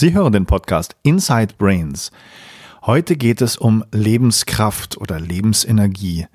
Sie 0.00 0.14
hören 0.14 0.32
den 0.32 0.46
Podcast 0.46 0.94
Inside 1.02 1.54
Brains. 1.58 2.12
Heute 2.86 3.16
geht 3.16 3.42
es 3.42 3.56
um 3.56 3.84
Lebenskraft 3.90 4.96
oder 4.96 5.18
Lebensenergie. 5.18 6.28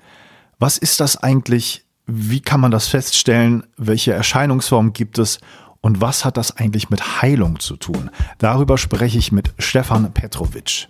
Was 0.58 0.76
ist 0.76 1.00
das 1.00 1.16
eigentlich? 1.16 1.86
Wie 2.04 2.40
kann 2.40 2.60
man 2.60 2.72
das 2.72 2.88
feststellen? 2.88 3.62
Welche 3.78 4.12
Erscheinungsformen 4.12 4.92
gibt 4.92 5.18
es? 5.18 5.38
Und 5.80 6.02
was 6.02 6.26
hat 6.26 6.36
das 6.36 6.58
eigentlich 6.58 6.90
mit 6.90 7.22
Heilung 7.22 7.58
zu 7.58 7.76
tun? 7.78 8.10
Darüber 8.36 8.76
spreche 8.76 9.16
ich 9.16 9.32
mit 9.32 9.54
Stefan 9.58 10.12
Petrovic. 10.12 10.88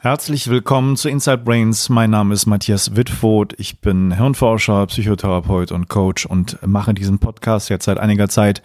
Herzlich 0.00 0.46
willkommen 0.48 0.96
zu 0.96 1.08
Inside 1.08 1.38
Brains. 1.38 1.88
Mein 1.88 2.10
Name 2.10 2.32
ist 2.32 2.46
Matthias 2.46 2.94
Wittfoth. 2.94 3.54
Ich 3.58 3.80
bin 3.80 4.12
Hirnforscher, 4.12 4.86
Psychotherapeut 4.86 5.72
und 5.72 5.88
Coach 5.88 6.24
und 6.24 6.56
mache 6.64 6.94
diesen 6.94 7.18
Podcast 7.18 7.68
jetzt 7.68 7.86
seit 7.86 7.98
einiger 7.98 8.28
Zeit. 8.28 8.62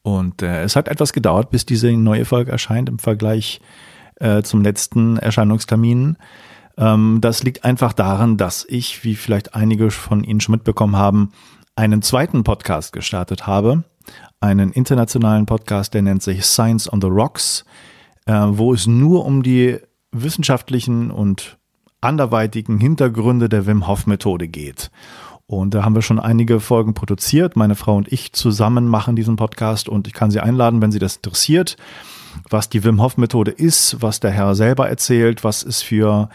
Und 0.00 0.40
äh, 0.40 0.62
es 0.62 0.74
hat 0.74 0.88
etwas 0.88 1.12
gedauert, 1.12 1.50
bis 1.50 1.66
diese 1.66 1.92
neue 1.92 2.24
Folge 2.24 2.52
erscheint 2.52 2.88
im 2.88 2.98
Vergleich 2.98 3.60
äh, 4.14 4.40
zum 4.42 4.62
letzten 4.62 5.18
Erscheinungstermin. 5.18 6.16
Ähm, 6.78 7.18
das 7.20 7.42
liegt 7.42 7.62
einfach 7.62 7.92
daran, 7.92 8.38
dass 8.38 8.64
ich, 8.66 9.04
wie 9.04 9.14
vielleicht 9.14 9.54
einige 9.54 9.90
von 9.90 10.24
Ihnen 10.24 10.40
schon 10.40 10.54
mitbekommen 10.54 10.96
haben, 10.96 11.32
einen 11.74 12.00
zweiten 12.00 12.44
Podcast 12.44 12.94
gestartet 12.94 13.46
habe. 13.46 13.84
Einen 14.40 14.72
internationalen 14.72 15.44
Podcast, 15.44 15.92
der 15.92 16.00
nennt 16.00 16.22
sich 16.22 16.46
Science 16.46 16.90
on 16.90 17.02
the 17.02 17.08
Rocks, 17.08 17.66
äh, 18.24 18.32
wo 18.32 18.72
es 18.72 18.86
nur 18.86 19.26
um 19.26 19.42
die 19.42 19.80
wissenschaftlichen 20.22 21.10
und 21.10 21.58
anderweitigen 22.00 22.78
Hintergründe 22.78 23.48
der 23.48 23.66
Wim 23.66 23.86
Hof 23.86 24.06
Methode 24.06 24.48
geht. 24.48 24.90
Und 25.46 25.74
da 25.74 25.84
haben 25.84 25.94
wir 25.94 26.02
schon 26.02 26.18
einige 26.18 26.58
Folgen 26.58 26.94
produziert. 26.94 27.56
Meine 27.56 27.76
Frau 27.76 27.96
und 27.96 28.12
ich 28.12 28.32
zusammen 28.32 28.88
machen 28.88 29.14
diesen 29.14 29.36
Podcast 29.36 29.88
und 29.88 30.08
ich 30.08 30.12
kann 30.12 30.30
Sie 30.30 30.40
einladen, 30.40 30.82
wenn 30.82 30.90
Sie 30.90 30.98
das 30.98 31.16
interessiert, 31.16 31.76
was 32.50 32.68
die 32.68 32.82
Wim 32.82 33.00
Hof 33.00 33.16
Methode 33.16 33.52
ist, 33.52 34.02
was 34.02 34.18
der 34.18 34.32
Herr 34.32 34.54
selber 34.54 34.88
erzählt, 34.88 35.44
was 35.44 35.62
es 35.62 35.82
für 35.82 36.28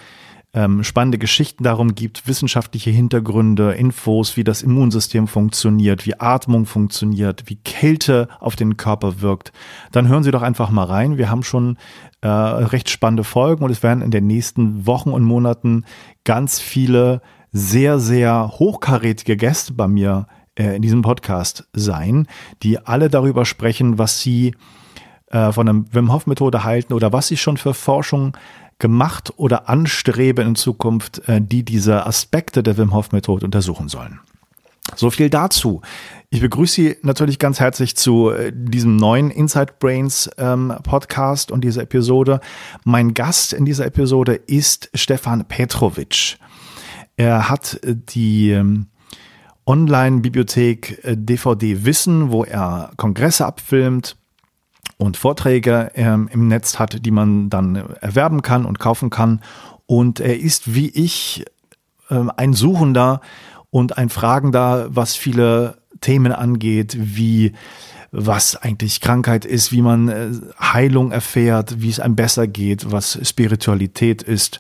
ähm, 0.53 0.83
spannende 0.83 1.17
Geschichten 1.17 1.63
darum 1.63 1.95
gibt, 1.95 2.27
wissenschaftliche 2.27 2.89
Hintergründe, 2.89 3.73
Infos, 3.73 4.35
wie 4.35 4.43
das 4.43 4.61
Immunsystem 4.61 5.27
funktioniert, 5.27 6.05
wie 6.05 6.19
Atmung 6.19 6.65
funktioniert, 6.65 7.43
wie 7.47 7.55
Kälte 7.55 8.27
auf 8.39 8.55
den 8.55 8.75
Körper 8.75 9.21
wirkt, 9.21 9.53
dann 9.91 10.07
hören 10.07 10.23
Sie 10.23 10.31
doch 10.31 10.41
einfach 10.41 10.69
mal 10.69 10.85
rein. 10.85 11.17
Wir 11.17 11.29
haben 11.29 11.43
schon 11.43 11.77
äh, 12.21 12.27
recht 12.27 12.89
spannende 12.89 13.23
Folgen 13.23 13.63
und 13.63 13.71
es 13.71 13.83
werden 13.83 14.01
in 14.01 14.11
den 14.11 14.27
nächsten 14.27 14.85
Wochen 14.85 15.11
und 15.11 15.23
Monaten 15.23 15.85
ganz 16.23 16.59
viele 16.59 17.21
sehr, 17.51 17.99
sehr 17.99 18.51
hochkarätige 18.59 19.35
Gäste 19.35 19.73
bei 19.73 19.87
mir 19.87 20.27
äh, 20.55 20.75
in 20.75 20.81
diesem 20.81 21.01
Podcast 21.01 21.67
sein, 21.73 22.27
die 22.63 22.79
alle 22.79 23.09
darüber 23.09 23.45
sprechen, 23.45 23.97
was 23.97 24.21
sie 24.21 24.55
äh, 25.27 25.51
von 25.51 25.65
der 25.65 25.83
Wim 25.91 26.13
Hof 26.13 26.27
Methode 26.27 26.63
halten 26.63 26.93
oder 26.93 27.11
was 27.11 27.27
sie 27.27 27.37
schon 27.37 27.57
für 27.57 27.73
Forschung 27.73 28.37
gemacht 28.79 29.33
oder 29.37 29.69
anstreben 29.69 30.47
in 30.47 30.55
Zukunft, 30.55 31.27
äh, 31.27 31.41
die 31.41 31.63
diese 31.63 32.05
Aspekte 32.05 32.63
der 32.63 32.77
Wim 32.77 32.93
Hof 32.93 33.11
Methode 33.11 33.45
untersuchen 33.45 33.89
sollen. 33.89 34.19
So 35.01 35.09
viel 35.09 35.31
dazu. 35.31 35.81
Ich 36.29 36.41
begrüße 36.41 36.75
Sie 36.75 36.97
natürlich 37.01 37.39
ganz 37.39 37.59
herzlich 37.59 37.95
zu 37.95 38.29
äh, 38.29 38.51
diesem 38.53 38.97
neuen 38.97 39.31
Inside 39.31 39.73
Brains 39.79 40.29
ähm, 40.37 40.71
Podcast 40.83 41.49
und 41.49 41.63
dieser 41.63 41.81
Episode. 41.81 42.39
Mein 42.83 43.15
Gast 43.15 43.51
in 43.51 43.65
dieser 43.65 43.87
Episode 43.87 44.35
ist 44.35 44.91
Stefan 44.93 45.45
Petrovic. 45.45 46.37
Er 47.17 47.49
hat 47.49 47.79
äh, 47.83 47.95
die 47.95 48.51
ähm, 48.51 48.89
Online-Bibliothek 49.65 51.01
DVD 51.03 51.83
Wissen, 51.83 52.29
wo 52.29 52.43
er 52.43 52.91
Kongresse 52.95 53.47
abfilmt, 53.47 54.17
und 54.97 55.17
Vorträge 55.17 55.89
ähm, 55.95 56.29
im 56.31 56.47
Netz 56.47 56.77
hat, 56.77 57.03
die 57.03 57.11
man 57.11 57.49
dann 57.49 57.75
erwerben 58.01 58.43
kann 58.43 58.65
und 58.65 58.77
kaufen 58.77 59.09
kann. 59.09 59.41
Und 59.87 60.19
er 60.19 60.39
ist 60.39 60.75
wie 60.75 60.89
ich 60.89 61.43
ähm, 62.11 62.31
ein 62.37 62.53
Suchender 62.53 63.21
und 63.71 63.97
ein 63.97 64.09
Fragender, 64.09 64.87
was 64.89 65.15
viele 65.15 65.77
Themen 66.01 66.31
angeht, 66.31 66.95
wie 66.99 67.53
was 68.11 68.57
eigentlich 68.57 68.99
Krankheit 68.99 69.45
ist, 69.45 69.71
wie 69.71 69.81
man 69.81 70.09
äh, 70.09 70.31
Heilung 70.59 71.11
erfährt, 71.11 71.81
wie 71.81 71.89
es 71.89 72.01
einem 72.01 72.17
besser 72.17 72.45
geht, 72.45 72.91
was 72.91 73.17
Spiritualität 73.23 74.21
ist. 74.21 74.59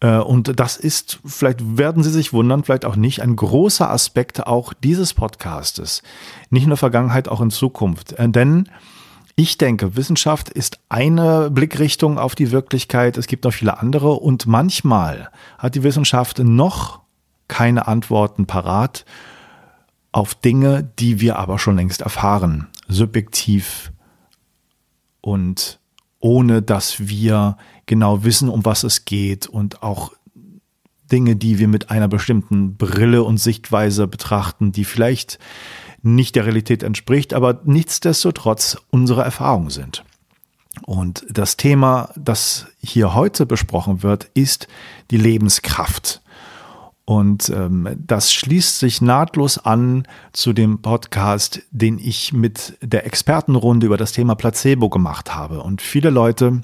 Äh, 0.00 0.18
und 0.18 0.60
das 0.60 0.76
ist, 0.76 1.18
vielleicht 1.24 1.76
werden 1.76 2.04
Sie 2.04 2.10
sich 2.10 2.32
wundern, 2.32 2.62
vielleicht 2.62 2.84
auch 2.84 2.94
nicht, 2.94 3.20
ein 3.20 3.34
großer 3.34 3.90
Aspekt 3.90 4.46
auch 4.46 4.72
dieses 4.72 5.12
Podcastes. 5.12 6.02
Nicht 6.50 6.62
in 6.62 6.70
der 6.70 6.76
Vergangenheit, 6.76 7.28
auch 7.28 7.40
in 7.40 7.50
Zukunft. 7.50 8.12
Äh, 8.12 8.28
denn 8.28 8.68
ich 9.34 9.58
denke, 9.58 9.96
Wissenschaft 9.96 10.48
ist 10.48 10.78
eine 10.88 11.50
Blickrichtung 11.50 12.18
auf 12.18 12.36
die 12.36 12.52
Wirklichkeit. 12.52 13.16
Es 13.16 13.26
gibt 13.26 13.42
noch 13.42 13.52
viele 13.52 13.80
andere 13.80 14.12
und 14.12 14.46
manchmal 14.46 15.30
hat 15.58 15.74
die 15.74 15.82
Wissenschaft 15.82 16.38
noch 16.38 17.03
keine 17.54 17.86
Antworten 17.86 18.46
parat 18.46 19.04
auf 20.10 20.34
Dinge, 20.34 20.90
die 20.98 21.20
wir 21.20 21.38
aber 21.38 21.60
schon 21.60 21.76
längst 21.76 22.00
erfahren, 22.00 22.66
subjektiv 22.88 23.92
und 25.20 25.78
ohne 26.18 26.62
dass 26.62 27.06
wir 27.06 27.56
genau 27.86 28.24
wissen, 28.24 28.48
um 28.48 28.64
was 28.64 28.82
es 28.82 29.04
geht 29.04 29.46
und 29.46 29.84
auch 29.84 30.10
Dinge, 31.12 31.36
die 31.36 31.60
wir 31.60 31.68
mit 31.68 31.90
einer 31.90 32.08
bestimmten 32.08 32.76
Brille 32.76 33.22
und 33.22 33.38
Sichtweise 33.38 34.08
betrachten, 34.08 34.72
die 34.72 34.84
vielleicht 34.84 35.38
nicht 36.02 36.34
der 36.34 36.46
Realität 36.46 36.82
entspricht, 36.82 37.34
aber 37.34 37.60
nichtsdestotrotz 37.66 38.78
unsere 38.90 39.22
Erfahrungen 39.22 39.70
sind. 39.70 40.02
Und 40.86 41.24
das 41.30 41.56
Thema, 41.56 42.10
das 42.16 42.66
hier 42.82 43.14
heute 43.14 43.46
besprochen 43.46 44.02
wird, 44.02 44.24
ist 44.34 44.66
die 45.12 45.18
Lebenskraft. 45.18 46.20
Und 47.06 47.50
ähm, 47.50 47.88
das 48.06 48.32
schließt 48.32 48.78
sich 48.78 49.02
nahtlos 49.02 49.58
an 49.58 50.08
zu 50.32 50.54
dem 50.54 50.80
Podcast, 50.80 51.62
den 51.70 51.98
ich 51.98 52.32
mit 52.32 52.78
der 52.80 53.04
Expertenrunde 53.04 53.86
über 53.86 53.98
das 53.98 54.12
Thema 54.12 54.34
Placebo 54.34 54.88
gemacht 54.88 55.34
habe. 55.34 55.62
Und 55.62 55.82
viele 55.82 56.08
Leute 56.08 56.62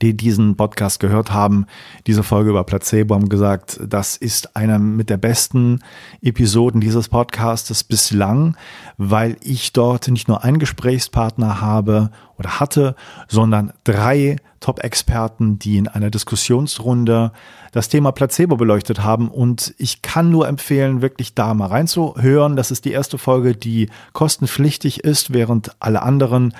die 0.00 0.16
diesen 0.16 0.56
Podcast 0.56 1.00
gehört 1.00 1.32
haben, 1.32 1.66
diese 2.06 2.22
Folge 2.22 2.50
über 2.50 2.64
Placebo, 2.64 3.14
haben 3.14 3.28
gesagt, 3.28 3.78
das 3.86 4.16
ist 4.16 4.56
eine 4.56 4.78
mit 4.78 5.10
der 5.10 5.18
besten 5.18 5.80
Episoden 6.22 6.80
dieses 6.80 7.08
Podcastes 7.08 7.84
bislang, 7.84 8.56
weil 8.96 9.36
ich 9.42 9.72
dort 9.72 10.08
nicht 10.08 10.28
nur 10.28 10.44
einen 10.44 10.58
Gesprächspartner 10.58 11.60
habe 11.60 12.10
oder 12.38 12.60
hatte, 12.60 12.96
sondern 13.28 13.72
drei 13.84 14.36
Top-Experten, 14.60 15.58
die 15.58 15.76
in 15.76 15.88
einer 15.88 16.10
Diskussionsrunde 16.10 17.32
das 17.72 17.88
Thema 17.88 18.12
Placebo 18.12 18.56
beleuchtet 18.56 19.02
haben. 19.02 19.28
Und 19.28 19.74
ich 19.76 20.02
kann 20.02 20.30
nur 20.30 20.48
empfehlen, 20.48 21.02
wirklich 21.02 21.34
da 21.34 21.52
mal 21.52 21.66
reinzuhören. 21.66 22.56
Das 22.56 22.70
ist 22.70 22.84
die 22.84 22.92
erste 22.92 23.18
Folge, 23.18 23.54
die 23.54 23.90
kostenpflichtig 24.12 25.04
ist, 25.04 25.32
während 25.32 25.72
alle 25.80 26.02
anderen 26.02 26.54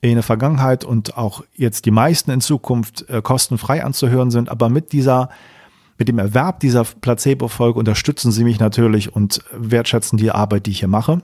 in 0.00 0.14
der 0.14 0.22
Vergangenheit 0.22 0.84
und 0.84 1.16
auch 1.16 1.44
jetzt 1.54 1.84
die 1.84 1.90
meisten 1.90 2.30
in 2.30 2.40
Zukunft 2.40 3.08
äh, 3.08 3.20
kostenfrei 3.22 3.84
anzuhören 3.84 4.30
sind. 4.30 4.48
Aber 4.48 4.68
mit 4.68 4.92
dieser, 4.92 5.28
mit 5.98 6.08
dem 6.08 6.18
Erwerb 6.18 6.60
dieser 6.60 6.84
Placebo-Folge 6.84 7.78
unterstützen 7.78 8.32
Sie 8.32 8.44
mich 8.44 8.58
natürlich 8.58 9.14
und 9.14 9.44
wertschätzen 9.52 10.16
die 10.16 10.30
Arbeit, 10.30 10.66
die 10.66 10.70
ich 10.70 10.78
hier 10.80 10.88
mache. 10.88 11.22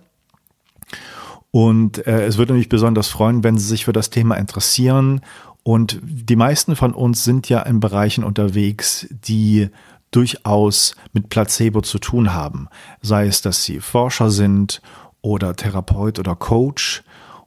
Und 1.50 2.06
äh, 2.06 2.26
es 2.26 2.36
würde 2.36 2.52
mich 2.52 2.68
besonders 2.68 3.08
freuen, 3.08 3.42
wenn 3.42 3.56
Sie 3.56 3.66
sich 3.66 3.86
für 3.86 3.94
das 3.94 4.10
Thema 4.10 4.34
interessieren. 4.36 5.22
Und 5.62 5.98
die 6.02 6.36
meisten 6.36 6.76
von 6.76 6.92
uns 6.92 7.24
sind 7.24 7.48
ja 7.48 7.62
in 7.62 7.80
Bereichen 7.80 8.24
unterwegs, 8.24 9.08
die 9.10 9.70
durchaus 10.10 10.94
mit 11.12 11.28
Placebo 11.28 11.80
zu 11.80 11.98
tun 11.98 12.34
haben. 12.34 12.68
Sei 13.00 13.26
es, 13.26 13.42
dass 13.42 13.64
sie 13.64 13.80
Forscher 13.80 14.30
sind 14.30 14.80
oder 15.22 15.56
Therapeut 15.56 16.18
oder 16.18 16.36
Coach 16.36 17.02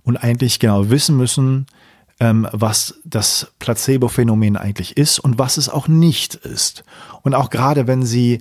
und 0.10 0.18
eigentlich 0.18 0.60
genau 0.60 0.90
wissen 0.90 1.16
müssen, 1.18 1.68
ähm, 2.20 2.48
was 2.52 3.00
das 3.06 3.52
Placebo-Phänomen 3.60 4.58
eigentlich 4.58 4.98
ist 4.98 5.20
und 5.20 5.38
was 5.38 5.58
es 5.58 5.70
auch 5.70 5.88
nicht 5.88 6.34
ist. 6.34 6.84
Und 7.22 7.36
auch 7.36 7.52
gerade 7.52 7.86
wenn 7.86 8.04
Sie 8.04 8.40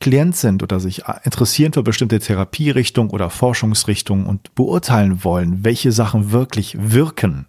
Klient 0.00 0.36
sind 0.36 0.62
oder 0.62 0.78
sich 0.78 1.02
interessieren 1.24 1.72
für 1.72 1.82
bestimmte 1.82 2.20
Therapierichtungen 2.20 3.10
oder 3.10 3.30
Forschungsrichtungen 3.30 4.26
und 4.26 4.54
beurteilen 4.54 5.24
wollen, 5.24 5.64
welche 5.64 5.90
Sachen 5.90 6.30
wirklich 6.30 6.76
wirken, 6.78 7.46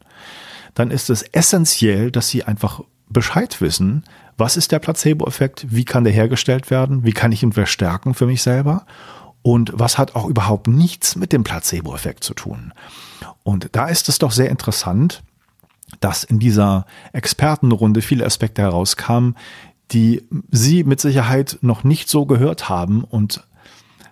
dann 0.74 0.90
ist 0.90 1.12
es 1.12 1.22
essentiell, 1.22 2.10
dass 2.10 2.28
Sie 2.28 2.44
einfach 2.44 2.82
Bescheid 3.08 3.62
wissen, 3.62 4.04
was 4.36 4.58
ist 4.58 4.72
der 4.72 4.80
Placebo-Effekt, 4.80 5.68
wie 5.70 5.86
kann 5.86 6.06
der 6.06 6.14
hergestellt 6.14 6.72
werden, 6.72 7.04
wie 7.04 7.14
kann 7.14 7.32
ich 7.32 7.44
ihn 7.44 7.54
verstärken 7.54 8.16
für 8.16 8.26
mich 8.26 8.42
selber 8.42 8.88
und 9.44 9.72
was 9.76 10.00
hat 10.00 10.16
auch 10.16 10.26
überhaupt 10.26 10.68
nichts 10.68 11.16
mit 11.16 11.32
dem 11.34 11.44
Placebo-Effekt 11.44 12.24
zu 12.24 12.34
tun. 12.34 12.74
Und 13.44 13.70
da 13.74 13.88
ist 13.88 14.10
es 14.10 14.20
doch 14.20 14.32
sehr 14.32 14.50
interessant, 14.50 15.24
dass 16.00 16.24
in 16.24 16.40
dieser 16.40 16.86
Expertenrunde 17.14 18.02
viele 18.02 18.26
Aspekte 18.26 18.62
herauskamen, 18.62 19.36
die 19.92 20.24
Sie 20.52 20.84
mit 20.84 21.02
Sicherheit 21.02 21.58
noch 21.62 21.84
nicht 21.84 22.10
so 22.10 22.26
gehört 22.26 22.70
haben 22.70 23.04
und 23.04 23.44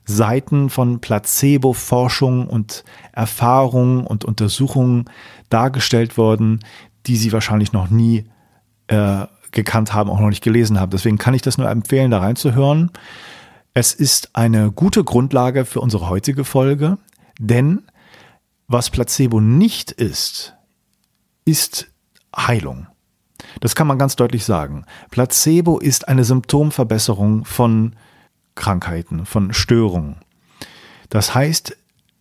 Seiten 0.05 0.69
von 0.69 0.99
Placebo-Forschung 1.01 2.47
und 2.47 2.83
Erfahrungen 3.11 4.07
und 4.07 4.25
Untersuchungen 4.25 5.05
dargestellt 5.49 6.17
wurden, 6.17 6.61
die 7.05 7.17
Sie 7.17 7.31
wahrscheinlich 7.31 7.73
noch 7.73 7.89
nie 7.89 8.25
äh, 8.87 9.25
gekannt 9.51 9.93
haben, 9.93 10.09
auch 10.09 10.19
noch 10.19 10.29
nicht 10.29 10.43
gelesen 10.43 10.79
haben. 10.79 10.91
Deswegen 10.91 11.17
kann 11.17 11.33
ich 11.33 11.41
das 11.41 11.57
nur 11.57 11.69
empfehlen, 11.69 12.11
da 12.11 12.19
reinzuhören. 12.19 12.91
Es 13.73 13.93
ist 13.93 14.31
eine 14.33 14.71
gute 14.71 15.03
Grundlage 15.03 15.65
für 15.65 15.81
unsere 15.81 16.09
heutige 16.09 16.43
Folge, 16.43 16.97
denn 17.39 17.83
was 18.67 18.89
Placebo 18.89 19.39
nicht 19.39 19.91
ist, 19.91 20.55
ist 21.45 21.87
Heilung. 22.35 22.87
Das 23.61 23.75
kann 23.75 23.87
man 23.87 23.97
ganz 23.97 24.15
deutlich 24.15 24.45
sagen. 24.45 24.85
Placebo 25.09 25.79
ist 25.79 26.07
eine 26.07 26.23
Symptomverbesserung 26.23 27.45
von 27.45 27.95
Krankheiten, 28.55 29.25
von 29.25 29.53
Störungen. 29.53 30.17
Das 31.09 31.33
heißt, 31.33 31.77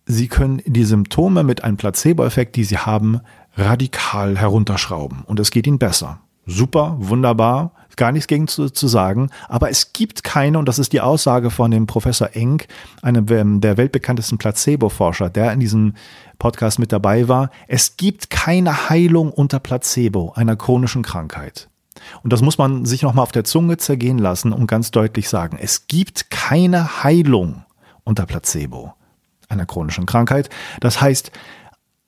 Sie 0.09 0.29
können 0.29 0.61
die 0.65 0.85
Symptome 0.85 1.43
mit 1.43 1.65
einem 1.65 1.75
Placebo-Effekt, 1.75 2.55
die 2.55 2.63
Sie 2.63 2.77
haben, 2.77 3.19
radikal 3.57 4.37
herunterschrauben 4.37 5.23
und 5.25 5.39
es 5.41 5.51
geht 5.51 5.67
Ihnen 5.67 5.79
besser. 5.79 6.21
Super, 6.47 6.95
wunderbar, 6.97 7.71
gar 7.97 8.13
nichts 8.13 8.27
gegen 8.27 8.47
zu, 8.47 8.69
zu 8.69 8.87
sagen, 8.87 9.29
aber 9.49 9.69
es 9.69 9.91
gibt 9.91 10.23
keine, 10.23 10.57
und 10.57 10.67
das 10.67 10.79
ist 10.79 10.93
die 10.93 11.01
Aussage 11.01 11.49
von 11.49 11.71
dem 11.71 11.87
Professor 11.87 12.29
Enck, 12.33 12.67
einem 13.01 13.25
ähm, 13.29 13.59
der 13.59 13.75
weltbekanntesten 13.75 14.37
Placebo-Forscher, 14.37 15.29
der 15.29 15.51
in 15.51 15.59
diesem 15.59 15.95
Podcast 16.39 16.79
mit 16.79 16.93
dabei 16.93 17.27
war, 17.27 17.49
es 17.67 17.97
gibt 17.97 18.29
keine 18.29 18.89
Heilung 18.89 19.31
unter 19.31 19.59
Placebo 19.59 20.31
einer 20.35 20.55
chronischen 20.55 21.03
Krankheit. 21.03 21.67
Und 22.23 22.31
das 22.31 22.41
muss 22.41 22.57
man 22.57 22.85
sich 22.85 23.01
nochmal 23.01 23.23
auf 23.23 23.31
der 23.31 23.43
Zunge 23.43 23.77
zergehen 23.77 24.19
lassen 24.19 24.53
und 24.53 24.67
ganz 24.67 24.91
deutlich 24.91 25.27
sagen. 25.27 25.57
Es 25.59 25.87
gibt 25.87 26.29
keine 26.29 27.03
Heilung 27.03 27.65
unter 28.03 28.25
Placebo 28.25 28.93
einer 29.49 29.65
chronischen 29.65 30.05
Krankheit. 30.05 30.49
Das 30.79 31.01
heißt, 31.01 31.31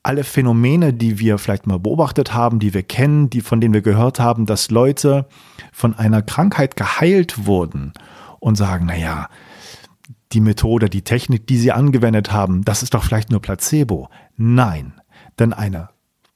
alle 0.02 0.24
Phänomene, 0.24 0.94
die 0.94 1.18
wir 1.18 1.38
vielleicht 1.38 1.66
mal 1.66 1.78
beobachtet 1.78 2.32
haben, 2.32 2.58
die 2.58 2.72
wir 2.72 2.82
kennen, 2.82 3.28
die 3.28 3.40
von 3.40 3.60
denen 3.60 3.74
wir 3.74 3.82
gehört 3.82 4.18
haben, 4.18 4.46
dass 4.46 4.70
Leute 4.70 5.26
von 5.72 5.94
einer 5.94 6.22
Krankheit 6.22 6.76
geheilt 6.76 7.46
wurden 7.46 7.92
und 8.38 8.56
sagen, 8.56 8.86
na 8.86 8.96
ja, 8.96 9.28
die 10.32 10.40
Methode, 10.40 10.88
die 10.88 11.02
Technik, 11.02 11.46
die 11.46 11.58
sie 11.58 11.72
angewendet 11.72 12.32
haben, 12.32 12.64
das 12.64 12.82
ist 12.82 12.94
doch 12.94 13.04
vielleicht 13.04 13.30
nur 13.30 13.42
Placebo. 13.42 14.08
Nein, 14.36 14.94
denn 15.38 15.52
eine 15.52 15.90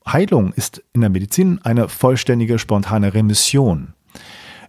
Heilung 0.06 0.52
ist 0.52 0.82
in 0.92 1.00
der 1.00 1.10
Medizin 1.10 1.60
eine 1.62 1.88
vollständige 1.88 2.58
spontane 2.58 3.14
Remission. 3.14 3.94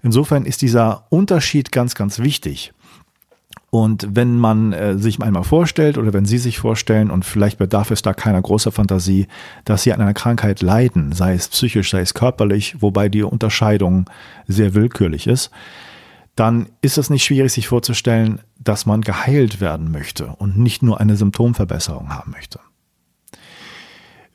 Insofern 0.01 0.45
ist 0.45 0.61
dieser 0.61 1.07
Unterschied 1.09 1.71
ganz, 1.71 1.95
ganz 1.95 2.19
wichtig. 2.19 2.73
Und 3.75 4.07
wenn 4.09 4.39
man 4.39 4.71
äh, 4.71 4.97
sich 4.97 5.21
einmal 5.21 5.43
vorstellt 5.43 5.97
oder 5.97 6.13
wenn 6.13 6.23
Sie 6.23 6.37
sich 6.37 6.59
vorstellen, 6.59 7.11
und 7.11 7.25
vielleicht 7.25 7.57
bedarf 7.57 7.91
es 7.91 8.01
da 8.01 8.13
keiner 8.13 8.41
großer 8.41 8.71
Fantasie, 8.71 9.27
dass 9.65 9.83
Sie 9.83 9.91
an 9.91 9.99
einer 9.99 10.13
Krankheit 10.13 10.61
leiden, 10.61 11.11
sei 11.11 11.33
es 11.33 11.49
psychisch, 11.49 11.91
sei 11.91 11.99
es 11.99 12.13
körperlich, 12.13 12.81
wobei 12.81 13.09
die 13.09 13.23
Unterscheidung 13.23 14.09
sehr 14.47 14.75
willkürlich 14.75 15.27
ist, 15.27 15.51
dann 16.37 16.69
ist 16.79 16.97
es 16.97 17.09
nicht 17.09 17.25
schwierig, 17.25 17.51
sich 17.51 17.67
vorzustellen, 17.67 18.39
dass 18.57 18.85
man 18.85 19.01
geheilt 19.01 19.59
werden 19.59 19.91
möchte 19.91 20.27
und 20.27 20.57
nicht 20.57 20.81
nur 20.81 21.01
eine 21.01 21.17
Symptomverbesserung 21.17 22.13
haben 22.15 22.31
möchte. 22.31 22.61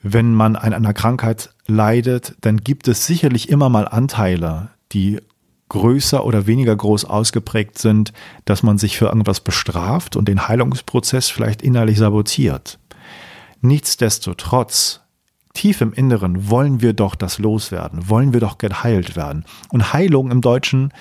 Wenn 0.03 0.35
man 0.35 0.55
an 0.55 0.75
einer 0.75 0.93
Krankheit 0.93 1.55
leidet, 1.67 2.37
dann 2.43 2.59
gibt 2.59 2.89
es 2.89 3.07
sicherlich 3.07 3.49
immer 3.49 3.71
mal 3.71 3.89
Anteile, 3.89 4.69
die 4.93 5.23
größer 5.71 6.25
oder 6.27 6.47
weniger 6.47 6.77
groß 6.77 7.07
ausgeprägt 7.07 7.79
sind, 7.79 8.13
dass 8.45 8.63
man 8.63 8.77
sich 8.77 8.99
für 8.99 9.07
irgendwas 9.07 9.41
bestraft 9.41 10.17
und 10.17 10.29
den 10.29 10.47
Heilungsprozess 10.47 11.31
vielleicht 11.31 11.63
innerlich 11.63 11.97
sabotiert. 11.97 12.79
Nichtsdestotrotz, 13.63 15.01
tief 15.55 15.81
im 15.81 15.93
Inneren 15.93 16.51
wollen 16.51 16.83
wir 16.83 16.93
doch 16.93 17.15
das 17.15 17.39
loswerden, 17.39 18.09
wollen 18.09 18.33
wir 18.33 18.41
doch 18.41 18.59
geheilt 18.59 19.17
werden. 19.17 19.45
Und 19.71 19.93
Heilung 19.93 20.31
im 20.31 20.41
Deutschen 20.41 20.93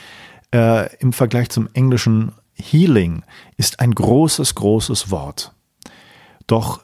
äh, 0.54 0.96
im 0.98 1.14
Vergleich 1.14 1.50
zum 1.50 1.68
englischen 1.74 2.32
Healing 2.54 3.24
ist 3.58 3.80
ein 3.80 3.94
großes, 3.94 4.56
großes 4.56 5.12
Wort. 5.12 5.54
Doch 6.48 6.82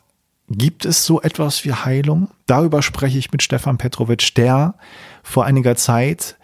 gibt 0.47 0.85
es 0.85 1.05
so 1.05 1.21
etwas 1.21 1.65
wie 1.65 1.73
Heilung? 1.73 2.29
Darüber 2.45 2.81
spreche 2.81 3.17
ich 3.17 3.31
mit 3.31 3.43
Stefan 3.43 3.77
Petrovic, 3.77 4.33
der 4.35 4.75
vor 5.23 5.45
einiger 5.45 5.75
Zeit 5.75 6.37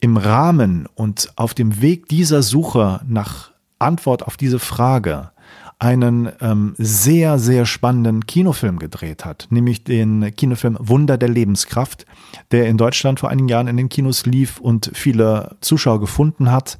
im 0.00 0.16
Rahmen 0.16 0.86
und 0.94 1.32
auf 1.36 1.54
dem 1.54 1.80
Weg 1.80 2.08
dieser 2.08 2.42
Suche 2.42 3.00
nach 3.06 3.50
Antwort 3.78 4.26
auf 4.26 4.36
diese 4.36 4.58
Frage 4.58 5.30
einen 5.78 6.30
ähm, 6.40 6.74
sehr, 6.78 7.38
sehr 7.38 7.66
spannenden 7.66 8.26
Kinofilm 8.26 8.78
gedreht 8.78 9.24
hat, 9.26 9.46
nämlich 9.50 9.84
den 9.84 10.34
Kinofilm 10.34 10.78
Wunder 10.80 11.18
der 11.18 11.28
Lebenskraft, 11.28 12.06
der 12.50 12.66
in 12.66 12.78
Deutschland 12.78 13.20
vor 13.20 13.28
einigen 13.28 13.48
Jahren 13.48 13.68
in 13.68 13.76
den 13.76 13.90
Kinos 13.90 14.24
lief 14.24 14.58
und 14.58 14.90
viele 14.94 15.56
Zuschauer 15.60 16.00
gefunden 16.00 16.50
hat. 16.50 16.78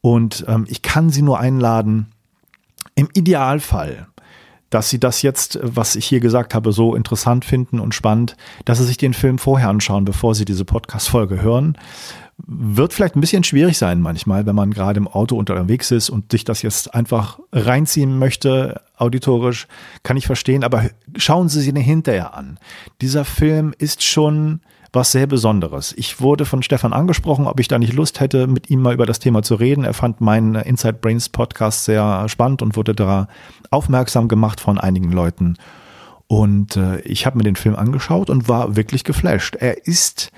Und 0.00 0.44
ähm, 0.48 0.64
ich 0.68 0.80
kann 0.80 1.10
Sie 1.10 1.22
nur 1.22 1.38
einladen, 1.38 2.06
im 2.94 3.08
Idealfall 3.12 4.06
dass 4.74 4.90
sie 4.90 4.98
das 4.98 5.22
jetzt, 5.22 5.60
was 5.62 5.94
ich 5.94 6.04
hier 6.04 6.18
gesagt 6.18 6.52
habe, 6.52 6.72
so 6.72 6.96
interessant 6.96 7.44
finden 7.44 7.78
und 7.78 7.94
spannend, 7.94 8.36
dass 8.64 8.78
sie 8.78 8.84
sich 8.84 8.96
den 8.96 9.14
Film 9.14 9.38
vorher 9.38 9.68
anschauen, 9.68 10.04
bevor 10.04 10.34
sie 10.34 10.44
diese 10.44 10.64
Podcast-Folge 10.64 11.40
hören. 11.40 11.78
Wird 12.36 12.92
vielleicht 12.92 13.16
ein 13.16 13.20
bisschen 13.20 13.44
schwierig 13.44 13.78
sein 13.78 14.00
manchmal, 14.00 14.44
wenn 14.46 14.56
man 14.56 14.72
gerade 14.72 14.98
im 14.98 15.08
Auto 15.08 15.36
unterwegs 15.36 15.90
ist 15.90 16.10
und 16.10 16.32
sich 16.32 16.44
das 16.44 16.62
jetzt 16.62 16.94
einfach 16.94 17.38
reinziehen 17.52 18.18
möchte, 18.18 18.80
auditorisch, 18.96 19.68
kann 20.02 20.16
ich 20.16 20.26
verstehen, 20.26 20.64
aber 20.64 20.90
schauen 21.16 21.48
Sie 21.48 21.68
ihn 21.68 21.76
hinterher 21.76 22.34
an. 22.34 22.58
Dieser 23.00 23.24
Film 23.24 23.72
ist 23.78 24.02
schon 24.02 24.60
was 24.94 25.12
sehr 25.12 25.26
Besonderes. 25.26 25.92
Ich 25.96 26.20
wurde 26.20 26.44
von 26.44 26.62
Stefan 26.62 26.92
angesprochen, 26.92 27.46
ob 27.46 27.58
ich 27.60 27.68
da 27.68 27.78
nicht 27.78 27.92
Lust 27.92 28.20
hätte, 28.20 28.46
mit 28.46 28.70
ihm 28.70 28.80
mal 28.80 28.94
über 28.94 29.06
das 29.06 29.18
Thema 29.18 29.42
zu 29.42 29.56
reden. 29.56 29.84
Er 29.84 29.94
fand 29.94 30.20
meinen 30.20 30.54
Inside 30.54 30.98
Brains 31.00 31.28
Podcast 31.28 31.84
sehr 31.84 32.28
spannend 32.28 32.62
und 32.62 32.76
wurde 32.76 32.94
da 32.94 33.28
aufmerksam 33.70 34.28
gemacht 34.28 34.60
von 34.60 34.78
einigen 34.78 35.10
Leuten. 35.10 35.56
Und 36.26 36.76
äh, 36.76 37.00
ich 37.00 37.26
habe 37.26 37.36
mir 37.36 37.44
den 37.44 37.56
Film 37.56 37.76
angeschaut 37.76 38.30
und 38.30 38.48
war 38.48 38.76
wirklich 38.76 39.04
geflasht. 39.04 39.56
Er 39.56 39.86
ist 39.86 40.30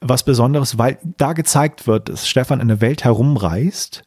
was 0.00 0.22
Besonderes, 0.22 0.78
weil 0.78 0.98
da 1.16 1.32
gezeigt 1.32 1.86
wird, 1.86 2.08
dass 2.08 2.28
Stefan 2.28 2.60
in 2.60 2.68
der 2.68 2.80
Welt 2.80 3.04
herumreist 3.04 4.02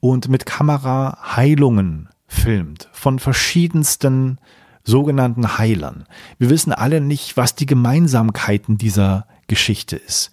und 0.00 0.28
mit 0.28 0.46
Kamera 0.46 1.18
Heilungen 1.36 2.08
filmt 2.26 2.88
von 2.92 3.18
verschiedensten 3.18 4.38
sogenannten 4.84 5.58
Heilern. 5.58 6.06
Wir 6.38 6.50
wissen 6.50 6.72
alle 6.72 7.00
nicht, 7.00 7.36
was 7.36 7.54
die 7.54 7.66
Gemeinsamkeiten 7.66 8.78
dieser 8.78 9.26
Geschichte 9.46 9.96
ist. 9.96 10.30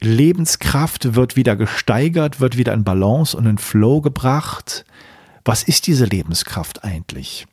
Lebenskraft 0.00 1.14
wird 1.14 1.36
wieder 1.36 1.56
gesteigert, 1.56 2.40
wird 2.40 2.56
wieder 2.56 2.72
in 2.72 2.84
Balance 2.84 3.36
und 3.36 3.46
in 3.46 3.58
Flow 3.58 4.00
gebracht. 4.00 4.84
Was 5.44 5.62
ist 5.62 5.86
diese 5.86 6.04
Lebenskraft 6.04 6.84
eigentlich? 6.84 7.46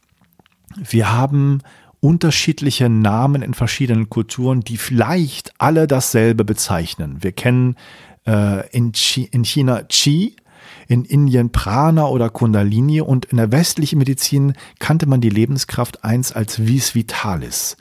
Wir 0.78 1.12
haben 1.12 1.62
unterschiedliche 2.00 2.90
Namen 2.90 3.42
in 3.42 3.54
verschiedenen 3.54 4.10
Kulturen, 4.10 4.62
die 4.62 4.78
vielleicht 4.78 5.54
alle 5.58 5.88
dasselbe 5.88 6.44
bezeichnen. 6.44 7.18
Wir 7.22 7.32
kennen 7.32 7.76
äh, 8.26 8.68
in, 8.70 8.92
in 9.32 9.44
China 9.44 9.84
Qi, 9.84 10.36
in 10.88 11.06
Indien 11.06 11.52
Prana 11.52 12.08
oder 12.08 12.30
Kundalini 12.30 13.02
und 13.02 13.26
in 13.26 13.38
der 13.38 13.52
westlichen 13.52 14.00
Medizin 14.00 14.54
kannte 14.80 15.08
man 15.08 15.22
die 15.22 15.30
Lebenskraft 15.30 16.04
1 16.04 16.34
als 16.34 16.66
Vis 16.66 16.96
Vitalis. 16.96 17.78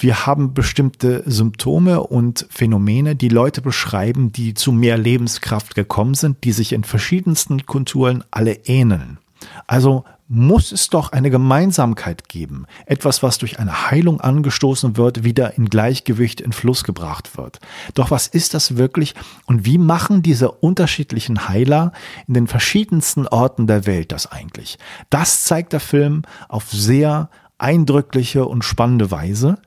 Wir 0.00 0.26
haben 0.26 0.54
bestimmte 0.54 1.24
Symptome 1.26 2.00
und 2.00 2.46
Phänomene, 2.50 3.16
die 3.16 3.28
Leute 3.28 3.62
beschreiben, 3.62 4.30
die 4.30 4.54
zu 4.54 4.70
mehr 4.70 4.96
Lebenskraft 4.96 5.74
gekommen 5.74 6.14
sind, 6.14 6.44
die 6.44 6.52
sich 6.52 6.72
in 6.72 6.84
verschiedensten 6.84 7.66
Kulturen 7.66 8.22
alle 8.30 8.52
ähneln. 8.66 9.18
Also 9.66 10.04
muss 10.28 10.72
es 10.72 10.88
doch 10.88 11.12
eine 11.12 11.30
Gemeinsamkeit 11.30 12.28
geben. 12.28 12.66
Etwas, 12.84 13.22
was 13.22 13.38
durch 13.38 13.58
eine 13.58 13.90
Heilung 13.90 14.20
angestoßen 14.20 14.98
wird, 14.98 15.24
wieder 15.24 15.56
in 15.56 15.70
Gleichgewicht 15.70 16.42
in 16.42 16.52
Fluss 16.52 16.84
gebracht 16.84 17.38
wird. 17.38 17.60
Doch 17.94 18.10
was 18.10 18.26
ist 18.26 18.52
das 18.52 18.76
wirklich 18.76 19.14
und 19.46 19.64
wie 19.64 19.78
machen 19.78 20.22
diese 20.22 20.52
unterschiedlichen 20.52 21.48
Heiler 21.48 21.92
in 22.26 22.34
den 22.34 22.46
verschiedensten 22.46 23.26
Orten 23.26 23.66
der 23.66 23.86
Welt 23.86 24.12
das 24.12 24.30
eigentlich? 24.30 24.78
Das 25.08 25.44
zeigt 25.44 25.72
der 25.72 25.80
Film 25.80 26.22
auf 26.48 26.70
sehr 26.70 27.30
eindrückliche 27.56 28.44
und 28.44 28.64
spannende 28.64 29.10
Weise. 29.10 29.58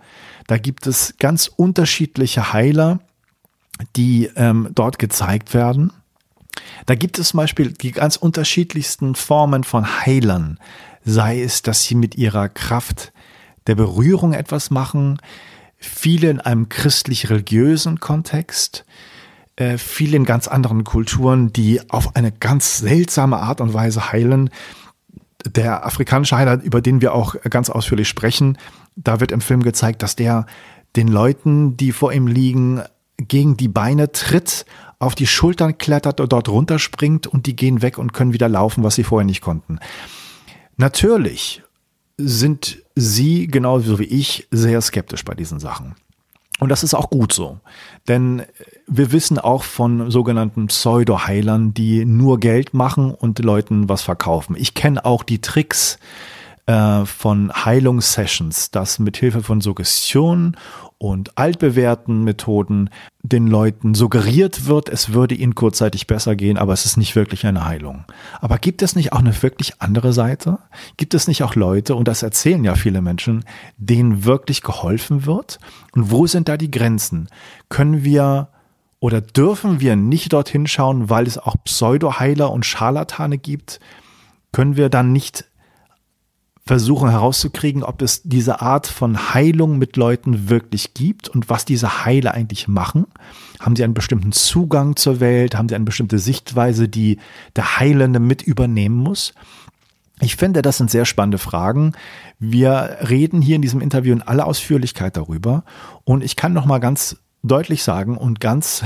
Da 0.47 0.57
gibt 0.57 0.85
es 0.85 1.15
ganz 1.17 1.47
unterschiedliche 1.47 2.53
Heiler, 2.53 2.99
die 3.95 4.29
ähm, 4.35 4.69
dort 4.73 4.99
gezeigt 4.99 5.53
werden. 5.53 5.91
Da 6.85 6.95
gibt 6.95 7.19
es 7.19 7.29
zum 7.29 7.37
Beispiel 7.37 7.71
die 7.71 7.91
ganz 7.91 8.15
unterschiedlichsten 8.15 9.15
Formen 9.15 9.63
von 9.63 9.85
Heilern. 10.05 10.59
Sei 11.03 11.41
es, 11.41 11.61
dass 11.61 11.83
sie 11.83 11.95
mit 11.95 12.15
ihrer 12.15 12.49
Kraft 12.49 13.13
der 13.67 13.75
Berührung 13.75 14.33
etwas 14.33 14.71
machen, 14.71 15.19
viele 15.77 16.29
in 16.29 16.39
einem 16.39 16.69
christlich-religiösen 16.69 17.99
Kontext, 17.99 18.85
äh, 19.55 19.77
viele 19.77 20.17
in 20.17 20.25
ganz 20.25 20.47
anderen 20.47 20.83
Kulturen, 20.83 21.51
die 21.51 21.81
auf 21.89 22.15
eine 22.15 22.31
ganz 22.31 22.79
seltsame 22.79 23.37
Art 23.37 23.61
und 23.61 23.73
Weise 23.73 24.11
heilen. 24.11 24.49
Der 25.45 25.85
afrikanische 25.85 26.37
Heiler, 26.37 26.61
über 26.61 26.81
den 26.81 27.01
wir 27.01 27.13
auch 27.13 27.35
ganz 27.49 27.69
ausführlich 27.69 28.07
sprechen, 28.07 28.57
da 28.95 29.19
wird 29.19 29.31
im 29.31 29.41
Film 29.41 29.63
gezeigt, 29.63 30.03
dass 30.03 30.15
der 30.15 30.45
den 30.95 31.07
Leuten, 31.07 31.77
die 31.77 31.91
vor 31.91 32.13
ihm 32.13 32.27
liegen, 32.27 32.81
gegen 33.17 33.57
die 33.57 33.67
Beine 33.67 34.11
tritt, 34.11 34.65
auf 35.01 35.15
die 35.15 35.27
Schultern 35.27 35.77
klettert 35.77 36.19
dort 36.19 36.47
runterspringt 36.47 37.27
und 37.27 37.47
die 37.47 37.55
gehen 37.55 37.81
weg 37.81 37.97
und 37.97 38.13
können 38.13 38.33
wieder 38.33 38.49
laufen, 38.49 38.83
was 38.83 38.95
sie 38.95 39.03
vorher 39.03 39.25
nicht 39.25 39.41
konnten. 39.41 39.79
Natürlich 40.77 41.63
sind 42.17 42.77
Sie, 42.95 43.47
genauso 43.47 43.99
wie 43.99 44.05
ich, 44.05 44.47
sehr 44.51 44.79
skeptisch 44.81 45.25
bei 45.25 45.33
diesen 45.33 45.59
Sachen. 45.59 45.95
Und 46.59 46.69
das 46.69 46.83
ist 46.83 46.93
auch 46.93 47.09
gut 47.09 47.33
so. 47.33 47.59
Denn 48.07 48.43
wir 48.85 49.11
wissen 49.11 49.39
auch 49.39 49.63
von 49.63 50.11
sogenannten 50.11 50.67
Pseudo-Heilern, 50.67 51.73
die 51.73 52.05
nur 52.05 52.39
Geld 52.39 52.75
machen 52.75 53.11
und 53.11 53.39
Leuten 53.39 53.89
was 53.89 54.03
verkaufen. 54.03 54.55
Ich 54.55 54.75
kenne 54.75 55.03
auch 55.03 55.23
die 55.23 55.41
Tricks 55.41 55.97
äh, 56.67 57.05
von 57.05 57.51
Heilungssessions, 57.51 58.69
dass 58.69 58.99
mit 58.99 59.17
Hilfe 59.17 59.41
von 59.41 59.61
Suggestion 59.61 60.55
und 61.01 61.35
altbewährten 61.35 62.23
Methoden 62.23 62.91
den 63.23 63.47
Leuten 63.47 63.95
suggeriert 63.95 64.67
wird, 64.67 64.87
es 64.87 65.13
würde 65.13 65.33
ihnen 65.33 65.55
kurzzeitig 65.55 66.05
besser 66.05 66.35
gehen, 66.35 66.59
aber 66.59 66.73
es 66.73 66.85
ist 66.85 66.95
nicht 66.95 67.15
wirklich 67.15 67.47
eine 67.47 67.65
Heilung. 67.65 68.05
Aber 68.39 68.59
gibt 68.59 68.83
es 68.83 68.95
nicht 68.95 69.11
auch 69.11 69.17
eine 69.17 69.41
wirklich 69.41 69.81
andere 69.81 70.13
Seite? 70.13 70.59
Gibt 70.97 71.15
es 71.15 71.27
nicht 71.27 71.41
auch 71.41 71.55
Leute, 71.55 71.95
und 71.95 72.07
das 72.07 72.21
erzählen 72.21 72.63
ja 72.63 72.75
viele 72.75 73.01
Menschen, 73.01 73.45
denen 73.77 74.25
wirklich 74.25 74.61
geholfen 74.61 75.25
wird? 75.25 75.57
Und 75.93 76.11
wo 76.11 76.27
sind 76.27 76.47
da 76.47 76.55
die 76.55 76.69
Grenzen? 76.69 77.29
Können 77.67 78.03
wir 78.03 78.49
oder 78.99 79.21
dürfen 79.21 79.79
wir 79.79 79.95
nicht 79.95 80.31
dorthin 80.31 80.67
schauen, 80.67 81.09
weil 81.09 81.25
es 81.25 81.39
auch 81.39 81.55
Pseudoheiler 81.63 82.51
und 82.51 82.63
Scharlatane 82.63 83.39
gibt? 83.39 83.79
Können 84.51 84.77
wir 84.77 84.89
dann 84.89 85.11
nicht 85.11 85.45
versuchen 86.65 87.09
herauszukriegen, 87.09 87.83
ob 87.83 88.01
es 88.01 88.21
diese 88.23 88.61
Art 88.61 88.87
von 88.87 89.33
Heilung 89.33 89.77
mit 89.77 89.97
Leuten 89.97 90.49
wirklich 90.49 90.93
gibt 90.93 91.27
und 91.27 91.49
was 91.49 91.65
diese 91.65 92.05
Heiler 92.05 92.33
eigentlich 92.33 92.67
machen. 92.67 93.07
Haben 93.59 93.75
sie 93.75 93.83
einen 93.83 93.93
bestimmten 93.93 94.31
Zugang 94.31 94.95
zur 94.95 95.19
Welt? 95.19 95.55
Haben 95.55 95.69
sie 95.69 95.75
eine 95.75 95.85
bestimmte 95.85 96.19
Sichtweise, 96.19 96.87
die 96.87 97.17
der 97.55 97.79
Heilende 97.79 98.19
mit 98.19 98.41
übernehmen 98.41 98.97
muss? 98.97 99.33
Ich 100.21 100.35
finde, 100.35 100.61
das 100.61 100.77
sind 100.77 100.91
sehr 100.91 101.05
spannende 101.05 101.39
Fragen. 101.39 101.93
Wir 102.37 102.97
reden 103.09 103.41
hier 103.41 103.55
in 103.55 103.63
diesem 103.63 103.81
Interview 103.81 104.13
in 104.13 104.21
aller 104.21 104.45
Ausführlichkeit 104.45 105.17
darüber 105.17 105.63
und 106.03 106.23
ich 106.23 106.35
kann 106.35 106.53
noch 106.53 106.67
mal 106.67 106.79
ganz 106.79 107.17
deutlich 107.41 107.83
sagen 107.83 108.17
und 108.17 108.39
ganz 108.39 108.83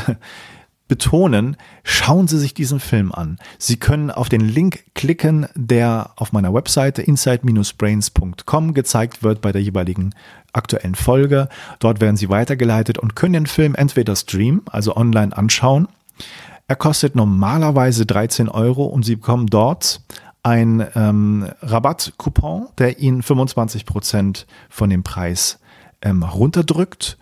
betonen, 0.88 1.58
schauen 1.84 2.27
Sie 2.27 2.38
sich 2.38 2.54
diesen 2.54 2.80
Film 2.80 3.12
an. 3.12 3.39
Sie 3.58 3.77
können 3.77 4.12
auf 4.12 4.30
den 4.30 4.42
Link 4.42 4.86
klicken, 4.94 5.48
der 5.56 6.12
auf 6.15 6.32
meiner 6.32 6.54
Webseite 6.54 7.01
inside-brains.com 7.01 8.74
gezeigt 8.74 9.24
wird 9.24 9.42
bei 9.42 9.51
der 9.51 9.62
jeweiligen 9.62 10.13
aktuellen 10.54 10.96
Folge. 10.96 11.50
Dort 11.80 12.01
werden 12.01 12.18
Sie 12.18 12.30
weitergeleitet 12.30 12.98
und 12.98 13.15
können 13.15 13.34
den 13.34 13.48
Film 13.48 13.75
entweder 13.75 14.15
streamen, 14.15 14.62
also 14.68 14.96
online 14.96 15.36
anschauen. 15.36 15.88
Er 16.68 16.75
kostet 16.75 17.15
normalerweise 17.15 18.06
13 18.06 18.50
Euro 18.50 18.86
und 18.86 19.04
Sie 19.04 19.15
bekommen 19.15 19.48
dort 19.48 20.01
ein 20.42 20.86
ähm, 20.96 21.50
Rabattcoupon, 21.62 22.68
der 22.77 23.00
Ihnen 23.00 23.24
25 23.24 23.86
Prozent 23.86 24.46
von 24.70 24.89
dem 24.89 25.04
Preis 25.04 25.60
ähm, 26.01 26.24
runterdrückt. 26.24 27.18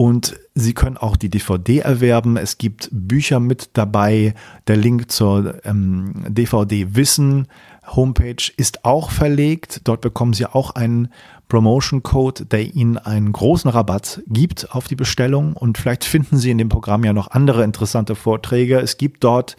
Und 0.00 0.38
Sie 0.54 0.74
können 0.74 0.96
auch 0.96 1.16
die 1.16 1.28
DVD 1.28 1.80
erwerben. 1.80 2.36
Es 2.36 2.56
gibt 2.56 2.88
Bücher 2.92 3.40
mit 3.40 3.70
dabei. 3.72 4.32
Der 4.68 4.76
Link 4.76 5.10
zur 5.10 5.66
ähm, 5.66 6.24
DVD 6.28 6.94
Wissen 6.94 7.48
Homepage 7.84 8.52
ist 8.56 8.84
auch 8.84 9.10
verlegt. 9.10 9.80
Dort 9.84 10.00
bekommen 10.00 10.34
Sie 10.34 10.46
auch 10.46 10.70
einen 10.70 11.08
Promotion 11.48 12.04
Code, 12.04 12.46
der 12.46 12.76
Ihnen 12.76 12.96
einen 12.96 13.32
großen 13.32 13.68
Rabatt 13.68 14.22
gibt 14.28 14.72
auf 14.72 14.86
die 14.86 14.94
Bestellung. 14.94 15.54
Und 15.54 15.78
vielleicht 15.78 16.04
finden 16.04 16.36
Sie 16.36 16.52
in 16.52 16.58
dem 16.58 16.68
Programm 16.68 17.02
ja 17.02 17.12
noch 17.12 17.32
andere 17.32 17.64
interessante 17.64 18.14
Vorträge. 18.14 18.78
Es 18.78 18.98
gibt 18.98 19.24
dort 19.24 19.56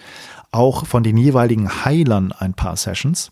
auch 0.51 0.86
von 0.86 1.03
den 1.03 1.17
jeweiligen 1.17 1.84
Heilern 1.84 2.31
ein 2.31 2.53
paar 2.53 2.77
Sessions. 2.77 3.29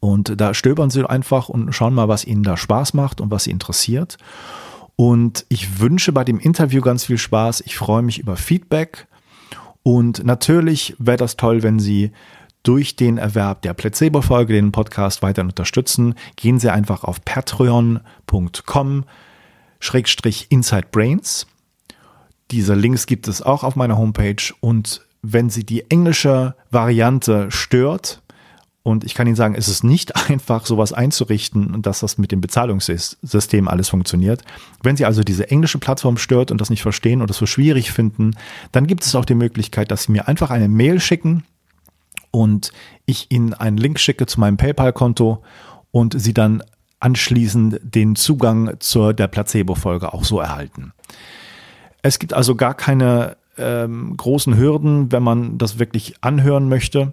Und 0.00 0.40
da 0.40 0.52
stöbern 0.52 0.90
Sie 0.90 1.08
einfach 1.08 1.48
und 1.48 1.72
schauen 1.72 1.94
mal, 1.94 2.08
was 2.08 2.24
Ihnen 2.24 2.42
da 2.42 2.56
Spaß 2.56 2.94
macht 2.94 3.20
und 3.20 3.30
was 3.30 3.44
Sie 3.44 3.52
interessiert. 3.52 4.18
Und 5.00 5.46
ich 5.48 5.78
wünsche 5.78 6.10
bei 6.10 6.24
dem 6.24 6.40
Interview 6.40 6.80
ganz 6.80 7.04
viel 7.04 7.18
Spaß. 7.18 7.60
Ich 7.60 7.76
freue 7.76 8.02
mich 8.02 8.18
über 8.18 8.36
Feedback. 8.36 9.06
Und 9.84 10.24
natürlich 10.24 10.96
wäre 10.98 11.16
das 11.16 11.36
toll, 11.36 11.62
wenn 11.62 11.78
Sie 11.78 12.10
durch 12.64 12.96
den 12.96 13.16
Erwerb 13.16 13.62
der 13.62 13.74
Placebo-Folge 13.74 14.54
den 14.54 14.72
Podcast 14.72 15.22
weiter 15.22 15.42
unterstützen. 15.42 16.16
Gehen 16.34 16.58
Sie 16.58 16.68
einfach 16.68 17.04
auf 17.04 17.24
patreon.com 17.24 19.04
Schrägstrich 19.78 20.46
Inside 20.48 20.88
Brains. 20.90 21.46
Diese 22.50 22.74
Links 22.74 23.06
gibt 23.06 23.28
es 23.28 23.40
auch 23.40 23.62
auf 23.62 23.76
meiner 23.76 23.98
Homepage. 23.98 24.52
Und 24.58 25.06
wenn 25.22 25.48
Sie 25.48 25.64
die 25.64 25.88
englische 25.92 26.56
Variante 26.72 27.52
stört, 27.52 28.20
und 28.82 29.04
ich 29.04 29.14
kann 29.14 29.26
Ihnen 29.26 29.36
sagen, 29.36 29.54
es 29.54 29.68
ist 29.68 29.84
nicht 29.84 30.16
einfach, 30.30 30.66
sowas 30.66 30.92
einzurichten 30.92 31.74
und 31.74 31.86
dass 31.86 32.00
das 32.00 32.18
mit 32.18 32.32
dem 32.32 32.40
Bezahlungssystem 32.40 33.68
alles 33.68 33.88
funktioniert. 33.88 34.42
Wenn 34.82 34.96
Sie 34.96 35.04
also 35.04 35.22
diese 35.22 35.50
englische 35.50 35.78
Plattform 35.78 36.16
stört 36.16 36.50
und 36.50 36.60
das 36.60 36.70
nicht 36.70 36.82
verstehen 36.82 37.20
oder 37.20 37.28
das 37.28 37.38
so 37.38 37.46
schwierig 37.46 37.92
finden, 37.92 38.32
dann 38.72 38.86
gibt 38.86 39.04
es 39.04 39.14
auch 39.14 39.24
die 39.24 39.34
Möglichkeit, 39.34 39.90
dass 39.90 40.04
Sie 40.04 40.12
mir 40.12 40.28
einfach 40.28 40.50
eine 40.50 40.68
Mail 40.68 41.00
schicken 41.00 41.44
und 42.30 42.72
ich 43.06 43.30
Ihnen 43.30 43.54
einen 43.54 43.76
Link 43.76 44.00
schicke 44.00 44.26
zu 44.26 44.40
meinem 44.40 44.56
PayPal-Konto 44.56 45.42
und 45.90 46.18
Sie 46.20 46.34
dann 46.34 46.62
anschließend 47.00 47.80
den 47.82 48.16
Zugang 48.16 48.74
zur 48.80 49.14
der 49.14 49.28
Placebo-Folge 49.28 50.12
auch 50.12 50.24
so 50.24 50.40
erhalten. 50.40 50.92
Es 52.02 52.18
gibt 52.18 52.32
also 52.32 52.54
gar 52.54 52.74
keine 52.74 53.36
ähm, 53.56 54.16
großen 54.16 54.56
Hürden, 54.56 55.12
wenn 55.12 55.22
man 55.22 55.58
das 55.58 55.78
wirklich 55.78 56.14
anhören 56.20 56.68
möchte. 56.68 57.12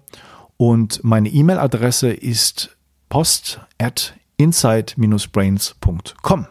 Und 0.58 1.04
meine 1.04 1.30
E-Mail-Adresse 1.30 2.12
ist 2.12 2.76
post 3.10 3.60
at 3.78 4.16
inside-brains.com. 4.38 6.48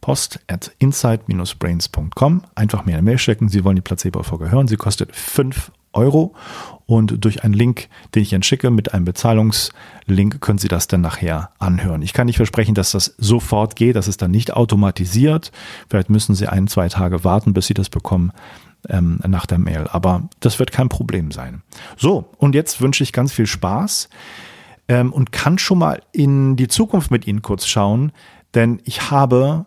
Post 0.00 0.40
at 0.48 0.72
inside-brains.com. 0.78 2.42
Einfach 2.54 2.86
mir 2.86 2.94
eine 2.94 3.02
Mail 3.02 3.18
schicken. 3.18 3.48
Sie 3.48 3.64
wollen 3.64 3.76
die 3.76 3.82
Placebo-Folge 3.82 4.50
hören. 4.50 4.66
Sie 4.66 4.76
kostet 4.76 5.14
5 5.14 5.70
Euro. 5.92 6.34
Und 6.86 7.24
durch 7.24 7.44
einen 7.44 7.54
Link, 7.54 7.88
den 8.14 8.22
ich 8.22 8.32
Ihnen 8.32 8.42
schicke, 8.42 8.70
mit 8.70 8.94
einem 8.94 9.04
Bezahlungslink, 9.04 10.40
können 10.40 10.58
Sie 10.58 10.68
das 10.68 10.88
dann 10.88 11.02
nachher 11.02 11.50
anhören. 11.58 12.02
Ich 12.02 12.14
kann 12.14 12.26
nicht 12.26 12.36
versprechen, 12.36 12.74
dass 12.74 12.92
das 12.92 13.14
sofort 13.18 13.76
geht. 13.76 13.96
Das 13.96 14.08
ist 14.08 14.22
dann 14.22 14.30
nicht 14.30 14.54
automatisiert. 14.54 15.52
Vielleicht 15.88 16.10
müssen 16.10 16.34
Sie 16.34 16.48
ein, 16.48 16.66
zwei 16.66 16.88
Tage 16.88 17.22
warten, 17.22 17.52
bis 17.52 17.66
Sie 17.66 17.74
das 17.74 17.90
bekommen 17.90 18.32
ähm, 18.88 19.20
nach 19.26 19.46
der 19.46 19.58
Mail. 19.58 19.86
Aber 19.90 20.28
das 20.40 20.58
wird 20.58 20.72
kein 20.72 20.88
Problem 20.88 21.30
sein. 21.30 21.62
So, 21.96 22.30
und 22.38 22.54
jetzt 22.54 22.80
wünsche 22.80 23.02
ich 23.02 23.12
ganz 23.12 23.32
viel 23.32 23.46
Spaß 23.46 24.08
ähm, 24.88 25.12
und 25.12 25.32
kann 25.32 25.58
schon 25.58 25.78
mal 25.78 26.02
in 26.12 26.56
die 26.56 26.68
Zukunft 26.68 27.10
mit 27.10 27.26
Ihnen 27.26 27.42
kurz 27.42 27.66
schauen, 27.66 28.12
denn 28.54 28.80
ich 28.84 29.10
habe 29.10 29.66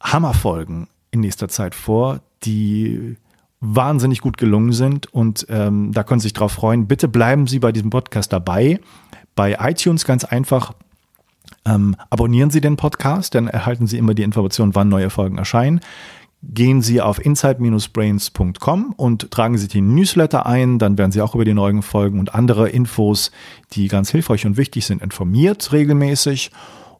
Hammerfolgen 0.00 0.88
in 1.10 1.20
nächster 1.20 1.48
Zeit 1.48 1.74
vor, 1.74 2.20
die 2.44 3.16
wahnsinnig 3.60 4.20
gut 4.20 4.38
gelungen 4.38 4.72
sind 4.72 5.12
und 5.12 5.46
ähm, 5.48 5.92
da 5.92 6.02
können 6.02 6.18
Sie 6.18 6.24
sich 6.24 6.32
drauf 6.32 6.52
freuen. 6.52 6.88
Bitte 6.88 7.06
bleiben 7.06 7.46
Sie 7.46 7.60
bei 7.60 7.70
diesem 7.70 7.90
Podcast 7.90 8.32
dabei. 8.32 8.80
Bei 9.36 9.56
iTunes 9.60 10.04
ganz 10.04 10.24
einfach 10.24 10.72
ähm, 11.64 11.94
abonnieren 12.10 12.50
Sie 12.50 12.60
den 12.60 12.76
Podcast, 12.76 13.36
dann 13.36 13.46
erhalten 13.46 13.86
Sie 13.86 13.98
immer 13.98 14.14
die 14.14 14.24
Information, 14.24 14.74
wann 14.74 14.88
neue 14.88 15.10
Folgen 15.10 15.38
erscheinen 15.38 15.80
gehen 16.42 16.82
Sie 16.82 17.00
auf 17.00 17.24
inside-brains.com 17.24 18.94
und 18.96 19.30
tragen 19.30 19.58
Sie 19.58 19.68
den 19.68 19.94
Newsletter 19.94 20.44
ein. 20.44 20.78
Dann 20.78 20.98
werden 20.98 21.12
Sie 21.12 21.20
auch 21.20 21.34
über 21.34 21.44
die 21.44 21.54
neuen 21.54 21.82
Folgen 21.82 22.18
und 22.18 22.34
andere 22.34 22.68
Infos, 22.68 23.30
die 23.72 23.88
ganz 23.88 24.10
hilfreich 24.10 24.44
und 24.44 24.56
wichtig 24.56 24.84
sind, 24.84 25.02
informiert 25.02 25.72
regelmäßig. 25.72 26.50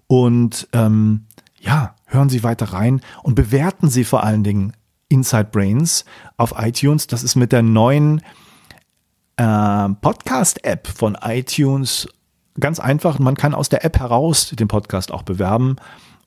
Und 0.07 0.69
ähm, 0.73 1.27
ja, 1.61 1.97
hören 2.07 2.29
Sie 2.29 2.43
weiter 2.43 2.67
rein 2.67 3.01
und 3.23 3.35
bewerten 3.35 3.89
Sie 3.89 4.05
vor 4.05 4.23
allen 4.23 4.45
Dingen 4.45 4.75
Inside 5.09 5.49
Brains 5.51 6.05
auf 6.37 6.55
iTunes. 6.57 7.07
Das 7.07 7.23
ist 7.23 7.35
mit 7.35 7.53
der 7.53 7.63
neuen 7.63 8.23
äh, 9.37 9.89
Podcast-App 9.89 10.87
von 10.87 11.19
iTunes 11.21 12.09
ganz 12.59 12.79
einfach. 12.81 13.19
Man 13.19 13.37
kann 13.37 13.55
aus 13.55 13.69
der 13.69 13.85
App 13.85 13.99
heraus 13.99 14.51
den 14.51 14.69
Podcast 14.69 15.13
auch 15.13 15.23
bewerben. 15.23 15.77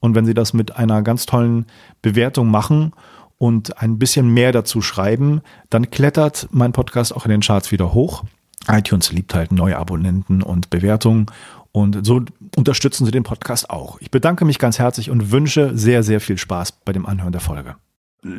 Und 0.06 0.14
wenn 0.14 0.26
Sie 0.26 0.36
das 0.36 0.54
mit 0.54 0.78
einer 0.78 1.02
ganz 1.02 1.26
tollen 1.26 1.66
Bewertung 2.04 2.50
machen 2.52 2.94
und 3.38 3.82
ein 3.82 3.98
bisschen 3.98 4.30
mehr 4.30 4.52
dazu 4.52 4.82
schreiben, 4.82 5.42
dann 5.72 5.90
klettert 5.90 6.48
mein 6.52 6.74
Podcast 6.74 7.14
auch 7.16 7.26
in 7.26 7.32
den 7.32 7.42
Charts 7.42 7.72
wieder 7.72 7.94
hoch. 7.94 8.24
iTunes 8.68 9.12
liebt 9.12 9.34
halt 9.34 9.52
neue 9.52 9.78
Abonnenten 9.78 10.44
und 10.44 10.70
Bewertungen 10.70 11.26
und 11.72 12.06
so 12.06 12.22
unterstützen 12.56 13.06
Sie 13.06 13.12
den 13.12 13.24
Podcast 13.24 13.70
auch. 13.70 14.00
Ich 14.00 14.12
bedanke 14.12 14.46
mich 14.46 14.60
ganz 14.60 14.78
herzlich 14.78 15.10
und 15.10 15.32
wünsche 15.32 15.76
sehr, 15.76 16.04
sehr 16.04 16.22
viel 16.22 16.38
Spaß 16.38 16.72
bei 16.72 16.94
dem 16.94 17.08
Anhören 17.08 17.32
der 17.32 17.42
Folge. 17.42 17.76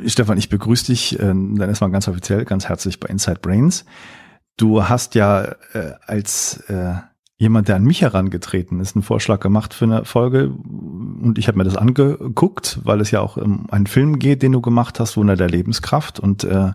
Stefan, 0.06 0.38
ich 0.38 0.49
begrüße 0.49 0.87
dich 0.87 1.18
äh, 1.18 1.26
dann 1.26 1.61
erstmal 1.61 1.90
ganz 1.90 2.06
offiziell, 2.08 2.44
ganz 2.44 2.68
herzlich 2.68 3.00
bei 3.00 3.08
Inside 3.08 3.40
Brains. 3.42 3.85
Du 4.56 4.88
hast 4.88 5.16
ja 5.16 5.42
äh, 5.75 5.92
als 6.06 6.58
äh, 6.68 6.94
jemand, 7.38 7.68
der 7.68 7.76
an 7.76 7.84
mich 7.84 8.02
herangetreten 8.02 8.80
ist, 8.80 8.96
einen 8.96 9.02
Vorschlag 9.02 9.40
gemacht 9.40 9.74
für 9.74 9.84
eine 9.84 10.04
Folge 10.04 10.48
und 10.48 11.38
ich 11.38 11.48
habe 11.48 11.58
mir 11.58 11.64
das 11.64 11.76
angeguckt, 11.76 12.80
weil 12.84 13.00
es 13.00 13.10
ja 13.10 13.20
auch 13.20 13.36
um 13.36 13.70
einen 13.70 13.86
Film 13.86 14.18
geht, 14.18 14.42
den 14.42 14.52
du 14.52 14.60
gemacht 14.60 15.00
hast, 15.00 15.16
Wunder 15.16 15.36
der 15.36 15.48
Lebenskraft 15.48 16.18
und 16.18 16.44
äh, 16.44 16.72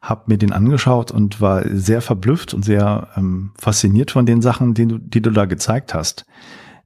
habe 0.00 0.22
mir 0.26 0.38
den 0.38 0.52
angeschaut 0.52 1.10
und 1.10 1.40
war 1.40 1.62
sehr 1.68 2.00
verblüfft 2.00 2.54
und 2.54 2.64
sehr 2.64 3.08
ähm, 3.16 3.52
fasziniert 3.58 4.10
von 4.10 4.26
den 4.26 4.42
Sachen, 4.42 4.74
die 4.74 4.86
du, 4.86 4.98
die 4.98 5.20
du 5.20 5.30
da 5.30 5.44
gezeigt 5.44 5.94
hast. 5.94 6.24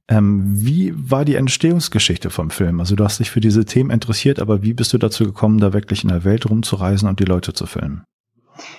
Ähm, 0.09 0.43
wie 0.45 0.93
war 0.95 1.25
die 1.25 1.35
Entstehungsgeschichte 1.35 2.29
vom 2.29 2.49
Film? 2.49 2.79
Also 2.79 2.95
du 2.95 3.03
hast 3.03 3.19
dich 3.19 3.31
für 3.31 3.41
diese 3.41 3.65
Themen 3.65 3.89
interessiert, 3.89 4.39
aber 4.39 4.61
wie 4.61 4.73
bist 4.73 4.93
du 4.93 4.97
dazu 4.97 5.25
gekommen, 5.25 5.59
da 5.59 5.73
wirklich 5.73 6.03
in 6.03 6.09
der 6.09 6.23
Welt 6.23 6.49
rumzureisen 6.49 7.09
und 7.09 7.19
die 7.19 7.25
Leute 7.25 7.53
zu 7.53 7.65
filmen? 7.65 8.03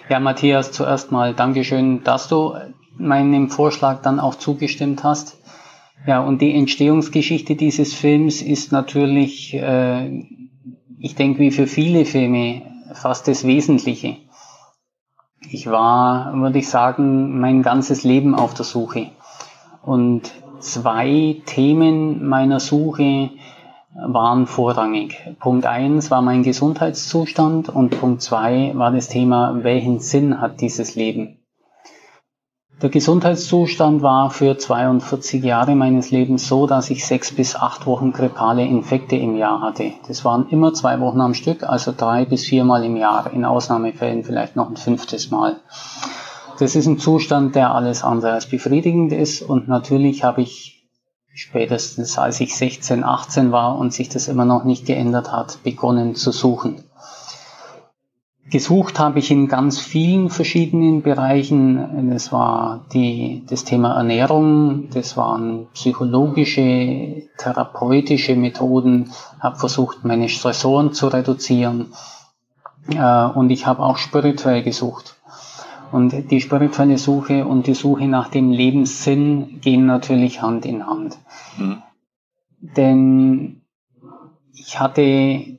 Ja, 0.08 0.20
Matthias, 0.20 0.72
zuerst 0.72 1.12
mal 1.12 1.34
Dankeschön, 1.34 2.02
dass 2.04 2.28
du 2.28 2.54
meinem 2.98 3.50
Vorschlag 3.50 4.02
dann 4.02 4.20
auch 4.20 4.34
zugestimmt 4.34 5.04
hast. 5.04 5.38
Ja, 6.06 6.20
und 6.20 6.40
die 6.40 6.54
Entstehungsgeschichte 6.54 7.56
dieses 7.56 7.94
Films 7.94 8.42
ist 8.42 8.72
natürlich, 8.72 9.54
äh, 9.54 10.24
ich 10.98 11.14
denke, 11.14 11.40
wie 11.40 11.50
für 11.50 11.66
viele 11.66 12.04
Filme 12.04 12.62
fast 12.92 13.28
das 13.28 13.46
Wesentliche. 13.46 14.16
Ich 15.50 15.68
war, 15.68 16.34
würde 16.34 16.58
ich 16.58 16.68
sagen, 16.68 17.40
mein 17.40 17.62
ganzes 17.62 18.04
Leben 18.04 18.34
auf 18.34 18.54
der 18.54 18.64
Suche. 18.64 19.10
Und 19.82 20.32
zwei 20.60 21.36
Themen 21.46 22.28
meiner 22.28 22.60
Suche 22.60 23.30
waren 23.94 24.46
vorrangig. 24.46 25.16
Punkt 25.40 25.66
eins 25.66 26.10
war 26.10 26.22
mein 26.22 26.42
Gesundheitszustand 26.42 27.68
und 27.68 27.98
Punkt 27.98 28.22
zwei 28.22 28.72
war 28.74 28.92
das 28.92 29.08
Thema, 29.08 29.62
welchen 29.62 29.98
Sinn 30.00 30.40
hat 30.40 30.60
dieses 30.60 30.94
Leben? 30.94 31.37
Der 32.80 32.90
Gesundheitszustand 32.90 34.02
war 34.02 34.30
für 34.30 34.56
42 34.56 35.42
Jahre 35.42 35.74
meines 35.74 36.12
Lebens 36.12 36.46
so, 36.46 36.68
dass 36.68 36.90
ich 36.90 37.04
sechs 37.04 37.34
bis 37.34 37.56
acht 37.56 37.86
Wochen 37.86 38.12
grippale 38.12 38.64
Infekte 38.64 39.16
im 39.16 39.36
Jahr 39.36 39.60
hatte. 39.60 39.94
Das 40.06 40.24
waren 40.24 40.48
immer 40.50 40.72
zwei 40.74 41.00
Wochen 41.00 41.20
am 41.20 41.34
Stück, 41.34 41.64
also 41.64 41.92
drei 41.96 42.24
bis 42.24 42.44
viermal 42.44 42.84
im 42.84 42.96
Jahr, 42.96 43.32
in 43.32 43.44
Ausnahmefällen 43.44 44.22
vielleicht 44.22 44.54
noch 44.54 44.70
ein 44.70 44.76
fünftes 44.76 45.32
Mal. 45.32 45.56
Das 46.60 46.76
ist 46.76 46.86
ein 46.86 47.00
Zustand, 47.00 47.56
der 47.56 47.74
alles 47.74 48.04
andere 48.04 48.30
als 48.30 48.48
befriedigend 48.48 49.12
ist 49.12 49.42
und 49.42 49.66
natürlich 49.66 50.22
habe 50.22 50.42
ich 50.42 50.86
spätestens 51.34 52.16
als 52.16 52.38
ich 52.38 52.56
16, 52.56 53.02
18 53.02 53.50
war 53.50 53.76
und 53.76 53.92
sich 53.92 54.08
das 54.08 54.28
immer 54.28 54.44
noch 54.44 54.62
nicht 54.62 54.86
geändert 54.86 55.32
hat, 55.32 55.64
begonnen 55.64 56.14
zu 56.14 56.30
suchen. 56.30 56.84
Gesucht 58.50 58.98
habe 58.98 59.18
ich 59.18 59.30
in 59.30 59.46
ganz 59.48 59.78
vielen 59.78 60.30
verschiedenen 60.30 61.02
Bereichen. 61.02 62.10
Das 62.10 62.32
war 62.32 62.86
die, 62.92 63.44
das 63.48 63.64
Thema 63.64 63.96
Ernährung, 63.96 64.88
das 64.90 65.16
waren 65.16 65.66
psychologische, 65.74 67.28
therapeutische 67.36 68.36
Methoden, 68.36 69.10
habe 69.38 69.56
versucht, 69.56 70.04
meine 70.04 70.30
Stressoren 70.30 70.94
zu 70.94 71.08
reduzieren 71.08 71.92
äh, 72.88 73.24
und 73.26 73.50
ich 73.50 73.66
habe 73.66 73.82
auch 73.82 73.98
spirituell 73.98 74.62
gesucht. 74.62 75.16
Und 75.92 76.30
die 76.30 76.40
spirituelle 76.40 76.98
Suche 76.98 77.46
und 77.46 77.66
die 77.66 77.74
Suche 77.74 78.06
nach 78.06 78.28
dem 78.28 78.50
Lebenssinn 78.50 79.60
gehen 79.60 79.86
natürlich 79.86 80.42
Hand 80.42 80.66
in 80.66 80.86
Hand. 80.86 81.18
Mhm. 81.58 81.82
Denn 82.60 83.62
ich 84.54 84.80
hatte 84.80 85.58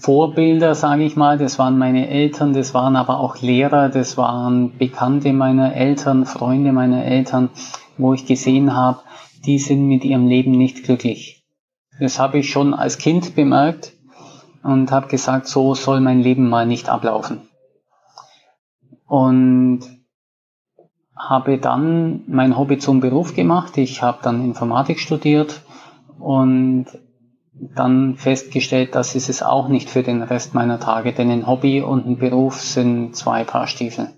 Vorbilder, 0.00 0.74
sage 0.74 1.04
ich 1.04 1.16
mal. 1.16 1.38
Das 1.38 1.58
waren 1.58 1.78
meine 1.78 2.08
Eltern, 2.08 2.52
das 2.52 2.74
waren 2.74 2.96
aber 2.96 3.20
auch 3.20 3.40
Lehrer, 3.40 3.88
das 3.88 4.16
waren 4.16 4.76
Bekannte 4.78 5.32
meiner 5.32 5.74
Eltern, 5.74 6.24
Freunde 6.26 6.72
meiner 6.72 7.04
Eltern, 7.04 7.50
wo 7.96 8.14
ich 8.14 8.26
gesehen 8.26 8.74
habe, 8.74 9.00
die 9.44 9.58
sind 9.58 9.86
mit 9.86 10.04
ihrem 10.04 10.26
Leben 10.26 10.52
nicht 10.52 10.84
glücklich. 10.84 11.44
Das 12.00 12.18
habe 12.18 12.38
ich 12.38 12.50
schon 12.50 12.74
als 12.74 12.98
Kind 12.98 13.34
bemerkt 13.34 13.92
und 14.62 14.92
habe 14.92 15.08
gesagt, 15.08 15.48
so 15.48 15.74
soll 15.74 16.00
mein 16.00 16.20
Leben 16.20 16.48
mal 16.48 16.66
nicht 16.66 16.88
ablaufen. 16.88 17.48
Und 19.06 19.80
habe 21.16 21.58
dann 21.58 22.22
mein 22.28 22.56
Hobby 22.56 22.78
zum 22.78 23.00
Beruf 23.00 23.34
gemacht. 23.34 23.76
Ich 23.76 24.02
habe 24.02 24.18
dann 24.22 24.44
Informatik 24.44 25.00
studiert 25.00 25.62
und 26.20 26.86
dann 27.60 28.16
festgestellt, 28.16 28.94
das 28.94 29.14
ist 29.14 29.28
es 29.28 29.42
auch 29.42 29.68
nicht 29.68 29.90
für 29.90 30.02
den 30.02 30.22
Rest 30.22 30.54
meiner 30.54 30.80
Tage, 30.80 31.12
denn 31.12 31.30
ein 31.30 31.46
Hobby 31.46 31.82
und 31.82 32.06
ein 32.06 32.18
Beruf 32.18 32.60
sind 32.60 33.16
zwei 33.16 33.44
Paar 33.44 33.66
Stiefel. 33.66 34.10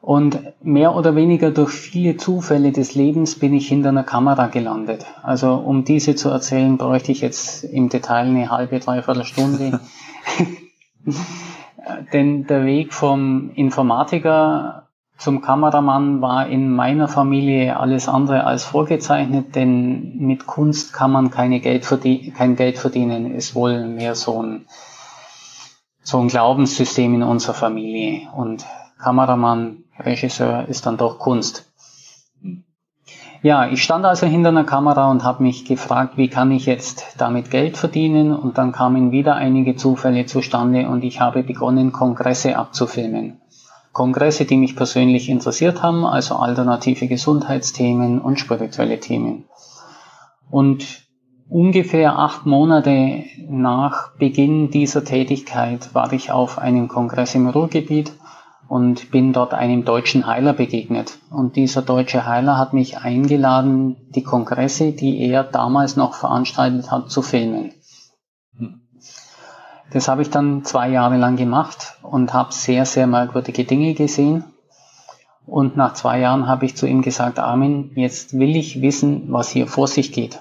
Und 0.00 0.38
mehr 0.62 0.96
oder 0.96 1.14
weniger 1.14 1.50
durch 1.50 1.70
viele 1.70 2.16
Zufälle 2.16 2.72
des 2.72 2.94
Lebens 2.94 3.38
bin 3.38 3.52
ich 3.52 3.68
hinter 3.68 3.90
einer 3.90 4.02
Kamera 4.02 4.46
gelandet. 4.46 5.04
Also 5.22 5.54
um 5.54 5.84
diese 5.84 6.14
zu 6.14 6.30
erzählen, 6.30 6.78
bräuchte 6.78 7.12
ich 7.12 7.20
jetzt 7.20 7.64
im 7.64 7.90
Detail 7.90 8.26
eine 8.26 8.50
halbe, 8.50 8.80
dreiviertel 8.80 9.24
Stunde. 9.24 9.80
Denn 12.12 12.46
der 12.46 12.64
Weg 12.64 12.94
vom 12.94 13.50
Informatiker 13.50 14.89
zum 15.20 15.42
Kameramann 15.42 16.22
war 16.22 16.46
in 16.46 16.74
meiner 16.74 17.06
Familie 17.06 17.78
alles 17.78 18.08
andere 18.08 18.44
als 18.44 18.64
vorgezeichnet, 18.64 19.54
denn 19.54 20.16
mit 20.16 20.46
Kunst 20.46 20.94
kann 20.94 21.12
man 21.12 21.30
keine 21.30 21.60
Geld 21.60 21.86
kein 22.34 22.56
Geld 22.56 22.78
verdienen, 22.78 23.34
ist 23.34 23.54
wohl 23.54 23.86
mehr 23.86 24.14
so 24.14 24.42
ein, 24.42 24.64
so 26.02 26.18
ein 26.20 26.28
Glaubenssystem 26.28 27.14
in 27.14 27.22
unserer 27.22 27.52
Familie. 27.52 28.28
Und 28.34 28.64
Kameramann, 28.98 29.84
Regisseur 29.98 30.66
ist 30.68 30.86
dann 30.86 30.96
doch 30.96 31.18
Kunst. 31.18 31.70
Ja, 33.42 33.68
ich 33.68 33.82
stand 33.82 34.06
also 34.06 34.26
hinter 34.26 34.48
einer 34.48 34.64
Kamera 34.64 35.10
und 35.10 35.22
habe 35.22 35.42
mich 35.42 35.66
gefragt, 35.66 36.16
wie 36.16 36.28
kann 36.28 36.50
ich 36.50 36.64
jetzt 36.64 37.16
damit 37.18 37.50
Geld 37.50 37.76
verdienen? 37.76 38.34
Und 38.34 38.56
dann 38.56 38.72
kamen 38.72 39.12
wieder 39.12 39.34
einige 39.34 39.76
Zufälle 39.76 40.24
zustande 40.24 40.88
und 40.88 41.04
ich 41.04 41.20
habe 41.20 41.42
begonnen, 41.42 41.92
Kongresse 41.92 42.56
abzufilmen. 42.56 43.39
Kongresse, 44.00 44.46
die 44.46 44.56
mich 44.56 44.76
persönlich 44.76 45.28
interessiert 45.28 45.82
haben, 45.82 46.06
also 46.06 46.36
alternative 46.36 47.06
Gesundheitsthemen 47.06 48.18
und 48.18 48.40
spirituelle 48.40 48.98
Themen. 48.98 49.44
Und 50.50 51.02
ungefähr 51.50 52.18
acht 52.18 52.46
Monate 52.46 53.24
nach 53.46 54.16
Beginn 54.16 54.70
dieser 54.70 55.04
Tätigkeit 55.04 55.94
war 55.94 56.14
ich 56.14 56.32
auf 56.32 56.58
einem 56.58 56.88
Kongress 56.88 57.34
im 57.34 57.46
Ruhrgebiet 57.46 58.14
und 58.68 59.10
bin 59.10 59.34
dort 59.34 59.52
einem 59.52 59.84
deutschen 59.84 60.26
Heiler 60.26 60.54
begegnet. 60.54 61.18
Und 61.30 61.56
dieser 61.56 61.82
deutsche 61.82 62.24
Heiler 62.24 62.56
hat 62.56 62.72
mich 62.72 62.96
eingeladen, 62.96 63.96
die 64.14 64.22
Kongresse, 64.22 64.92
die 64.92 65.20
er 65.28 65.44
damals 65.44 65.96
noch 65.96 66.14
veranstaltet 66.14 66.90
hat, 66.90 67.10
zu 67.10 67.20
filmen. 67.20 67.74
Das 69.92 70.08
habe 70.08 70.22
ich 70.22 70.30
dann 70.30 70.64
zwei 70.64 70.88
Jahre 70.88 71.18
lang 71.18 71.36
gemacht 71.36 71.98
und 72.10 72.32
habe 72.32 72.52
sehr, 72.52 72.86
sehr 72.86 73.06
merkwürdige 73.06 73.64
Dinge 73.64 73.94
gesehen. 73.94 74.44
Und 75.46 75.76
nach 75.76 75.94
zwei 75.94 76.20
Jahren 76.20 76.46
habe 76.46 76.66
ich 76.66 76.76
zu 76.76 76.86
ihm 76.86 77.02
gesagt, 77.02 77.38
Armin, 77.38 77.92
jetzt 77.94 78.38
will 78.38 78.54
ich 78.56 78.82
wissen, 78.82 79.24
was 79.28 79.50
hier 79.50 79.66
vor 79.66 79.88
sich 79.88 80.12
geht. 80.12 80.40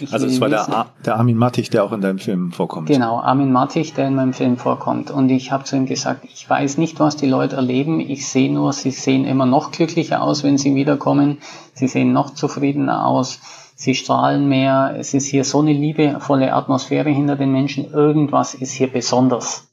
Ich 0.00 0.12
also 0.12 0.26
es 0.26 0.40
war 0.40 0.48
der, 0.48 0.86
der, 1.04 1.16
Armin 1.16 1.36
Mattich, 1.36 1.68
der 1.68 1.84
auch 1.84 1.92
in 1.92 2.00
deinem 2.00 2.18
Film 2.18 2.52
vorkommt. 2.52 2.88
Genau, 2.88 3.18
Armin 3.18 3.52
Mattich, 3.52 3.92
der 3.92 4.08
in 4.08 4.14
meinem 4.14 4.32
Film 4.32 4.56
vorkommt. 4.56 5.10
Und 5.10 5.28
ich 5.28 5.52
habe 5.52 5.64
zu 5.64 5.76
ihm 5.76 5.86
gesagt, 5.86 6.24
ich 6.24 6.48
weiß 6.48 6.78
nicht, 6.78 7.00
was 7.00 7.16
die 7.16 7.26
Leute 7.26 7.56
erleben. 7.56 8.00
Ich 8.00 8.26
sehe 8.26 8.52
nur, 8.52 8.72
sie 8.72 8.92
sehen 8.92 9.24
immer 9.24 9.44
noch 9.44 9.72
glücklicher 9.72 10.22
aus, 10.22 10.42
wenn 10.42 10.56
sie 10.56 10.74
wiederkommen. 10.74 11.38
Sie 11.74 11.88
sehen 11.88 12.12
noch 12.12 12.30
zufriedener 12.30 13.06
aus 13.06 13.40
sie 13.74 13.94
strahlen 13.94 14.48
mehr, 14.48 14.94
es 14.98 15.14
ist 15.14 15.26
hier 15.26 15.44
so 15.44 15.60
eine 15.60 15.72
liebevolle 15.72 16.52
Atmosphäre 16.52 17.10
hinter 17.10 17.36
den 17.36 17.52
Menschen, 17.52 17.90
irgendwas 17.92 18.54
ist 18.54 18.72
hier 18.72 18.90
besonders. 18.90 19.63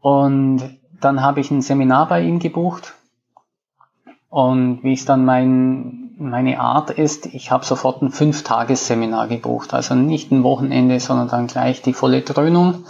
Und 0.00 0.62
dann 1.00 1.22
habe 1.22 1.40
ich 1.40 1.50
ein 1.50 1.62
Seminar 1.62 2.08
bei 2.08 2.22
ihm 2.22 2.38
gebucht 2.38 2.94
und 4.30 4.84
wie 4.84 4.92
es 4.92 5.04
dann 5.04 5.24
mein, 5.24 6.12
meine 6.16 6.60
Art 6.60 6.90
ist, 6.90 7.26
ich 7.26 7.50
habe 7.50 7.64
sofort 7.64 8.00
ein 8.00 8.10
Fünf-Tages-Seminar 8.10 9.26
gebucht, 9.26 9.74
also 9.74 9.94
nicht 9.96 10.30
ein 10.30 10.44
Wochenende, 10.44 11.00
sondern 11.00 11.28
dann 11.28 11.48
gleich 11.48 11.82
die 11.82 11.92
volle 11.94 12.22
Dröhnung. 12.22 12.84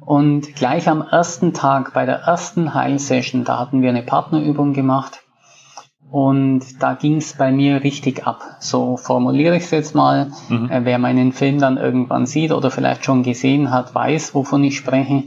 Und 0.00 0.54
gleich 0.54 0.88
am 0.88 1.02
ersten 1.02 1.52
Tag 1.52 1.92
bei 1.92 2.06
der 2.06 2.20
ersten 2.20 2.72
Heilsession, 2.72 3.44
da 3.44 3.58
hatten 3.58 3.82
wir 3.82 3.90
eine 3.90 4.02
Partnerübung 4.02 4.72
gemacht 4.72 5.20
Und 6.10 6.82
da 6.82 6.94
ging 6.94 7.18
es 7.18 7.34
bei 7.34 7.52
mir 7.52 7.84
richtig 7.84 8.26
ab. 8.26 8.42
So 8.58 8.96
formuliere 8.96 9.56
ich 9.56 9.64
es 9.64 9.70
jetzt 9.70 9.94
mal. 9.94 10.32
Mhm. 10.48 10.68
Äh, 10.68 10.84
wer 10.84 10.98
meinen 10.98 11.32
Film 11.32 11.60
dann 11.60 11.76
irgendwann 11.76 12.26
sieht 12.26 12.50
oder 12.50 12.70
vielleicht 12.70 13.04
schon 13.04 13.22
gesehen 13.22 13.70
hat, 13.70 13.94
weiß, 13.94 14.34
wovon 14.34 14.64
ich 14.64 14.76
spreche. 14.76 15.24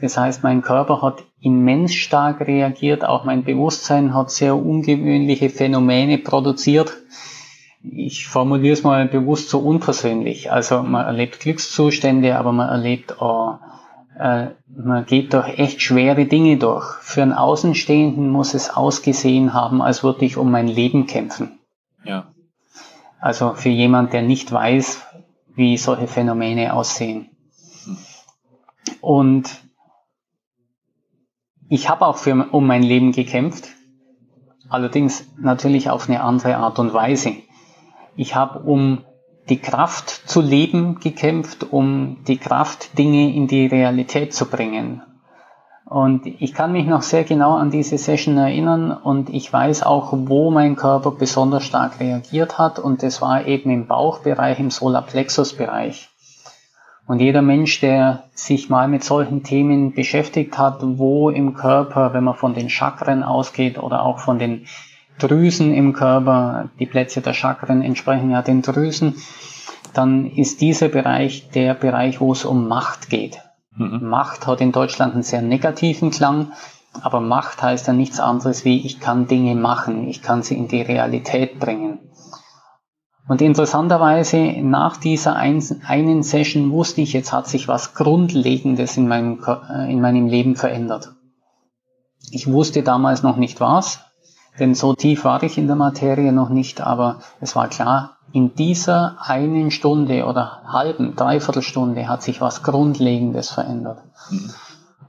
Das 0.00 0.16
heißt, 0.16 0.42
mein 0.42 0.62
Körper 0.62 1.02
hat 1.02 1.22
immens 1.40 1.94
stark 1.94 2.40
reagiert, 2.40 3.04
auch 3.04 3.24
mein 3.24 3.44
Bewusstsein 3.44 4.14
hat 4.14 4.30
sehr 4.30 4.56
ungewöhnliche 4.56 5.50
Phänomene 5.50 6.18
produziert. 6.18 6.92
Ich 7.82 8.26
formuliere 8.26 8.72
es 8.72 8.82
mal 8.82 9.06
bewusst 9.06 9.50
so 9.50 9.60
unpersönlich. 9.60 10.50
Also 10.50 10.82
man 10.82 11.04
erlebt 11.04 11.40
Glückszustände, 11.40 12.36
aber 12.36 12.52
man 12.52 12.68
erlebt 12.68 13.20
auch 13.20 13.58
äh, 14.18 14.50
man 14.68 15.06
geht 15.06 15.32
durch 15.32 15.58
echt 15.58 15.82
schwere 15.82 16.26
Dinge 16.26 16.56
durch. 16.56 16.84
Für 17.00 17.22
einen 17.22 17.32
Außenstehenden 17.32 18.30
muss 18.30 18.54
es 18.54 18.70
ausgesehen 18.70 19.54
haben, 19.54 19.82
als 19.82 20.02
würde 20.02 20.24
ich 20.24 20.36
um 20.36 20.50
mein 20.50 20.68
Leben 20.68 21.06
kämpfen. 21.06 21.58
Ja. 22.04 22.32
Also 23.20 23.54
für 23.54 23.70
jemand, 23.70 24.12
der 24.12 24.22
nicht 24.22 24.52
weiß, 24.52 25.02
wie 25.54 25.76
solche 25.76 26.06
Phänomene 26.06 26.74
aussehen. 26.74 27.30
Und 29.00 29.50
ich 31.68 31.88
habe 31.88 32.06
auch 32.06 32.16
für, 32.16 32.48
um 32.50 32.66
mein 32.66 32.82
Leben 32.82 33.12
gekämpft, 33.12 33.68
allerdings 34.68 35.26
natürlich 35.38 35.90
auf 35.90 36.08
eine 36.08 36.22
andere 36.22 36.56
Art 36.56 36.78
und 36.78 36.92
Weise. 36.92 37.32
Ich 38.16 38.34
habe 38.34 38.60
um 38.60 39.04
die 39.48 39.60
Kraft 39.60 40.08
zu 40.08 40.40
leben 40.40 41.00
gekämpft, 41.00 41.66
um 41.70 42.18
die 42.26 42.38
Kraft, 42.38 42.98
Dinge 42.98 43.34
in 43.34 43.46
die 43.46 43.66
Realität 43.66 44.34
zu 44.34 44.46
bringen. 44.46 45.02
Und 45.84 46.26
ich 46.26 46.54
kann 46.54 46.72
mich 46.72 46.86
noch 46.86 47.02
sehr 47.02 47.24
genau 47.24 47.56
an 47.56 47.70
diese 47.70 47.98
Session 47.98 48.38
erinnern 48.38 48.90
und 48.90 49.28
ich 49.28 49.52
weiß 49.52 49.82
auch, 49.82 50.12
wo 50.12 50.50
mein 50.50 50.76
Körper 50.76 51.10
besonders 51.10 51.64
stark 51.64 52.00
reagiert 52.00 52.58
hat 52.58 52.78
und 52.78 53.02
das 53.02 53.20
war 53.20 53.46
eben 53.46 53.70
im 53.70 53.86
Bauchbereich, 53.86 54.58
im 54.58 54.70
Solarplexusbereich. 54.70 56.08
Und 57.06 57.20
jeder 57.20 57.42
Mensch, 57.42 57.80
der 57.80 58.24
sich 58.32 58.70
mal 58.70 58.88
mit 58.88 59.04
solchen 59.04 59.42
Themen 59.42 59.92
beschäftigt 59.92 60.56
hat, 60.56 60.78
wo 60.80 61.28
im 61.28 61.54
Körper, 61.54 62.14
wenn 62.14 62.24
man 62.24 62.34
von 62.34 62.54
den 62.54 62.70
Chakren 62.70 63.22
ausgeht 63.22 63.78
oder 63.78 64.02
auch 64.02 64.20
von 64.20 64.38
den 64.38 64.66
Drüsen 65.18 65.74
im 65.74 65.92
Körper, 65.92 66.70
die 66.78 66.86
Plätze 66.86 67.20
der 67.20 67.34
Chakren 67.34 67.82
entsprechen 67.82 68.30
ja 68.30 68.42
den 68.42 68.62
Drüsen, 68.62 69.16
dann 69.92 70.30
ist 70.30 70.60
dieser 70.60 70.88
Bereich 70.88 71.50
der 71.50 71.74
Bereich, 71.74 72.20
wo 72.20 72.32
es 72.32 72.44
um 72.44 72.68
Macht 72.68 73.10
geht. 73.10 73.40
Mhm. 73.76 74.08
Macht 74.08 74.46
hat 74.46 74.60
in 74.60 74.72
Deutschland 74.72 75.14
einen 75.14 75.22
sehr 75.22 75.42
negativen 75.42 76.10
Klang, 76.10 76.52
aber 77.02 77.20
Macht 77.20 77.62
heißt 77.62 77.86
ja 77.86 77.92
nichts 77.92 78.18
anderes 78.18 78.64
wie, 78.64 78.84
ich 78.84 78.98
kann 78.98 79.26
Dinge 79.26 79.54
machen, 79.54 80.08
ich 80.08 80.22
kann 80.22 80.42
sie 80.42 80.56
in 80.56 80.68
die 80.68 80.82
Realität 80.82 81.58
bringen. 81.60 81.98
Und 83.26 83.40
interessanterweise, 83.40 84.36
nach 84.60 84.98
dieser 84.98 85.36
einen 85.36 86.22
Session 86.22 86.70
wusste 86.72 87.00
ich, 87.00 87.14
jetzt 87.14 87.32
hat 87.32 87.48
sich 87.48 87.68
was 87.68 87.94
Grundlegendes 87.94 88.98
in 88.98 89.08
meinem, 89.08 89.42
äh, 89.46 89.90
in 89.90 90.00
meinem 90.00 90.26
Leben 90.26 90.56
verändert. 90.56 91.14
Ich 92.30 92.50
wusste 92.50 92.82
damals 92.82 93.22
noch 93.22 93.36
nicht 93.36 93.60
was, 93.60 94.00
denn 94.58 94.74
so 94.74 94.94
tief 94.94 95.24
war 95.24 95.42
ich 95.42 95.56
in 95.56 95.66
der 95.66 95.76
Materie 95.76 96.32
noch 96.32 96.50
nicht, 96.50 96.80
aber 96.80 97.20
es 97.40 97.56
war 97.56 97.68
klar, 97.68 98.18
in 98.32 98.54
dieser 98.54 99.16
einen 99.20 99.70
Stunde 99.70 100.26
oder 100.26 100.62
halben, 100.66 101.16
dreiviertel 101.16 101.62
Stunde 101.62 102.08
hat 102.08 102.22
sich 102.22 102.40
was 102.40 102.62
Grundlegendes 102.62 103.50
verändert. 103.50 103.98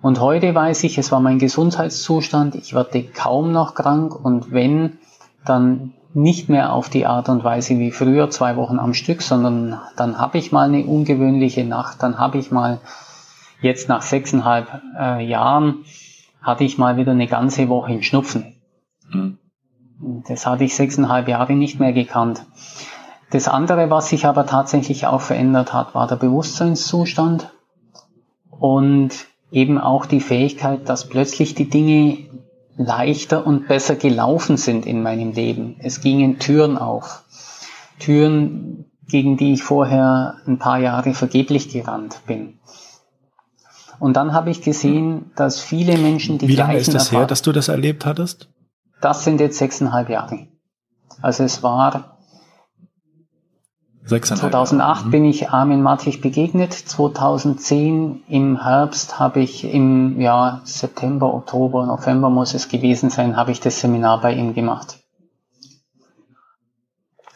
Und 0.01 0.21
heute 0.21 0.53
weiß 0.53 0.83
ich, 0.83 0.97
es 0.97 1.11
war 1.11 1.19
mein 1.19 1.39
Gesundheitszustand, 1.39 2.55
ich 2.55 2.73
werde 2.73 3.03
kaum 3.03 3.51
noch 3.51 3.73
krank 3.73 4.15
und 4.15 4.51
wenn, 4.51 4.99
dann 5.45 5.93
nicht 6.15 6.47
mehr 6.47 6.71
auf 6.71 6.89
die 6.89 7.05
Art 7.05 7.27
und 7.27 7.43
Weise 7.43 7.77
wie 7.77 7.91
früher, 7.91 8.29
zwei 8.29 8.55
Wochen 8.55 8.79
am 8.79 8.93
Stück, 8.93 9.21
sondern 9.21 9.81
dann 9.97 10.17
habe 10.17 10.37
ich 10.37 10.53
mal 10.53 10.69
eine 10.69 10.85
ungewöhnliche 10.85 11.65
Nacht, 11.65 12.01
dann 12.01 12.17
habe 12.17 12.37
ich 12.37 12.51
mal 12.51 12.79
jetzt 13.61 13.89
nach 13.89 14.01
sechseinhalb 14.01 14.81
äh, 14.97 15.25
Jahren, 15.25 15.83
hatte 16.41 16.63
ich 16.63 16.77
mal 16.77 16.95
wieder 16.95 17.11
eine 17.11 17.27
ganze 17.27 17.67
Woche 17.67 17.91
in 17.91 18.01
Schnupfen. 18.01 18.55
Mhm. 19.11 19.37
Das 20.27 20.45
hatte 20.45 20.63
ich 20.63 20.75
sechseinhalb 20.75 21.27
Jahre 21.27 21.53
nicht 21.53 21.79
mehr 21.81 21.91
gekannt. 21.91 22.45
Das 23.31 23.49
andere, 23.49 23.89
was 23.89 24.07
sich 24.07 24.25
aber 24.25 24.45
tatsächlich 24.45 25.07
auch 25.07 25.21
verändert 25.21 25.73
hat, 25.73 25.95
war 25.95 26.07
der 26.07 26.15
Bewusstseinszustand 26.15 27.51
und 28.49 29.27
eben 29.51 29.79
auch 29.79 30.05
die 30.05 30.21
Fähigkeit, 30.21 30.87
dass 30.87 31.09
plötzlich 31.09 31.55
die 31.55 31.69
Dinge 31.69 32.19
leichter 32.77 33.45
und 33.45 33.67
besser 33.67 33.95
gelaufen 33.95 34.57
sind 34.57 34.85
in 34.85 35.01
meinem 35.01 35.31
Leben. 35.31 35.77
Es 35.79 36.01
gingen 36.01 36.39
Türen 36.39 36.77
auf. 36.77 37.23
Türen, 37.99 38.85
gegen 39.07 39.37
die 39.37 39.53
ich 39.53 39.63
vorher 39.63 40.37
ein 40.45 40.57
paar 40.57 40.79
Jahre 40.79 41.13
vergeblich 41.13 41.69
gerannt 41.69 42.21
bin. 42.27 42.59
Und 43.99 44.17
dann 44.17 44.33
habe 44.33 44.49
ich 44.49 44.61
gesehen, 44.61 45.31
dass 45.35 45.59
viele 45.59 45.97
Menschen 45.97 46.37
die 46.37 46.47
Wie 46.49 46.55
lange 46.55 46.77
ist 46.77 46.93
das 46.93 47.11
her, 47.11 47.25
dass 47.25 47.41
du 47.41 47.51
das 47.51 47.69
erlebt 47.69 48.05
hattest? 48.05 48.49
Das 48.99 49.23
sind 49.23 49.39
jetzt 49.39 49.57
sechseinhalb 49.57 50.09
Jahre. 50.09 50.47
Also 51.21 51.43
es 51.43 51.63
war 51.63 52.14
2008 54.07 55.05
mhm. 55.05 55.11
bin 55.11 55.25
ich 55.25 55.49
Armin 55.49 55.81
Mattich 55.81 56.21
begegnet. 56.21 56.73
2010 56.73 58.23
im 58.27 58.61
Herbst 58.61 59.19
habe 59.19 59.39
ich 59.39 59.63
im 59.63 60.21
ja, 60.21 60.61
September, 60.63 61.33
Oktober, 61.33 61.85
November 61.87 62.29
muss 62.29 62.53
es 62.53 62.69
gewesen 62.69 63.09
sein, 63.09 63.35
habe 63.35 63.51
ich 63.51 63.61
das 63.61 63.79
Seminar 63.79 64.21
bei 64.21 64.33
ihm 64.33 64.53
gemacht. 64.53 64.99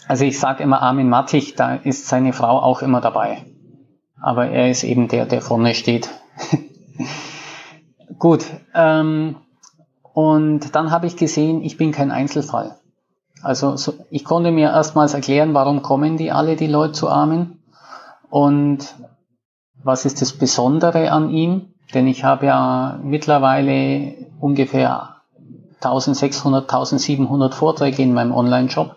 Also 0.08 0.26
ich 0.26 0.40
sage 0.40 0.64
immer 0.64 0.82
Armin 0.82 1.10
Mattich, 1.10 1.56
da 1.56 1.76
ist 1.76 2.08
seine 2.08 2.34
Frau 2.34 2.60
auch 2.60 2.82
immer 2.82 3.02
dabei. 3.02 3.46
Aber 4.22 4.48
er 4.48 4.70
ist 4.70 4.84
eben 4.84 5.08
der, 5.08 5.26
der 5.26 5.42
vorne 5.42 5.74
steht. 5.74 6.10
Gut, 8.20 8.46
ähm, 8.76 9.38
und 10.14 10.76
dann 10.76 10.92
habe 10.92 11.08
ich 11.08 11.16
gesehen, 11.16 11.64
ich 11.64 11.78
bin 11.78 11.92
kein 11.92 12.12
Einzelfall. 12.12 12.79
Also 13.42 13.78
so, 13.78 13.94
ich 14.10 14.26
konnte 14.26 14.52
mir 14.52 14.70
erstmals 14.70 15.14
erklären, 15.14 15.54
warum 15.54 15.82
kommen 15.82 16.18
die 16.18 16.32
alle, 16.32 16.56
die 16.56 16.68
Leute 16.68 16.94
zu 16.94 17.10
Armin? 17.10 17.60
Und 18.30 18.96
was 19.84 20.06
ist 20.06 20.22
das 20.22 20.34
Besondere 20.34 21.12
an 21.12 21.30
ihm, 21.30 21.74
denn 21.94 22.08
ich 22.08 22.24
habe 22.24 22.48
ja 22.48 23.00
mittlerweile 23.02 24.14
ungefähr 24.40 25.16
1600, 25.82 26.64
1700 26.64 27.56
Vorträge 27.56 28.04
in 28.04 28.14
meinem 28.14 28.34
Online-Shop. 28.34 28.96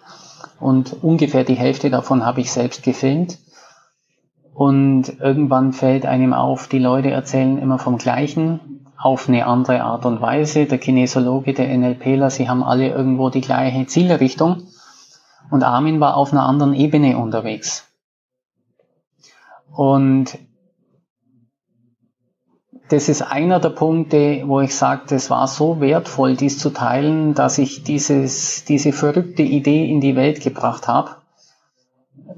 Und 0.59 1.03
ungefähr 1.03 1.45
die 1.45 1.55
Hälfte 1.55 1.91
davon 1.91 2.25
habe 2.25 2.41
ich 2.41 2.53
selbst 2.53 2.83
gefilmt. 2.83 3.39
Und 4.55 5.21
irgendwann 5.21 5.73
fällt 5.73 6.05
einem 6.05 6.33
auf, 6.33 6.69
die 6.69 6.79
Leute 6.79 7.11
erzählen 7.11 7.59
immer 7.59 7.79
vom 7.79 7.99
Gleichen 7.99 8.82
auf 9.03 9.29
eine 9.29 9.47
andere 9.47 9.83
Art 9.83 10.07
und 10.07 10.21
Weise. 10.21 10.67
Der 10.67 10.79
Kinesiologe, 10.79 11.55
der 11.55 11.77
NLPler, 11.77 12.31
sie 12.31 12.49
haben 12.49 12.63
alle 12.63 12.89
irgendwo 12.89 13.31
die 13.31 13.41
gleiche 13.41 13.87
Zielrichtung. 13.87 14.69
Und 15.51 15.65
Armin 15.65 15.99
war 16.01 16.17
auf 16.17 16.33
einer 16.33 16.47
anderen 16.47 16.73
Ebene 16.73 17.19
unterwegs. 17.19 17.89
Und 19.75 20.39
das 22.91 23.09
ist 23.09 23.23
einer 23.23 23.59
der 23.59 23.71
Punkte, 23.71 24.45
wo 24.47 24.61
ich 24.61 24.75
sage, 24.75 25.03
das 25.09 25.31
war 25.31 25.49
so 25.49 25.81
wertvoll, 25.81 26.37
dies 26.37 26.59
zu 26.59 26.71
teilen, 26.71 27.35
dass 27.35 27.59
ich 27.59 27.83
dieses, 27.83 28.65
diese 28.67 28.93
verrückte 28.93 29.43
Idee 29.43 29.91
in 29.91 30.01
die 30.01 30.15
Welt 30.15 30.43
gebracht 30.43 30.89
habe, 30.89 31.17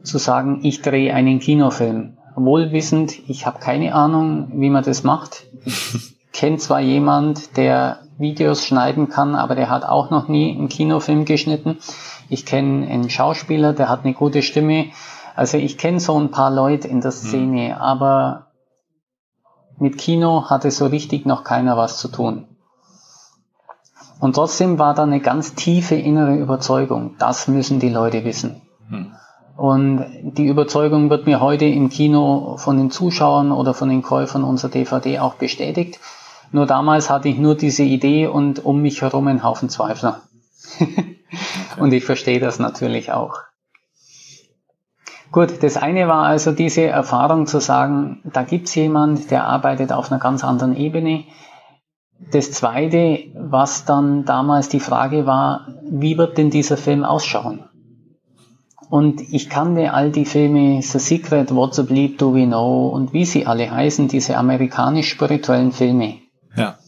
zu 0.03 0.18
sagen, 0.18 0.61
ich 0.62 0.81
drehe 0.81 1.12
einen 1.12 1.40
Kinofilm. 1.40 2.16
Wohlwissend, 2.37 3.29
ich 3.29 3.46
habe 3.46 3.59
keine 3.59 3.94
Ahnung, 3.94 4.48
wie 4.55 4.70
man 4.70 4.85
das 4.85 5.03
macht. 5.03 5.44
kenne 6.35 6.59
zwar 6.59 6.81
jemand, 6.81 7.57
der 7.57 8.01
Videos 8.18 8.66
schneiden 8.66 9.09
kann, 9.09 9.35
aber 9.35 9.55
der 9.55 9.70
hat 9.70 9.85
auch 9.85 10.11
noch 10.11 10.29
nie 10.29 10.55
einen 10.55 10.68
Kinofilm 10.68 11.25
geschnitten. 11.25 11.79
Ich 12.29 12.44
kenne 12.44 12.87
einen 12.87 13.09
Schauspieler, 13.09 13.73
der 13.73 13.88
hat 13.88 14.05
eine 14.05 14.12
gute 14.12 14.42
Stimme. 14.42 14.88
Also 15.35 15.57
ich 15.57 15.79
kenne 15.79 16.01
so 16.01 16.18
ein 16.18 16.31
paar 16.31 16.51
Leute 16.51 16.88
in 16.88 17.01
der 17.01 17.11
mhm. 17.11 17.16
Szene, 17.16 17.68
mhm. 17.68 17.81
aber 17.81 18.49
mit 19.79 19.99
Kino 19.99 20.51
hatte 20.51 20.70
so 20.70 20.87
richtig 20.87 21.25
noch 21.25 21.44
keiner 21.44 21.77
was 21.77 21.99
zu 21.99 22.09
tun. 22.09 22.47
Und 24.20 24.35
trotzdem 24.37 24.79
war 24.79 24.94
da 24.94 25.03
eine 25.03 25.20
ganz 25.20 25.55
tiefe 25.55 25.97
innere 25.97 26.37
Überzeugung, 26.37 27.16
das 27.18 27.49
müssen 27.49 27.81
die 27.81 27.88
Leute 27.88 28.25
wissen. 28.25 28.62
Mhm. 28.88 29.12
Und 29.57 30.05
die 30.37 30.47
Überzeugung 30.47 31.11
wird 31.11 31.27
mir 31.27 31.40
heute 31.40 31.64
im 31.64 31.88
Kino 31.88 32.57
von 32.57 32.77
den 32.77 32.90
Zuschauern 32.90 33.53
oder 33.53 33.73
von 33.73 33.88
den 33.88 34.03
Käufern 34.03 34.42
unserer 34.42 34.70
DVD 34.70 35.20
auch 35.20 35.35
bestätigt. 35.35 36.01
Nur 36.55 36.67
damals 36.67 37.11
hatte 37.11 37.29
ich 37.29 37.37
nur 37.37 37.57
diese 37.57 37.83
Idee 37.83 38.29
und 38.29 38.64
um 38.64 38.81
mich 38.81 39.03
herum 39.03 39.27
einen 39.27 39.43
Haufen 39.43 39.71
Zweifler. 39.71 40.21
und 41.79 41.93
ich 41.93 42.05
verstehe 42.05 42.38
das 42.38 42.61
natürlich 42.61 43.11
auch. 43.11 43.40
Gut, 45.33 45.64
das 45.64 45.77
eine 45.77 46.07
war 46.07 46.27
also 46.27 46.53
diese 46.53 46.83
Erfahrung 46.83 47.49
zu 47.49 47.61
sagen, 47.61 48.21
da 48.23 48.45
gibt's 48.45 48.77
jemand, 48.77 49.33
der 49.33 49.49
arbeitet 49.49 49.90
auf 49.93 50.12
einer 50.12 50.21
ganz 50.21 50.45
anderen 50.45 50.77
Ebene. 50.77 51.25
das 52.31 52.53
Zweite, 52.53 53.25
was 53.35 53.85
dann 53.85 54.25
damals 54.25 54.69
die 54.69 54.79
Frage 54.79 55.27
war, 55.27 55.75
wie 55.83 56.19
wird 56.19 56.38
denn 56.38 56.51
dieser 56.51 56.77
Film 56.77 57.03
ausschauen? 57.03 57.64
Und 58.88 59.21
ich 59.21 59.51
kannte 59.51 59.93
all 59.93 60.12
die 60.12 60.25
Filme 60.25 60.81
The 60.83 61.01
Secret, 61.01 61.53
What's 61.53 61.81
a 61.81 61.83
Bleep 61.83 62.19
Do 62.19 62.33
We 62.33 62.47
Know 62.47 62.90
und 62.90 63.12
wie 63.12 63.25
sie 63.25 63.45
alle 63.45 63.69
heißen, 63.69 64.07
diese 64.07 64.37
amerikanisch-spirituellen 64.37 65.73
Filme. 65.73 66.21
Ja. 66.57 66.79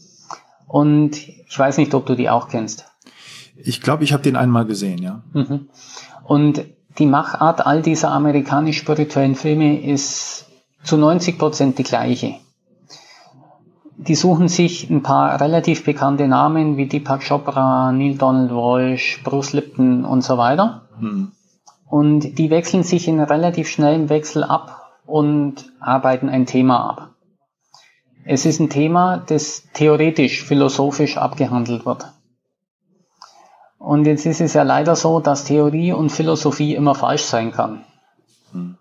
Und 0.67 1.17
ich 1.17 1.57
weiß 1.57 1.77
nicht, 1.77 1.93
ob 1.93 2.05
du 2.05 2.15
die 2.15 2.29
auch 2.29 2.49
kennst. 2.49 2.85
Ich 3.55 3.81
glaube, 3.81 4.03
ich 4.03 4.13
habe 4.13 4.23
den 4.23 4.35
einmal 4.35 4.65
gesehen, 4.65 5.01
ja. 5.01 5.23
Mhm. 5.33 5.69
Und 6.23 6.65
die 6.99 7.05
Machart 7.05 7.65
all 7.65 7.81
dieser 7.81 8.11
amerikanisch-spirituellen 8.11 9.35
Filme 9.35 9.81
ist 9.81 10.45
zu 10.83 10.97
90 10.97 11.37
Prozent 11.37 11.77
die 11.77 11.83
gleiche. 11.83 12.35
Die 13.97 14.15
suchen 14.15 14.47
sich 14.47 14.89
ein 14.89 15.01
paar 15.01 15.39
relativ 15.41 15.83
bekannte 15.83 16.27
Namen 16.27 16.77
wie 16.77 16.85
Deepak 16.85 17.27
Chopra, 17.27 17.91
Neil 17.91 18.15
Donald 18.15 18.51
Walsh, 18.51 19.21
Bruce 19.23 19.53
Lipton 19.53 20.05
und 20.05 20.21
so 20.21 20.37
weiter. 20.37 20.87
Mhm. 20.99 21.31
Und 21.87 22.37
die 22.37 22.49
wechseln 22.49 22.83
sich 22.83 23.07
in 23.07 23.19
relativ 23.19 23.69
schnellem 23.69 24.09
Wechsel 24.09 24.43
ab 24.43 24.91
und 25.05 25.71
arbeiten 25.79 26.29
ein 26.29 26.45
Thema 26.45 26.89
ab. 26.89 27.09
Es 28.29 28.45
ist 28.45 28.59
ein 28.59 28.69
Thema, 28.69 29.23
das 29.25 29.69
theoretisch, 29.73 30.43
philosophisch 30.43 31.15
abgehandelt 31.15 31.85
wird. 31.85 32.11
Und 33.77 34.05
jetzt 34.05 34.25
ist 34.25 34.41
es 34.41 34.53
ja 34.53 34.63
leider 34.63 34.97
so, 34.97 35.21
dass 35.21 35.45
Theorie 35.45 35.93
und 35.93 36.11
Philosophie 36.11 36.75
immer 36.75 36.93
falsch 36.93 37.23
sein 37.23 37.53
kann. 37.53 37.85
Hm. 38.51 38.77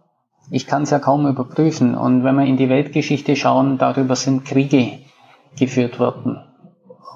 Ich 0.51 0.67
kann 0.67 0.83
es 0.83 0.91
ja 0.91 0.99
kaum 0.99 1.29
überprüfen. 1.29 1.95
Und 1.95 2.25
wenn 2.25 2.35
wir 2.35 2.45
in 2.45 2.57
die 2.57 2.69
Weltgeschichte 2.69 3.37
schauen, 3.37 3.79
darüber 3.79 4.17
sind 4.17 4.45
Kriege 4.45 4.99
geführt 5.57 6.01
worden, 6.01 6.43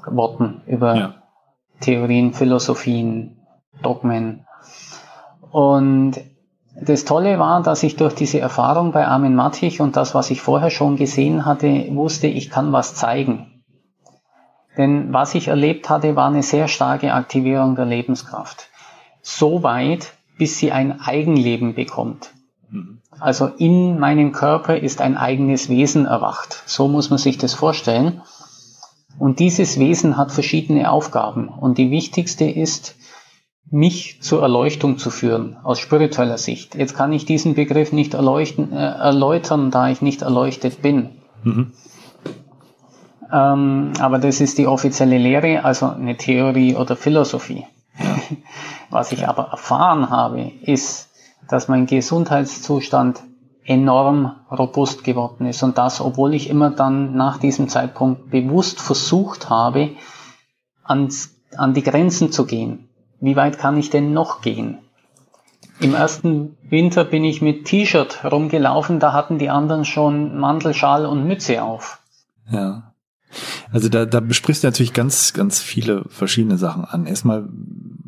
worden 0.06 0.62
über 0.66 0.94
ja. 0.94 1.14
Theorien, 1.80 2.32
Philosophien, 2.32 3.44
Dogmen. 3.82 4.46
Und 5.50 6.20
das 6.74 7.04
Tolle 7.04 7.38
war, 7.38 7.62
dass 7.62 7.82
ich 7.82 7.96
durch 7.96 8.14
diese 8.14 8.40
Erfahrung 8.40 8.92
bei 8.92 9.06
Armin 9.06 9.34
Mattich 9.34 9.80
und 9.80 9.96
das, 9.96 10.14
was 10.14 10.30
ich 10.30 10.40
vorher 10.40 10.70
schon 10.70 10.96
gesehen 10.96 11.44
hatte, 11.44 11.88
wusste, 11.94 12.26
ich 12.26 12.50
kann 12.50 12.72
was 12.72 12.94
zeigen. 12.94 13.62
Denn 14.76 15.12
was 15.12 15.34
ich 15.34 15.48
erlebt 15.48 15.90
hatte, 15.90 16.16
war 16.16 16.28
eine 16.28 16.42
sehr 16.42 16.68
starke 16.68 17.12
Aktivierung 17.12 17.74
der 17.74 17.86
Lebenskraft. 17.86 18.68
So 19.20 19.62
weit, 19.62 20.12
bis 20.38 20.58
sie 20.58 20.72
ein 20.72 21.00
Eigenleben 21.00 21.74
bekommt. 21.74 22.30
Mhm. 22.70 23.00
Also 23.18 23.46
in 23.46 23.98
meinem 23.98 24.32
Körper 24.32 24.76
ist 24.76 25.00
ein 25.00 25.16
eigenes 25.16 25.68
Wesen 25.68 26.06
erwacht. 26.06 26.62
So 26.66 26.88
muss 26.88 27.10
man 27.10 27.18
sich 27.18 27.36
das 27.36 27.52
vorstellen. 27.52 28.22
Und 29.18 29.40
dieses 29.40 29.78
Wesen 29.78 30.16
hat 30.16 30.32
verschiedene 30.32 30.90
Aufgaben. 30.90 31.48
Und 31.48 31.76
die 31.76 31.90
wichtigste 31.90 32.44
ist, 32.44 32.94
mich 33.70 34.20
zur 34.20 34.42
Erleuchtung 34.42 34.98
zu 34.98 35.10
führen, 35.10 35.56
aus 35.62 35.78
spiritueller 35.78 36.38
Sicht. 36.38 36.74
Jetzt 36.74 36.96
kann 36.96 37.12
ich 37.12 37.24
diesen 37.24 37.54
Begriff 37.54 37.92
nicht 37.92 38.14
erleuchten, 38.14 38.72
äh, 38.72 38.76
erläutern, 38.76 39.70
da 39.70 39.88
ich 39.88 40.02
nicht 40.02 40.22
erleuchtet 40.22 40.82
bin. 40.82 41.10
Mhm. 41.44 41.72
Ähm, 43.32 43.92
aber 44.00 44.18
das 44.18 44.40
ist 44.40 44.58
die 44.58 44.66
offizielle 44.66 45.18
Lehre, 45.18 45.64
also 45.64 45.86
eine 45.86 46.16
Theorie 46.16 46.74
oder 46.74 46.96
Philosophie. 46.96 47.64
Was 48.90 49.12
ich 49.12 49.28
aber 49.28 49.50
erfahren 49.52 50.10
habe, 50.10 50.50
ist, 50.62 51.08
dass 51.48 51.68
mein 51.68 51.86
Gesundheitszustand 51.86 53.20
enorm 53.64 54.34
robust 54.50 55.04
geworden 55.04 55.46
ist. 55.46 55.62
Und 55.62 55.78
das, 55.78 56.00
obwohl 56.00 56.34
ich 56.34 56.50
immer 56.50 56.70
dann 56.70 57.14
nach 57.14 57.38
diesem 57.38 57.68
Zeitpunkt 57.68 58.30
bewusst 58.30 58.80
versucht 58.80 59.48
habe, 59.48 59.90
ans, 60.82 61.36
an 61.56 61.72
die 61.72 61.84
Grenzen 61.84 62.32
zu 62.32 62.46
gehen 62.46 62.89
wie 63.20 63.36
weit 63.36 63.58
kann 63.58 63.76
ich 63.76 63.90
denn 63.90 64.12
noch 64.12 64.42
gehen? 64.42 64.78
Im 65.80 65.94
ersten 65.94 66.56
Winter 66.68 67.04
bin 67.04 67.24
ich 67.24 67.40
mit 67.40 67.64
T-Shirt 67.64 68.24
rumgelaufen, 68.24 69.00
da 69.00 69.12
hatten 69.12 69.38
die 69.38 69.48
anderen 69.48 69.84
schon 69.84 70.38
Mantel, 70.38 70.74
Schal 70.74 71.06
und 71.06 71.26
Mütze 71.26 71.62
auf. 71.62 72.00
Ja. 72.50 72.92
Also 73.72 73.88
da, 73.88 74.04
da 74.04 74.20
besprichst 74.20 74.62
du 74.62 74.66
natürlich 74.66 74.92
ganz, 74.92 75.32
ganz 75.32 75.60
viele 75.60 76.04
verschiedene 76.08 76.58
Sachen 76.58 76.84
an. 76.84 77.06
Erstmal 77.06 77.48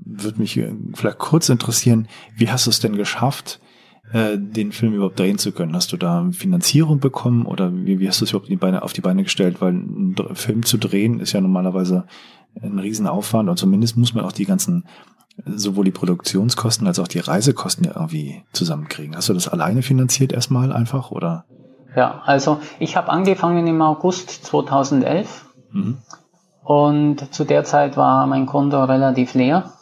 würde 0.05 0.41
mich 0.41 0.61
vielleicht 0.95 1.19
kurz 1.19 1.49
interessieren, 1.49 2.09
wie 2.37 2.51
hast 2.51 2.67
du 2.67 2.71
es 2.71 2.81
denn 2.81 2.97
geschafft, 2.97 3.61
äh, 4.13 4.37
den 4.37 4.73
Film 4.73 4.95
überhaupt 4.95 5.19
drehen 5.19 5.39
zu 5.39 5.53
können? 5.53 5.75
Hast 5.75 5.93
du 5.93 5.97
da 5.97 6.29
Finanzierung 6.33 7.01
bekommen 7.01 7.47
oder 7.47 7.73
wie, 7.73 8.01
wie 8.01 8.09
hast 8.09 8.21
du 8.21 8.25
es 8.25 8.33
überhaupt 8.33 8.51
die 8.51 8.57
Beine, 8.57 8.83
auf 8.83 8.93
die 8.93 9.01
Beine 9.01 9.23
gestellt? 9.23 9.61
Weil 9.61 9.73
ein 9.73 10.17
Film 10.35 10.65
zu 10.65 10.77
drehen 10.77 11.21
ist 11.21 11.33
ja 11.33 11.41
normalerweise 11.41 12.05
ein 12.61 12.79
Riesenaufwand 12.79 13.49
und 13.49 13.57
zumindest 13.57 13.97
muss 13.97 14.15
man 14.15 14.25
auch 14.25 14.33
die 14.33 14.45
ganzen 14.45 14.85
sowohl 15.47 15.87
die 15.87 15.91
Produktionskosten 15.91 16.87
als 16.87 16.99
auch 16.99 17.09
die 17.09 17.19
Reisekosten 17.19 17.87
irgendwie 17.87 18.43
zusammenkriegen. 18.53 19.17
Hast 19.17 19.29
du 19.29 19.35
das 19.35 19.49
alleine 19.49 19.83
finanziert 19.83 20.33
erstmal 20.33 20.73
einfach 20.73 21.11
oder? 21.11 21.45
Ja, 21.97 22.23
also 22.25 22.61
ich 22.79 22.97
habe 22.97 23.11
angefangen 23.11 23.67
im 23.67 23.81
August 23.83 24.31
2011 24.47 25.47
mhm. 25.73 25.99
und 26.65 27.35
zu 27.35 27.45
der 27.45 27.65
Zeit 27.65 27.97
war 27.97 28.27
mein 28.27 28.47
Konto 28.47 28.83
relativ 28.85 29.35
leer. 29.35 29.73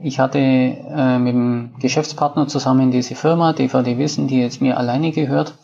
Ich 0.00 0.20
hatte 0.20 0.38
äh, 0.38 1.18
mit 1.18 1.34
dem 1.34 1.74
Geschäftspartner 1.80 2.46
zusammen 2.46 2.90
diese 2.90 3.14
Firma, 3.14 3.54
DVD 3.54 3.96
Wissen, 3.96 4.28
die 4.28 4.40
jetzt 4.40 4.60
mir 4.60 4.76
alleine 4.76 5.12
gehört 5.12 5.54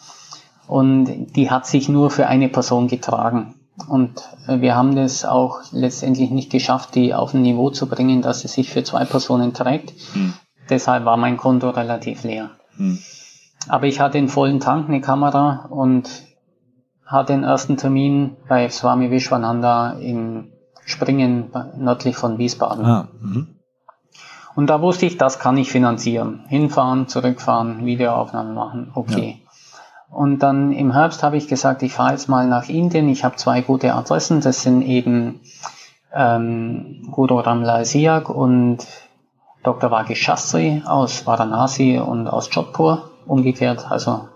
und 0.67 1.35
die 1.37 1.51
hat 1.51 1.67
sich 1.67 1.91
nur 1.91 2.11
für 2.11 2.27
eine 2.27 2.49
Person 2.49 2.89
getragen. 2.89 3.55
Und 3.89 4.23
äh, 4.47 4.61
wir 4.61 4.77
haben 4.77 4.95
das 4.95 5.25
auch 5.25 5.61
letztendlich 5.73 6.31
nicht 6.31 6.51
geschafft, 6.51 6.95
die 6.95 7.15
auf 7.15 7.35
ein 7.35 7.43
Niveau 7.43 7.71
zu 7.71 7.89
bringen, 7.89 8.23
dass 8.23 8.45
es 8.45 8.53
sich 8.53 8.71
für 8.71 8.85
zwei 8.85 9.05
Personen 9.05 9.53
trägt. 9.53 9.93
Hm. 10.13 10.35
Deshalb 10.71 11.05
war 11.05 11.17
mein 11.17 11.37
Konto 11.37 11.71
relativ 11.71 12.23
leer. 12.23 12.51
Hm. 12.77 12.99
Aber 13.69 13.87
ich 13.87 14.01
hatte 14.01 14.19
einen 14.19 14.29
vollen 14.29 14.61
Tank, 14.61 14.89
eine 14.89 15.01
Kamera 15.01 15.67
und 15.71 16.09
hatte 17.07 17.33
den 17.33 17.45
ersten 17.45 17.77
Termin 17.77 18.37
bei 18.49 18.69
Swami 18.69 19.11
Vishwananda 19.11 19.93
in 19.93 20.53
Springen 20.87 21.51
nördlich 21.77 22.17
von 22.17 22.39
Wiesbaden. 22.39 22.85
Ah, 22.85 23.09
mhm. 23.21 23.57
und 24.55 24.69
da 24.69 24.83
wusste 24.83 25.07
ich, 25.07 25.17
das 25.17 25.39
kann 25.39 25.57
ich 25.57 25.71
finanzieren. 25.71 26.45
Hinfahren, 26.49 27.09
zurückfahren, 27.09 27.87
Videoaufnahmen 27.87 28.55
machen, 28.55 28.91
okay. 28.95 29.44
Und 30.15 30.45
dann 30.45 30.71
im 30.71 30.93
Herbst 30.93 31.25
habe 31.25 31.37
ich 31.37 31.49
gesagt, 31.49 31.83
ich 31.83 31.93
fahre 31.93 32.13
jetzt 32.13 32.29
mal 32.29 32.47
nach 32.47 32.69
Indien. 32.69 33.09
Ich 33.09 33.25
habe 33.25 33.35
zwei 33.35 33.63
gute 33.63 33.95
Adressen. 33.95 34.41
Das 34.41 34.63
sind 34.63 34.83
eben 34.83 35.41
ähm, 36.15 37.09
Guru 37.11 37.41
Ramlal 37.41 37.85
Siak 37.85 38.31
und 38.31 38.87
Dr. 39.65 39.91
Vagish 39.91 40.23
Shastri 40.23 40.83
aus 40.87 41.27
Varanasi 41.27 41.99
und 41.99 42.29
aus 42.29 42.49
Jodhpur. 42.53 43.11
Umgekehrt, 43.27 43.91
also 43.91 44.29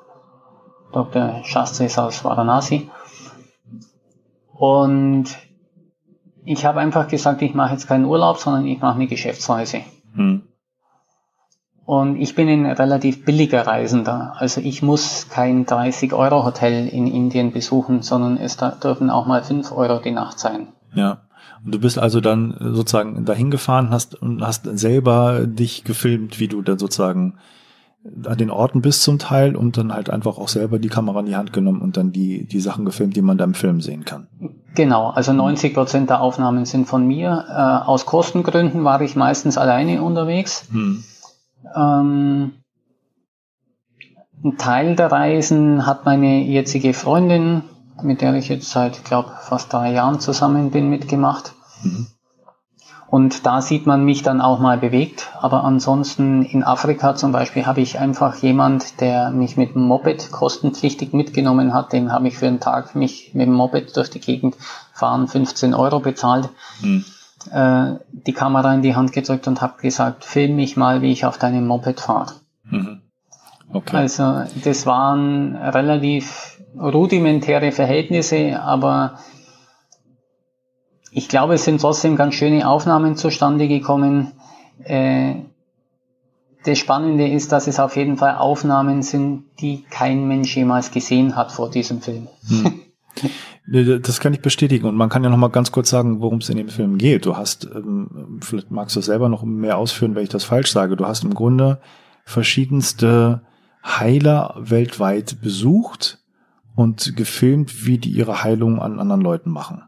Dr. 0.93 1.45
Shastri 1.45 1.87
ist 1.87 1.99
aus 1.99 2.25
Varanasi. 2.25 2.91
Und 4.53 5.27
ich 6.45 6.65
habe 6.65 6.81
einfach 6.81 7.07
gesagt, 7.07 7.41
ich 7.43 7.55
mache 7.55 7.75
jetzt 7.75 7.87
keinen 7.87 8.07
Urlaub, 8.07 8.39
sondern 8.39 8.67
ich 8.67 8.81
mache 8.81 8.97
eine 8.97 9.07
Geschäftsreise. 9.07 9.83
Hm. 10.17 10.48
Und 11.89 12.21
ich 12.21 12.35
bin 12.35 12.51
ein 12.51 12.67
relativ 12.67 13.25
billiger 13.25 13.67
Reisender. 13.67 14.35
Also 14.37 14.61
ich 14.61 14.83
muss 14.83 15.29
kein 15.31 15.65
30-Euro-Hotel 15.65 16.87
in 16.87 17.07
Indien 17.07 17.51
besuchen, 17.51 18.03
sondern 18.03 18.37
es 18.37 18.59
dürfen 18.59 19.09
auch 19.09 19.25
mal 19.25 19.43
5 19.43 19.73
Euro 19.73 19.99
die 19.99 20.11
Nacht 20.11 20.39
sein. 20.39 20.69
Ja. 20.93 21.23
Und 21.65 21.75
du 21.75 21.79
bist 21.79 21.99
also 21.99 22.21
dann 22.21 22.55
sozusagen 22.61 23.25
dahin 23.25 23.51
gefahren 23.51 23.89
hast 23.89 24.21
und 24.21 24.43
hast 24.43 24.69
selber 24.79 25.47
dich 25.47 25.85
gefilmt, 25.85 26.39
wie 26.39 26.49
du 26.49 26.61
dann 26.61 26.79
sozusagen 26.79 27.39
an 28.23 28.37
den 28.37 28.51
Orten 28.51 28.83
bist 28.83 29.03
zum 29.03 29.19
Teil 29.19 29.57
und 29.57 29.79
dann 29.79 29.91
halt 29.91 30.11
einfach 30.11 30.37
auch 30.37 30.49
selber 30.49 30.79
die 30.79 30.91
Kamera 30.91 31.21
in 31.21 31.27
die 31.27 31.37
Hand 31.37 31.55
genommen 31.55 31.81
und 31.81 31.97
dann 31.97 32.13
die, 32.13 32.47
die 32.47 32.61
Sachen 32.61 32.85
gefilmt, 32.85 33.17
die 33.17 33.23
man 33.23 33.39
da 33.39 33.45
im 33.45 33.55
Film 33.55 33.81
sehen 33.81 34.05
kann. 34.05 34.27
Genau, 34.75 35.09
also 35.09 35.33
90 35.33 35.73
Prozent 35.73 36.11
der 36.11 36.21
Aufnahmen 36.21 36.67
sind 36.67 36.87
von 36.87 37.07
mir. 37.07 37.47
Äh, 37.49 37.89
aus 37.89 38.05
Kostengründen 38.05 38.85
war 38.85 39.01
ich 39.01 39.17
meistens 39.17 39.57
alleine 39.57 40.03
unterwegs. 40.03 40.69
Hm 40.71 41.03
ähm, 41.75 42.53
ein 44.45 44.57
Teil 44.57 44.95
der 44.95 45.11
Reisen 45.11 45.87
hat 45.87 46.05
meine 46.05 46.43
jetzige 46.43 46.95
Freundin, 46.95 47.63
mit 48.03 48.21
der 48.21 48.35
ich 48.35 48.49
jetzt 48.49 48.71
seit, 48.71 49.05
glaube 49.05 49.33
fast 49.41 49.73
drei 49.73 49.93
Jahren 49.93 50.21
zusammen 50.21 50.71
bin, 50.71 50.89
mitgemacht. 50.89 51.53
Mhm. 51.83 52.07
Und 53.11 53.47
da 53.47 53.63
sieht 53.63 53.87
man 53.87 54.05
mich 54.05 54.23
dann 54.23 54.43
auch 54.43 54.61
mal 54.61 54.77
bewegt. 54.77 55.31
Aber 55.41 55.65
ansonsten 55.65 56.43
in 56.43 56.63
Afrika 56.63 57.17
zum 57.17 57.33
Beispiel 57.33 57.65
habe 57.65 57.81
ich 57.81 57.99
einfach 57.99 58.37
jemand, 58.37 59.01
der 59.01 59.31
mich 59.31 59.57
mit 59.57 59.75
dem 59.75 59.83
Moped 59.83 60.31
kostenpflichtig 60.31 61.15
mitgenommen 61.15 61.73
hat. 61.73 61.95
Den 61.95 62.13
habe 62.13 62.29
ich 62.29 62.37
für 62.37 62.47
einen 62.47 62.61
Tag 62.61 62.95
mich 62.95 63.33
mit 63.33 63.47
dem 63.47 63.55
Moped 63.55 63.97
durch 63.97 64.11
die 64.11 64.21
Gegend 64.21 64.57
fahren, 64.93 65.27
15 65.27 65.73
Euro 65.73 66.01
bezahlt. 66.01 66.51
Mhm 66.83 67.05
äh, 67.53 67.99
die 68.13 68.33
Kamera 68.33 68.75
in 68.75 68.83
die 68.83 68.95
Hand 68.95 69.13
gedrückt 69.13 69.47
und 69.49 69.61
habe 69.61 69.81
gesagt, 69.81 70.25
film 70.25 70.57
mich 70.57 70.77
mal, 70.77 71.03
wie 71.03 71.13
ich 71.13 71.25
auf 71.25 71.39
deinem 71.39 71.67
Moped 71.67 72.01
fahre. 72.01 72.35
Mhm. 72.65 73.03
Okay. 73.73 73.97
Also 73.97 74.45
das 74.65 74.87
waren 74.87 75.57
relativ 75.57 76.61
rudimentäre 76.79 77.73
Verhältnisse, 77.73 78.61
aber 78.61 79.19
ich 81.11 81.29
glaube, 81.29 81.55
es 81.55 81.65
sind 81.65 81.81
trotzdem 81.81 82.17
ganz 82.17 82.35
schöne 82.35 82.69
Aufnahmen 82.69 83.17
zustande 83.17 83.69
gekommen. 83.69 84.33
Äh, 84.85 85.35
das 86.65 86.79
Spannende 86.79 87.29
ist, 87.29 87.53
dass 87.53 87.67
es 87.67 87.81
auf 87.81 87.97
jeden 87.97 88.17
Fall 88.17 88.37
Aufnahmen 88.37 89.03
sind, 89.03 89.45
die 89.61 89.85
kein 89.85 90.27
Mensch 90.29 90.57
jemals 90.57 90.91
gesehen 90.91 91.37
hat 91.37 91.53
vor 91.53 91.71
diesem 91.71 92.01
Film. 92.01 92.29
Hm. 92.49 92.81
Das 93.71 94.21
kann 94.21 94.33
ich 94.33 94.41
bestätigen. 94.41 94.87
Und 94.87 94.97
man 94.97 95.11
kann 95.11 95.23
ja 95.25 95.31
noch 95.31 95.37
mal 95.37 95.49
ganz 95.49 95.73
kurz 95.73 95.91
sagen, 95.91 96.21
worum 96.21 96.39
es 96.39 96.49
in 96.49 96.57
dem 96.57 96.69
Film 96.69 96.97
geht. 96.97 97.27
Du 97.27 97.37
hast, 97.37 97.67
ähm, 97.67 98.39
vielleicht 98.41 98.71
magst 98.71 98.97
du 98.97 99.01
selber 99.03 99.29
noch 99.29 99.43
mehr 99.43 99.77
ausführen, 99.77 100.15
wenn 100.15 100.23
ich 100.23 100.31
das 100.31 100.45
falsch 100.45 100.73
sage. 100.73 100.97
Du 100.97 101.07
hast 101.07 101.23
im 101.23 101.35
Grunde 101.35 101.81
verschiedenste 102.25 103.43
Heiler 103.85 104.55
weltweit 104.59 105.41
besucht 105.43 106.19
und 106.75 107.17
gefilmt, 107.17 107.85
wie 107.85 107.99
die 107.99 108.11
ihre 108.11 108.43
Heilung 108.43 108.81
an 108.81 109.01
anderen 109.01 109.21
Leuten 109.21 109.51
machen. 109.51 109.83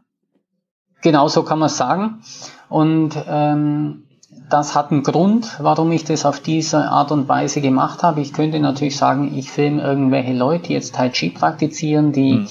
Genau 1.01 1.27
so 1.27 1.43
kann 1.43 1.57
man 1.57 1.69
sagen. 1.69 2.21
Und 2.69 3.15
ähm, 3.27 4.03
das 4.49 4.75
hat 4.75 4.91
einen 4.91 5.03
Grund, 5.03 5.57
warum 5.59 5.91
ich 5.91 6.03
das 6.03 6.25
auf 6.25 6.39
diese 6.39 6.89
Art 6.89 7.11
und 7.11 7.27
Weise 7.27 7.61
gemacht 7.61 8.03
habe. 8.03 8.21
Ich 8.21 8.33
könnte 8.33 8.59
natürlich 8.59 8.97
sagen, 8.97 9.35
ich 9.35 9.49
filme 9.49 9.81
irgendwelche 9.81 10.33
Leute, 10.33 10.67
die 10.67 10.73
jetzt 10.73 10.93
Tai 10.95 11.09
Chi 11.09 11.29
praktizieren, 11.29 12.11
die, 12.11 12.33
mhm. 12.33 12.47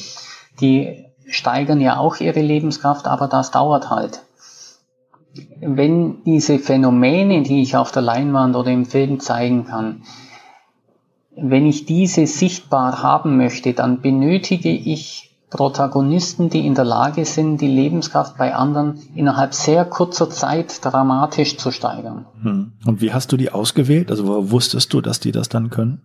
die 0.61 1.05
steigern 1.31 1.81
ja 1.81 1.97
auch 1.97 2.16
ihre 2.21 2.40
Lebenskraft, 2.40 3.07
aber 3.07 3.29
das 3.29 3.51
dauert 3.51 3.90
halt. 3.90 4.23
Wenn 5.61 6.25
diese 6.25 6.59
Phänomene, 6.59 7.43
die 7.43 7.62
ich 7.62 7.77
auf 7.77 7.93
der 7.93 8.03
Leinwand 8.03 8.57
oder 8.57 8.71
im 8.71 8.85
Film 8.85 9.21
zeigen 9.21 9.64
kann, 9.66 10.03
wenn 11.37 11.66
ich 11.66 11.87
diese 11.87 12.27
sichtbar 12.27 13.03
haben 13.03 13.37
möchte, 13.37 13.73
dann 13.73 14.01
benötige 14.01 14.71
ich 14.71 15.31
Protagonisten, 15.51 16.49
die 16.49 16.64
in 16.64 16.75
der 16.75 16.85
Lage 16.85 17.25
sind, 17.25 17.61
die 17.61 17.69
Lebenskraft 17.69 18.38
bei 18.38 18.55
anderen 18.55 19.01
innerhalb 19.14 19.53
sehr 19.53 19.85
kurzer 19.85 20.31
Zeit 20.31 20.85
dramatisch 20.85 21.57
zu 21.57 21.73
steigern. 21.73 22.27
Hm. 22.43 22.73
Und 22.87 23.01
wie 23.01 23.12
hast 23.12 23.33
du 23.33 23.37
die 23.37 23.51
ausgewählt? 23.51 24.11
Also 24.11 24.27
wo 24.27 24.51
wusstest 24.53 24.93
du, 24.93 25.01
dass 25.01 25.19
die 25.19 25.33
das 25.33 25.49
dann 25.49 25.71
können? 25.71 26.03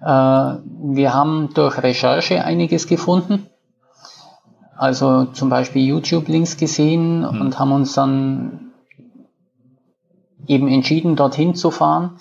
Äh, 0.00 0.06
wir 0.06 1.14
haben 1.14 1.50
durch 1.54 1.82
Recherche 1.82 2.44
einiges 2.44 2.88
gefunden. 2.88 3.46
Also 4.78 5.24
zum 5.24 5.50
Beispiel 5.50 5.84
YouTube-Links 5.84 6.56
gesehen 6.56 7.28
hm. 7.28 7.40
und 7.40 7.58
haben 7.58 7.72
uns 7.72 7.92
dann 7.94 8.70
eben 10.46 10.68
entschieden, 10.68 11.16
dorthin 11.16 11.54
zu 11.54 11.70
fahren. 11.70 12.18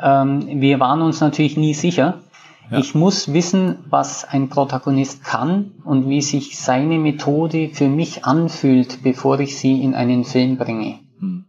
Ähm, 0.00 0.60
wir 0.60 0.78
waren 0.80 1.02
uns 1.02 1.20
natürlich 1.20 1.56
nie 1.56 1.74
sicher, 1.74 2.20
ja. 2.70 2.78
Ich 2.78 2.94
muss 2.94 3.32
wissen, 3.32 3.84
was 3.90 4.24
ein 4.24 4.48
Protagonist 4.48 5.24
kann 5.24 5.72
und 5.84 6.08
wie 6.08 6.22
sich 6.22 6.56
seine 6.56 6.98
Methode 6.98 7.68
für 7.70 7.88
mich 7.88 8.24
anfühlt, 8.24 9.02
bevor 9.02 9.40
ich 9.40 9.58
sie 9.58 9.82
in 9.82 9.94
einen 9.94 10.24
Film 10.24 10.56
bringe. 10.56 11.00
Hm. 11.18 11.46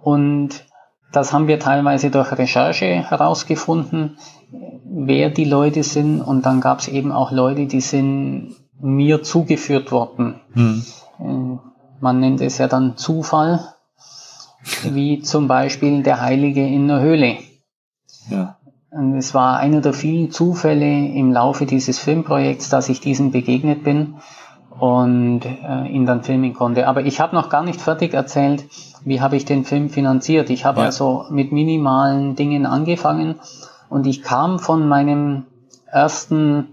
Und 0.00 0.64
das 1.12 1.32
haben 1.32 1.46
wir 1.46 1.58
teilweise 1.58 2.10
durch 2.10 2.32
Recherche 2.32 3.08
herausgefunden, 3.08 4.18
wer 4.84 5.30
die 5.30 5.44
Leute 5.44 5.82
sind. 5.82 6.20
Und 6.20 6.46
dann 6.46 6.60
gab 6.60 6.80
es 6.80 6.88
eben 6.88 7.12
auch 7.12 7.30
Leute, 7.30 7.66
die 7.66 7.80
sind 7.80 8.56
mir 8.80 9.22
zugeführt 9.22 9.92
worden. 9.92 10.40
Hm. 10.54 10.82
Äh, 11.20 11.58
man 12.00 12.20
nennt 12.20 12.40
es 12.40 12.58
ja 12.58 12.66
dann 12.66 12.96
Zufall, 12.96 13.60
wie 14.82 15.20
zum 15.20 15.46
Beispiel 15.46 16.02
der 16.02 16.20
Heilige 16.20 16.66
in 16.66 16.88
der 16.88 17.00
Höhle. 17.00 17.36
Ja. 18.28 18.58
Und 18.90 19.16
es 19.16 19.34
war 19.34 19.58
einer 19.58 19.80
der 19.80 19.94
vielen 19.94 20.30
Zufälle 20.30 20.84
im 20.84 21.32
Laufe 21.32 21.64
dieses 21.64 21.98
Filmprojekts, 21.98 22.68
dass 22.68 22.88
ich 22.88 23.00
diesem 23.00 23.30
begegnet 23.30 23.84
bin 23.84 24.16
und 24.78 25.42
äh, 25.44 25.86
ihn 25.88 26.06
dann 26.06 26.22
filmen 26.22 26.54
konnte. 26.54 26.86
Aber 26.88 27.04
ich 27.04 27.20
habe 27.20 27.34
noch 27.34 27.48
gar 27.48 27.62
nicht 27.62 27.80
fertig 27.80 28.14
erzählt, 28.14 28.64
wie 29.04 29.20
habe 29.20 29.36
ich 29.36 29.44
den 29.44 29.64
Film 29.64 29.90
finanziert. 29.90 30.50
Ich 30.50 30.64
habe 30.64 30.80
ja. 30.80 30.86
also 30.86 31.26
mit 31.30 31.52
minimalen 31.52 32.36
Dingen 32.36 32.66
angefangen 32.66 33.36
und 33.88 34.06
ich 34.06 34.22
kam 34.22 34.58
von 34.58 34.88
meinem 34.88 35.44
ersten 35.86 36.68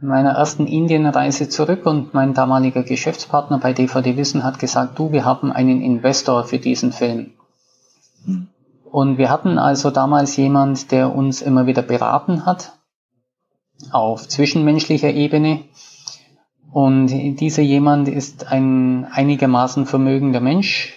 meiner 0.00 0.30
ersten 0.30 0.66
Indienreise 0.66 1.48
zurück 1.48 1.84
und 1.84 2.14
mein 2.14 2.32
damaliger 2.32 2.84
Geschäftspartner 2.84 3.58
bei 3.58 3.72
DVD 3.72 4.16
Wissen 4.16 4.44
hat 4.44 4.60
gesagt, 4.60 4.96
du, 4.96 5.10
wir 5.10 5.24
haben 5.24 5.50
einen 5.50 5.82
Investor 5.82 6.44
für 6.44 6.58
diesen 6.58 6.92
Film. 6.92 7.32
Hm. 8.24 8.46
Und 8.84 9.18
wir 9.18 9.28
hatten 9.28 9.58
also 9.58 9.90
damals 9.90 10.36
jemand, 10.36 10.92
der 10.92 11.14
uns 11.14 11.42
immer 11.42 11.66
wieder 11.66 11.82
beraten 11.82 12.46
hat 12.46 12.72
auf 13.92 14.26
zwischenmenschlicher 14.28 15.10
Ebene. 15.10 15.64
Und 16.70 17.08
dieser 17.08 17.62
jemand 17.62 18.08
ist 18.08 18.46
ein 18.52 19.06
einigermaßen 19.10 19.86
vermögender 19.86 20.40
Mensch 20.40 20.94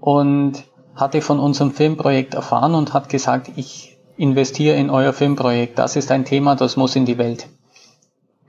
und 0.00 0.64
hatte 0.94 1.20
von 1.20 1.38
unserem 1.38 1.70
Filmprojekt 1.70 2.34
erfahren 2.34 2.74
und 2.74 2.94
hat 2.94 3.08
gesagt, 3.08 3.50
ich 3.56 3.98
investiere 4.16 4.76
in 4.76 4.90
euer 4.90 5.12
Filmprojekt. 5.12 5.78
Das 5.78 5.96
ist 5.96 6.10
ein 6.10 6.24
Thema, 6.24 6.54
das 6.54 6.76
muss 6.76 6.96
in 6.96 7.04
die 7.04 7.18
Welt. 7.18 7.48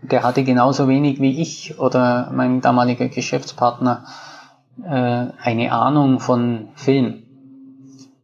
Der 0.02 0.24
hatte 0.24 0.44
genauso 0.44 0.88
wenig 0.88 1.22
wie 1.22 1.42
ich 1.42 1.80
oder 1.80 2.30
mein 2.34 2.62
damaliger 2.62 3.08
Geschäftspartner 3.08 4.06
äh, 4.84 5.28
eine 5.42 5.72
Ahnung 5.72 6.20
von 6.20 6.70
Film. 6.76 7.24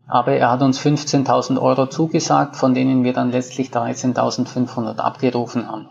Aber 0.08 0.34
er 0.34 0.50
hat 0.52 0.62
uns 0.62 0.80
15.000 0.80 1.62
Euro 1.62 1.86
zugesagt, 1.88 2.56
von 2.56 2.74
denen 2.74 3.04
wir 3.04 3.13
dann 3.13 3.32
letztlich 3.32 3.69
13.500 3.69 4.98
abgerufen 4.98 5.69
haben. 5.69 5.88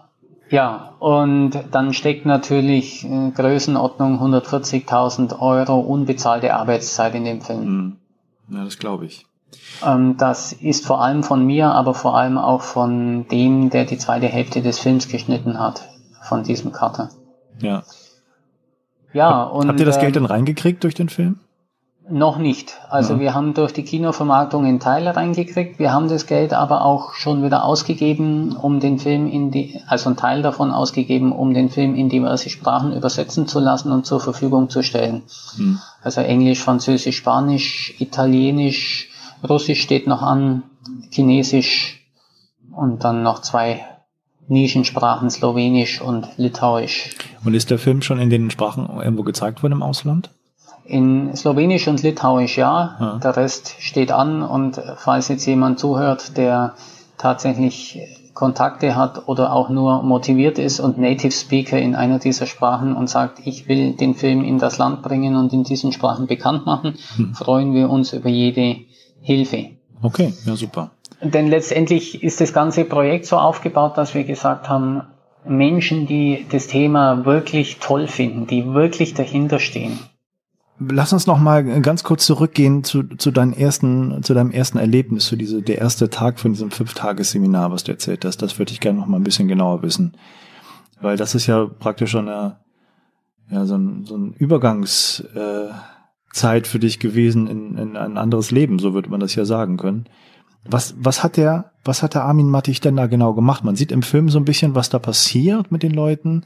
Ja, 0.51 0.95
und 0.99 1.53
dann 1.71 1.93
steckt 1.93 2.25
natürlich 2.25 3.05
äh, 3.05 3.31
Größenordnung 3.31 4.19
140.000 4.21 5.39
Euro 5.41 5.79
unbezahlte 5.81 6.55
Arbeitszeit 6.55 7.15
in 7.15 7.25
dem 7.25 7.41
Film. 7.41 7.63
Hm. 7.63 7.97
Ja, 8.51 8.65
das 8.65 8.79
glaube 8.79 9.07
ich. 9.07 9.27
Ähm, 9.85 10.17
das 10.17 10.53
ist 10.53 10.87
vor 10.87 11.03
allem 11.03 11.23
von 11.23 11.45
mir, 11.45 11.69
aber 11.69 11.95
vor 11.95 12.17
allem 12.17 12.39
auch 12.39 12.63
von 12.63 13.29
dem, 13.29 13.71
der 13.71 13.85
die 13.85 13.99
zweite 13.99 14.27
Hälfte 14.27 14.63
des 14.63 14.79
Films 14.79 15.09
geschnitten 15.09 15.59
hat, 15.59 15.89
von 16.23 16.43
diesem 16.43 16.73
Cutter. 16.73 17.11
Ja. 17.61 17.83
Ja, 19.13 19.43
und. 19.45 19.69
Habt 19.69 19.81
ihr 19.81 19.87
das 19.87 20.01
Geld 20.01 20.17
ähm, 20.17 20.23
dann 20.23 20.33
reingekriegt 20.33 20.85
durch 20.85 20.95
den 20.95 21.09
Film? 21.09 21.41
Noch 22.11 22.39
nicht. 22.39 22.79
Also 22.89 23.15
ja. 23.15 23.21
wir 23.21 23.35
haben 23.35 23.53
durch 23.53 23.73
die 23.73 23.83
Kinovermarktung 23.83 24.65
einen 24.65 24.81
Teil 24.81 25.07
reingekriegt. 25.07 25.79
Wir 25.79 25.93
haben 25.93 26.09
das 26.09 26.27
Geld 26.27 26.55
aber 26.55 26.85
auch 26.85 27.13
schon 27.13 27.43
wieder 27.43 27.65
ausgegeben, 27.65 28.57
um 28.57 28.81
den 28.81 28.99
Film 28.99 29.29
in 29.29 29.51
die, 29.51 29.81
also 29.87 30.09
einen 30.09 30.17
Teil 30.17 30.41
davon 30.41 30.71
ausgegeben, 30.71 31.33
um 31.33 31.53
den 31.53 31.69
Film 31.69 31.95
in 31.95 32.09
diverse 32.09 32.49
Sprachen 32.49 32.95
übersetzen 32.97 33.47
zu 33.47 33.61
lassen 33.61 33.93
und 33.93 34.07
zur 34.07 34.21
Verfügung 34.21 34.71
zu 34.71 34.83
stellen. 34.83 35.23
Hm. 35.57 35.79
Also 36.03 36.23
Englisch, 36.23 36.61
Französisch, 36.61 37.17
Spanisch, 37.17 37.95
Italienisch, 37.99 39.11
Russisch 39.47 39.83
steht 39.83 40.07
noch 40.07 40.23
an, 40.23 40.63
Chinesisch 41.11 42.09
und 42.73 43.05
dann 43.05 43.23
noch 43.23 43.43
zwei 43.43 43.85
Nischensprachen, 44.49 45.29
Slowenisch 45.29 46.01
und 46.01 46.27
Litauisch. 46.39 47.11
Und 47.45 47.53
ist 47.53 47.71
der 47.71 47.79
Film 47.79 48.01
schon 48.01 48.19
in 48.19 48.31
den 48.31 48.51
Sprachen 48.51 48.89
irgendwo 48.99 49.23
gezeigt 49.25 49.63
worden 49.63 49.75
im 49.75 49.83
Ausland? 49.83 50.31
In 50.89 51.37
Slowenisch 51.37 51.87
und 51.87 52.03
Litauisch 52.03 52.57
ja. 52.57 52.97
ja. 52.99 53.19
Der 53.23 53.37
Rest 53.37 53.75
steht 53.79 54.11
an 54.11 54.43
und 54.43 54.81
falls 54.97 55.29
jetzt 55.29 55.45
jemand 55.47 55.79
zuhört, 55.79 56.37
der 56.37 56.75
tatsächlich 57.19 58.01
Kontakte 58.33 58.95
hat 58.95 59.27
oder 59.27 59.53
auch 59.53 59.69
nur 59.69 60.03
motiviert 60.03 60.59
ist 60.59 60.79
und 60.79 60.97
Native 60.97 61.33
Speaker 61.33 61.79
in 61.79 61.97
einer 61.97 62.21
dieser 62.21 62.47
Sprachen 62.47 62.95
und 62.95 63.11
sagt, 63.11 63.41
ich 63.45 63.69
will 63.69 63.95
den 63.95 64.15
Film 64.15 64.45
in 64.45 64.59
das 64.59 64.79
Land 64.79 65.03
bringen 65.03 65.35
und 65.37 65.53
in 65.53 65.65
diesen 65.65 65.91
Sprachen 65.93 66.29
bekannt 66.29 66.65
machen, 66.65 66.95
hm. 67.17 67.35
freuen 67.35 67.75
wir 67.75 67.91
uns 67.91 68.13
über 68.13 68.29
jede 68.29 68.77
Hilfe. 69.21 69.71
Okay, 70.03 70.33
ja 70.47 70.55
super. 70.55 70.93
Denn 71.21 71.49
letztendlich 71.49 72.23
ist 72.23 72.41
das 72.41 72.53
ganze 72.53 72.85
Projekt 72.85 73.27
so 73.27 73.37
aufgebaut, 73.37 73.99
dass 73.99 74.15
wir 74.15 74.23
gesagt 74.23 74.69
haben, 74.69 75.03
Menschen, 75.45 76.07
die 76.07 76.47
das 76.51 76.69
Thema 76.69 77.25
wirklich 77.25 77.79
toll 77.81 78.07
finden, 78.07 78.47
die 78.47 78.73
wirklich 78.73 79.15
dahinter 79.15 79.59
stehen, 79.59 79.99
Lass 80.81 81.13
uns 81.13 81.27
noch 81.27 81.39
mal 81.39 81.81
ganz 81.81 82.05
kurz 82.05 82.25
zurückgehen 82.25 82.85
zu, 82.85 83.03
zu 83.03 83.31
deinem 83.33 83.53
ersten, 83.53 84.23
zu 84.23 84.33
deinem 84.33 84.53
ersten 84.53 84.79
Erlebnis, 84.79 85.27
zu 85.27 85.35
diese, 85.35 85.61
der 85.61 85.79
erste 85.79 86.09
Tag 86.09 86.39
von 86.39 86.53
diesem 86.53 86.71
Fünftagesseminar, 86.71 87.73
was 87.73 87.85
du 87.85 87.93
erzählt 87.93 88.25
hast. 88.25 88.43
Das 88.43 88.59
würde 88.59 88.73
ich 88.73 88.81
gerne 88.81 89.01
noch 89.01 89.07
mal 89.07 89.17
ein 89.17 89.25
bisschen 89.25 89.49
genauer 89.49 89.83
wissen. 89.83 90.17
Weil 91.01 91.17
das 91.17 91.35
ist 91.35 91.47
ja 91.47 91.67
praktisch 91.67 92.11
schon 92.13 92.29
eine, 92.29 92.57
ja, 93.51 93.65
so 93.67 93.77
ein, 93.77 94.05
so 94.05 94.17
ein 94.17 94.35
Übergangszeit 94.35 95.27
äh, 95.35 96.69
für 96.69 96.79
dich 96.79 97.01
gewesen 97.01 97.49
in, 97.49 97.77
in 97.77 97.97
ein 97.97 98.17
anderes 98.17 98.51
Leben, 98.51 98.79
so 98.79 98.95
würde 98.95 99.11
man 99.11 99.21
das 99.21 99.35
ja 99.35 99.45
sagen 99.45 99.79
können. 99.79 100.09
Was, 100.65 100.95
was 100.99 101.23
hat 101.23 101.37
der, 101.37 101.73
was 101.85 102.03
hat 102.03 102.15
der 102.15 102.25
Armin 102.25 102.51
Mattich 102.51 102.81
denn 102.81 102.97
da 102.97 103.07
genau 103.07 103.33
gemacht? 103.35 103.65
Man 103.65 103.77
sieht 103.77 103.91
im 103.91 104.03
Film 104.03 104.29
so 104.29 104.39
ein 104.39 104.45
bisschen, 104.45 104.75
was 104.75 104.91
da 104.91 104.99
passiert 104.99 105.73
mit 105.73 105.83
den 105.83 105.93
Leuten. 105.93 106.45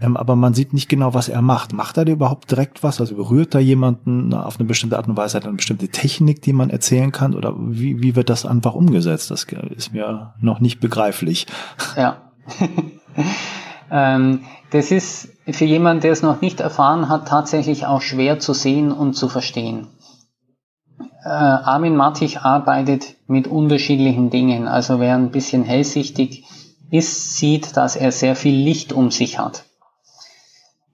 Ähm, 0.00 0.16
aber 0.16 0.36
man 0.36 0.54
sieht 0.54 0.72
nicht 0.72 0.88
genau, 0.88 1.14
was 1.14 1.28
er 1.28 1.42
macht. 1.42 1.72
Macht 1.72 1.96
er 1.96 2.04
da 2.04 2.12
überhaupt 2.12 2.50
direkt 2.50 2.82
was? 2.82 3.00
Also 3.00 3.16
berührt 3.16 3.54
da 3.54 3.58
jemanden 3.58 4.32
auf 4.34 4.58
eine 4.58 4.68
bestimmte 4.68 4.96
Art 4.96 5.08
und 5.08 5.16
Weise? 5.16 5.36
Hat 5.36 5.44
eine 5.44 5.56
bestimmte 5.56 5.88
Technik, 5.88 6.42
die 6.42 6.52
man 6.52 6.70
erzählen 6.70 7.12
kann? 7.12 7.34
Oder 7.34 7.54
wie, 7.56 8.02
wie 8.02 8.16
wird 8.16 8.30
das 8.30 8.46
einfach 8.46 8.74
umgesetzt? 8.74 9.30
Das 9.30 9.46
ist 9.74 9.92
mir 9.92 10.34
noch 10.40 10.60
nicht 10.60 10.80
begreiflich. 10.80 11.46
Ja. 11.96 12.18
Ähm, 13.90 14.40
das 14.70 14.90
ist 14.90 15.30
für 15.48 15.64
jemanden, 15.64 16.02
der 16.02 16.12
es 16.12 16.22
noch 16.22 16.40
nicht 16.40 16.60
erfahren 16.60 17.08
hat, 17.08 17.28
tatsächlich 17.28 17.86
auch 17.86 18.02
schwer 18.02 18.38
zu 18.38 18.52
sehen 18.52 18.92
und 18.92 19.14
zu 19.14 19.28
verstehen. 19.28 19.88
Äh, 21.24 21.28
Armin 21.28 21.96
Mattich 21.96 22.40
arbeitet 22.40 23.16
mit 23.26 23.46
unterschiedlichen 23.46 24.30
Dingen. 24.30 24.68
Also 24.68 25.00
wer 25.00 25.14
ein 25.14 25.30
bisschen 25.30 25.64
hellsichtig 25.64 26.44
ist, 26.90 27.36
sieht, 27.36 27.76
dass 27.76 27.96
er 27.96 28.12
sehr 28.12 28.36
viel 28.36 28.54
Licht 28.54 28.92
um 28.92 29.10
sich 29.10 29.38
hat. 29.38 29.64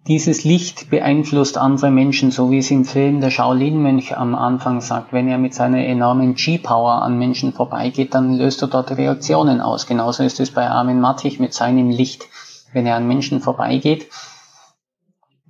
Dieses 0.07 0.45
Licht 0.45 0.91
beeinflusst 0.91 1.57
andere 1.57 1.91
Menschen, 1.91 2.31
so 2.31 2.51
wie 2.51 2.59
es 2.59 2.71
im 2.71 2.85
Film 2.85 3.23
der 3.23 3.31
Shaolin-Mönch 3.31 4.19
am 4.19 4.35
Anfang 4.35 4.83
sagt. 4.83 5.15
Wenn 5.15 5.29
er 5.29 5.39
mit 5.39 5.55
seiner 5.55 5.79
enormen 5.79 6.35
G-Power 6.35 7.01
an 7.01 7.17
Menschen 7.17 7.55
vorbeigeht, 7.55 8.13
dann 8.13 8.35
löst 8.35 8.61
er 8.61 8.69
dort 8.69 8.91
Reaktionen 8.91 9.63
aus. 9.63 9.87
Genauso 9.87 10.23
ist 10.23 10.41
es 10.41 10.51
bei 10.51 10.69
Armin 10.69 11.01
Mattich 11.01 11.41
mit 11.41 11.55
seinem 11.55 11.89
Licht. 11.89 12.27
Wenn 12.75 12.85
er 12.85 12.97
an 12.97 13.09
Menschen 13.09 13.41
vorbeigeht, 13.41 14.09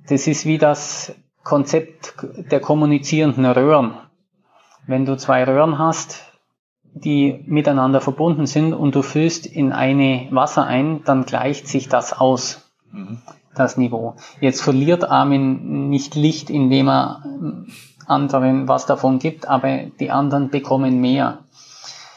das 0.09 0.28
ist 0.28 0.46
wie 0.46 0.59
das 0.59 1.12
Konzept 1.42 2.14
der 2.52 2.61
kommunizierenden 2.61 3.46
Röhren. 3.46 3.94
Wenn 4.86 5.05
du 5.05 5.16
zwei 5.16 5.42
Röhren 5.42 5.80
hast, 5.80 6.22
die 6.92 7.42
miteinander 7.46 8.00
verbunden 8.00 8.46
sind 8.46 8.72
und 8.72 8.94
du 8.94 9.02
füllst 9.02 9.46
in 9.46 9.72
eine 9.72 10.28
Wasser 10.30 10.64
ein, 10.64 11.02
dann 11.02 11.24
gleicht 11.24 11.66
sich 11.66 11.88
das 11.88 12.12
aus. 12.12 12.70
Mhm 12.92 13.18
das 13.55 13.76
Niveau. 13.76 14.14
Jetzt 14.40 14.62
verliert 14.62 15.05
Armin 15.05 15.88
nicht 15.88 16.14
Licht, 16.14 16.50
indem 16.50 16.88
er 16.88 17.22
anderen 18.07 18.68
was 18.68 18.86
davon 18.86 19.18
gibt, 19.18 19.48
aber 19.48 19.78
die 20.00 20.11
anderen 20.11 20.50
bekommen 20.50 21.00
mehr. 21.00 21.38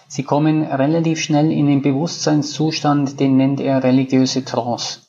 Sie 0.09 0.23
kommen 0.23 0.63
relativ 0.63 1.19
schnell 1.19 1.51
in 1.51 1.67
den 1.67 1.81
Bewusstseinszustand, 1.81 3.19
den 3.19 3.37
nennt 3.37 3.59
er 3.59 3.83
religiöse 3.83 4.45
Trance. 4.45 5.01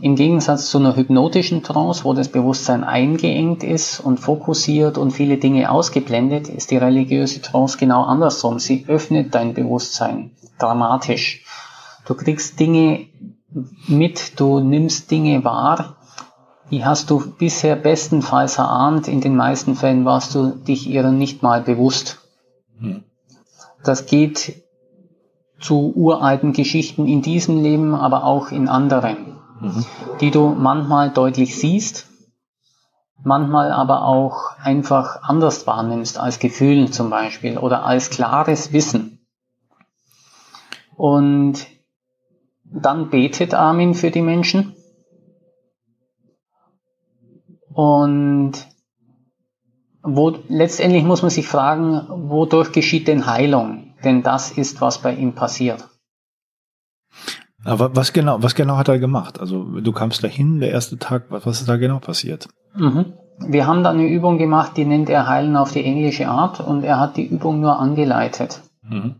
Im 0.00 0.16
Gegensatz 0.16 0.70
zu 0.70 0.78
einer 0.78 0.96
hypnotischen 0.96 1.62
Trance, 1.62 2.04
wo 2.04 2.12
das 2.12 2.28
Bewusstsein 2.28 2.82
eingeengt 2.82 3.62
ist 3.62 4.00
und 4.00 4.18
fokussiert 4.18 4.98
und 4.98 5.12
viele 5.12 5.36
Dinge 5.36 5.70
ausgeblendet, 5.70 6.48
ist 6.48 6.70
die 6.70 6.76
religiöse 6.76 7.40
Trance 7.40 7.78
genau 7.78 8.02
andersrum. 8.02 8.58
Sie 8.58 8.86
öffnet 8.88 9.34
dein 9.34 9.54
Bewusstsein 9.54 10.32
dramatisch. 10.58 11.44
Du 12.06 12.14
kriegst 12.14 12.58
Dinge 12.58 13.06
mit, 13.88 14.38
du 14.38 14.60
nimmst 14.60 15.10
Dinge 15.10 15.44
wahr, 15.44 15.96
die 16.70 16.84
hast 16.84 17.10
du 17.10 17.32
bisher 17.38 17.76
bestenfalls 17.76 18.58
erahnt, 18.58 19.08
in 19.08 19.20
den 19.20 19.36
meisten 19.36 19.76
Fällen 19.76 20.04
warst 20.04 20.34
du 20.34 20.50
dich 20.50 20.88
ihrer 20.88 21.12
nicht 21.12 21.42
mal 21.42 21.62
bewusst. 21.62 22.18
Hm. 22.78 23.04
Das 23.84 24.06
geht 24.06 24.62
zu 25.60 25.92
uralten 25.94 26.52
Geschichten 26.52 27.06
in 27.06 27.22
diesem 27.22 27.62
Leben, 27.62 27.94
aber 27.94 28.24
auch 28.24 28.50
in 28.50 28.68
anderen, 28.68 29.38
mhm. 29.60 29.84
die 30.20 30.30
du 30.30 30.48
manchmal 30.48 31.10
deutlich 31.10 31.56
siehst, 31.56 32.08
manchmal 33.22 33.72
aber 33.72 34.04
auch 34.04 34.58
einfach 34.58 35.22
anders 35.22 35.66
wahrnimmst, 35.66 36.18
als 36.18 36.38
Gefühlen 36.38 36.92
zum 36.92 37.10
Beispiel 37.10 37.58
oder 37.58 37.84
als 37.84 38.10
klares 38.10 38.72
Wissen. 38.72 39.26
Und 40.96 41.66
dann 42.72 43.10
betet 43.10 43.54
Armin 43.54 43.94
für 43.94 44.10
die 44.10 44.22
Menschen. 44.22 44.74
Und 47.72 48.52
wo, 50.02 50.38
letztendlich 50.48 51.04
muss 51.04 51.22
man 51.22 51.30
sich 51.30 51.46
fragen, 51.46 52.06
wodurch 52.28 52.72
geschieht 52.72 53.08
denn 53.08 53.26
Heilung? 53.26 53.94
Denn 54.04 54.22
das 54.22 54.50
ist, 54.50 54.80
was 54.80 55.02
bei 55.02 55.14
ihm 55.14 55.34
passiert. 55.34 55.88
Aber 57.64 57.96
was 57.96 58.12
genau, 58.12 58.42
was 58.42 58.54
genau 58.54 58.76
hat 58.76 58.88
er 58.88 59.00
gemacht? 59.00 59.40
Also 59.40 59.64
du 59.64 59.92
kamst 59.92 60.22
dahin, 60.22 60.60
der 60.60 60.70
erste 60.70 60.98
Tag, 60.98 61.24
was, 61.30 61.60
ist 61.60 61.68
da 61.68 61.76
genau 61.76 61.98
passiert? 61.98 62.48
Mhm. 62.74 63.14
Wir 63.40 63.66
haben 63.66 63.82
da 63.82 63.90
eine 63.90 64.06
Übung 64.06 64.38
gemacht, 64.38 64.76
die 64.76 64.84
nennt 64.84 65.10
er 65.10 65.28
Heilen 65.28 65.56
auf 65.56 65.72
die 65.72 65.84
englische 65.84 66.28
Art 66.28 66.60
und 66.60 66.84
er 66.84 67.00
hat 67.00 67.16
die 67.16 67.26
Übung 67.26 67.60
nur 67.60 67.78
angeleitet. 67.78 68.60
Mhm. 68.82 69.16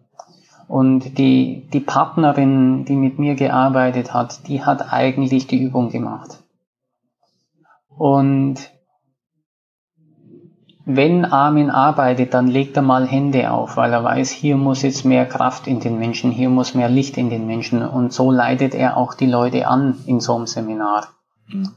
Und 0.69 1.19
die, 1.19 1.69
die 1.73 1.81
Partnerin, 1.81 2.85
die 2.85 2.97
mit 2.97 3.19
mir 3.19 3.37
gearbeitet 3.37 4.13
hat, 4.13 4.49
die 4.49 4.65
hat 4.65 4.93
eigentlich 4.93 5.47
die 5.47 5.63
Übung 5.63 5.91
gemacht. 5.91 6.43
Und 7.89 8.57
wenn 10.85 11.25
Armin 11.25 11.71
arbeitet, 11.71 12.33
dann 12.33 12.47
legt 12.47 12.77
er 12.77 12.83
mal 12.83 13.07
Hände 13.07 13.51
auf, 13.51 13.77
weil 13.77 13.93
er 13.93 14.05
weiß, 14.05 14.31
hier 14.31 14.57
muss 14.57 14.83
jetzt 14.83 15.05
mehr 15.05 15.27
Kraft 15.27 15.67
in 15.67 15.81
den 15.81 15.99
Menschen, 15.99 16.31
hier 16.31 16.49
muss 16.49 16.75
mehr 16.75 16.89
Licht 16.89 17.17
in 17.17 17.29
den 17.29 17.47
Menschen. 17.47 17.83
Und 17.83 18.13
so 18.13 18.31
leitet 18.31 18.75
er 18.75 18.97
auch 18.97 19.15
die 19.15 19.27
Leute 19.27 19.67
an 19.67 19.99
in 20.07 20.21
so 20.21 20.37
einem 20.37 20.47
Seminar. 20.47 21.09
Mhm. 21.49 21.71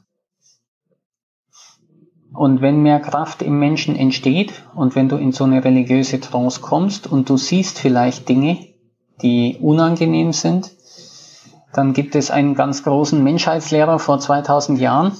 Und 2.34 2.62
wenn 2.62 2.84
mehr 2.84 3.00
Kraft 3.00 3.42
im 3.42 3.58
Menschen 3.58 3.96
entsteht 3.96 4.64
und 4.76 4.96
wenn 4.96 5.10
du 5.10 5.18
in 5.18 5.32
so 5.32 5.44
eine 5.44 5.64
religiöse 5.64 6.20
Trance 6.20 6.62
kommst 6.62 7.08
und 7.08 7.30
du 7.30 7.38
siehst 7.38 7.80
vielleicht 7.80 8.30
Dinge, 8.30 8.69
die 9.22 9.58
unangenehm 9.62 10.34
sind. 10.34 10.72
Dann 11.74 11.94
gibt 11.94 12.16
es 12.16 12.32
einen 12.32 12.56
ganz 12.56 12.84
großen 12.84 13.24
Menschheitslehrer 13.24 14.00
vor 14.00 14.20
2000 14.20 14.80
Jahren. 14.80 15.12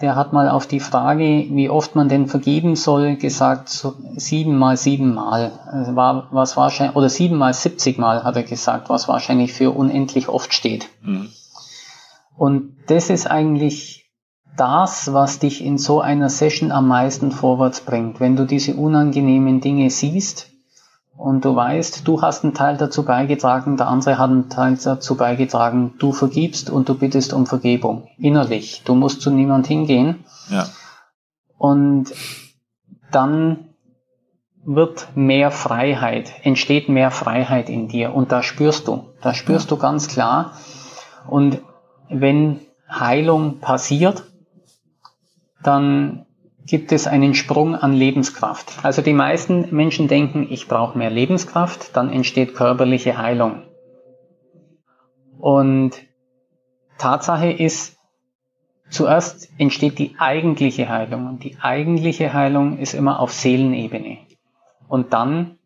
Der 0.00 0.14
hat 0.14 0.32
mal 0.32 0.50
auf 0.50 0.66
die 0.66 0.80
Frage, 0.80 1.24
wie 1.24 1.70
oft 1.70 1.94
man 1.96 2.08
denn 2.08 2.26
vergeben 2.26 2.76
soll, 2.76 3.16
gesagt, 3.16 3.70
so 3.70 3.94
sieben 4.16 4.58
mal 4.58 4.76
sieben 4.76 5.14
mal. 5.14 5.52
Also 5.66 5.96
war, 5.96 6.28
was 6.32 6.56
wahrscheinlich, 6.56 6.96
oder 6.96 7.08
sieben 7.08 7.36
mal 7.36 7.54
siebzig 7.54 7.96
mal 7.96 8.22
hat 8.22 8.36
er 8.36 8.42
gesagt, 8.42 8.90
was 8.90 9.08
wahrscheinlich 9.08 9.54
für 9.54 9.70
unendlich 9.70 10.28
oft 10.28 10.52
steht. 10.52 10.88
Mhm. 11.02 11.30
Und 12.36 12.76
das 12.88 13.08
ist 13.08 13.26
eigentlich 13.26 14.10
das, 14.56 15.12
was 15.12 15.38
dich 15.38 15.64
in 15.64 15.78
so 15.78 16.00
einer 16.00 16.28
Session 16.28 16.72
am 16.72 16.88
meisten 16.88 17.30
vorwärts 17.30 17.80
bringt. 17.80 18.20
Wenn 18.20 18.36
du 18.36 18.44
diese 18.46 18.74
unangenehmen 18.74 19.60
Dinge 19.60 19.90
siehst, 19.90 20.50
und 21.16 21.44
du 21.44 21.56
weißt, 21.56 22.06
du 22.06 22.20
hast 22.20 22.44
einen 22.44 22.54
Teil 22.54 22.76
dazu 22.76 23.04
beigetragen, 23.04 23.76
der 23.76 23.88
andere 23.88 24.18
hat 24.18 24.30
einen 24.30 24.50
Teil 24.50 24.76
dazu 24.82 25.16
beigetragen, 25.16 25.94
du 25.98 26.12
vergibst 26.12 26.68
und 26.68 26.88
du 26.88 26.94
bittest 26.94 27.32
um 27.32 27.46
Vergebung. 27.46 28.08
Innerlich. 28.18 28.82
Du 28.84 28.94
musst 28.94 29.22
zu 29.22 29.30
niemand 29.30 29.66
hingehen. 29.66 30.24
Ja. 30.50 30.66
Und 31.56 32.12
dann 33.10 33.70
wird 34.62 35.08
mehr 35.14 35.50
Freiheit, 35.50 36.32
entsteht 36.42 36.88
mehr 36.88 37.10
Freiheit 37.10 37.70
in 37.70 37.88
dir 37.88 38.14
und 38.14 38.32
da 38.32 38.42
spürst 38.42 38.88
du, 38.88 39.06
da 39.22 39.32
spürst 39.32 39.70
du 39.70 39.76
ganz 39.76 40.08
klar. 40.08 40.52
Und 41.28 41.60
wenn 42.10 42.60
Heilung 42.90 43.60
passiert, 43.60 44.24
dann 45.62 46.25
gibt 46.66 46.90
es 46.90 47.06
einen 47.06 47.34
Sprung 47.34 47.76
an 47.76 47.92
Lebenskraft. 47.92 48.84
Also 48.84 49.00
die 49.00 49.12
meisten 49.12 49.74
Menschen 49.74 50.08
denken, 50.08 50.48
ich 50.50 50.66
brauche 50.66 50.98
mehr 50.98 51.10
Lebenskraft, 51.10 51.96
dann 51.96 52.10
entsteht 52.10 52.54
körperliche 52.54 53.16
Heilung. 53.18 53.62
Und 55.38 55.92
Tatsache 56.98 57.50
ist, 57.52 57.96
zuerst 58.90 59.48
entsteht 59.58 59.98
die 59.98 60.16
eigentliche 60.18 60.88
Heilung. 60.88 61.28
Und 61.28 61.44
die 61.44 61.56
eigentliche 61.60 62.32
Heilung 62.32 62.78
ist 62.78 62.94
immer 62.94 63.20
auf 63.20 63.32
Seelenebene. 63.32 64.18
Und 64.88 65.12
dann 65.12 65.58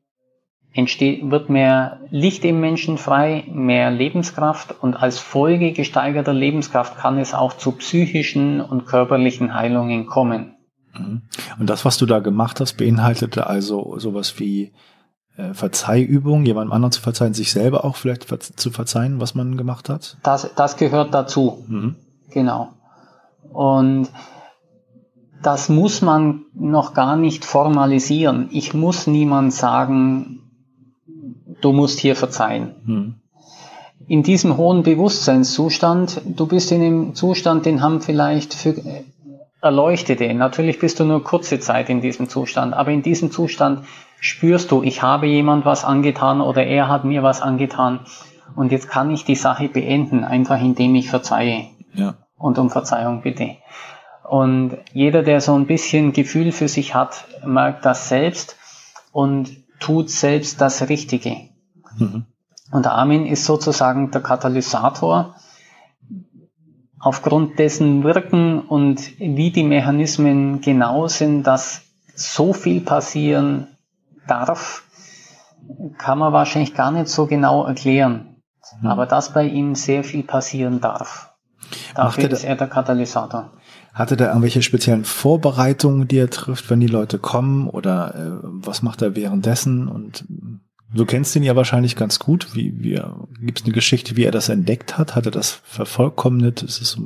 entsteht, 0.74 1.30
wird 1.30 1.48
mehr 1.48 2.01
Licht 2.11 2.44
im 2.44 2.61
Menschen 2.61 2.98
frei, 2.98 3.44
mehr 3.51 3.90
Lebenskraft 3.90 4.74
und 4.82 4.94
als 4.94 5.18
Folge 5.18 5.72
gesteigerter 5.72 6.32
Lebenskraft 6.32 6.96
kann 6.96 7.18
es 7.18 7.34
auch 7.34 7.55
zu 7.55 7.72
psychischen 7.72 8.61
und 8.61 8.86
körperlichen 8.86 9.55
Heilungen 9.55 10.07
kommen. 10.07 10.57
Mhm. 10.99 11.22
Und 11.59 11.70
das, 11.70 11.84
was 11.84 11.99
du 11.99 12.07
da 12.07 12.18
gemacht 12.18 12.61
hast, 12.61 12.74
beinhaltete 12.74 13.47
also 13.47 13.99
sowas 13.99 14.38
wie 14.38 14.72
äh, 15.36 15.55
Verzeihübung, 15.55 16.45
jemandem 16.45 16.72
anderen 16.72 16.93
zu 16.93 17.01
verzeihen, 17.01 17.34
sich 17.34 17.53
selber 17.53 17.84
auch 17.84 17.97
vielleicht 17.97 18.26
zu 18.59 18.70
verzeihen, 18.70 19.20
was 19.20 19.34
man 19.34 19.57
gemacht 19.57 19.88
hat? 19.88 20.16
Das, 20.22 20.51
das 20.55 20.76
gehört 20.76 21.14
dazu. 21.14 21.64
Mhm. 21.68 21.97
Genau. 22.30 22.70
Und 23.53 24.09
das 25.43 25.68
muss 25.68 26.03
man 26.03 26.43
noch 26.55 26.95
gar 26.95 27.16
nicht 27.16 27.45
formalisieren. 27.45 28.49
Ich 28.53 28.74
muss 28.74 29.07
niemand 29.07 29.53
sagen, 29.53 30.41
du 31.61 31.72
musst 31.72 31.99
hier 31.99 32.16
verzeihen. 32.16 32.74
Mhm. 32.84 33.14
In 34.07 34.22
diesem 34.22 34.57
hohen 34.57 34.82
Bewusstseinszustand, 34.82 36.22
du 36.26 36.47
bist 36.47 36.72
in 36.72 36.82
einem 36.82 37.14
Zustand, 37.14 37.64
den 37.64 37.80
haben 37.80 38.01
vielleicht 38.01 38.55
für, 38.55 38.74
Erleuchtete. 39.62 40.32
Natürlich 40.32 40.78
bist 40.78 41.00
du 41.00 41.04
nur 41.04 41.22
kurze 41.22 41.61
Zeit 41.61 41.90
in 41.90 42.00
diesem 42.00 42.28
Zustand, 42.28 42.72
aber 42.74 42.90
in 42.90 43.02
diesem 43.02 43.30
Zustand 43.30 43.84
spürst 44.18 44.70
du, 44.70 44.82
ich 44.82 45.02
habe 45.02 45.26
jemand 45.26 45.64
was 45.64 45.84
angetan 45.84 46.40
oder 46.40 46.64
er 46.64 46.88
hat 46.88 47.04
mir 47.04 47.22
was 47.22 47.42
angetan 47.42 48.00
und 48.56 48.72
jetzt 48.72 48.88
kann 48.88 49.11
ich 49.11 49.24
die 49.24 49.34
Sache 49.34 49.68
beenden, 49.68 50.24
einfach 50.24 50.61
indem 50.61 50.94
ich 50.94 51.11
verzeihe 51.11 51.66
ja. 51.94 52.14
und 52.36 52.58
um 52.58 52.70
Verzeihung 52.70 53.22
bitte. 53.22 53.56
Und 54.28 54.78
jeder, 54.92 55.22
der 55.22 55.40
so 55.40 55.54
ein 55.54 55.66
bisschen 55.66 56.12
Gefühl 56.12 56.52
für 56.52 56.68
sich 56.68 56.94
hat, 56.94 57.24
merkt 57.44 57.84
das 57.84 58.08
selbst 58.08 58.56
und 59.12 59.50
tut 59.80 60.11
selbst 60.11 60.61
das 60.61 60.88
Richtige. 60.88 61.36
Mhm. 61.98 62.26
Und 62.70 62.86
Armin 62.86 63.26
ist 63.26 63.44
sozusagen 63.44 64.11
der 64.11 64.20
Katalysator, 64.20 65.34
aufgrund 67.01 67.59
dessen 67.59 68.05
wirken 68.05 68.61
und 68.61 69.18
wie 69.18 69.51
die 69.51 69.64
Mechanismen 69.64 70.61
genau 70.61 71.09
sind, 71.09 71.44
dass 71.44 71.82
so 72.14 72.53
viel 72.53 72.82
passieren 72.82 73.66
darf, 74.28 74.84
kann 75.98 76.18
man 76.18 76.32
wahrscheinlich 76.32 76.74
gar 76.74 76.90
nicht 76.90 77.09
so 77.09 77.26
genau 77.26 77.64
erklären. 77.64 78.36
Mhm. 78.80 78.88
Aber 78.88 79.07
dass 79.07 79.32
bei 79.32 79.44
ihm 79.44 79.74
sehr 79.74 80.05
viel 80.05 80.22
passieren 80.22 80.80
darf. 80.80 81.30
Dafür 81.94 82.30
ist 82.30 82.44
er 82.44 82.57
der 82.57 82.68
Katalysator. 82.68 83.53
Hatte 83.94 84.16
er 84.18 84.28
irgendwelche 84.28 84.62
speziellen 84.62 85.05
Vorbereitungen, 85.05 86.07
die 86.07 86.18
er 86.18 86.30
trifft, 86.30 86.70
wenn 86.70 86.80
die 86.80 86.86
Leute 86.86 87.18
kommen? 87.18 87.68
Oder 87.68 88.14
äh, 88.14 88.38
was 88.42 88.82
macht 88.82 89.03
er 89.03 89.16
währenddessen? 89.16 89.88
Und 89.88 90.24
du 90.93 91.05
kennst 91.05 91.34
ihn 91.36 91.43
ja 91.43 91.57
wahrscheinlich 91.57 91.97
ganz 91.97 92.18
gut. 92.18 92.55
Wie, 92.55 92.74
wie 92.82 93.01
gibt 93.41 93.61
es 93.61 93.64
eine 93.64 93.74
Geschichte, 93.74 94.16
wie 94.16 94.24
er 94.24 94.32
das 94.32 94.49
entdeckt 94.49 94.99
hat? 94.99 95.14
Hat 95.14 95.26
er 95.26 95.32
das 95.32 95.61
vervollkommnet? 95.64 96.62
Ist 96.62 96.80
es 96.80 96.99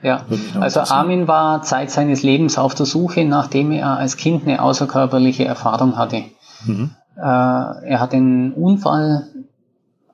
ja, 0.00 0.24
also 0.60 0.78
Armin 0.78 1.26
war 1.26 1.62
Zeit 1.62 1.90
seines 1.90 2.22
Lebens 2.22 2.56
auf 2.56 2.74
der 2.76 2.86
Suche, 2.86 3.24
nachdem 3.24 3.72
er 3.72 3.98
als 3.98 4.16
Kind 4.16 4.44
eine 4.44 4.62
außerkörperliche 4.62 5.44
Erfahrung 5.44 5.96
hatte. 5.96 6.22
Mhm. 6.64 6.90
Äh, 7.16 7.20
er 7.20 7.98
hat 7.98 8.14
einen 8.14 8.52
Unfall 8.52 9.26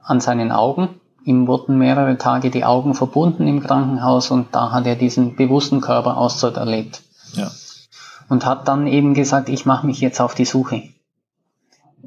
an 0.03 0.21
seinen 0.21 0.53
Augen. 0.53 0.89
Ihm 1.25 1.47
wurden 1.47 1.77
mehrere 1.77 2.17
Tage 2.17 2.51
die 2.51 2.65
Augen 2.65 2.95
verbunden 2.95 3.47
im 3.47 3.63
Krankenhaus 3.63 4.31
und 4.31 4.55
da 4.55 4.73
hat 4.73 4.87
er 4.87 4.97
diesen 4.97 5.37
bewussten 5.37 5.83
Körperaustritt 5.83 6.57
erlebt. 6.57 7.03
Ja. 7.35 7.51
Und 8.31 8.47
hat 8.47 8.69
dann 8.69 8.87
eben 8.87 9.13
gesagt, 9.13 9.51
ich 9.51 9.67
mache 9.67 9.87
mich 9.87 10.01
jetzt 10.01 10.19
auf 10.19 10.35
die 10.35 10.47
Suche 10.47 10.83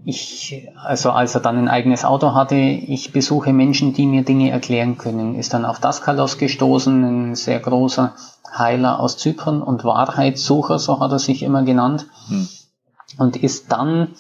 ich, 0.05 0.67
also 0.75 1.11
als 1.11 1.35
er 1.35 1.41
dann 1.41 1.57
ein 1.57 1.67
eigenes 1.67 2.05
Auto 2.05 2.33
hatte, 2.33 2.55
ich 2.55 3.11
besuche 3.11 3.53
Menschen, 3.53 3.93
die 3.93 4.05
mir 4.05 4.23
Dinge 4.23 4.49
erklären 4.51 4.97
können. 4.97 5.35
Ist 5.35 5.53
dann 5.53 5.65
auf 5.65 5.79
Daskalos 5.79 6.37
gestoßen, 6.37 7.03
ein 7.03 7.35
sehr 7.35 7.59
großer 7.59 8.13
Heiler 8.57 8.99
aus 8.99 9.17
Zypern 9.17 9.61
und 9.61 9.83
Wahrheitssucher, 9.83 10.79
so 10.79 10.99
hat 10.99 11.11
er 11.11 11.19
sich 11.19 11.43
immer 11.43 11.63
genannt. 11.63 12.07
Hm. 12.27 12.47
Und 13.17 13.37
ist 13.37 13.71
dann 13.71 14.15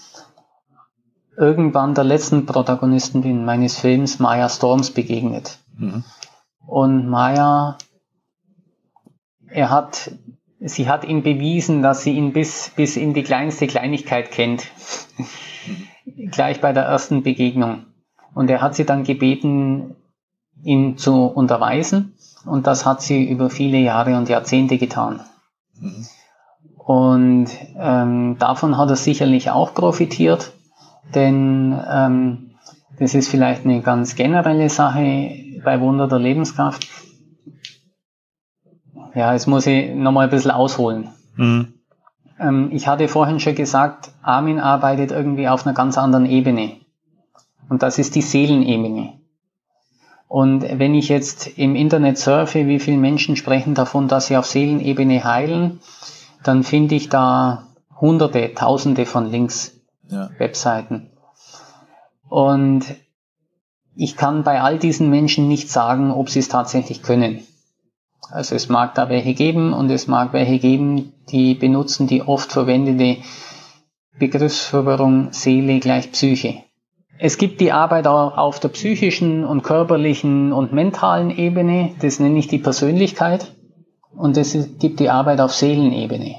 irgendwann 1.35 1.93
der 1.93 2.03
letzten 2.03 2.45
Protagonistin 2.45 3.45
meines 3.45 3.77
Films, 3.77 4.19
Maya 4.19 4.49
Storms, 4.49 4.91
begegnet. 4.91 5.59
Mhm. 5.77 6.03
Und 6.65 7.07
Maya, 7.07 7.77
er 9.49 9.69
hat, 9.69 10.11
sie 10.59 10.89
hat 10.89 11.05
ihm 11.05 11.23
bewiesen, 11.23 11.81
dass 11.83 12.01
sie 12.01 12.13
ihn 12.13 12.33
bis, 12.33 12.71
bis 12.75 12.97
in 12.97 13.13
die 13.13 13.23
kleinste 13.23 13.67
Kleinigkeit 13.67 14.31
kennt 14.31 14.67
gleich 16.31 16.61
bei 16.61 16.73
der 16.73 16.83
ersten 16.83 17.23
Begegnung. 17.23 17.85
Und 18.33 18.49
er 18.49 18.61
hat 18.61 18.75
sie 18.75 18.85
dann 18.85 19.03
gebeten, 19.03 19.95
ihn 20.63 20.97
zu 20.97 21.25
unterweisen. 21.25 22.13
Und 22.45 22.67
das 22.67 22.85
hat 22.85 23.01
sie 23.01 23.29
über 23.29 23.49
viele 23.49 23.77
Jahre 23.77 24.17
und 24.17 24.29
Jahrzehnte 24.29 24.77
getan. 24.77 25.21
Mhm. 25.79 26.07
Und 26.77 27.49
ähm, 27.77 28.37
davon 28.39 28.77
hat 28.77 28.89
er 28.89 28.95
sicherlich 28.95 29.49
auch 29.49 29.73
profitiert, 29.73 30.53
denn 31.13 31.77
ähm, 31.89 32.51
das 32.97 33.13
ist 33.13 33.27
vielleicht 33.27 33.65
eine 33.65 33.81
ganz 33.81 34.15
generelle 34.15 34.69
Sache 34.69 35.31
bei 35.65 35.81
Wunder 35.81 36.07
der 36.07 36.19
Lebenskraft. 36.19 36.87
Ja, 39.13 39.33
jetzt 39.33 39.47
muss 39.47 39.67
ich 39.67 39.93
nochmal 39.93 40.27
ein 40.27 40.29
bisschen 40.29 40.51
ausholen. 40.51 41.09
Mhm. 41.35 41.73
Ähm, 42.39 42.69
ich 42.71 42.87
hatte 42.87 43.07
vorhin 43.07 43.39
schon 43.39 43.55
gesagt, 43.55 44.11
Armin 44.21 44.59
arbeitet 44.59 45.11
irgendwie 45.11 45.47
auf 45.47 45.65
einer 45.65 45.75
ganz 45.75 45.97
anderen 45.97 46.25
Ebene. 46.25 46.77
Und 47.69 47.83
das 47.83 47.97
ist 47.97 48.15
die 48.15 48.21
Seelenebene. 48.21 49.13
Und 50.27 50.63
wenn 50.63 50.93
ich 50.93 51.09
jetzt 51.09 51.47
im 51.57 51.75
Internet 51.75 52.17
surfe, 52.17 52.67
wie 52.67 52.79
viele 52.79 52.97
Menschen 52.97 53.35
sprechen 53.35 53.75
davon, 53.75 54.07
dass 54.07 54.27
sie 54.27 54.37
auf 54.37 54.45
Seelenebene 54.45 55.23
heilen, 55.23 55.79
dann 56.43 56.63
finde 56.63 56.95
ich 56.95 57.09
da 57.09 57.67
hunderte, 57.99 58.53
tausende 58.53 59.05
von 59.05 59.31
Links, 59.31 59.73
ja. 60.09 60.29
Webseiten. 60.37 61.09
Und 62.29 62.85
ich 63.95 64.15
kann 64.15 64.43
bei 64.43 64.61
all 64.61 64.77
diesen 64.77 65.09
Menschen 65.09 65.47
nicht 65.47 65.69
sagen, 65.69 66.11
ob 66.11 66.29
sie 66.29 66.39
es 66.39 66.49
tatsächlich 66.49 67.01
können. 67.01 67.45
Also 68.29 68.55
es 68.55 68.69
mag 68.69 68.95
da 68.95 69.09
welche 69.09 69.33
geben 69.33 69.73
und 69.73 69.89
es 69.89 70.07
mag 70.07 70.33
welche 70.33 70.59
geben, 70.59 71.13
die 71.29 71.55
benutzen 71.55 72.07
die 72.07 72.21
oft 72.21 72.51
verwendete 72.51 73.21
Begriffsverwirrung 74.19 75.31
Seele 75.31 75.79
gleich 75.79 76.11
Psyche. 76.11 76.63
Es 77.19 77.37
gibt 77.37 77.61
die 77.61 77.71
Arbeit 77.71 78.05
auch 78.05 78.37
auf 78.37 78.59
der 78.59 78.69
psychischen 78.69 79.43
und 79.43 79.63
körperlichen 79.63 80.53
und 80.53 80.73
mentalen 80.73 81.31
Ebene, 81.31 81.95
das 81.99 82.19
nenne 82.19 82.37
ich 82.37 82.47
die 82.47 82.59
Persönlichkeit, 82.59 83.51
und 84.15 84.37
es 84.37 84.55
gibt 84.79 84.99
die 84.99 85.09
Arbeit 85.09 85.39
auf 85.39 85.53
Seelenebene. 85.53 86.35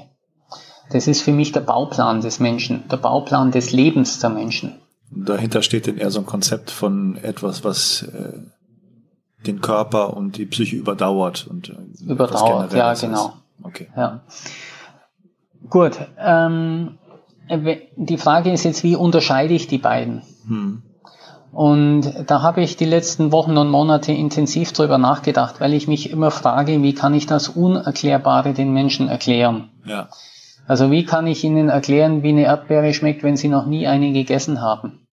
Das 0.91 1.07
ist 1.07 1.21
für 1.21 1.31
mich 1.31 1.51
der 1.51 1.61
Bauplan 1.61 2.21
des 2.21 2.39
Menschen, 2.39 2.87
der 2.89 2.97
Bauplan 2.97 3.51
des 3.51 3.71
Lebens 3.71 4.19
der 4.19 4.29
Menschen. 4.29 4.79
Dahinter 5.11 5.61
steht 5.61 5.87
denn 5.87 5.97
eher 5.97 6.11
so 6.11 6.19
ein 6.19 6.25
Konzept 6.25 6.71
von 6.71 7.17
etwas, 7.17 7.63
was 7.63 8.03
äh, 8.03 8.39
den 9.45 9.61
Körper 9.61 10.15
und 10.15 10.37
die 10.37 10.45
Psyche 10.45 10.75
überdauert 10.75 11.47
und 11.47 11.69
äh, 11.69 11.75
überdauert, 12.05 12.73
ja 12.73 12.93
genau. 12.93 13.33
Okay. 13.63 13.87
Ja. 13.95 14.21
Gut. 15.69 15.97
Ähm, 16.17 16.97
die 17.95 18.17
Frage 18.17 18.51
ist 18.51 18.63
jetzt, 18.63 18.83
wie 18.83 18.95
unterscheide 18.95 19.53
ich 19.53 19.67
die 19.67 19.77
beiden? 19.77 20.21
Hm. 20.47 20.83
Und 21.51 22.25
da 22.27 22.43
habe 22.43 22.61
ich 22.61 22.77
die 22.77 22.85
letzten 22.85 23.31
Wochen 23.31 23.57
und 23.57 23.69
Monate 23.69 24.11
intensiv 24.11 24.71
drüber 24.71 24.99
nachgedacht, 24.99 25.59
weil 25.59 25.73
ich 25.73 25.87
mich 25.87 26.11
immer 26.11 26.29
frage, 26.29 26.83
wie 26.83 26.93
kann 26.93 27.15
ich 27.15 27.25
das 27.25 27.49
Unerklärbare 27.49 28.53
den 28.53 28.71
Menschen 28.71 29.09
erklären? 29.09 29.71
Ja. 29.83 30.09
Also 30.67 30.91
wie 30.91 31.05
kann 31.05 31.25
ich 31.25 31.43
ihnen 31.43 31.69
erklären, 31.69 32.21
wie 32.21 32.29
eine 32.29 32.43
Erdbeere 32.43 32.93
schmeckt, 32.93 33.23
wenn 33.23 33.35
sie 33.35 33.47
noch 33.47 33.65
nie 33.65 33.87
eine 33.87 34.13
gegessen 34.13 34.61
haben? 34.61 35.07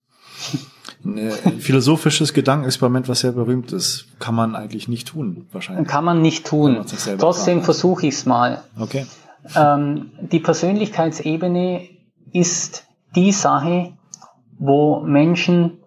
Ein 1.14 1.60
philosophisches 1.60 2.32
Gedankenexperiment, 2.34 3.08
was 3.08 3.20
sehr 3.20 3.32
berühmt 3.32 3.72
ist, 3.72 4.06
kann 4.18 4.34
man 4.34 4.54
eigentlich 4.54 4.88
nicht 4.88 5.08
tun, 5.08 5.46
wahrscheinlich. 5.52 5.86
Kann 5.88 6.04
man 6.04 6.22
nicht 6.22 6.46
tun. 6.46 6.84
Trotzdem 7.18 7.62
versuche 7.62 8.06
ich 8.06 8.14
es 8.14 8.26
mal. 8.26 8.62
Okay. 8.78 9.06
Ähm, 9.54 10.10
die 10.20 10.40
Persönlichkeitsebene 10.40 11.88
ist 12.32 12.86
die 13.14 13.32
Sache, 13.32 13.92
wo 14.58 15.00
Menschen 15.00 15.78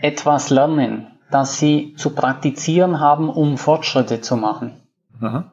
etwas 0.00 0.50
lernen, 0.50 1.06
das 1.30 1.58
sie 1.58 1.94
zu 1.96 2.10
praktizieren 2.10 3.00
haben, 3.00 3.28
um 3.28 3.58
Fortschritte 3.58 4.20
zu 4.20 4.36
machen. 4.36 4.80
Aha. 5.20 5.52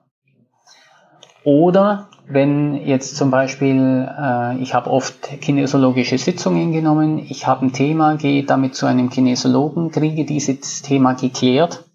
Oder 1.44 2.10
wenn 2.30 2.76
jetzt 2.76 3.16
zum 3.16 3.32
Beispiel, 3.32 4.08
äh, 4.20 4.58
ich 4.58 4.74
habe 4.74 4.90
oft 4.90 5.40
kinesiologische 5.42 6.18
Sitzungen 6.18 6.74
genommen, 6.74 7.20
ich 7.20 7.48
habe 7.48 7.66
ein 7.66 7.74
Thema, 7.74 8.16
gehe 8.16 8.44
damit 8.44 8.76
zu 8.76 8.86
einem 8.86 9.10
Kinesiologen, 9.10 9.92
kriege 9.92 10.26
dieses 10.26 10.82
Thema 10.82 11.14
geklärt, 11.14 11.86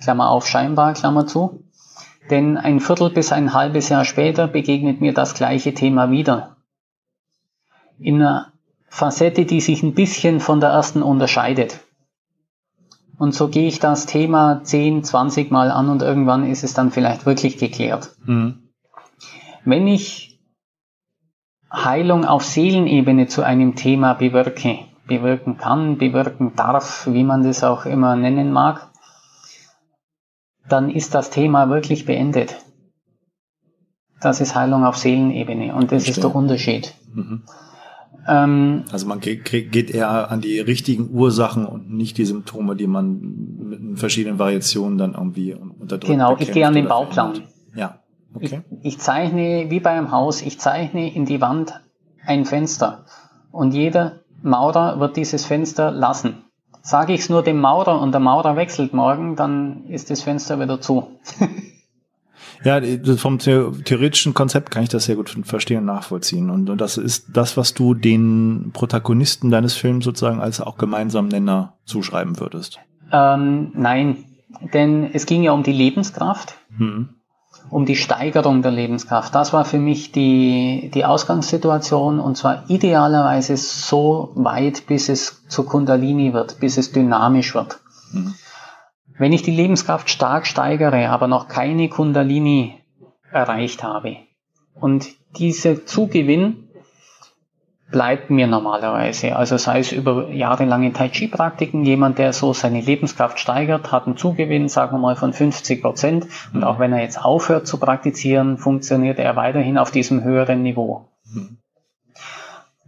Klammer 0.00 0.30
auf 0.30 0.46
scheinbar, 0.46 0.94
Klammer 0.94 1.26
zu, 1.26 1.64
denn 2.30 2.56
ein 2.56 2.80
Viertel 2.80 3.10
bis 3.10 3.30
ein 3.30 3.52
halbes 3.52 3.90
Jahr 3.90 4.04
später 4.04 4.48
begegnet 4.48 5.00
mir 5.00 5.12
das 5.12 5.34
gleiche 5.34 5.74
Thema 5.74 6.10
wieder. 6.10 6.56
In 7.98 8.22
einer 8.22 8.52
Facette, 8.88 9.44
die 9.44 9.60
sich 9.60 9.82
ein 9.82 9.94
bisschen 9.94 10.40
von 10.40 10.60
der 10.60 10.70
ersten 10.70 11.02
unterscheidet. 11.02 11.80
Und 13.18 13.34
so 13.34 13.48
gehe 13.48 13.66
ich 13.66 13.80
das 13.80 14.06
Thema 14.06 14.62
10, 14.62 15.04
20 15.04 15.50
Mal 15.50 15.70
an 15.70 15.88
und 15.88 16.02
irgendwann 16.02 16.48
ist 16.48 16.64
es 16.64 16.72
dann 16.72 16.90
vielleicht 16.90 17.26
wirklich 17.26 17.58
geklärt. 17.58 18.12
Mhm. 18.24 18.67
Wenn 19.68 19.86
ich 19.86 20.40
Heilung 21.70 22.24
auf 22.24 22.42
Seelenebene 22.42 23.26
zu 23.26 23.42
einem 23.42 23.76
Thema 23.76 24.14
bewirke, 24.14 24.78
bewirken 25.06 25.58
kann, 25.58 25.98
bewirken 25.98 26.56
darf, 26.56 27.06
wie 27.10 27.22
man 27.22 27.42
das 27.42 27.62
auch 27.62 27.84
immer 27.84 28.16
nennen 28.16 28.50
mag, 28.50 28.88
dann 30.70 30.88
ist 30.88 31.14
das 31.14 31.28
Thema 31.28 31.68
wirklich 31.68 32.06
beendet. 32.06 32.56
Das 34.22 34.40
ist 34.40 34.54
Heilung 34.54 34.86
auf 34.86 34.96
Seelenebene 34.96 35.74
und 35.74 35.92
das 35.92 36.04
Verstehe. 36.04 36.12
ist 36.12 36.22
der 36.22 36.34
Unterschied. 36.34 36.94
Mhm. 37.12 37.42
Ähm, 38.26 38.84
also 38.90 39.06
man 39.06 39.20
geht, 39.20 39.44
geht 39.44 39.90
eher 39.90 40.30
an 40.30 40.40
die 40.40 40.60
richtigen 40.60 41.10
Ursachen 41.10 41.66
und 41.66 41.90
nicht 41.90 42.16
die 42.16 42.24
Symptome, 42.24 42.74
die 42.74 42.86
man 42.86 43.20
mit 43.58 43.98
verschiedenen 43.98 44.38
Variationen 44.38 44.96
dann 44.96 45.12
irgendwie 45.12 45.52
unterdrückt. 45.52 46.06
Genau, 46.06 46.38
ich 46.38 46.52
gehe 46.52 46.66
an 46.66 46.72
den 46.72 46.88
Bauplan. 46.88 47.34
Verändert. 47.34 47.54
Ja. 47.76 48.02
Okay. 48.34 48.62
Ich, 48.82 48.94
ich 48.94 48.98
zeichne 48.98 49.66
wie 49.70 49.80
bei 49.80 49.90
einem 49.90 50.12
Haus, 50.12 50.42
ich 50.42 50.60
zeichne 50.60 51.12
in 51.12 51.24
die 51.24 51.40
Wand 51.40 51.80
ein 52.26 52.44
Fenster 52.44 53.04
und 53.50 53.72
jeder 53.72 54.20
Maurer 54.42 55.00
wird 55.00 55.16
dieses 55.16 55.44
Fenster 55.44 55.90
lassen. 55.90 56.44
Sage 56.82 57.12
ich 57.12 57.20
es 57.20 57.28
nur 57.28 57.42
dem 57.42 57.60
Maurer 57.60 58.00
und 58.00 58.12
der 58.12 58.20
Maurer 58.20 58.56
wechselt 58.56 58.94
morgen, 58.94 59.36
dann 59.36 59.84
ist 59.88 60.10
das 60.10 60.22
Fenster 60.22 60.60
wieder 60.60 60.80
zu. 60.80 61.08
ja, 62.64 62.80
vom 63.16 63.38
theoretischen 63.38 64.32
Konzept 64.32 64.70
kann 64.70 64.84
ich 64.84 64.88
das 64.88 65.04
sehr 65.04 65.16
gut 65.16 65.36
verstehen 65.42 65.78
und 65.78 65.84
nachvollziehen. 65.86 66.50
Und, 66.50 66.70
und 66.70 66.80
das 66.80 66.96
ist 66.96 67.26
das, 67.32 67.56
was 67.56 67.74
du 67.74 67.94
den 67.94 68.70
Protagonisten 68.72 69.50
deines 69.50 69.74
Films 69.74 70.04
sozusagen 70.04 70.40
als 70.40 70.60
auch 70.60 70.78
gemeinsamen 70.78 71.28
Nenner 71.28 71.74
zuschreiben 71.84 72.40
würdest. 72.40 72.78
Ähm, 73.12 73.72
nein, 73.74 74.24
denn 74.72 75.10
es 75.12 75.26
ging 75.26 75.42
ja 75.42 75.52
um 75.52 75.62
die 75.62 75.72
Lebenskraft, 75.72 76.54
mhm. 76.70 77.10
Um 77.70 77.86
die 77.86 77.96
Steigerung 77.96 78.62
der 78.62 78.72
Lebenskraft. 78.72 79.34
Das 79.34 79.52
war 79.52 79.64
für 79.64 79.78
mich 79.78 80.12
die, 80.12 80.90
die 80.94 81.04
Ausgangssituation 81.04 82.20
und 82.20 82.36
zwar 82.36 82.64
idealerweise 82.68 83.56
so 83.56 84.32
weit, 84.34 84.86
bis 84.86 85.08
es 85.08 85.46
zu 85.48 85.64
Kundalini 85.64 86.32
wird, 86.32 86.60
bis 86.60 86.78
es 86.78 86.92
dynamisch 86.92 87.54
wird. 87.54 87.80
Mhm. 88.12 88.34
Wenn 89.18 89.32
ich 89.32 89.42
die 89.42 89.50
Lebenskraft 89.50 90.10
stark 90.10 90.46
steigere, 90.46 91.08
aber 91.10 91.26
noch 91.26 91.48
keine 91.48 91.88
Kundalini 91.88 92.80
erreicht 93.32 93.82
habe 93.82 94.16
und 94.74 95.08
dieser 95.36 95.84
Zugewinn 95.84 96.67
bleibt 97.90 98.28
mir 98.30 98.46
normalerweise. 98.46 99.36
Also 99.36 99.56
sei 99.56 99.80
es 99.80 99.92
über 99.92 100.28
jahrelange 100.28 100.92
Tai 100.92 101.08
Chi 101.08 101.28
Praktiken, 101.28 101.84
jemand, 101.84 102.18
der 102.18 102.32
so 102.32 102.52
seine 102.52 102.80
Lebenskraft 102.80 103.38
steigert, 103.38 103.92
hat 103.92 104.06
einen 104.06 104.16
Zugewinn, 104.16 104.68
sagen 104.68 104.92
wir 104.92 104.98
mal, 104.98 105.16
von 105.16 105.32
50 105.32 105.80
Prozent. 105.80 106.26
Und 106.52 106.64
auch 106.64 106.78
wenn 106.78 106.92
er 106.92 107.00
jetzt 107.00 107.22
aufhört 107.24 107.66
zu 107.66 107.78
praktizieren, 107.78 108.58
funktioniert 108.58 109.18
er 109.18 109.36
weiterhin 109.36 109.78
auf 109.78 109.90
diesem 109.90 110.22
höheren 110.22 110.62
Niveau. 110.62 111.08
Mhm. 111.32 111.58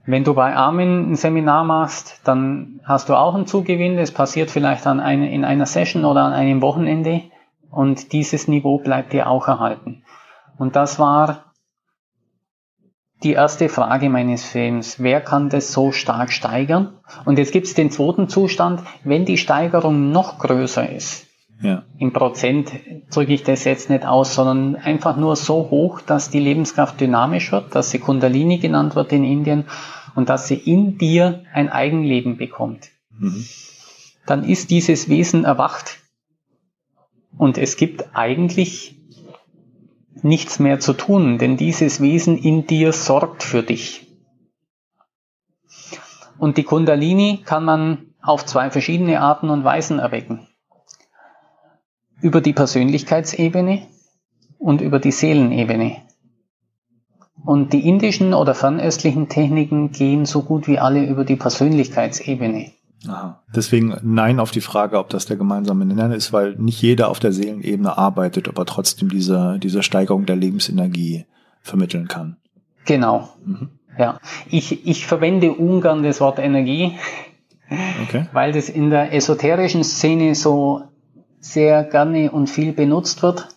Wenn 0.06 0.24
du 0.24 0.34
bei 0.34 0.56
Armin 0.56 1.12
ein 1.12 1.16
Seminar 1.16 1.62
machst, 1.64 2.20
dann 2.24 2.80
hast 2.84 3.08
du 3.08 3.14
auch 3.14 3.34
einen 3.34 3.46
Zugewinn. 3.46 3.96
Das 3.96 4.10
passiert 4.10 4.50
vielleicht 4.50 4.86
an 4.86 4.98
ein, 4.98 5.22
in 5.22 5.44
einer 5.44 5.66
Session 5.66 6.04
oder 6.04 6.22
an 6.24 6.32
einem 6.32 6.62
Wochenende. 6.62 7.22
Und 7.70 8.12
dieses 8.12 8.48
Niveau 8.48 8.78
bleibt 8.78 9.12
dir 9.12 9.28
auch 9.28 9.46
erhalten. 9.46 10.02
Und 10.58 10.74
das 10.74 10.98
war 10.98 11.49
die 13.22 13.32
erste 13.32 13.68
Frage 13.68 14.08
meines 14.08 14.44
Films. 14.44 14.96
Wer 14.98 15.20
kann 15.20 15.50
das 15.50 15.72
so 15.72 15.92
stark 15.92 16.32
steigern? 16.32 16.94
Und 17.24 17.38
jetzt 17.38 17.52
gibt 17.52 17.66
es 17.66 17.74
den 17.74 17.90
zweiten 17.90 18.28
Zustand, 18.28 18.82
wenn 19.04 19.24
die 19.24 19.36
Steigerung 19.36 20.10
noch 20.10 20.38
größer 20.38 20.90
ist. 20.90 21.26
Ja. 21.62 21.82
Im 21.98 22.12
Prozent 22.12 22.72
drücke 23.12 23.34
ich 23.34 23.42
das 23.42 23.64
jetzt 23.64 23.90
nicht 23.90 24.06
aus, 24.06 24.34
sondern 24.34 24.76
einfach 24.76 25.16
nur 25.16 25.36
so 25.36 25.68
hoch, 25.70 26.00
dass 26.00 26.30
die 26.30 26.40
Lebenskraft 26.40 26.98
dynamisch 27.00 27.52
wird, 27.52 27.74
dass 27.74 27.90
sie 27.90 27.98
Kundalini 27.98 28.58
genannt 28.58 28.94
wird 28.96 29.12
in 29.12 29.24
Indien 29.24 29.64
und 30.14 30.30
dass 30.30 30.48
sie 30.48 30.54
in 30.54 30.96
dir 30.96 31.44
ein 31.52 31.68
Eigenleben 31.68 32.38
bekommt. 32.38 32.88
Mhm. 33.18 33.44
Dann 34.24 34.44
ist 34.44 34.70
dieses 34.70 35.10
Wesen 35.10 35.44
erwacht. 35.44 35.98
Und 37.36 37.58
es 37.58 37.76
gibt 37.76 38.14
eigentlich 38.14 38.99
nichts 40.24 40.58
mehr 40.58 40.80
zu 40.80 40.92
tun, 40.92 41.38
denn 41.38 41.56
dieses 41.56 42.00
Wesen 42.00 42.36
in 42.38 42.66
dir 42.66 42.92
sorgt 42.92 43.42
für 43.42 43.62
dich. 43.62 44.06
Und 46.38 46.56
die 46.56 46.64
Kundalini 46.64 47.42
kann 47.44 47.64
man 47.64 48.14
auf 48.22 48.46
zwei 48.46 48.70
verschiedene 48.70 49.20
Arten 49.20 49.50
und 49.50 49.64
Weisen 49.64 49.98
erwecken. 49.98 50.48
Über 52.20 52.40
die 52.40 52.52
Persönlichkeitsebene 52.52 53.86
und 54.58 54.80
über 54.80 54.98
die 54.98 55.12
Seelenebene. 55.12 56.02
Und 57.44 57.72
die 57.72 57.88
indischen 57.88 58.34
oder 58.34 58.54
fernöstlichen 58.54 59.28
Techniken 59.28 59.92
gehen 59.92 60.26
so 60.26 60.42
gut 60.42 60.66
wie 60.66 60.78
alle 60.78 61.04
über 61.06 61.24
die 61.24 61.36
Persönlichkeitsebene. 61.36 62.72
Aha. 63.08 63.42
Deswegen 63.54 63.96
nein 64.02 64.40
auf 64.40 64.50
die 64.50 64.60
Frage, 64.60 64.98
ob 64.98 65.08
das 65.08 65.26
der 65.26 65.36
gemeinsame 65.36 65.86
Nenner 65.86 66.14
ist, 66.14 66.32
weil 66.32 66.54
nicht 66.56 66.82
jeder 66.82 67.08
auf 67.08 67.18
der 67.18 67.32
Seelenebene 67.32 67.96
arbeitet, 67.96 68.48
aber 68.48 68.66
trotzdem 68.66 69.08
diese, 69.08 69.58
diese 69.58 69.82
Steigerung 69.82 70.26
der 70.26 70.36
Lebensenergie 70.36 71.24
vermitteln 71.62 72.08
kann. 72.08 72.36
Genau. 72.84 73.30
Mhm. 73.44 73.70
Ja. 73.98 74.18
Ich, 74.48 74.86
ich 74.86 75.06
verwende 75.06 75.52
ungern 75.52 76.02
das 76.02 76.20
Wort 76.20 76.38
Energie, 76.38 76.98
okay. 78.02 78.26
weil 78.32 78.52
das 78.52 78.68
in 78.68 78.90
der 78.90 79.12
esoterischen 79.14 79.84
Szene 79.84 80.34
so 80.34 80.82
sehr 81.40 81.84
gerne 81.84 82.30
und 82.30 82.48
viel 82.48 82.72
benutzt 82.72 83.22
wird. 83.22 83.48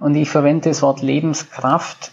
Und 0.00 0.16
ich 0.16 0.28
verwende 0.28 0.68
das 0.68 0.82
Wort 0.82 1.00
Lebenskraft. 1.00 2.12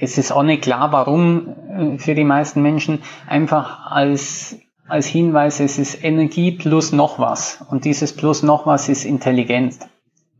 Es 0.00 0.16
ist 0.16 0.30
auch 0.30 0.44
nicht 0.44 0.62
klar, 0.62 0.92
warum 0.92 1.48
äh, 1.48 1.98
für 1.98 2.14
die 2.14 2.24
meisten 2.24 2.62
Menschen 2.62 3.00
einfach 3.26 3.90
als 3.90 4.56
als 4.88 5.06
Hinweis, 5.06 5.60
es 5.60 5.78
ist 5.78 6.02
Energie 6.02 6.52
plus 6.52 6.92
noch 6.92 7.18
was. 7.18 7.64
Und 7.68 7.84
dieses 7.84 8.14
plus 8.14 8.42
noch 8.42 8.66
was 8.66 8.88
ist 8.88 9.04
Intelligenz. 9.04 9.80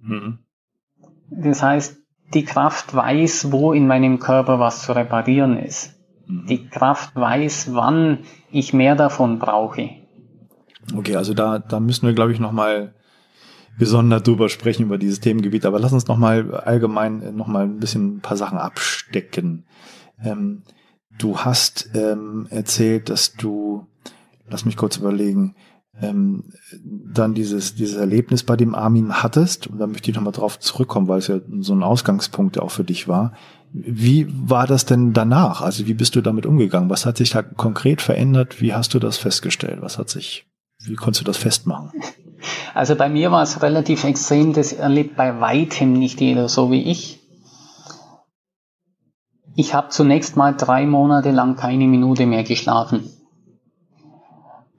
Mhm. 0.03 0.39
Das 1.31 1.63
heißt, 1.63 1.97
die 2.35 2.45
Kraft 2.45 2.95
weiß, 2.95 3.53
wo 3.53 3.73
in 3.73 3.87
meinem 3.87 4.19
Körper 4.19 4.59
was 4.59 4.83
zu 4.83 4.93
reparieren 4.93 5.59
ist. 5.59 5.95
Mhm. 6.27 6.47
Die 6.47 6.67
Kraft 6.69 7.15
weiß, 7.15 7.75
wann 7.75 8.21
ich 8.51 8.73
mehr 8.73 8.97
davon 8.97 9.39
brauche. 9.39 9.91
Okay, 10.95 11.17
also 11.17 11.35
da, 11.35 11.59
da 11.59 11.81
müssen 11.81 12.07
wir, 12.07 12.15
glaube 12.15 12.33
ich, 12.33 12.41
nochmal 12.41 12.95
gesondert 13.79 14.27
drüber 14.27 14.49
sprechen, 14.49 14.85
über 14.85 14.99
dieses 14.99 15.21
Themengebiet. 15.21 15.65
Aber 15.65 15.79
lass 15.79 15.93
uns 15.93 16.09
nochmal 16.09 16.55
allgemein 16.55 17.37
nochmal 17.37 17.65
ein 17.65 17.79
bisschen 17.79 18.17
ein 18.17 18.21
paar 18.21 18.37
Sachen 18.37 18.59
abstecken. 18.59 19.65
Ähm, 20.23 20.63
du 21.19 21.39
hast 21.39 21.91
ähm, 21.95 22.47
erzählt, 22.51 23.09
dass 23.09 23.35
du 23.35 23.87
lass 24.51 24.65
mich 24.65 24.77
kurz 24.77 24.97
überlegen, 24.97 25.55
ähm, 26.01 26.45
dann 26.83 27.35
dieses, 27.35 27.75
dieses 27.75 27.97
Erlebnis 27.97 28.45
bei 28.45 28.57
dem 28.57 28.75
Armin 28.75 29.23
hattest, 29.23 29.67
und 29.67 29.79
da 29.79 29.87
möchte 29.87 30.11
ich 30.11 30.17
nochmal 30.17 30.33
drauf 30.33 30.59
zurückkommen, 30.59 31.09
weil 31.09 31.19
es 31.19 31.27
ja 31.27 31.41
so 31.61 31.75
ein 31.75 31.83
Ausgangspunkt 31.83 32.61
auch 32.61 32.71
für 32.71 32.85
dich 32.85 33.09
war. 33.09 33.33
Wie 33.73 34.27
war 34.29 34.67
das 34.67 34.87
denn 34.87 35.13
danach? 35.13 35.61
Also 35.61 35.87
wie 35.87 35.95
bist 35.95 36.15
du 36.15 36.21
damit 36.21 36.47
umgegangen? 36.47 36.89
Was 36.89 37.05
hat 37.05 37.17
sich 37.17 37.31
da 37.31 37.43
konkret 37.43 38.01
verändert? 38.01 38.61
Wie 38.61 38.75
hast 38.75 38.95
du 38.95 38.99
das 38.99 39.19
festgestellt? 39.19 39.83
Was 39.83 39.99
hat 39.99 40.09
sich, 40.09 40.47
wie 40.85 40.95
konntest 40.95 41.23
du 41.23 41.25
das 41.27 41.37
festmachen? 41.37 41.91
Also 42.75 42.95
bei 42.95 43.09
mir 43.09 43.33
war 43.33 43.43
es 43.43 43.63
relativ 43.63 44.05
extrem, 44.05 44.53
das 44.53 44.73
erlebt 44.73 45.17
bei 45.17 45.41
weitem 45.41 45.93
nicht 45.93 46.21
jeder 46.21 46.49
so 46.49 46.71
wie 46.71 46.85
ich. 46.85 47.21
Ich 49.57 49.75
habe 49.75 49.89
zunächst 49.89 50.37
mal 50.37 50.55
drei 50.55 50.87
Monate 50.87 51.33
lang 51.33 51.57
keine 51.57 51.89
Minute 51.89 52.27
mehr 52.27 52.45
geschlafen. 52.45 53.11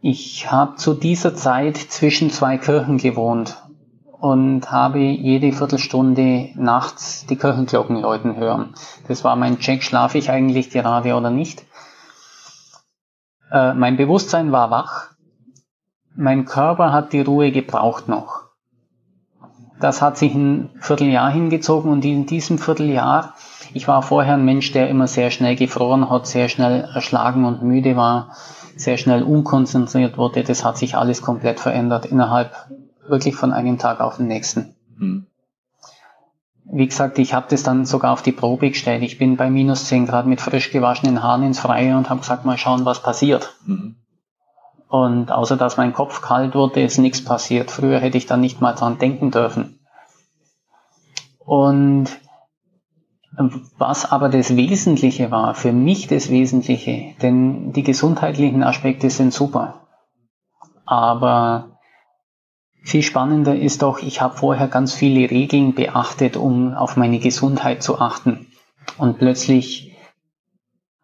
Ich 0.02 0.50
habe 0.50 0.78
zu 0.78 0.93
dieser 0.93 1.36
Zeit 1.36 1.76
zwischen 1.76 2.30
zwei 2.30 2.58
Kirchen 2.58 2.97
gewohnt 2.97 3.58
und 4.06 4.72
habe 4.72 5.00
jede 5.00 5.52
Viertelstunde 5.52 6.52
nachts 6.56 7.26
die 7.26 7.36
Kirchenglocken 7.36 8.00
läuten 8.00 8.38
hören. 8.38 8.76
Das 9.10 9.26
war 9.26 9.36
mein 9.36 9.60
Check, 9.60 9.84
schlafe 9.84 10.18
ich 10.18 10.30
eigentlich 10.30 10.70
gerade 10.70 11.16
oder 11.16 11.30
nicht. 11.30 11.66
Äh, 13.52 13.74
mein 13.74 13.97
Bewusstsein 13.97 14.54
war 14.54 14.72
wach. 14.72 15.10
Mein 16.16 16.45
Körper 16.45 16.93
hat 16.93 17.12
die 17.12 17.22
Ruhe 17.22 17.52
gebraucht 17.52 18.08
noch. 18.08 18.43
Das 19.82 20.02
hat 20.02 20.18
sich 20.18 20.34
ein 20.34 20.70
Vierteljahr 20.80 21.30
hingezogen 21.30 21.91
und 21.91 22.06
in 22.06 22.26
diesem 22.26 22.58
Vierteljahr, 22.58 23.34
ich 23.74 23.88
war 23.89 24.02
vorher 24.02 24.36
ein 24.36 24.45
Mensch, 24.45 24.72
der 24.72 24.89
immer 24.89 25.08
sehr 25.08 25.30
schnell 25.30 25.58
gefroren 25.58 26.10
hat, 26.10 26.26
sehr 26.26 26.47
schnell 26.47 26.89
erschlagen 26.93 27.43
und 27.43 27.64
müde 27.64 27.97
war 27.97 28.32
sehr 28.80 28.98
schnell 28.98 29.24
unkonzentriert 29.24 30.18
wurde, 30.18 30.44
das 30.44 30.64
hat 30.64 30.78
sich 30.78 30.96
alles 30.96 31.22
komplett 31.22 31.60
verändert 31.60 32.06
innerhalb 32.06 32.54
wirklich 33.08 33.36
von 33.36 33.52
einem 33.52 33.78
Tag 33.78 34.00
auf 34.02 34.18
den 34.18 34.28
nächsten. 34.28 34.76
Mhm. 34.98 35.26
Wie 36.72 36.88
gesagt, 36.88 37.18
ich 37.18 37.34
habe 37.34 37.48
das 37.50 37.64
dann 37.64 37.86
sogar 37.86 38.14
auf 38.14 38.22
die 38.22 38.32
Probe 38.32 38.70
gestellt. 38.70 39.02
Ich 39.02 39.18
bin 39.18 39.38
bei 39.38 39.50
minus 39.50 39.86
10 39.86 40.06
Grad 40.06 40.28
mit 40.28 40.40
frisch 40.40 40.72
gewaschenen 40.72 41.24
Haaren 41.24 41.44
ins 41.44 41.60
Freie 41.60 41.98
und 41.98 42.10
habe 42.10 42.20
gesagt, 42.20 42.46
mal 42.46 42.60
schauen, 42.60 42.86
was 42.86 43.02
passiert. 43.02 43.56
Mhm. 43.66 43.96
Und 44.88 45.32
außer 45.32 45.58
dass 45.58 45.78
mein 45.78 45.94
Kopf 45.94 46.22
kalt 46.22 46.56
wurde, 46.56 46.82
ist 46.82 46.98
nichts 46.98 47.24
passiert. 47.24 47.72
Früher 47.72 48.00
hätte 48.00 48.18
ich 48.18 48.28
dann 48.28 48.42
nicht 48.42 48.62
mal 48.62 48.74
dran 48.74 48.98
denken 48.98 49.32
dürfen. 49.32 49.80
Und 51.40 52.10
was 53.78 54.12
aber 54.12 54.28
das 54.28 54.58
Wesentliche 54.58 55.32
war, 55.32 55.56
für 55.56 55.72
mich 55.72 56.08
das 56.08 56.30
Wesentliche, 56.30 57.16
denn 57.22 57.72
die 57.72 57.84
gesundheitlichen 57.84 58.64
Aspekte 58.64 59.10
sind 59.10 59.34
super. 59.34 59.88
Aber 60.86 61.80
viel 62.84 63.02
spannender 63.02 63.56
ist 63.56 63.82
doch, 63.82 64.00
ich 64.00 64.22
habe 64.22 64.36
vorher 64.36 64.68
ganz 64.68 64.94
viele 64.94 65.32
Regeln 65.32 65.74
beachtet, 65.74 66.36
um 66.36 66.74
auf 66.74 66.98
meine 66.98 67.20
Gesundheit 67.20 67.82
zu 67.82 68.00
achten. 68.00 68.48
Und 68.98 69.20
plötzlich 69.20 69.96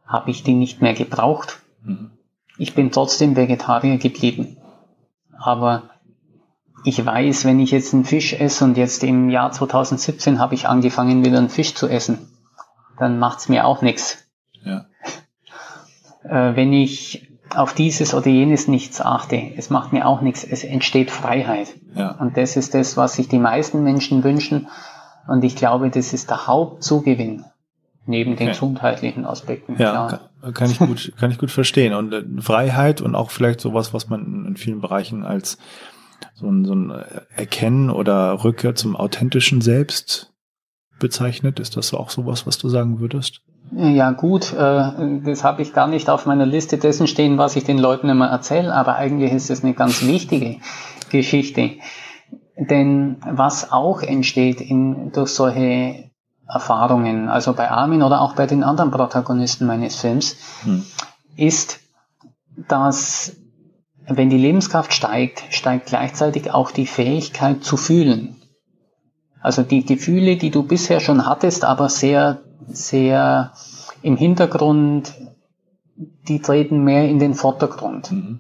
habe 0.06 0.32
ich 0.32 0.44
die 0.44 0.56
nicht 0.56 0.82
mehr 0.82 0.94
gebraucht. 0.94 1.62
Mhm. 1.84 2.12
Ich 2.58 2.74
bin 2.76 2.92
trotzdem 2.92 3.36
Vegetarier 3.36 3.98
geblieben. 3.98 4.58
Aber 5.38 5.84
ich 6.86 7.04
weiß, 7.04 7.46
wenn 7.46 7.60
ich 7.60 7.72
jetzt 7.72 7.94
einen 7.94 8.06
Fisch 8.06 8.34
esse 8.34 8.64
und 8.64 8.78
jetzt 8.78 9.04
im 9.04 9.30
Jahr 9.30 9.52
2017 9.52 10.40
habe 10.40 10.54
ich 10.54 10.68
angefangen, 10.68 11.26
wieder 11.26 11.40
einen 11.40 11.50
Fisch 11.50 11.74
zu 11.74 11.88
essen, 11.88 12.30
dann 13.00 13.18
macht's 13.18 13.50
mir 13.50 13.66
auch 13.66 13.82
nichts. 13.82 14.26
Ja. 14.64 14.86
Äh, 16.28 16.56
wenn 16.56 16.74
ich 16.74 17.30
auf 17.56 17.76
dieses 17.76 18.16
oder 18.16 18.30
jenes 18.30 18.68
nichts 18.68 19.00
achte, 19.00 19.40
es 19.58 19.70
macht 19.70 19.94
mir 19.94 20.08
auch 20.08 20.22
nichts, 20.22 20.44
es 20.44 20.64
entsteht 20.64 21.12
Freiheit. 21.12 21.76
Ja. 21.94 22.14
Und 22.14 22.36
das 22.36 22.56
ist 22.56 22.74
das, 22.74 22.98
was 22.98 23.14
sich 23.14 23.28
die 23.28 23.38
meisten 23.38 23.84
Menschen 23.84 24.24
wünschen. 24.24 24.68
Und 25.28 25.44
ich 25.44 25.56
glaube, 25.56 25.92
das 25.92 26.14
ist 26.14 26.32
der 26.32 26.48
Hauptzugewinn 26.48 27.46
neben 28.08 28.32
okay. 28.32 28.46
den 28.46 28.48
gesundheitlichen 28.48 29.24
Aspekten. 29.24 29.76
Ja, 29.78 30.20
kann, 30.42 30.54
kann, 30.56 30.72
ich 30.72 30.80
gut, 30.80 31.14
kann 31.16 31.30
ich 31.30 31.38
gut 31.38 31.52
verstehen. 31.52 31.94
Und 31.94 32.12
äh, 32.12 32.24
Freiheit 32.42 33.02
und 33.02 33.14
auch 33.14 33.30
vielleicht 33.30 33.62
sowas, 33.62 33.94
was 33.94 34.10
man 34.10 34.48
in 34.48 34.58
vielen 34.58 34.82
Bereichen 34.82 35.24
als 35.24 35.60
so 36.34 36.48
ein, 36.48 36.66
so 36.66 36.74
ein 36.74 36.92
Erkennen 37.36 37.90
oder 37.90 38.44
Rückkehr 38.44 38.76
zum 38.76 38.96
authentischen 38.96 39.62
Selbst 39.62 40.34
bezeichnet. 41.00 41.60
Ist 41.60 41.78
das 41.78 41.94
auch 41.94 42.10
sowas, 42.10 42.46
was 42.48 42.58
du 42.58 42.70
sagen 42.70 43.00
würdest? 43.00 43.42
Ja 43.72 44.12
gut, 44.12 44.54
äh, 44.54 45.22
das 45.24 45.44
habe 45.44 45.62
ich 45.62 45.74
gar 45.74 45.88
nicht 45.88 46.10
auf 46.10 46.26
meiner 46.26 46.46
Liste 46.46 46.78
dessen 46.78 47.08
stehen, 47.08 47.38
was 47.38 47.56
ich 47.56 47.64
den 47.64 47.80
Leuten 47.80 48.10
immer 48.10 48.28
erzähle, 48.28 48.74
aber 48.74 48.96
eigentlich 48.96 49.32
ist 49.32 49.50
es 49.50 49.64
eine 49.64 49.74
ganz 49.74 50.06
wichtige 50.06 50.58
Geschichte. 51.10 51.72
Denn 52.58 53.18
was 53.28 53.72
auch 53.72 54.02
entsteht 54.02 54.62
in, 54.62 55.12
durch 55.12 55.30
solche 55.30 56.12
Erfahrungen, 56.48 57.28
also 57.28 57.54
bei 57.54 57.70
Armin 57.70 58.04
oder 58.04 58.22
auch 58.22 58.36
bei 58.36 58.46
den 58.46 58.64
anderen 58.64 58.92
Protagonisten 58.92 59.66
meines 59.66 59.96
Films, 59.96 60.38
hm. 60.64 60.86
ist, 61.36 61.80
dass 62.70 63.36
wenn 64.08 64.30
die 64.30 64.38
Lebenskraft 64.38 64.94
steigt, 64.94 65.44
steigt 65.50 65.88
gleichzeitig 65.88 66.52
auch 66.52 66.72
die 66.72 66.88
Fähigkeit 66.88 67.64
zu 67.64 67.78
fühlen. 67.78 68.36
Also 69.42 69.64
die 69.64 69.86
Gefühle, 69.86 70.38
die 70.38 70.52
du 70.52 70.64
bisher 70.64 71.00
schon 71.00 71.26
hattest, 71.26 71.66
aber 71.66 71.90
sehr, 71.90 72.42
sehr 72.68 73.54
im 74.02 74.18
Hintergrund, 74.18 75.14
die 76.28 76.42
treten 76.42 76.84
mehr 76.84 77.08
in 77.08 77.20
den 77.20 77.34
Vordergrund. 77.34 78.12
Mhm. 78.12 78.40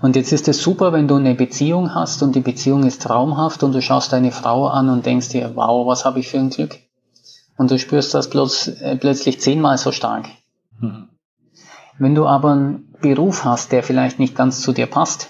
Und 0.00 0.16
jetzt 0.16 0.32
ist 0.32 0.48
es 0.48 0.62
super, 0.62 0.92
wenn 0.92 1.08
du 1.08 1.16
eine 1.16 1.34
Beziehung 1.34 1.94
hast 1.94 2.22
und 2.22 2.34
die 2.34 2.40
Beziehung 2.40 2.84
ist 2.84 3.02
traumhaft 3.02 3.62
und 3.62 3.72
du 3.72 3.82
schaust 3.82 4.12
deine 4.12 4.30
Frau 4.30 4.68
an 4.68 4.88
und 4.88 5.04
denkst 5.04 5.30
dir, 5.30 5.52
wow, 5.54 5.86
was 5.86 6.04
habe 6.04 6.20
ich 6.20 6.28
für 6.28 6.38
ein 6.38 6.50
Glück. 6.50 6.78
Und 7.56 7.70
du 7.70 7.78
spürst 7.78 8.14
das 8.14 8.30
bloß, 8.30 8.68
äh, 8.68 8.96
plötzlich 8.96 9.40
zehnmal 9.40 9.78
so 9.78 9.92
stark. 9.92 10.28
Mhm. 10.80 11.08
Wenn 11.98 12.14
du 12.14 12.26
aber 12.26 12.78
Beruf 13.04 13.44
hast, 13.44 13.70
der 13.70 13.82
vielleicht 13.82 14.18
nicht 14.18 14.34
ganz 14.34 14.62
zu 14.62 14.72
dir 14.72 14.86
passt, 14.86 15.28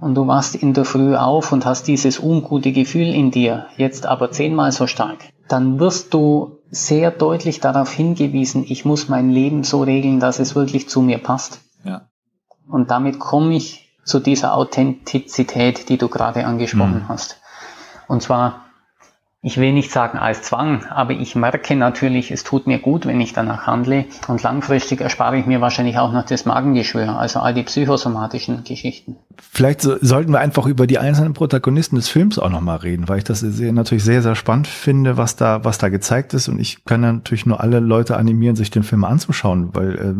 und 0.00 0.14
du 0.14 0.26
wachst 0.26 0.54
in 0.54 0.72
der 0.72 0.84
Früh 0.84 1.14
auf 1.14 1.52
und 1.52 1.66
hast 1.66 1.86
dieses 1.88 2.20
ungute 2.20 2.72
Gefühl 2.72 3.08
in 3.14 3.30
dir, 3.30 3.66
jetzt 3.76 4.06
aber 4.06 4.30
zehnmal 4.30 4.72
so 4.72 4.86
stark, 4.86 5.18
dann 5.48 5.78
wirst 5.80 6.14
du 6.14 6.58
sehr 6.70 7.10
deutlich 7.10 7.60
darauf 7.60 7.92
hingewiesen, 7.92 8.64
ich 8.66 8.84
muss 8.84 9.08
mein 9.08 9.30
Leben 9.30 9.64
so 9.64 9.82
regeln, 9.82 10.20
dass 10.20 10.38
es 10.38 10.54
wirklich 10.54 10.88
zu 10.88 11.02
mir 11.02 11.18
passt. 11.18 11.60
Ja. 11.84 12.08
Und 12.68 12.90
damit 12.90 13.18
komme 13.18 13.56
ich 13.56 13.90
zu 14.04 14.20
dieser 14.20 14.54
Authentizität, 14.54 15.88
die 15.88 15.98
du 15.98 16.08
gerade 16.08 16.46
angesprochen 16.46 17.02
mhm. 17.02 17.08
hast. 17.08 17.40
Und 18.06 18.22
zwar 18.22 18.69
ich 19.42 19.56
will 19.56 19.72
nicht 19.72 19.90
sagen 19.90 20.18
als 20.18 20.42
Zwang, 20.42 20.84
aber 20.84 21.12
ich 21.12 21.34
merke 21.34 21.74
natürlich, 21.74 22.30
es 22.30 22.44
tut 22.44 22.66
mir 22.66 22.78
gut, 22.78 23.06
wenn 23.06 23.22
ich 23.22 23.32
danach 23.32 23.66
handle 23.66 24.04
und 24.28 24.42
langfristig 24.42 25.00
erspare 25.00 25.38
ich 25.38 25.46
mir 25.46 25.62
wahrscheinlich 25.62 25.96
auch 25.96 26.12
noch 26.12 26.26
das 26.26 26.44
Magengeschwür, 26.44 27.18
also 27.18 27.40
all 27.40 27.54
die 27.54 27.62
psychosomatischen 27.62 28.64
Geschichten. 28.64 29.16
Vielleicht 29.38 29.80
so, 29.80 29.96
sollten 30.02 30.32
wir 30.32 30.40
einfach 30.40 30.66
über 30.66 30.86
die 30.86 30.98
einzelnen 30.98 31.32
Protagonisten 31.32 31.96
des 31.96 32.10
Films 32.10 32.38
auch 32.38 32.50
nochmal 32.50 32.76
reden, 32.78 33.08
weil 33.08 33.16
ich 33.16 33.24
das 33.24 33.40
sehr, 33.40 33.72
natürlich 33.72 34.04
sehr, 34.04 34.20
sehr 34.20 34.34
spannend 34.34 34.66
finde, 34.66 35.16
was 35.16 35.36
da, 35.36 35.64
was 35.64 35.78
da 35.78 35.88
gezeigt 35.88 36.34
ist 36.34 36.48
und 36.48 36.60
ich 36.60 36.84
kann 36.84 37.00
natürlich 37.00 37.46
nur 37.46 37.62
alle 37.62 37.80
Leute 37.80 38.18
animieren, 38.18 38.56
sich 38.56 38.70
den 38.70 38.82
Film 38.82 39.04
anzuschauen, 39.04 39.70
weil 39.72 39.94
äh, 39.94 40.14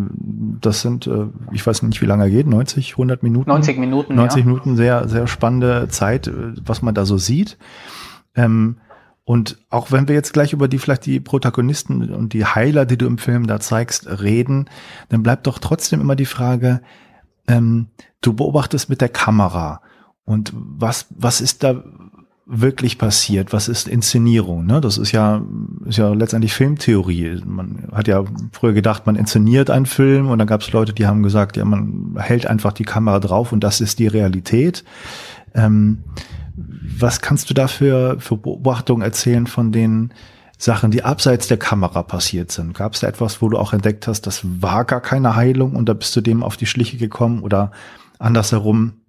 das 0.62 0.80
sind, 0.80 1.06
äh, 1.06 1.26
ich 1.52 1.66
weiß 1.66 1.82
nicht, 1.82 2.00
wie 2.00 2.06
lange 2.06 2.22
er 2.22 2.30
geht, 2.30 2.46
90, 2.46 2.92
100 2.92 3.22
Minuten? 3.22 3.50
90 3.50 3.78
Minuten, 3.78 4.14
90 4.14 4.40
ja. 4.40 4.46
Minuten, 4.46 4.76
sehr, 4.76 5.08
sehr 5.08 5.26
spannende 5.26 5.88
Zeit, 5.88 6.26
äh, 6.26 6.54
was 6.64 6.80
man 6.80 6.94
da 6.94 7.04
so 7.04 7.18
sieht. 7.18 7.58
Ähm, 8.34 8.76
und 9.30 9.58
auch 9.70 9.92
wenn 9.92 10.08
wir 10.08 10.16
jetzt 10.16 10.32
gleich 10.32 10.52
über 10.52 10.66
die 10.66 10.80
vielleicht 10.80 11.06
die 11.06 11.20
Protagonisten 11.20 12.12
und 12.12 12.32
die 12.32 12.44
Heiler, 12.44 12.84
die 12.84 12.98
du 12.98 13.06
im 13.06 13.16
Film 13.16 13.46
da 13.46 13.60
zeigst, 13.60 14.08
reden, 14.08 14.68
dann 15.08 15.22
bleibt 15.22 15.46
doch 15.46 15.60
trotzdem 15.60 16.00
immer 16.00 16.16
die 16.16 16.26
Frage, 16.26 16.82
ähm, 17.46 17.86
du 18.22 18.32
beobachtest 18.32 18.90
mit 18.90 19.00
der 19.00 19.08
Kamera 19.08 19.82
und 20.24 20.52
was, 20.52 21.06
was 21.10 21.40
ist 21.40 21.62
da 21.62 21.84
wirklich 22.44 22.98
passiert? 22.98 23.52
Was 23.52 23.68
ist 23.68 23.86
Inszenierung? 23.86 24.66
Ne? 24.66 24.80
Das 24.80 24.98
ist 24.98 25.12
ja, 25.12 25.44
ist 25.84 25.98
ja 25.98 26.12
letztendlich 26.12 26.52
Filmtheorie. 26.52 27.40
Man 27.46 27.86
hat 27.92 28.08
ja 28.08 28.24
früher 28.50 28.72
gedacht, 28.72 29.06
man 29.06 29.14
inszeniert 29.14 29.70
einen 29.70 29.86
Film 29.86 30.28
und 30.28 30.40
dann 30.40 30.48
gab 30.48 30.62
es 30.62 30.72
Leute, 30.72 30.92
die 30.92 31.06
haben 31.06 31.22
gesagt, 31.22 31.56
ja, 31.56 31.64
man 31.64 32.16
hält 32.18 32.48
einfach 32.48 32.72
die 32.72 32.82
Kamera 32.82 33.20
drauf 33.20 33.52
und 33.52 33.62
das 33.62 33.80
ist 33.80 34.00
die 34.00 34.08
Realität. 34.08 34.82
Ähm, 35.54 35.98
was 36.98 37.20
kannst 37.20 37.50
du 37.50 37.54
da 37.54 37.68
für, 37.68 38.18
für 38.20 38.36
Beobachtungen 38.36 39.02
erzählen 39.02 39.46
von 39.46 39.72
den 39.72 40.12
Sachen, 40.58 40.90
die 40.90 41.04
abseits 41.04 41.48
der 41.48 41.56
Kamera 41.56 42.02
passiert 42.02 42.52
sind? 42.52 42.74
Gab 42.74 42.94
es 42.94 43.00
da 43.00 43.08
etwas, 43.08 43.40
wo 43.40 43.48
du 43.48 43.58
auch 43.58 43.72
entdeckt 43.72 44.06
hast, 44.06 44.22
das 44.22 44.42
war 44.44 44.84
gar 44.84 45.00
keine 45.00 45.36
Heilung 45.36 45.74
und 45.74 45.88
da 45.88 45.94
bist 45.94 46.14
du 46.16 46.20
dem 46.20 46.42
auf 46.42 46.56
die 46.56 46.66
Schliche 46.66 46.96
gekommen 46.96 47.42
oder 47.42 47.70
andersherum, 48.18 49.00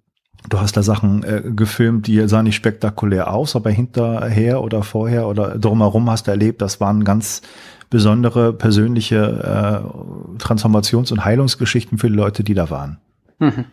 du 0.48 0.60
hast 0.60 0.76
da 0.76 0.82
Sachen 0.82 1.22
äh, 1.22 1.42
gefilmt, 1.54 2.06
die 2.06 2.26
sahen 2.28 2.44
nicht 2.44 2.56
spektakulär 2.56 3.32
aus, 3.32 3.54
aber 3.56 3.70
hinterher 3.70 4.62
oder 4.62 4.82
vorher 4.82 5.28
oder 5.28 5.58
drumherum 5.58 6.10
hast 6.10 6.26
du 6.26 6.30
erlebt, 6.30 6.62
das 6.62 6.80
waren 6.80 7.04
ganz 7.04 7.42
besondere 7.90 8.54
persönliche 8.54 9.18
äh, 9.18 10.38
Transformations- 10.38 11.12
und 11.12 11.24
Heilungsgeschichten 11.24 11.98
für 11.98 12.08
die 12.08 12.16
Leute, 12.16 12.42
die 12.42 12.54
da 12.54 12.70
waren. 12.70 12.98
Mhm. 13.38 13.66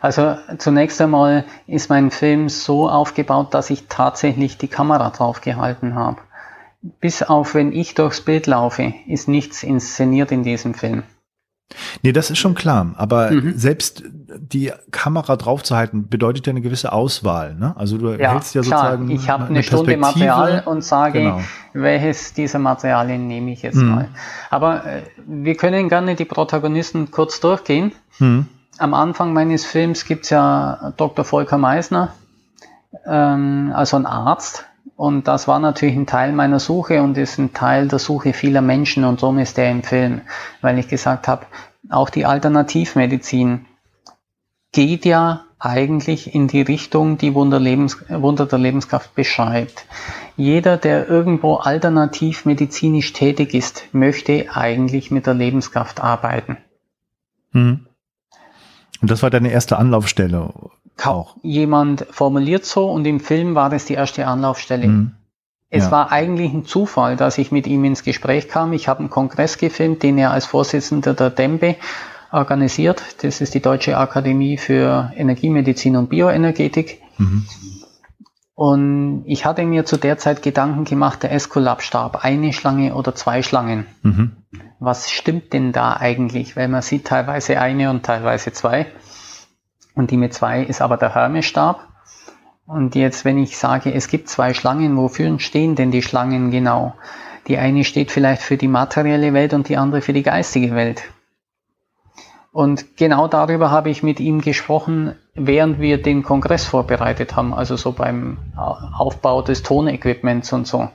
Also 0.00 0.36
zunächst 0.58 1.00
einmal 1.00 1.44
ist 1.66 1.90
mein 1.90 2.10
Film 2.10 2.48
so 2.48 2.88
aufgebaut, 2.88 3.54
dass 3.54 3.70
ich 3.70 3.86
tatsächlich 3.88 4.58
die 4.58 4.68
Kamera 4.68 5.10
drauf 5.10 5.40
gehalten 5.40 5.94
habe. 5.94 6.18
Bis 7.00 7.22
auf 7.22 7.54
wenn 7.54 7.72
ich 7.72 7.94
durchs 7.94 8.20
Bild 8.20 8.46
laufe, 8.46 8.94
ist 9.06 9.26
nichts 9.26 9.62
inszeniert 9.62 10.30
in 10.30 10.44
diesem 10.44 10.74
Film. 10.74 11.02
Nee, 12.02 12.12
das 12.12 12.30
ist 12.30 12.38
schon 12.38 12.54
klar. 12.54 12.94
Aber 12.96 13.30
mhm. 13.30 13.58
selbst 13.58 14.04
die 14.06 14.72
Kamera 14.90 15.36
draufzuhalten, 15.36 16.08
bedeutet 16.08 16.46
ja 16.46 16.52
eine 16.52 16.60
gewisse 16.60 16.92
Auswahl. 16.92 17.54
Ne? 17.54 17.74
Also 17.76 17.98
du 17.98 18.12
ja, 18.12 18.32
hältst 18.32 18.54
ja 18.54 18.62
klar. 18.62 18.92
sozusagen. 18.92 19.10
Ich 19.10 19.28
habe 19.28 19.44
eine, 19.44 19.50
eine 19.50 19.62
Stunde 19.62 19.96
Material 19.96 20.62
und 20.64 20.82
sage, 20.82 21.18
genau. 21.18 21.40
welches 21.72 22.32
dieser 22.32 22.58
Materialien 22.58 23.26
nehme 23.26 23.52
ich 23.52 23.62
jetzt 23.62 23.76
mhm. 23.76 23.90
mal. 23.90 24.08
Aber 24.50 24.86
äh, 24.86 25.02
wir 25.26 25.56
können 25.56 25.88
gerne 25.88 26.14
die 26.14 26.24
Protagonisten 26.24 27.10
kurz 27.10 27.40
durchgehen. 27.40 27.92
Mhm 28.18 28.46
am 28.78 28.94
Anfang 28.94 29.32
meines 29.32 29.64
Films 29.64 30.04
gibt's 30.04 30.30
ja 30.30 30.92
Dr. 30.96 31.24
Volker 31.24 31.58
Meisner, 31.58 32.14
ähm, 33.06 33.72
also 33.74 33.96
ein 33.96 34.06
Arzt. 34.06 34.64
Und 34.96 35.28
das 35.28 35.46
war 35.46 35.60
natürlich 35.60 35.94
ein 35.94 36.06
Teil 36.06 36.32
meiner 36.32 36.58
Suche 36.58 37.02
und 37.02 37.16
ist 37.18 37.38
ein 37.38 37.52
Teil 37.52 37.86
der 37.86 38.00
Suche 38.00 38.32
vieler 38.32 38.62
Menschen 38.62 39.04
und 39.04 39.20
so 39.20 39.32
ist 39.36 39.56
der 39.56 39.70
im 39.70 39.84
Film, 39.84 40.22
weil 40.60 40.78
ich 40.78 40.88
gesagt 40.88 41.28
habe, 41.28 41.46
auch 41.88 42.10
die 42.10 42.26
Alternativmedizin 42.26 43.66
geht 44.72 45.04
ja 45.04 45.44
eigentlich 45.60 46.34
in 46.34 46.48
die 46.48 46.62
Richtung, 46.62 47.18
die 47.18 47.34
Wunder, 47.34 47.58
Lebens, 47.58 47.98
Wunder 48.08 48.46
der 48.46 48.58
Lebenskraft 48.58 49.14
beschreibt. 49.14 49.86
Jeder, 50.36 50.76
der 50.76 51.08
irgendwo 51.08 51.56
alternativmedizinisch 51.56 53.12
tätig 53.12 53.54
ist, 53.54 53.84
möchte 53.92 54.46
eigentlich 54.54 55.10
mit 55.10 55.26
der 55.26 55.34
Lebenskraft 55.34 56.00
arbeiten. 56.00 56.58
Mhm. 57.52 57.87
Und 59.00 59.10
das 59.10 59.22
war 59.22 59.30
deine 59.30 59.50
erste 59.50 59.78
Anlaufstelle 59.78 60.40
auch? 60.40 60.70
Jemand 61.42 62.06
formuliert 62.10 62.64
so 62.64 62.90
und 62.90 63.06
im 63.06 63.20
Film 63.20 63.54
war 63.54 63.70
das 63.70 63.84
die 63.84 63.94
erste 63.94 64.26
Anlaufstelle. 64.26 64.88
Mhm. 64.88 65.12
Es 65.70 65.84
ja. 65.84 65.90
war 65.90 66.12
eigentlich 66.12 66.52
ein 66.52 66.64
Zufall, 66.64 67.16
dass 67.16 67.38
ich 67.38 67.52
mit 67.52 67.66
ihm 67.66 67.84
ins 67.84 68.02
Gespräch 68.02 68.48
kam. 68.48 68.72
Ich 68.72 68.88
habe 68.88 69.00
einen 69.00 69.10
Kongress 69.10 69.58
gefilmt, 69.58 70.02
den 70.02 70.16
er 70.18 70.32
als 70.32 70.46
Vorsitzender 70.46 71.14
der 71.14 71.30
DEMBE 71.30 71.76
organisiert. 72.32 73.02
Das 73.22 73.40
ist 73.40 73.54
die 73.54 73.60
Deutsche 73.60 73.96
Akademie 73.98 74.56
für 74.56 75.12
Energiemedizin 75.14 75.96
und 75.96 76.08
Bioenergetik. 76.08 77.00
Mhm. 77.18 77.46
Und 78.58 79.22
ich 79.26 79.44
hatte 79.44 79.64
mir 79.64 79.84
zu 79.84 79.98
der 79.98 80.18
Zeit 80.18 80.42
Gedanken 80.42 80.84
gemacht, 80.84 81.22
der 81.22 81.30
Esculap-Stab, 81.30 82.24
eine 82.24 82.52
Schlange 82.52 82.96
oder 82.96 83.14
zwei 83.14 83.44
Schlangen. 83.44 83.86
Mhm. 84.02 84.32
Was 84.80 85.12
stimmt 85.12 85.52
denn 85.52 85.70
da 85.70 85.92
eigentlich? 85.92 86.56
Weil 86.56 86.66
man 86.66 86.82
sieht 86.82 87.06
teilweise 87.06 87.60
eine 87.60 87.88
und 87.88 88.04
teilweise 88.04 88.52
zwei. 88.52 88.86
Und 89.94 90.10
die 90.10 90.16
mit 90.16 90.34
zwei 90.34 90.64
ist 90.64 90.82
aber 90.82 90.96
der 90.96 91.14
Hermesstab. 91.14 91.86
Und 92.66 92.96
jetzt, 92.96 93.24
wenn 93.24 93.38
ich 93.38 93.56
sage, 93.56 93.94
es 93.94 94.08
gibt 94.08 94.28
zwei 94.28 94.54
Schlangen, 94.54 94.96
wofür 94.96 95.38
stehen 95.38 95.76
denn 95.76 95.92
die 95.92 96.02
Schlangen 96.02 96.50
genau? 96.50 96.96
Die 97.46 97.58
eine 97.58 97.84
steht 97.84 98.10
vielleicht 98.10 98.42
für 98.42 98.56
die 98.56 98.66
materielle 98.66 99.32
Welt 99.34 99.54
und 99.54 99.68
die 99.68 99.76
andere 99.76 100.02
für 100.02 100.12
die 100.12 100.24
geistige 100.24 100.74
Welt. 100.74 101.04
Und 102.52 102.96
genau 102.96 103.28
darüber 103.28 103.70
habe 103.70 103.90
ich 103.90 104.02
mit 104.02 104.20
ihm 104.20 104.40
gesprochen, 104.40 105.14
während 105.34 105.80
wir 105.80 106.02
den 106.02 106.22
Kongress 106.22 106.64
vorbereitet 106.64 107.36
haben, 107.36 107.52
also 107.54 107.76
so 107.76 107.92
beim 107.92 108.38
Aufbau 108.56 109.42
des 109.42 109.62
Tonequipments 109.62 110.52
und 110.52 110.66
so. 110.66 110.88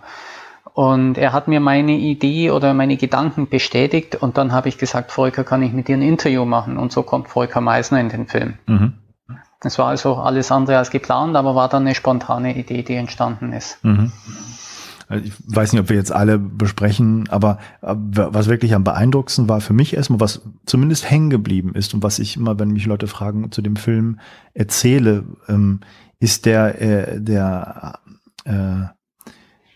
Und 0.74 1.20
er 1.20 1.34
hat 1.34 1.48
mir 1.48 1.60
meine 1.60 1.94
Idee 1.94 2.50
oder 2.50 2.74
meine 2.74 2.98
Gedanken 2.98 3.48
bestätigt 3.48 4.16
und 4.16 4.38
dann 4.38 4.52
habe 4.52 4.70
ich 4.70 4.80
gesagt, 4.80 5.12
Volker, 5.12 5.44
kann 5.44 5.62
ich 5.62 5.72
mit 5.72 5.88
dir 5.88 5.96
ein 5.96 6.02
Interview 6.02 6.46
machen? 6.46 6.78
Und 6.78 6.92
so 6.92 7.04
kommt 7.04 7.28
Volker 7.28 7.62
Meisner 7.62 8.00
in 8.00 8.10
den 8.10 8.26
Film. 8.26 8.56
Mhm. 8.66 8.94
Das 9.62 9.78
war 9.78 9.88
also 9.88 10.16
alles 10.16 10.52
andere 10.52 10.78
als 10.78 10.90
geplant, 10.90 11.36
aber 11.36 11.56
war 11.56 11.70
dann 11.70 11.84
eine 11.84 11.96
spontane 11.96 12.58
Idee, 12.58 12.82
die 12.82 12.96
entstanden 12.96 13.54
ist. 13.54 13.84
Mhm. 13.84 14.12
Also 15.14 15.26
ich 15.26 15.34
weiß 15.46 15.74
nicht, 15.74 15.82
ob 15.82 15.90
wir 15.90 15.96
jetzt 15.96 16.12
alle 16.12 16.40
besprechen, 16.40 17.30
aber 17.30 17.60
was 17.82 18.48
wirklich 18.48 18.74
am 18.74 18.84
beeindruckendsten 18.84 19.48
war 19.48 19.62
für 19.62 19.74
mich 19.74 19.94
erstmal, 19.96 20.20
was 20.20 20.42
zumindest 20.66 21.10
hängen 21.10 21.30
geblieben 21.30 21.76
ist 21.76 21.94
und 21.94 22.02
was 22.02 22.18
ich 22.18 22.36
immer, 22.36 22.58
wenn 22.58 22.72
mich 22.72 22.88
Leute 22.88 23.06
fragen 23.06 23.52
zu 23.52 23.62
dem 23.62 23.76
Film 23.76 24.20
erzähle, 24.56 25.24
ähm, 25.48 25.82
ist 26.20 26.48
der, 26.48 26.82
äh, 26.82 27.22
der 27.22 28.00
äh, 28.46 28.86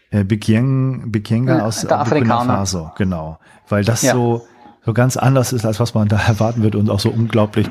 äh, 0.09 0.23
Bikenga 0.23 1.59
aus 1.59 1.81
der 1.81 2.03
Burkina 2.03 2.43
Faso, 2.43 2.91
genau. 2.97 3.37
Weil 3.69 3.83
das 3.83 4.01
ja. 4.01 4.13
so, 4.13 4.47
so 4.83 4.93
ganz 4.93 5.17
anders 5.17 5.53
ist, 5.53 5.67
als 5.67 5.79
was 5.79 5.93
man 5.93 6.07
da 6.07 6.17
erwarten 6.27 6.63
wird 6.63 6.73
und 6.73 6.89
auch 6.89 6.99
so 6.99 7.11
unglaublich, 7.11 7.69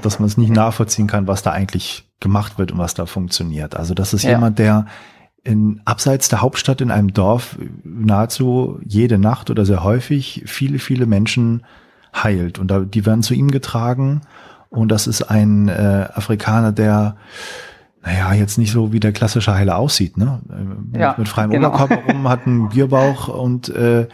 dass 0.00 0.20
man 0.20 0.28
es 0.28 0.36
nicht 0.36 0.52
nachvollziehen 0.52 1.08
kann, 1.08 1.26
was 1.26 1.42
da 1.42 1.50
eigentlich 1.50 2.08
gemacht 2.20 2.56
wird 2.56 2.70
und 2.70 2.78
was 2.78 2.94
da 2.94 3.06
funktioniert. 3.06 3.74
Also 3.74 3.94
das 3.94 4.14
ist 4.14 4.22
ja. 4.22 4.30
jemand, 4.30 4.60
der 4.60 4.86
in 5.44 5.82
abseits 5.84 6.28
der 6.28 6.40
Hauptstadt 6.40 6.80
in 6.80 6.90
einem 6.90 7.12
Dorf 7.12 7.58
nahezu 7.84 8.80
jede 8.84 9.18
Nacht 9.18 9.50
oder 9.50 9.66
sehr 9.66 9.84
häufig 9.84 10.42
viele, 10.46 10.78
viele 10.78 11.06
Menschen 11.06 11.64
heilt. 12.14 12.58
Und 12.58 12.68
da, 12.70 12.80
die 12.80 13.04
werden 13.04 13.22
zu 13.22 13.34
ihm 13.34 13.50
getragen. 13.50 14.22
Und 14.70 14.88
das 14.88 15.06
ist 15.06 15.22
ein 15.22 15.68
äh, 15.68 16.08
Afrikaner, 16.14 16.72
der 16.72 17.16
naja, 18.02 18.34
jetzt 18.34 18.58
nicht 18.58 18.70
so 18.70 18.92
wie 18.92 19.00
der 19.00 19.12
klassische 19.12 19.54
Heiler 19.54 19.78
aussieht, 19.78 20.18
ne? 20.18 20.40
Ja, 20.94 21.14
mit 21.16 21.26
freiem 21.26 21.50
genau. 21.50 21.68
Oberkörper 21.68 22.12
rum, 22.12 22.28
hat 22.28 22.46
einen 22.46 22.68
Bierbauch 22.70 23.28
und 23.28 23.70
äh, 23.70 24.08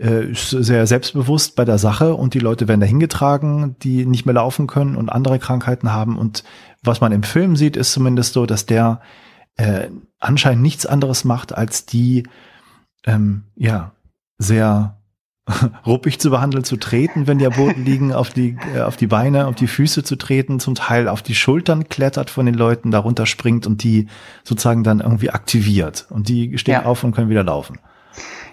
äh, 0.00 0.32
ist 0.32 0.50
sehr 0.50 0.86
selbstbewusst 0.86 1.54
bei 1.54 1.64
der 1.64 1.78
Sache 1.78 2.14
und 2.14 2.34
die 2.34 2.40
Leute 2.40 2.66
werden 2.66 2.80
dahin 2.80 2.98
getragen, 2.98 3.76
die 3.82 4.04
nicht 4.04 4.26
mehr 4.26 4.34
laufen 4.34 4.66
können 4.66 4.96
und 4.96 5.10
andere 5.10 5.38
Krankheiten 5.38 5.92
haben. 5.92 6.18
Und 6.18 6.42
was 6.82 7.00
man 7.00 7.12
im 7.12 7.22
Film 7.22 7.54
sieht, 7.54 7.76
ist 7.76 7.92
zumindest 7.92 8.32
so, 8.32 8.46
dass 8.46 8.66
der 8.66 9.00
äh, 9.56 9.88
anscheinend 10.20 10.62
nichts 10.62 10.86
anderes 10.86 11.24
macht, 11.24 11.54
als 11.54 11.86
die 11.86 12.24
ähm, 13.06 13.44
ja 13.56 13.92
sehr 14.38 15.00
ruppig 15.86 16.20
zu 16.20 16.30
behandeln, 16.30 16.64
zu 16.64 16.76
treten, 16.76 17.26
wenn 17.26 17.38
die 17.38 17.46
am 17.46 17.54
Boden 17.54 17.84
liegen, 17.84 18.12
auf 18.12 18.30
die, 18.30 18.56
äh, 18.74 18.80
auf 18.80 18.96
die 18.96 19.06
Beine, 19.06 19.46
auf 19.46 19.54
die 19.54 19.66
Füße 19.66 20.04
zu 20.04 20.16
treten, 20.16 20.60
zum 20.60 20.74
Teil 20.74 21.08
auf 21.08 21.22
die 21.22 21.34
Schultern 21.34 21.88
klettert 21.88 22.30
von 22.30 22.46
den 22.46 22.54
Leuten, 22.54 22.90
darunter 22.90 23.26
springt 23.26 23.66
und 23.66 23.82
die 23.82 24.06
sozusagen 24.44 24.84
dann 24.84 25.00
irgendwie 25.00 25.30
aktiviert. 25.30 26.06
Und 26.10 26.28
die 26.28 26.56
stehen 26.58 26.74
ja. 26.74 26.84
auf 26.84 27.04
und 27.04 27.14
können 27.14 27.30
wieder 27.30 27.44
laufen. 27.44 27.78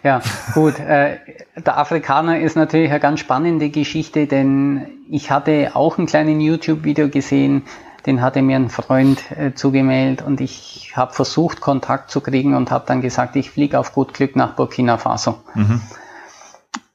Ja, 0.04 0.22
gut. 0.54 0.80
Äh, 0.80 1.18
der 1.58 1.78
Afrikaner 1.78 2.40
ist 2.40 2.56
natürlich 2.56 2.90
eine 2.90 3.00
ganz 3.00 3.20
spannende 3.20 3.70
Geschichte, 3.70 4.28
denn 4.28 4.88
ich 5.10 5.32
hatte 5.32 5.72
auch 5.74 5.98
ein 5.98 6.06
kleines 6.06 6.42
YouTube-Video 6.42 7.10
gesehen, 7.10 7.64
den 8.08 8.22
hatte 8.22 8.42
mir 8.42 8.56
ein 8.56 8.70
Freund 8.70 9.32
äh, 9.32 9.54
zugemeldet 9.54 10.26
und 10.26 10.42
ich 10.42 10.94
habe 10.96 11.14
versucht, 11.14 11.62
Kontakt 11.62 12.10
zu 12.10 12.22
kriegen 12.22 12.56
und 12.56 12.72
habe 12.72 12.86
dann 12.88 13.02
gesagt, 13.02 13.36
ich 13.36 13.52
fliege 13.52 13.78
auf 13.78 13.94
gut 13.94 14.14
Glück 14.14 14.36
nach 14.36 14.56
Burkina 14.56 14.98
Faso. 14.98 15.36
Mhm. 15.54 15.82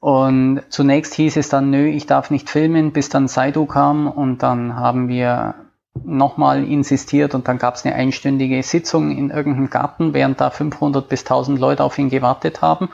Und 0.01 0.63
zunächst 0.71 1.15
hieß 1.15 1.37
es 1.37 1.49
dann, 1.49 1.71
nö, 1.71 1.87
ich 1.87 2.07
darf 2.07 2.31
nicht 2.31 2.51
filmen, 2.51 2.93
bis 2.93 3.09
dann 3.09 3.29
Saidu 3.29 3.67
kam 3.67 4.09
und 4.09 4.43
dann 4.43 4.75
haben 4.75 5.07
wir 5.09 5.55
nochmal 6.03 6.65
insistiert 6.65 7.35
und 7.35 7.47
dann 7.47 7.59
gab 7.59 7.75
es 7.75 7.85
eine 7.85 7.95
einstündige 7.95 8.63
Sitzung 8.63 9.11
in 9.17 9.31
irgendeinem 9.31 9.71
Garten, 9.71 10.15
während 10.15 10.41
da 10.41 10.51
500 10.51 11.09
bis 11.09 11.21
1000 11.21 11.61
Leute 11.61 11.85
auf 11.85 11.99
ihn 11.99 12.09
gewartet 12.09 12.63
haben, 12.63 12.89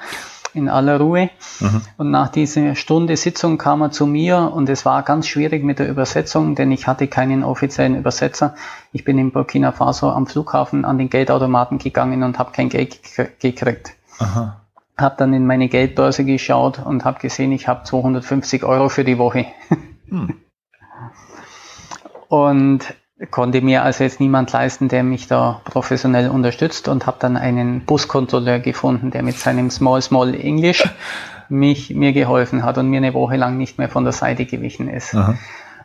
in 0.55 0.69
aller 0.69 0.99
Ruhe. 0.99 1.31
Mhm. 1.61 1.83
Und 1.97 2.11
nach 2.11 2.29
dieser 2.29 2.75
Stunde 2.75 3.17
Sitzung 3.17 3.59
kam 3.59 3.83
er 3.83 3.91
zu 3.91 4.07
mir 4.07 4.53
und 4.55 4.69
es 4.69 4.85
war 4.85 5.03
ganz 5.03 5.27
schwierig 5.27 5.65
mit 5.65 5.79
der 5.79 5.89
Übersetzung, 5.89 6.55
denn 6.55 6.71
ich 6.73 6.87
hatte 6.87 7.09
keinen 7.09 7.45
offiziellen 7.45 7.97
Übersetzer. 7.97 8.55
Ich 8.93 9.05
bin 9.05 9.19
in 9.19 9.33
Burkina 9.33 9.73
Faso 9.73 10.11
am 10.11 10.27
Flughafen 10.27 10.85
an 10.85 10.99
den 10.99 11.11
Geldautomaten 11.11 11.79
gegangen 11.79 12.23
und 12.23 12.39
habe 12.39 12.53
kein 12.53 12.69
Geld 12.69 12.99
gekriegt. 13.41 13.95
Aha 14.19 14.61
habe 14.99 15.15
dann 15.17 15.33
in 15.33 15.47
meine 15.47 15.69
Geldbörse 15.69 16.25
geschaut 16.25 16.85
und 16.85 17.05
habe 17.05 17.21
gesehen, 17.21 17.53
ich 17.53 17.69
habe 17.69 17.85
250 17.85 18.65
Euro 18.65 18.89
für 18.89 19.05
die 19.05 19.19
Woche. 19.19 19.47
Hm. 20.09 20.35
Und 22.29 22.95
konnte 23.31 23.61
mir 23.61 23.83
also 23.83 24.05
jetzt 24.05 24.21
niemand 24.21 24.53
leisten, 24.53 24.89
der 24.89 25.03
mich 25.03 25.27
da 25.27 25.61
professionell 25.65 26.31
unterstützt 26.31 26.89
und 26.89 27.07
habe 27.07 27.17
dann 27.21 27.37
einen 27.37 27.85
Buskontrolleur 27.85 28.61
gefunden, 28.61 29.11
der 29.11 29.23
mit 29.23 29.39
seinem 29.39 29.71
Small 29.71 30.03
Small 30.03 30.35
English 30.35 30.89
mich 31.49 31.95
mir 31.95 32.13
geholfen 32.13 32.63
hat 32.63 32.79
und 32.79 32.89
mir 32.89 32.99
eine 32.99 33.15
Woche 33.15 33.37
lang 33.37 33.57
nicht 33.57 33.79
mehr 33.79 33.89
von 33.89 34.05
der 34.05 34.13
Seite 34.13 34.45
gewichen 34.45 34.89
ist. 34.89 35.15
Aha. 35.15 35.35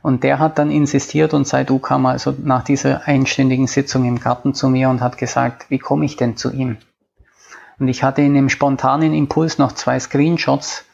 Und 0.01 0.23
der 0.23 0.38
hat 0.38 0.59
dann 0.59 0.69
insistiert 0.69 1.34
und 1.34 1.47
Saidu 1.47 1.79
kam 1.79 2.05
also 2.05 2.36
nach 2.43 2.63
dieser 2.63 3.07
einstündigen 3.07 3.67
Sitzung 3.67 4.03
im 4.05 4.19
Garten 4.19 4.53
zu 4.53 4.67
mir 4.69 4.89
und 4.89 4.99
hat 4.99 5.17
gesagt, 5.17 5.69
wie 5.69 5.79
komme 5.79 6.03
ich 6.03 6.17
denn 6.17 6.36
zu 6.36 6.51
ihm? 6.51 6.77
Und 7.79 7.88
ich 7.88 8.03
hatte 8.03 8.21
in 8.21 8.36
einem 8.36 8.49
spontanen 8.49 9.13
Impuls 9.13 9.57
noch 9.57 9.71
zwei 9.71 9.99
Screenshots 9.99 10.86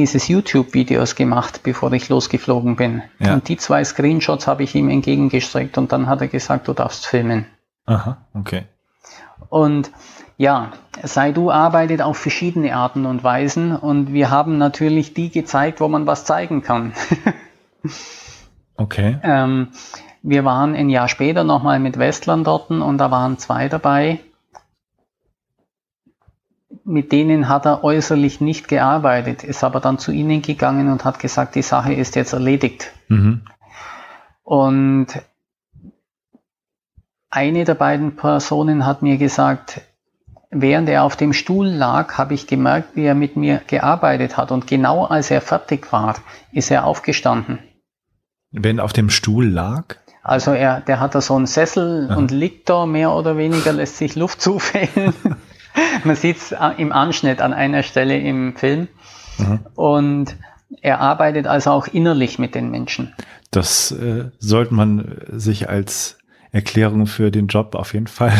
dieses 0.00 0.28
YouTube-Videos 0.28 1.14
gemacht, 1.14 1.60
bevor 1.62 1.92
ich 1.92 2.08
losgeflogen 2.08 2.76
bin. 2.76 3.02
Ja. 3.18 3.34
Und 3.34 3.48
die 3.48 3.58
zwei 3.58 3.84
Screenshots 3.84 4.46
habe 4.46 4.62
ich 4.62 4.74
ihm 4.74 4.88
entgegengestreckt 4.88 5.76
und 5.76 5.92
dann 5.92 6.06
hat 6.06 6.22
er 6.22 6.28
gesagt, 6.28 6.68
du 6.68 6.72
darfst 6.72 7.06
filmen. 7.06 7.44
Aha, 7.84 8.16
okay. 8.32 8.64
Und 9.50 9.90
ja, 10.38 10.72
Saidu 11.02 11.50
arbeitet 11.50 12.00
auf 12.00 12.16
verschiedene 12.16 12.74
Arten 12.74 13.04
und 13.04 13.22
Weisen 13.22 13.76
und 13.76 14.14
wir 14.14 14.30
haben 14.30 14.56
natürlich 14.56 15.12
die 15.12 15.30
gezeigt, 15.30 15.80
wo 15.80 15.88
man 15.88 16.06
was 16.06 16.24
zeigen 16.24 16.62
kann. 16.62 16.94
okay. 18.76 19.18
Ähm, 19.22 19.68
wir 20.22 20.46
waren 20.46 20.74
ein 20.74 20.88
Jahr 20.88 21.08
später 21.08 21.44
nochmal 21.44 21.78
mit 21.78 21.98
Westlern 21.98 22.42
dort 22.42 22.70
und 22.70 22.96
da 22.96 23.10
waren 23.10 23.36
zwei 23.36 23.68
dabei, 23.68 24.20
mit 26.84 27.12
denen 27.12 27.48
hat 27.48 27.66
er 27.66 27.84
äußerlich 27.84 28.40
nicht 28.40 28.68
gearbeitet, 28.68 29.44
ist 29.44 29.64
aber 29.64 29.80
dann 29.80 29.98
zu 29.98 30.12
ihnen 30.12 30.42
gegangen 30.42 30.90
und 30.90 31.04
hat 31.04 31.18
gesagt, 31.18 31.54
die 31.54 31.62
Sache 31.62 31.92
ist 31.92 32.16
jetzt 32.16 32.32
erledigt. 32.32 32.92
Mhm. 33.08 33.42
Und 34.42 35.06
eine 37.30 37.64
der 37.64 37.74
beiden 37.74 38.16
Personen 38.16 38.86
hat 38.86 39.02
mir 39.02 39.16
gesagt, 39.16 39.82
während 40.50 40.88
er 40.88 41.04
auf 41.04 41.16
dem 41.16 41.32
Stuhl 41.32 41.68
lag, 41.68 42.18
habe 42.18 42.34
ich 42.34 42.46
gemerkt, 42.46 42.96
wie 42.96 43.04
er 43.04 43.14
mit 43.14 43.36
mir 43.36 43.60
gearbeitet 43.66 44.36
hat. 44.36 44.50
Und 44.50 44.66
genau 44.66 45.04
als 45.04 45.30
er 45.30 45.40
fertig 45.40 45.92
war, 45.92 46.16
ist 46.52 46.70
er 46.70 46.84
aufgestanden. 46.84 47.60
Wenn 48.50 48.78
er 48.78 48.84
auf 48.84 48.92
dem 48.92 49.10
Stuhl 49.10 49.46
lag? 49.46 49.96
Also 50.22 50.52
er, 50.52 50.80
der 50.80 51.00
hat 51.00 51.14
da 51.14 51.20
so 51.20 51.36
einen 51.36 51.46
Sessel 51.46 52.08
Aha. 52.10 52.18
und 52.18 52.30
liegt 52.30 52.68
da 52.68 52.84
mehr 52.84 53.12
oder 53.12 53.36
weniger, 53.36 53.72
lässt 53.72 53.96
sich 53.96 54.16
Luft 54.16 54.42
zufällen. 54.42 55.14
Man 56.04 56.16
sieht 56.16 56.36
es 56.36 56.54
im 56.76 56.92
Anschnitt 56.92 57.40
an 57.40 57.52
einer 57.52 57.82
Stelle 57.82 58.18
im 58.18 58.56
Film. 58.56 58.88
Mhm. 59.38 59.60
Und 59.74 60.36
er 60.82 61.00
arbeitet 61.00 61.46
also 61.46 61.70
auch 61.70 61.86
innerlich 61.88 62.38
mit 62.38 62.54
den 62.54 62.70
Menschen. 62.70 63.12
Das 63.50 63.90
äh, 63.90 64.30
sollte 64.38 64.74
man 64.74 65.22
sich 65.28 65.68
als 65.68 66.18
Erklärung 66.52 67.06
für 67.06 67.30
den 67.30 67.46
Job 67.46 67.74
auf 67.74 67.94
jeden 67.94 68.06
Fall 68.06 68.32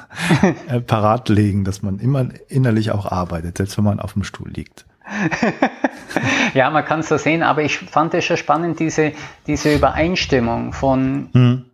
äh, 0.68 0.80
parat 0.80 1.28
legen, 1.28 1.64
dass 1.64 1.82
man 1.82 1.98
immer 1.98 2.28
innerlich 2.48 2.90
auch 2.92 3.06
arbeitet, 3.06 3.58
selbst 3.58 3.76
wenn 3.78 3.84
man 3.84 4.00
auf 4.00 4.12
dem 4.14 4.24
Stuhl 4.24 4.50
liegt. 4.50 4.86
ja, 6.54 6.70
man 6.70 6.84
kann 6.84 7.00
es 7.00 7.08
so 7.08 7.16
sehen, 7.16 7.42
aber 7.42 7.62
ich 7.62 7.78
fand 7.78 8.14
es 8.14 8.24
schon 8.24 8.36
spannend, 8.36 8.78
diese, 8.78 9.12
diese 9.46 9.74
Übereinstimmung 9.74 10.72
von 10.72 11.30
mhm 11.32 11.64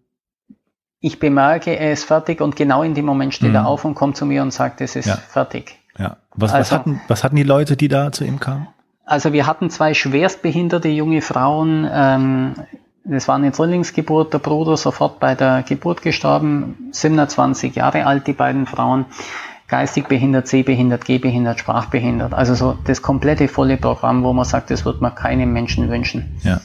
ich 1.05 1.19
bemerke, 1.19 1.79
er 1.79 1.93
ist 1.93 2.05
fertig 2.05 2.41
und 2.41 2.57
genau 2.57 2.83
in 2.83 2.95
dem 2.95 3.05
Moment 3.05 3.35
steht 3.35 3.51
mhm. 3.51 3.57
er 3.57 3.67
auf 3.67 3.85
und 3.85 3.95
kommt 3.95 4.17
zu 4.17 4.25
mir 4.25 4.41
und 4.41 4.53
sagt, 4.53 4.81
es 4.81 4.97
ist 4.97 5.07
ja. 5.07 5.17
fertig. 5.17 5.79
Ja. 5.99 6.17
Was, 6.35 6.55
also, 6.55 6.61
was, 6.61 6.73
hatten, 6.73 7.01
was 7.09 7.25
hatten 7.25 7.37
die 7.37 7.43
Leute, 7.43 7.77
die 7.77 7.89
da 7.89 8.11
zu 8.11 8.25
ihm 8.25 8.41
kamen? 8.41 8.69
Also 9.05 9.35
wir 9.35 9.47
hatten 9.47 9.69
zwei 9.69 9.93
schwerstbehinderte 9.93 10.89
junge 10.89 11.21
Frauen. 11.21 11.87
Ähm, 11.93 12.55
das 13.05 13.29
war 13.29 13.35
eine 13.35 13.53
Zwillingsgeburt, 13.53 14.33
der 14.33 14.39
Bruder 14.39 14.79
sofort 14.79 15.21
bei 15.21 15.35
der 15.35 15.63
Geburt 15.63 16.01
gestorben, 16.01 16.89
27 16.93 17.75
Jahre 17.75 18.07
alt, 18.07 18.27
die 18.27 18.33
beiden 18.33 18.65
Frauen. 18.65 19.05
Geistig 19.69 20.09
behindert, 20.09 20.49
sehbehindert, 20.49 21.05
gehbehindert, 21.05 21.61
sprachbehindert. 21.61 22.33
Also 22.33 22.55
so 22.55 22.79
das 22.87 23.03
komplette 23.03 23.49
volle 23.49 23.77
Programm, 23.77 24.25
wo 24.25 24.33
man 24.33 24.47
sagt, 24.47 24.71
das 24.71 24.87
wird 24.87 25.03
man 25.03 25.15
keinem 25.15 25.53
Menschen 25.53 25.91
wünschen. 25.91 26.39
Ja. 26.43 26.61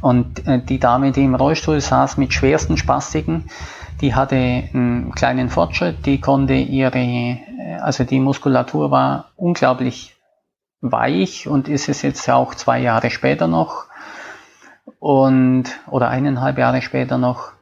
Und 0.00 0.46
äh, 0.46 0.60
die 0.62 0.78
Dame, 0.78 1.12
die 1.12 1.24
im 1.24 1.34
Rollstuhl 1.34 1.80
saß 1.80 2.16
mit 2.16 2.32
schwersten 2.32 2.76
Spastiken, 2.76 3.50
die 4.00 4.14
hatte 4.14 4.36
einen 4.36 5.12
kleinen 5.14 5.48
Fortschritt, 5.48 6.06
die 6.06 6.20
konnte 6.20 6.54
ihre, 6.54 6.98
äh, 6.98 7.40
also 7.80 8.04
die 8.04 8.20
Muskulatur 8.20 8.90
war 8.90 9.30
unglaublich 9.36 10.14
weich 10.80 11.48
und 11.48 11.68
ist 11.68 11.88
es 11.88 12.02
jetzt 12.02 12.28
auch 12.28 12.54
zwei 12.54 12.80
Jahre 12.80 13.10
später 13.10 13.46
noch 13.46 13.86
und 14.98 15.64
oder 15.86 16.08
eineinhalb 16.08 16.58
Jahre 16.58 16.82
später 16.82 17.18
noch. 17.18 17.52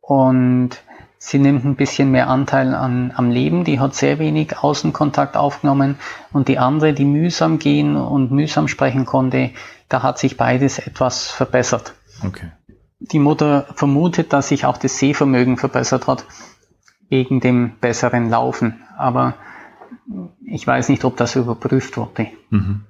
Und 0.00 0.70
sie 1.18 1.38
nimmt 1.38 1.64
ein 1.64 1.76
bisschen 1.76 2.10
mehr 2.10 2.28
Anteil 2.28 2.74
an, 2.74 3.12
am 3.14 3.30
Leben, 3.30 3.64
die 3.64 3.80
hat 3.80 3.94
sehr 3.94 4.18
wenig 4.18 4.58
Außenkontakt 4.58 5.36
aufgenommen. 5.36 5.98
Und 6.32 6.48
die 6.48 6.58
andere, 6.58 6.92
die 6.92 7.04
mühsam 7.04 7.58
gehen 7.58 7.96
und 7.96 8.32
mühsam 8.32 8.68
sprechen 8.68 9.06
konnte, 9.06 9.50
da 9.92 10.02
hat 10.02 10.18
sich 10.18 10.36
beides 10.36 10.78
etwas 10.78 11.30
verbessert. 11.30 11.94
Okay. 12.24 12.52
Die 12.98 13.18
Mutter 13.18 13.66
vermutet, 13.74 14.32
dass 14.32 14.48
sich 14.48 14.64
auch 14.64 14.78
das 14.78 14.98
Sehvermögen 14.98 15.56
verbessert 15.56 16.06
hat. 16.06 16.24
wegen 17.12 17.40
dem 17.40 17.72
besseren 17.78 18.30
Laufen. 18.30 18.80
Aber 18.96 19.34
ich 20.46 20.66
weiß 20.66 20.88
nicht, 20.88 21.04
ob 21.04 21.18
das 21.18 21.36
überprüft 21.36 21.98
wurde. 21.98 22.28
Mhm. 22.48 22.84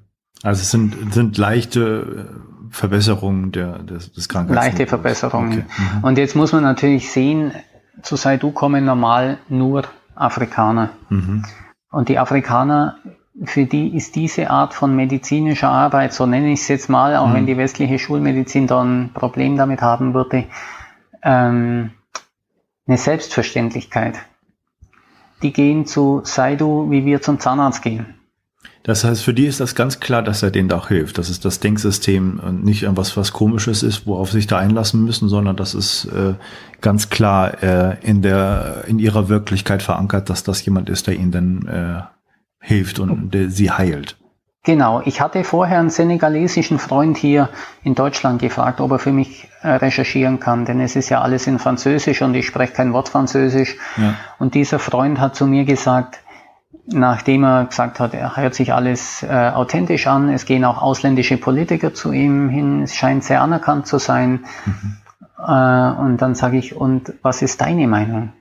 Also 0.44 0.62
es 0.62 0.70
sind, 0.70 1.12
sind 1.12 1.36
leichte 1.38 2.30
Verbesserungen 2.70 3.50
der, 3.50 3.80
des, 3.80 4.12
des 4.12 4.28
Krankheitsniveaus. 4.28 4.64
Leichte 4.64 4.86
Verbesserungen. 4.86 5.52
Okay. 5.52 5.64
Mhm. 5.98 6.04
Und 6.04 6.18
jetzt 6.18 6.36
muss 6.36 6.52
man 6.52 6.62
natürlich 6.62 7.10
sehen, 7.10 7.50
zu 8.02 8.14
Saidu 8.14 8.52
kommen 8.52 8.84
normal 8.84 9.38
nur 9.48 9.82
Afrikaner. 10.14 10.90
Mhm. 11.08 11.44
Und 11.90 12.08
die 12.08 12.18
Afrikaner, 12.18 12.98
für 13.44 13.64
die 13.64 13.96
ist 13.96 14.14
diese 14.14 14.50
Art 14.50 14.74
von 14.74 14.94
medizinischer 14.94 15.68
Arbeit, 15.68 16.12
so 16.12 16.26
nenne 16.26 16.52
ich 16.52 16.60
es 16.60 16.68
jetzt 16.68 16.88
mal, 16.88 17.16
auch 17.16 17.28
mhm. 17.28 17.34
wenn 17.34 17.46
die 17.46 17.56
westliche 17.56 17.98
Schulmedizin 17.98 18.66
da 18.66 18.82
ein 18.82 19.10
Problem 19.14 19.56
damit 19.56 19.80
haben 19.80 20.14
würde, 20.14 20.44
ähm, 21.22 21.92
eine 22.86 22.98
Selbstverständlichkeit. 22.98 24.18
Die 25.42 25.52
gehen 25.52 25.86
zu 25.86 26.20
Saidu, 26.24 26.90
wie 26.90 27.04
wir 27.04 27.22
zum 27.22 27.40
Zahnarzt 27.40 27.82
gehen. 27.82 28.14
Das 28.84 29.04
heißt, 29.04 29.22
für 29.22 29.32
die 29.32 29.46
ist 29.46 29.60
das 29.60 29.76
ganz 29.76 30.00
klar, 30.00 30.22
dass 30.22 30.42
er 30.42 30.50
denen 30.50 30.68
da 30.68 30.88
hilft. 30.88 31.16
Das 31.16 31.30
ist 31.30 31.44
das 31.44 31.60
Denksystem 31.60 32.40
und 32.40 32.64
nicht 32.64 32.82
irgendwas, 32.82 33.16
was 33.16 33.32
komisches 33.32 33.84
ist, 33.84 34.06
worauf 34.06 34.30
sie 34.30 34.38
sich 34.38 34.48
da 34.48 34.58
einlassen 34.58 35.04
müssen, 35.04 35.28
sondern 35.28 35.56
das 35.56 35.74
ist 35.74 36.06
äh, 36.06 36.34
ganz 36.80 37.08
klar 37.08 37.62
äh, 37.62 37.96
in 38.02 38.22
der 38.22 38.84
in 38.88 38.98
ihrer 38.98 39.28
Wirklichkeit 39.28 39.82
verankert, 39.82 40.30
dass 40.30 40.42
das 40.42 40.64
jemand 40.64 40.90
ist, 40.90 41.06
der 41.06 41.14
ihnen 41.14 41.30
dann 41.30 41.66
äh, 41.68 42.02
hilft 42.62 42.98
und 42.98 43.34
der 43.34 43.50
sie 43.50 43.70
heilt. 43.70 44.16
Genau, 44.64 45.02
ich 45.04 45.20
hatte 45.20 45.42
vorher 45.42 45.80
einen 45.80 45.90
senegalesischen 45.90 46.78
Freund 46.78 47.16
hier 47.16 47.48
in 47.82 47.96
Deutschland 47.96 48.40
gefragt, 48.40 48.80
ob 48.80 48.92
er 48.92 49.00
für 49.00 49.12
mich 49.12 49.48
äh, 49.62 49.68
recherchieren 49.68 50.38
kann, 50.38 50.64
denn 50.64 50.80
es 50.80 50.94
ist 50.94 51.08
ja 51.08 51.20
alles 51.20 51.48
in 51.48 51.58
Französisch 51.58 52.22
und 52.22 52.34
ich 52.34 52.46
spreche 52.46 52.72
kein 52.72 52.92
Wort 52.92 53.08
Französisch. 53.08 53.76
Ja. 53.96 54.14
Und 54.38 54.54
dieser 54.54 54.78
Freund 54.78 55.18
hat 55.18 55.34
zu 55.34 55.48
mir 55.48 55.64
gesagt, 55.64 56.20
nachdem 56.86 57.42
er 57.42 57.64
gesagt 57.64 57.98
hat, 57.98 58.14
er 58.14 58.36
hört 58.36 58.54
sich 58.54 58.72
alles 58.72 59.24
äh, 59.24 59.50
authentisch 59.52 60.06
an, 60.06 60.28
es 60.28 60.44
gehen 60.44 60.64
auch 60.64 60.80
ausländische 60.80 61.38
Politiker 61.38 61.92
zu 61.92 62.12
ihm 62.12 62.48
hin, 62.48 62.82
es 62.82 62.94
scheint 62.94 63.24
sehr 63.24 63.42
anerkannt 63.42 63.88
zu 63.88 63.98
sein. 63.98 64.44
Mhm. 64.64 64.96
Äh, 65.38 66.00
und 66.00 66.18
dann 66.18 66.36
sage 66.36 66.58
ich, 66.58 66.76
und 66.76 67.14
was 67.22 67.42
ist 67.42 67.60
deine 67.60 67.88
Meinung? 67.88 68.32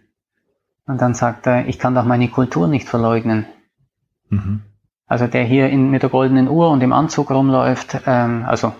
Und 0.86 1.01
dann 1.01 1.15
sagt 1.15 1.47
er, 1.47 1.67
ich 1.67 1.80
kann 1.80 1.95
doch 1.95 2.05
meine 2.05 2.28
Kultur 2.28 2.67
nicht 2.67 2.88
verleugnen. 2.88 3.47
Mhm. 4.32 4.62
Also 5.06 5.28
der 5.28 5.44
hier 5.44 5.70
in, 5.70 5.92
mit 5.92 6.02
der 6.02 6.10
goldenen 6.10 6.48
Uhr 6.48 6.70
und 6.70 6.82
im 6.82 6.94
Anzug 6.94 7.30
rumläuft, 7.32 8.00
ähm, 8.06 8.46
also 8.48 8.74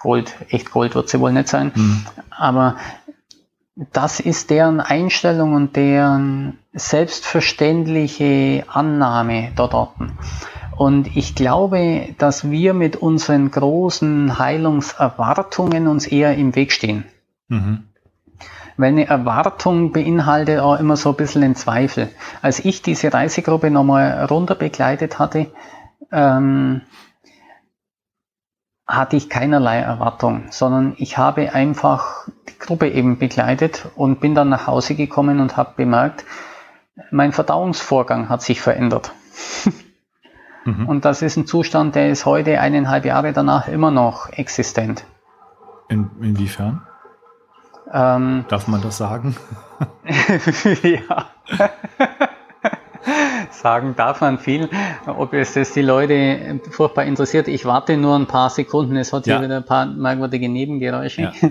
Gold, 0.00 0.34
echt 0.48 0.70
Gold 0.70 0.94
wird 0.94 1.08
sie 1.08 1.20
wohl 1.20 1.32
nicht 1.32 1.48
sein, 1.48 1.72
mhm. 1.74 2.06
aber 2.30 2.76
das 3.92 4.20
ist 4.20 4.48
deren 4.50 4.80
Einstellung 4.80 5.52
und 5.52 5.76
deren 5.76 6.58
selbstverständliche 6.72 8.64
Annahme 8.68 9.52
dort 9.54 9.74
orten. 9.74 10.12
Und 10.76 11.16
ich 11.16 11.34
glaube, 11.34 12.14
dass 12.18 12.50
wir 12.50 12.74
mit 12.74 12.96
unseren 12.96 13.50
großen 13.50 14.38
Heilungserwartungen 14.38 15.88
uns 15.88 16.06
eher 16.06 16.36
im 16.36 16.54
Weg 16.54 16.72
stehen. 16.72 17.04
Mhm. 17.48 17.84
Weil 18.76 18.88
eine 18.88 19.06
Erwartung 19.06 19.92
beinhaltet 19.92 20.60
auch 20.60 20.78
immer 20.78 20.96
so 20.96 21.10
ein 21.10 21.16
bisschen 21.16 21.42
den 21.42 21.54
Zweifel. 21.56 22.08
Als 22.42 22.64
ich 22.64 22.82
diese 22.82 23.12
Reisegruppe 23.12 23.70
nochmal 23.70 24.24
runter 24.26 24.54
begleitet 24.54 25.18
hatte, 25.18 25.50
ähm, 26.12 26.82
hatte 28.86 29.16
ich 29.16 29.28
keinerlei 29.28 29.78
Erwartung, 29.78 30.46
sondern 30.50 30.94
ich 30.98 31.18
habe 31.18 31.52
einfach 31.52 32.28
die 32.48 32.58
Gruppe 32.58 32.88
eben 32.88 33.18
begleitet 33.18 33.88
und 33.96 34.20
bin 34.20 34.34
dann 34.34 34.48
nach 34.48 34.66
Hause 34.68 34.94
gekommen 34.94 35.40
und 35.40 35.56
habe 35.56 35.72
bemerkt, 35.76 36.24
mein 37.10 37.32
Verdauungsvorgang 37.32 38.28
hat 38.28 38.42
sich 38.42 38.60
verändert. 38.60 39.12
mhm. 40.64 40.88
Und 40.88 41.04
das 41.04 41.22
ist 41.22 41.36
ein 41.36 41.46
Zustand, 41.46 41.94
der 41.96 42.10
ist 42.10 42.26
heute 42.26 42.60
eineinhalb 42.60 43.04
Jahre 43.04 43.32
danach 43.32 43.66
immer 43.68 43.90
noch 43.90 44.30
existent. 44.30 45.04
In, 45.88 46.10
inwiefern? 46.20 46.85
Ähm, 47.92 48.44
Darf 48.48 48.68
man 48.68 48.82
das 48.82 48.96
sagen? 48.96 49.36
ja. 50.82 51.26
sagen 53.50 53.94
darf 53.96 54.20
man 54.20 54.38
viel. 54.38 54.68
Ob 55.06 55.32
es 55.32 55.54
das 55.54 55.72
die 55.72 55.82
Leute 55.82 56.60
furchtbar 56.70 57.04
interessiert, 57.04 57.48
ich 57.48 57.64
warte 57.64 57.96
nur 57.96 58.16
ein 58.16 58.26
paar 58.26 58.50
Sekunden. 58.50 58.96
Es 58.96 59.12
hat 59.12 59.26
ja. 59.26 59.36
hier 59.36 59.46
wieder 59.46 59.58
ein 59.58 59.64
paar 59.64 59.86
merkwürdige 59.86 60.48
Nebengeräusche. 60.48 61.22
Ja, 61.22 61.32
ja. 61.40 61.50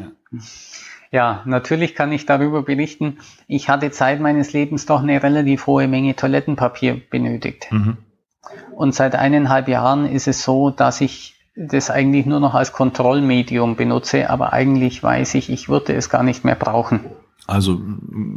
ja, 1.12 1.42
natürlich 1.46 1.96
kann 1.96 2.12
ich 2.12 2.26
darüber 2.26 2.64
berichten. 2.64 3.20
Ich 3.48 3.70
hatte 3.70 3.92
Zeit 3.92 4.20
meines 4.20 4.54
Lebens 4.54 4.86
doch 4.86 5.02
eine 5.02 5.22
relativ 5.22 5.68
hohe 5.68 5.88
Menge 5.88 6.16
Toilettenpapier 6.16 7.02
benötigt. 7.10 7.68
Mhm. 7.72 7.98
Und 8.76 8.94
seit 8.94 9.16
eineinhalb 9.16 9.68
Jahren 9.68 10.06
ist 10.06 10.28
es 10.28 10.44
so, 10.44 10.70
dass 10.70 11.02
ich 11.02 11.35
das 11.56 11.90
eigentlich 11.90 12.26
nur 12.26 12.40
noch 12.40 12.54
als 12.54 12.74
Kontrollmedium 12.74 13.76
benutze, 13.76 14.30
aber 14.30 14.54
eigentlich 14.54 15.02
weiß 15.02 15.36
ich, 15.36 15.50
ich 15.50 15.70
würde 15.70 15.94
es 15.94 16.10
gar 16.10 16.24
nicht 16.24 16.44
mehr 16.44 16.56
brauchen. 16.56 17.02
Also, 17.48 17.80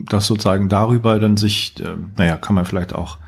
das 0.08 0.26
sozusagen 0.26 0.68
darüber 0.68 1.18
dann 1.18 1.36
sich, 1.36 1.74
äh, 1.80 1.96
naja, 2.16 2.36
kann 2.36 2.54
man 2.54 2.64
vielleicht 2.64 2.94
auch 2.94 3.18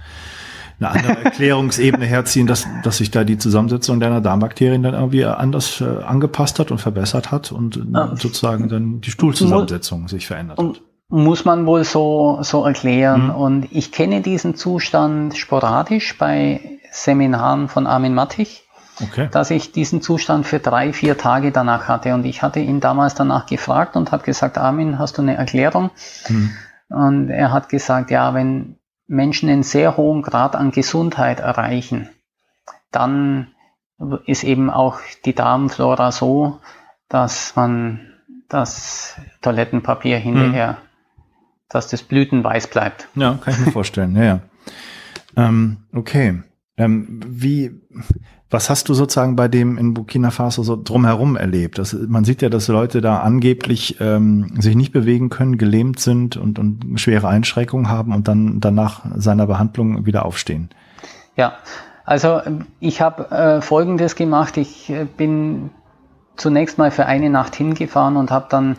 eine 0.79 0.91
andere 0.91 1.17
Erklärungsebene 1.25 2.05
herziehen, 2.05 2.47
dass, 2.47 2.69
dass 2.85 2.99
sich 2.99 3.11
da 3.11 3.25
die 3.25 3.39
Zusammensetzung 3.39 3.99
deiner 3.99 4.21
Darmbakterien 4.21 4.83
dann 4.83 4.95
irgendwie 4.95 5.25
anders 5.25 5.81
äh, 5.81 6.03
angepasst 6.05 6.59
hat 6.59 6.71
und 6.71 6.79
verbessert 6.79 7.31
hat 7.31 7.51
und 7.51 7.77
äh, 7.77 8.17
sozusagen 8.17 8.69
dann 8.69 9.01
die 9.01 9.11
Stuhlzusammensetzung 9.11 10.09
sich 10.09 10.27
verändert 10.27 10.59
hat. 10.59 10.83
Muss 11.09 11.45
man 11.45 11.67
wohl 11.67 11.83
so, 11.83 12.39
so 12.43 12.65
erklären. 12.65 13.25
Mhm. 13.25 13.35
Und 13.35 13.69
ich 13.73 13.91
kenne 13.91 14.21
diesen 14.21 14.55
Zustand 14.55 15.37
sporadisch 15.37 16.17
bei 16.19 16.79
Seminaren 16.93 17.69
von 17.69 17.87
Armin 17.89 18.15
Mattich 18.15 18.65
okay. 19.03 19.29
dass 19.31 19.51
ich 19.51 19.73
diesen 19.73 20.03
Zustand 20.03 20.47
für 20.47 20.59
drei, 20.59 20.93
vier 20.93 21.17
Tage 21.17 21.53
danach 21.53 21.89
hatte. 21.89 22.15
Und 22.15 22.25
ich 22.25 22.43
hatte 22.43 22.61
ihn 22.61 22.81
damals 22.81 23.15
danach 23.15 23.47
gefragt 23.47 23.97
und 23.97 24.13
habe 24.13 24.25
gesagt, 24.25 24.59
Armin, 24.59 24.99
hast 24.99 25.19
du 25.19 25.23
eine 25.23 25.37
Erklärung? 25.37 25.91
Mhm. 26.29 26.51
Und 26.89 27.31
er 27.31 27.53
hat 27.53 27.69
gesagt, 27.69 28.11
ja, 28.11 28.35
wenn 28.35 28.77
Menschen 29.07 29.49
einen 29.49 29.63
sehr 29.63 29.97
hohen 29.97 30.23
Grad 30.23 30.57
an 30.57 30.71
Gesundheit 30.71 31.41
erreichen, 31.41 32.09
dann 32.91 33.49
ist 34.27 34.45
eben 34.45 34.71
auch 34.71 34.99
die 35.25 35.35
Darmflora 35.35 36.11
so, 36.11 36.61
dass 37.09 37.55
man 37.57 38.01
das 38.49 39.17
Toilettenpapier 39.43 40.19
hinterher, 40.19 40.73
mhm. 40.73 41.23
dass 41.69 41.89
das 41.89 42.03
blütenweiß 42.03 42.69
bleibt. 42.69 43.09
Ja, 43.15 43.39
kann 43.43 43.55
ich 43.55 43.67
mir 43.67 43.73
vorstellen. 43.73 44.17
Ja, 44.17 44.23
ja. 44.25 44.41
Ähm, 45.37 45.79
okay. 45.93 46.43
Ähm, 46.77 47.21
wie, 47.27 47.81
was 48.51 48.69
hast 48.69 48.89
du 48.89 48.95
sozusagen 48.95 49.37
bei 49.37 49.47
dem 49.47 49.79
in 49.79 49.95
Burkina 49.95 50.31
Faso 50.31 50.65
so 50.65 50.77
drumherum 50.77 51.37
erlebt? 51.37 51.79
Das, 51.79 51.93
man 51.93 52.25
sieht 52.25 52.43
ja, 52.43 52.49
dass 52.49 52.67
Leute 52.67 53.01
da 53.01 53.21
angeblich 53.21 54.01
ähm, 54.01 54.61
sich 54.61 54.75
nicht 54.75 54.93
bewegen 54.93 55.31
können, 55.31 55.57
gelähmt 55.57 56.01
sind 56.01 56.37
und, 56.37 56.59
und 56.59 57.01
schwere 57.01 57.29
Einschränkungen 57.29 57.89
haben 57.89 58.13
und 58.13 58.27
dann 58.27 58.59
danach 58.59 59.03
seiner 59.15 59.47
Behandlung 59.47 60.05
wieder 60.05 60.25
aufstehen. 60.25 60.71
Ja, 61.37 61.55
also 62.05 62.41
ich 62.81 63.01
habe 63.01 63.31
äh, 63.31 63.63
Folgendes 63.63 64.17
gemacht. 64.17 64.57
Ich 64.57 64.91
äh, 64.91 65.05
bin 65.05 65.71
zunächst 66.37 66.77
mal 66.77 66.91
für 66.91 67.07
eine 67.07 67.31
Nacht 67.31 67.55
hingefahren 67.55 68.17
und 68.17 68.33
habe 68.33 68.47
dann 68.51 68.77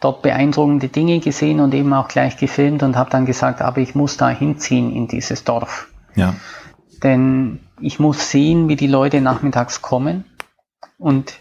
dort 0.00 0.22
beeindruckende 0.22 0.88
Dinge 0.88 1.20
gesehen 1.20 1.60
und 1.60 1.74
eben 1.74 1.92
auch 1.94 2.08
gleich 2.08 2.36
gefilmt 2.38 2.82
und 2.82 2.96
habe 2.96 3.10
dann 3.10 3.24
gesagt, 3.24 3.62
aber 3.62 3.78
ich 3.78 3.94
muss 3.94 4.16
da 4.16 4.30
hinziehen 4.30 4.92
in 4.92 5.06
dieses 5.06 5.44
Dorf. 5.44 5.88
Ja. 6.16 6.34
Denn 7.02 7.60
ich 7.80 7.98
muss 7.98 8.30
sehen, 8.30 8.68
wie 8.68 8.76
die 8.76 8.86
Leute 8.86 9.20
nachmittags 9.20 9.82
kommen 9.82 10.24
und 10.98 11.34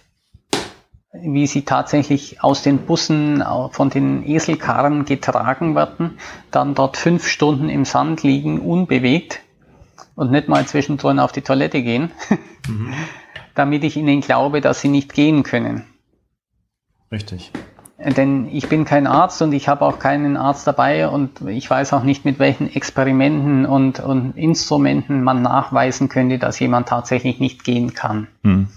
wie 1.13 1.45
sie 1.45 1.63
tatsächlich 1.63 2.41
aus 2.41 2.63
den 2.63 2.79
Bussen 2.79 3.43
von 3.71 3.89
den 3.89 4.27
Eselkarren 4.27 5.05
getragen 5.05 5.75
werden, 5.75 6.17
dann 6.51 6.73
dort 6.73 6.97
fünf 6.97 7.27
Stunden 7.27 7.69
im 7.69 7.85
Sand 7.85 8.23
liegen, 8.23 8.59
unbewegt 8.59 9.41
und 10.15 10.31
nicht 10.31 10.47
mal 10.47 10.65
zwischendrin 10.65 11.19
auf 11.19 11.31
die 11.31 11.41
Toilette 11.41 11.83
gehen, 11.83 12.11
mhm. 12.67 12.93
damit 13.55 13.83
ich 13.83 13.97
ihnen 13.97 14.21
glaube, 14.21 14.61
dass 14.61 14.81
sie 14.81 14.87
nicht 14.87 15.13
gehen 15.13 15.43
können. 15.43 15.85
Richtig. 17.11 17.51
Denn 18.03 18.47
ich 18.51 18.67
bin 18.67 18.85
kein 18.85 19.05
Arzt 19.05 19.41
und 19.41 19.53
ich 19.53 19.67
habe 19.67 19.85
auch 19.85 19.99
keinen 19.99 20.35
Arzt 20.35 20.65
dabei 20.65 21.07
und 21.07 21.41
ich 21.47 21.69
weiß 21.69 21.93
auch 21.93 22.03
nicht, 22.03 22.25
mit 22.25 22.39
welchen 22.39 22.73
Experimenten 22.73 23.65
und, 23.65 23.99
und 23.99 24.35
Instrumenten 24.37 25.23
man 25.23 25.41
nachweisen 25.41 26.09
könnte, 26.09 26.39
dass 26.39 26.59
jemand 26.59 26.87
tatsächlich 26.89 27.39
nicht 27.39 27.63
gehen 27.63 27.93
kann. 27.93 28.27
Hm. 28.43 28.67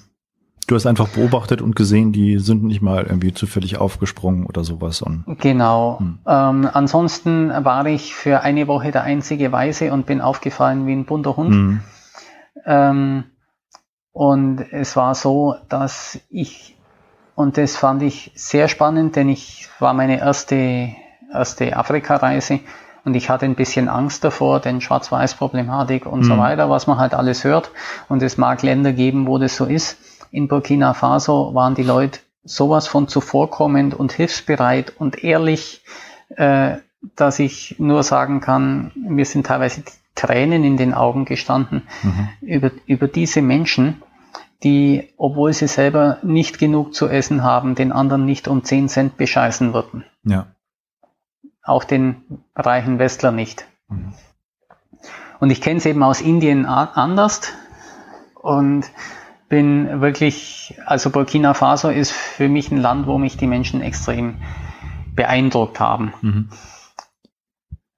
Du 0.66 0.74
hast 0.74 0.86
einfach 0.86 1.08
beobachtet 1.08 1.60
und 1.60 1.76
gesehen, 1.76 2.12
die 2.12 2.38
sind 2.38 2.64
nicht 2.64 2.80
mal 2.80 3.04
irgendwie 3.04 3.34
zufällig 3.34 3.76
aufgesprungen 3.76 4.46
oder 4.46 4.64
sowas. 4.64 5.02
Und 5.02 5.24
genau. 5.38 5.98
Hm. 5.98 6.18
Ähm, 6.26 6.68
ansonsten 6.72 7.50
war 7.50 7.86
ich 7.86 8.14
für 8.14 8.40
eine 8.40 8.66
Woche 8.66 8.90
der 8.90 9.02
einzige 9.02 9.52
Weise 9.52 9.92
und 9.92 10.06
bin 10.06 10.20
aufgefallen 10.20 10.86
wie 10.86 10.92
ein 10.92 11.04
bunter 11.04 11.36
Hund. 11.36 11.54
Hm. 11.54 11.80
Ähm, 12.66 13.24
und 14.12 14.60
es 14.70 14.96
war 14.96 15.14
so, 15.14 15.56
dass 15.68 16.20
ich 16.30 16.73
und 17.34 17.56
das 17.56 17.76
fand 17.76 18.02
ich 18.02 18.30
sehr 18.34 18.68
spannend, 18.68 19.16
denn 19.16 19.28
ich 19.28 19.68
war 19.80 19.94
meine 19.94 20.20
erste, 20.20 20.94
erste 21.32 21.76
Afrika-Reise 21.76 22.60
Und 23.04 23.14
ich 23.14 23.28
hatte 23.28 23.44
ein 23.44 23.54
bisschen 23.54 23.88
Angst 23.88 24.24
davor, 24.24 24.60
denn 24.60 24.80
Schwarz-Weiß-Problematik 24.80 26.06
und 26.06 26.20
mhm. 26.20 26.24
so 26.24 26.38
weiter, 26.38 26.70
was 26.70 26.86
man 26.86 26.98
halt 26.98 27.14
alles 27.14 27.44
hört. 27.44 27.70
Und 28.08 28.22
es 28.22 28.38
mag 28.38 28.62
Länder 28.62 28.92
geben, 28.92 29.26
wo 29.26 29.38
das 29.38 29.56
so 29.56 29.66
ist. 29.66 29.98
In 30.30 30.48
Burkina 30.48 30.94
Faso 30.94 31.54
waren 31.54 31.74
die 31.74 31.82
Leute 31.82 32.20
sowas 32.44 32.86
von 32.88 33.08
zuvorkommend 33.08 33.94
und 33.94 34.12
hilfsbereit 34.12 34.94
und 34.98 35.22
ehrlich, 35.22 35.82
äh, 36.36 36.76
dass 37.16 37.38
ich 37.38 37.76
nur 37.78 38.02
sagen 38.02 38.40
kann, 38.40 38.92
mir 38.94 39.26
sind 39.26 39.46
teilweise 39.46 39.82
die 39.82 39.92
Tränen 40.14 40.64
in 40.64 40.76
den 40.76 40.94
Augen 40.94 41.26
gestanden 41.26 41.82
mhm. 42.02 42.28
über, 42.40 42.70
über 42.86 43.08
diese 43.08 43.42
Menschen, 43.42 44.02
die, 44.62 45.12
obwohl 45.16 45.52
sie 45.52 45.68
selber 45.68 46.18
nicht 46.22 46.58
genug 46.58 46.94
zu 46.94 47.08
essen 47.08 47.42
haben, 47.42 47.74
den 47.74 47.92
anderen 47.92 48.24
nicht 48.24 48.48
um 48.48 48.64
10 48.64 48.88
Cent 48.88 49.16
bescheißen 49.16 49.74
würden. 49.74 50.04
Ja. 50.24 50.46
Auch 51.62 51.84
den 51.84 52.44
reichen 52.54 52.98
Westler 52.98 53.32
nicht. 53.32 53.66
Mhm. 53.88 54.14
Und 55.40 55.50
ich 55.50 55.60
kenne 55.60 55.78
es 55.78 55.86
eben 55.86 56.02
aus 56.02 56.20
Indien 56.20 56.64
anders 56.64 57.52
und 58.34 58.84
bin 59.48 60.00
wirklich, 60.00 60.78
also 60.86 61.10
Burkina 61.10 61.52
Faso 61.54 61.90
ist 61.90 62.12
für 62.12 62.48
mich 62.48 62.70
ein 62.70 62.80
Land, 62.80 63.06
wo 63.06 63.18
mich 63.18 63.36
die 63.36 63.46
Menschen 63.46 63.82
extrem 63.82 64.36
beeindruckt 65.14 65.80
haben. 65.80 66.14
Mhm. 66.22 66.48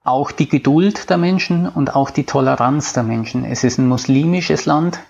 Auch 0.03 0.33
die 0.33 0.49
Geduld 0.49 1.11
der 1.11 1.19
Menschen 1.19 1.69
und 1.69 1.95
auch 1.95 2.11
die 2.11 2.25
Toleranz 2.25 2.93
der 2.93 3.03
Menschen. 3.03 3.45
Es 3.45 3.65
ist 3.65 3.79
ein 3.79 3.89
muslimisches 3.89 4.67
Land 4.67 5.01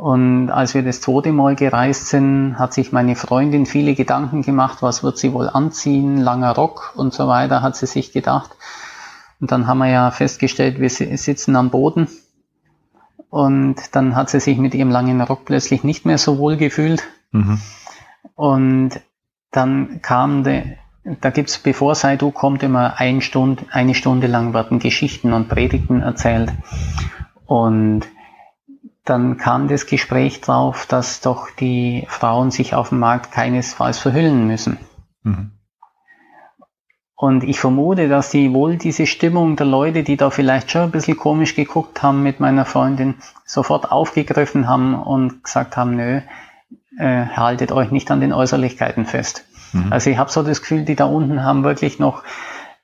und 0.00 0.48
als 0.48 0.72
wir 0.72 0.82
das 0.82 1.02
zweite 1.02 1.30
Mal 1.30 1.56
gereist 1.56 2.08
sind, 2.08 2.58
hat 2.58 2.72
sich 2.72 2.90
meine 2.90 3.16
Freundin 3.16 3.66
viele 3.66 3.94
Gedanken 3.94 4.40
gemacht, 4.40 4.78
was 4.80 5.02
wird 5.02 5.18
sie 5.18 5.34
wohl 5.34 5.50
anziehen, 5.50 6.16
langer 6.16 6.54
Rock 6.54 6.94
und 6.96 7.12
so 7.12 7.28
weiter, 7.28 7.60
hat 7.60 7.76
sie 7.76 7.84
sich 7.84 8.10
gedacht. 8.10 8.50
Und 9.40 9.52
dann 9.52 9.66
haben 9.66 9.76
wir 9.76 9.90
ja 9.90 10.10
festgestellt, 10.10 10.80
wir 10.80 10.88
sitzen 10.88 11.54
am 11.54 11.68
Boden. 11.68 12.08
Und 13.28 13.76
dann 13.94 14.16
hat 14.16 14.30
sie 14.30 14.40
sich 14.40 14.56
mit 14.56 14.74
ihrem 14.74 14.88
langen 14.88 15.20
Rock 15.20 15.44
plötzlich 15.44 15.84
nicht 15.84 16.06
mehr 16.06 16.16
so 16.16 16.38
wohl 16.38 16.56
gefühlt. 16.56 17.02
Mhm. 17.32 17.60
Und 18.34 19.02
dann 19.50 20.00
kam 20.00 20.44
der, 20.44 20.64
da 21.20 21.28
gibt's, 21.28 21.58
bevor 21.58 21.94
Saidu 21.94 22.30
kommt, 22.30 22.62
immer 22.62 22.98
ein 22.98 23.20
Stunde, 23.20 23.66
eine 23.70 23.94
Stunde 23.94 24.28
lang 24.28 24.54
werden 24.54 24.78
Geschichten 24.78 25.34
und 25.34 25.50
Predigten 25.50 26.00
erzählt. 26.00 26.54
Und 27.44 28.06
dann 29.04 29.38
kam 29.38 29.68
das 29.68 29.86
Gespräch 29.86 30.40
drauf, 30.40 30.86
dass 30.86 31.20
doch 31.20 31.50
die 31.50 32.04
Frauen 32.08 32.50
sich 32.50 32.74
auf 32.74 32.90
dem 32.90 32.98
Markt 32.98 33.32
keinesfalls 33.32 33.98
verhüllen 33.98 34.46
müssen. 34.46 34.78
Mhm. 35.22 35.52
Und 37.14 37.44
ich 37.44 37.60
vermute, 37.60 38.08
dass 38.08 38.30
die 38.30 38.54
wohl 38.54 38.76
diese 38.76 39.06
Stimmung 39.06 39.56
der 39.56 39.66
Leute, 39.66 40.02
die 40.02 40.16
da 40.16 40.30
vielleicht 40.30 40.70
schon 40.70 40.82
ein 40.82 40.90
bisschen 40.90 41.18
komisch 41.18 41.54
geguckt 41.54 42.02
haben 42.02 42.22
mit 42.22 42.40
meiner 42.40 42.64
Freundin, 42.64 43.16
sofort 43.44 43.92
aufgegriffen 43.92 44.66
haben 44.66 44.94
und 44.94 45.44
gesagt 45.44 45.76
haben, 45.76 45.96
nö, 45.96 46.22
äh, 46.98 47.26
haltet 47.26 47.72
euch 47.72 47.90
nicht 47.90 48.10
an 48.10 48.20
den 48.20 48.32
Äußerlichkeiten 48.32 49.04
fest. 49.04 49.44
Mhm. 49.72 49.92
Also 49.92 50.08
ich 50.08 50.16
habe 50.16 50.30
so 50.30 50.42
das 50.42 50.60
Gefühl, 50.62 50.84
die 50.84 50.96
da 50.96 51.04
unten 51.04 51.42
haben 51.44 51.62
wirklich 51.62 51.98
noch 51.98 52.22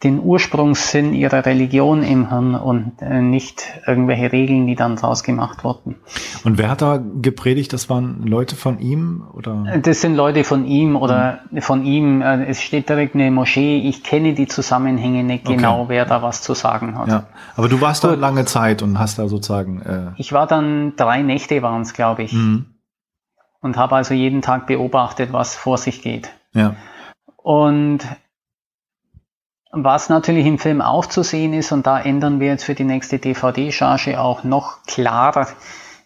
den 0.02 0.22
Ursprungssinn 0.22 1.14
ihrer 1.14 1.46
Religion 1.46 2.02
im 2.02 2.28
Hirn 2.28 2.54
und 2.54 3.00
äh, 3.00 3.22
nicht 3.22 3.64
irgendwelche 3.86 4.30
Regeln, 4.30 4.66
die 4.66 4.74
dann 4.74 4.96
draus 4.96 5.22
gemacht 5.22 5.64
wurden. 5.64 5.96
Und 6.44 6.58
wer 6.58 6.68
hat 6.68 6.82
da 6.82 6.98
gepredigt? 6.98 7.72
Das 7.72 7.88
waren 7.88 8.26
Leute 8.26 8.56
von 8.56 8.78
ihm 8.78 9.26
oder? 9.32 9.78
Das 9.82 10.02
sind 10.02 10.14
Leute 10.14 10.44
von 10.44 10.66
ihm 10.66 10.96
oder 10.96 11.40
mhm. 11.50 11.62
von 11.62 11.86
ihm. 11.86 12.20
Äh, 12.20 12.44
es 12.44 12.60
steht 12.60 12.90
direkt 12.90 13.14
eine 13.14 13.30
Moschee. 13.30 13.78
Ich 13.78 14.04
kenne 14.04 14.34
die 14.34 14.46
Zusammenhänge 14.46 15.24
nicht 15.24 15.46
okay. 15.46 15.56
genau, 15.56 15.88
wer 15.88 16.04
da 16.04 16.22
was 16.22 16.42
zu 16.42 16.52
sagen 16.52 16.98
hat. 16.98 17.08
Ja. 17.08 17.26
Aber 17.56 17.70
du 17.70 17.80
warst 17.80 18.02
Gut. 18.02 18.10
da 18.10 18.14
lange 18.16 18.44
Zeit 18.44 18.82
und 18.82 18.98
hast 18.98 19.18
da 19.18 19.28
sozusagen. 19.28 19.80
Äh 19.80 20.10
ich 20.18 20.30
war 20.34 20.46
dann 20.46 20.94
drei 20.96 21.22
Nächte 21.22 21.62
waren 21.62 21.80
es, 21.80 21.94
glaube 21.94 22.22
ich, 22.22 22.34
mhm. 22.34 22.66
und 23.60 23.78
habe 23.78 23.96
also 23.96 24.12
jeden 24.12 24.42
Tag 24.42 24.66
beobachtet, 24.66 25.32
was 25.32 25.56
vor 25.56 25.78
sich 25.78 26.02
geht. 26.02 26.28
Ja. 26.52 26.76
Und 27.42 28.06
was 29.84 30.08
natürlich 30.08 30.46
im 30.46 30.58
Film 30.58 30.80
auch 30.80 31.06
zu 31.06 31.22
sehen 31.22 31.52
ist, 31.52 31.72
und 31.72 31.86
da 31.86 32.00
ändern 32.00 32.40
wir 32.40 32.48
jetzt 32.48 32.64
für 32.64 32.74
die 32.74 32.84
nächste 32.84 33.18
DVD-Charge 33.18 34.20
auch 34.20 34.44
noch 34.44 34.82
klarer 34.86 35.48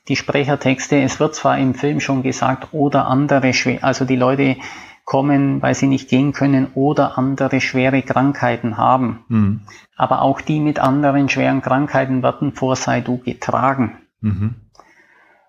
die 0.09 0.17
Sprechertexte. 0.17 1.01
Es 1.01 1.21
wird 1.21 1.35
zwar 1.35 1.59
im 1.59 1.75
Film 1.75 2.01
schon 2.01 2.23
gesagt, 2.23 2.69
oder 2.73 3.07
andere, 3.07 3.53
also 3.83 4.05
die 4.05 4.17
Leute 4.17 4.57
kommen, 5.05 5.61
weil 5.61 5.75
sie 5.75 5.87
nicht 5.87 6.09
gehen 6.09 6.33
können 6.33 6.69
oder 6.75 7.19
andere 7.19 7.61
schwere 7.61 8.03
Krankheiten 8.03 8.77
haben. 8.77 9.25
Mhm. 9.29 9.61
Aber 9.97 10.23
auch 10.23 10.41
die 10.41 10.61
mit 10.61 10.79
anderen 10.79 11.29
schweren 11.29 11.63
Krankheiten 11.63 12.23
werden 12.23 12.53
vor 12.53 12.77
Saidu 12.77 13.19
getragen. 13.19 13.99
Mhm. 14.21 14.55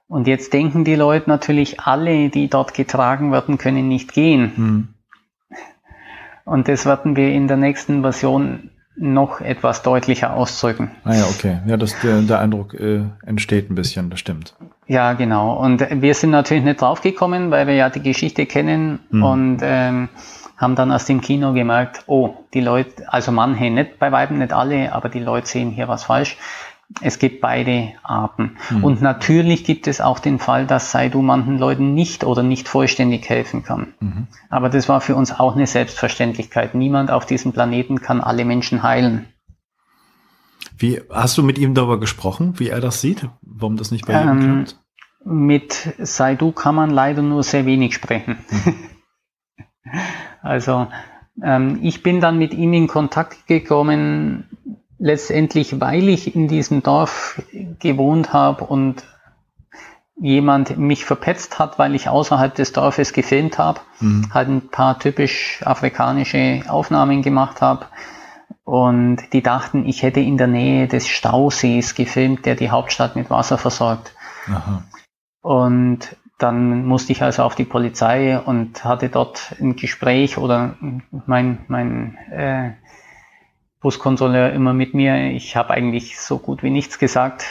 Und 0.08 0.28
jetzt 0.28 0.54
denken 0.54 0.84
die 0.84 0.96
Leute 0.96 1.30
natürlich, 1.30 1.80
alle, 1.80 2.30
die 2.30 2.50
dort 2.50 2.74
getragen 2.74 3.32
werden, 3.32 3.58
können 3.58 3.88
nicht 3.88 4.14
gehen. 4.14 4.52
Mhm. 4.56 4.88
Und 6.46 6.68
das 6.68 6.86
werden 6.86 7.16
wir 7.16 7.30
in 7.30 7.48
der 7.48 7.58
nächsten 7.58 8.02
Version 8.02 8.70
noch 8.96 9.42
etwas 9.42 9.84
deutlicher 9.84 10.34
ausdrücken. 10.34 10.92
Ah 11.04 11.16
ja, 11.16 11.24
okay. 11.24 11.60
Ja, 11.66 11.78
das, 11.78 12.00
der, 12.02 12.22
der 12.22 12.39
Eindruck 12.39 12.74
äh, 12.74 13.04
entsteht 13.26 13.70
ein 13.70 13.76
bisschen, 13.76 14.10
das 14.10 14.20
stimmt. 14.20 14.54
Ja, 14.88 15.14
genau. 15.14 15.56
Und 15.56 15.86
wir 16.02 16.14
sind 16.14 16.32
natürlich 16.32 16.64
nicht 16.64 16.82
draufgekommen, 16.82 17.52
weil 17.52 17.68
wir 17.68 17.76
ja 17.76 17.89
die 17.89 18.02
Geschichte 18.02 18.46
kennen 18.46 19.00
hm. 19.10 19.24
und 19.24 19.60
ähm, 19.64 20.10
haben 20.58 20.76
dann 20.76 20.92
aus 20.92 21.06
dem 21.06 21.22
Kino 21.22 21.54
gemerkt, 21.54 22.04
oh, 22.06 22.36
die 22.54 22.62
Leute, 22.62 23.12
also 23.12 23.32
manche, 23.32 23.72
nicht 23.72 23.98
bei 23.98 24.12
Weitem 24.12 24.38
nicht 24.38 24.54
alle, 24.54 24.94
aber 24.94 25.10
die 25.10 25.20
Leute 25.20 25.48
sehen 25.48 25.72
hier 25.72 25.88
was 25.88 26.04
falsch. 26.04 26.38
Es 27.00 27.20
gibt 27.20 27.42
beide 27.42 27.94
Arten. 28.04 28.58
Mhm. 28.70 28.84
Und 28.84 29.02
natürlich 29.02 29.64
gibt 29.64 29.88
es 29.88 30.02
auch 30.02 30.20
den 30.20 30.39
Fall, 30.39 30.68
dass 30.68 30.92
Saidu 30.92 31.22
manchen 31.22 31.58
Leuten 31.58 31.94
nicht 31.94 32.24
oder 32.24 32.44
nicht 32.44 32.68
vollständig 32.68 33.30
helfen 33.30 33.64
kann. 33.64 33.94
Mhm. 34.00 34.28
Aber 34.50 34.70
das 34.70 34.89
war 34.89 35.00
für 35.02 35.16
uns 35.16 35.32
auch 35.32 35.56
eine 35.56 35.68
Selbstverständlichkeit. 35.68 36.76
Niemand 36.76 37.12
auf 37.12 37.26
diesem 37.26 37.54
Planeten 37.54 38.02
kann 38.02 38.22
alle 38.22 38.46
Menschen 38.46 38.84
heilen. 38.84 39.28
Wie 40.78 41.02
hast 41.10 41.38
du 41.38 41.44
mit 41.44 41.58
ihm 41.58 41.74
darüber 41.74 42.00
gesprochen, 42.00 42.60
wie 42.60 42.70
er 42.70 42.82
das 42.82 43.02
sieht? 43.02 43.28
Warum 43.42 43.78
das 43.78 43.92
nicht 43.92 44.06
bei 44.06 44.22
ihm 44.22 44.30
ähm, 44.30 44.39
klappt? 44.39 44.80
Mit 45.24 45.94
Saidu 46.00 46.52
kann 46.52 46.76
man 46.76 46.89
leider 46.89 47.22
nur 47.22 47.44
sehr 47.44 47.66
wenig 47.66 47.94
sprechen. 47.94 48.38
Mhm. 48.50 48.76
also 50.42 50.88
ähm, 51.44 51.80
ich 51.82 52.04
bin 52.04 52.20
dann 52.20 52.38
mit 52.38 52.54
ihm 52.54 52.74
in 52.74 52.88
Kontakt 52.88 53.48
gekommen 53.48 54.50
letztendlich, 55.02 55.82
weil 55.82 56.08
ich 56.10 56.36
in 56.36 56.47
diesem 56.47 56.84
Dorf 56.84 57.41
gewohnt 57.80 58.34
habe 58.34 58.66
und 58.66 59.04
jemand 60.16 60.78
mich 60.78 61.04
verpetzt 61.06 61.58
hat, 61.58 61.80
weil 61.80 61.95
ich 61.95 62.08
außerhalb 62.08 62.54
des 62.54 62.72
Dorfes 62.72 63.12
gefilmt 63.12 63.58
habe, 63.58 63.82
mhm. 63.99 64.32
halt 64.32 64.47
ein 64.47 64.70
paar 64.70 64.99
typisch 64.99 65.62
afrikanische 65.66 66.62
Aufnahmen 66.68 67.24
gemacht 67.24 67.62
habe. 67.62 67.88
Und 68.63 69.34
die 69.34 69.42
dachten, 69.42 69.88
ich 69.88 70.04
hätte 70.04 70.20
in 70.20 70.38
der 70.38 70.46
Nähe 70.46 70.88
des 70.88 71.08
Stausees 71.08 71.96
gefilmt, 71.96 72.46
der 72.46 72.54
die 72.54 72.70
Hauptstadt 72.70 73.16
mit 73.16 73.32
Wasser 73.32 73.58
versorgt. 73.58 74.13
Aha. 74.47 74.84
Und 75.42 76.16
dann 76.38 76.86
musste 76.86 77.12
ich 77.12 77.24
also 77.24 77.42
auf 77.42 77.55
die 77.55 77.66
Polizei 77.66 78.38
und 78.38 78.86
hatte 78.86 79.09
dort 79.09 79.55
ein 79.59 79.76
Gespräch 79.76 80.38
oder 80.38 80.76
mein, 81.26 81.66
mein 81.67 82.17
äh, 82.32 82.71
Buskontrolleur 83.82 84.53
immer 84.53 84.74
mit 84.74 84.93
mir. 84.93 85.32
Ich 85.32 85.55
habe 85.55 85.71
eigentlich 85.71 86.20
so 86.20 86.37
gut 86.37 86.63
wie 86.63 86.70
nichts 86.70 86.99
gesagt. 86.99 87.45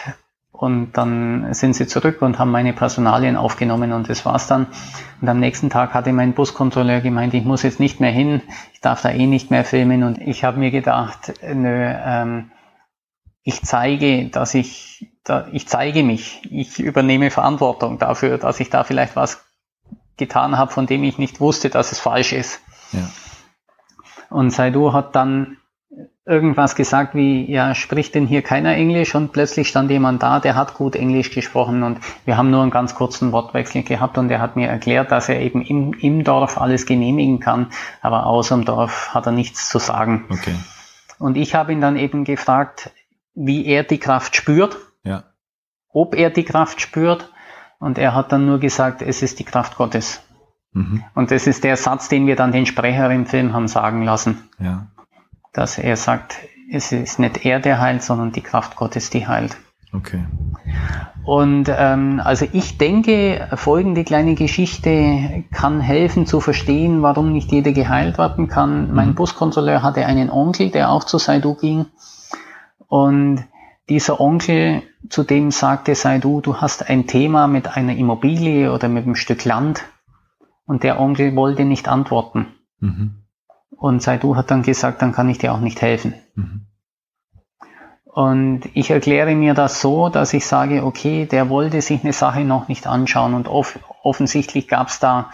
Und 0.52 0.92
dann 0.92 1.54
sind 1.54 1.74
sie 1.74 1.86
zurück 1.86 2.20
und 2.20 2.38
haben 2.38 2.50
meine 2.50 2.74
Personalien 2.74 3.36
aufgenommen 3.36 3.92
und 3.92 4.10
das 4.10 4.26
war's 4.26 4.46
dann. 4.46 4.66
Und 5.20 5.28
am 5.28 5.40
nächsten 5.40 5.70
Tag 5.70 5.94
hatte 5.94 6.12
mein 6.12 6.34
Buskontrolleur 6.34 7.00
gemeint, 7.00 7.32
ich 7.32 7.44
muss 7.44 7.62
jetzt 7.62 7.80
nicht 7.80 7.98
mehr 7.98 8.10
hin, 8.10 8.42
ich 8.74 8.80
darf 8.80 9.00
da 9.00 9.10
eh 9.10 9.26
nicht 9.26 9.50
mehr 9.50 9.64
filmen. 9.64 10.02
Und 10.02 10.18
ich 10.18 10.44
habe 10.44 10.58
mir 10.58 10.70
gedacht, 10.70 11.32
nö, 11.42 11.94
ähm, 12.04 12.50
ich 13.42 13.62
zeige, 13.62 14.28
dass 14.28 14.54
ich, 14.54 15.10
da, 15.24 15.48
ich 15.50 15.66
zeige 15.66 16.02
mich, 16.02 16.42
ich 16.50 16.78
übernehme 16.78 17.30
Verantwortung 17.30 17.98
dafür, 17.98 18.36
dass 18.36 18.60
ich 18.60 18.68
da 18.68 18.84
vielleicht 18.84 19.16
was 19.16 19.42
getan 20.18 20.58
habe, 20.58 20.72
von 20.72 20.86
dem 20.86 21.02
ich 21.04 21.16
nicht 21.16 21.40
wusste, 21.40 21.70
dass 21.70 21.90
es 21.90 21.98
falsch 21.98 22.34
ist. 22.34 22.60
Ja. 22.92 23.08
Und 24.28 24.50
Saidu 24.50 24.92
hat 24.92 25.16
dann 25.16 25.56
irgendwas 26.26 26.74
gesagt 26.74 27.14
wie, 27.14 27.50
ja, 27.50 27.74
spricht 27.74 28.14
denn 28.14 28.26
hier 28.26 28.42
keiner 28.42 28.74
Englisch? 28.74 29.14
Und 29.14 29.32
plötzlich 29.32 29.68
stand 29.68 29.90
jemand 29.90 30.22
da, 30.22 30.38
der 30.40 30.54
hat 30.54 30.74
gut 30.74 30.94
Englisch 30.94 31.30
gesprochen 31.30 31.82
und 31.82 31.98
wir 32.24 32.36
haben 32.36 32.50
nur 32.50 32.62
einen 32.62 32.70
ganz 32.70 32.94
kurzen 32.94 33.32
Wortwechsel 33.32 33.82
gehabt 33.82 34.18
und 34.18 34.30
er 34.30 34.40
hat 34.40 34.56
mir 34.56 34.68
erklärt, 34.68 35.10
dass 35.10 35.28
er 35.28 35.40
eben 35.40 35.62
im, 35.62 35.94
im 35.94 36.24
Dorf 36.24 36.58
alles 36.58 36.86
genehmigen 36.86 37.40
kann, 37.40 37.68
aber 38.02 38.26
außer 38.26 38.54
dem 38.56 38.64
Dorf 38.64 39.14
hat 39.14 39.26
er 39.26 39.32
nichts 39.32 39.68
zu 39.68 39.78
sagen. 39.78 40.26
Okay. 40.30 40.54
Und 41.18 41.36
ich 41.36 41.54
habe 41.54 41.72
ihn 41.72 41.80
dann 41.80 41.96
eben 41.96 42.24
gefragt, 42.24 42.90
wie 43.34 43.66
er 43.66 43.84
die 43.84 43.98
Kraft 43.98 44.36
spürt, 44.36 44.76
ja. 45.04 45.24
ob 45.88 46.14
er 46.14 46.30
die 46.30 46.44
Kraft 46.44 46.80
spürt 46.80 47.32
und 47.78 47.98
er 47.98 48.14
hat 48.14 48.32
dann 48.32 48.46
nur 48.46 48.58
gesagt, 48.58 49.00
es 49.00 49.22
ist 49.22 49.38
die 49.38 49.44
Kraft 49.44 49.76
Gottes. 49.76 50.22
Mhm. 50.72 51.02
Und 51.14 51.30
das 51.30 51.46
ist 51.46 51.64
der 51.64 51.76
Satz, 51.76 52.08
den 52.08 52.26
wir 52.26 52.36
dann 52.36 52.52
den 52.52 52.66
Sprecher 52.66 53.10
im 53.10 53.26
Film 53.26 53.54
haben 53.54 53.68
sagen 53.68 54.02
lassen. 54.02 54.48
Ja 54.58 54.86
dass 55.52 55.78
er 55.78 55.96
sagt, 55.96 56.36
es 56.72 56.92
ist 56.92 57.18
nicht 57.18 57.44
er, 57.44 57.60
der 57.60 57.80
heilt, 57.80 58.02
sondern 58.02 58.32
die 58.32 58.42
Kraft 58.42 58.76
Gottes, 58.76 59.10
die 59.10 59.26
heilt. 59.26 59.56
Okay. 59.92 60.24
Und 61.24 61.68
ähm, 61.68 62.20
also 62.24 62.46
ich 62.52 62.78
denke, 62.78 63.48
folgende 63.54 64.04
kleine 64.04 64.34
Geschichte 64.34 65.44
kann 65.52 65.80
helfen 65.80 66.26
zu 66.26 66.40
verstehen, 66.40 67.02
warum 67.02 67.32
nicht 67.32 67.50
jeder 67.50 67.72
geheilt 67.72 68.16
werden 68.16 68.48
kann. 68.48 68.88
Mhm. 68.88 68.94
Mein 68.94 69.14
Buskontrolleur 69.14 69.82
hatte 69.82 70.06
einen 70.06 70.30
Onkel, 70.30 70.70
der 70.70 70.90
auch 70.90 71.04
zu 71.04 71.18
Saidu 71.18 71.54
ging. 71.54 71.86
Und 72.86 73.44
dieser 73.88 74.20
Onkel, 74.20 74.82
zu 75.08 75.24
dem 75.24 75.50
sagte 75.50 75.94
Saidu, 75.94 76.40
du 76.40 76.56
hast 76.56 76.88
ein 76.88 77.06
Thema 77.06 77.48
mit 77.48 77.76
einer 77.76 77.96
Immobilie 77.96 78.72
oder 78.72 78.88
mit 78.88 79.04
einem 79.04 79.16
Stück 79.16 79.44
Land. 79.44 79.84
Und 80.66 80.84
der 80.84 81.00
Onkel 81.00 81.34
wollte 81.34 81.64
nicht 81.64 81.88
antworten. 81.88 82.46
Mhm. 82.78 83.19
Und 83.80 84.02
Saidu 84.02 84.36
hat 84.36 84.50
dann 84.50 84.62
gesagt, 84.62 85.00
dann 85.00 85.12
kann 85.12 85.30
ich 85.30 85.38
dir 85.38 85.54
auch 85.54 85.60
nicht 85.60 85.80
helfen. 85.80 86.14
Mhm. 86.34 86.66
Und 88.04 88.62
ich 88.74 88.90
erkläre 88.90 89.34
mir 89.34 89.54
das 89.54 89.80
so, 89.80 90.10
dass 90.10 90.34
ich 90.34 90.44
sage, 90.44 90.84
okay, 90.84 91.24
der 91.24 91.48
wollte 91.48 91.80
sich 91.80 92.02
eine 92.04 92.12
Sache 92.12 92.44
noch 92.44 92.68
nicht 92.68 92.86
anschauen 92.86 93.32
und 93.34 93.48
off 93.48 93.78
offensichtlich 94.02 94.68
gab 94.68 94.88
es 94.88 94.98
da 94.98 95.30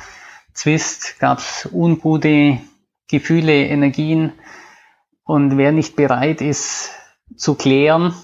Zwist, 0.53 1.19
gab 1.19 1.39
es 1.39 1.69
ungute 1.73 2.61
Gefühle, 3.09 3.67
Energien 3.67 4.33
und 5.25 5.57
wer 5.57 5.73
nicht 5.73 5.97
bereit 5.97 6.41
ist 6.41 6.91
zu 7.37 7.57
klären, 7.57 8.15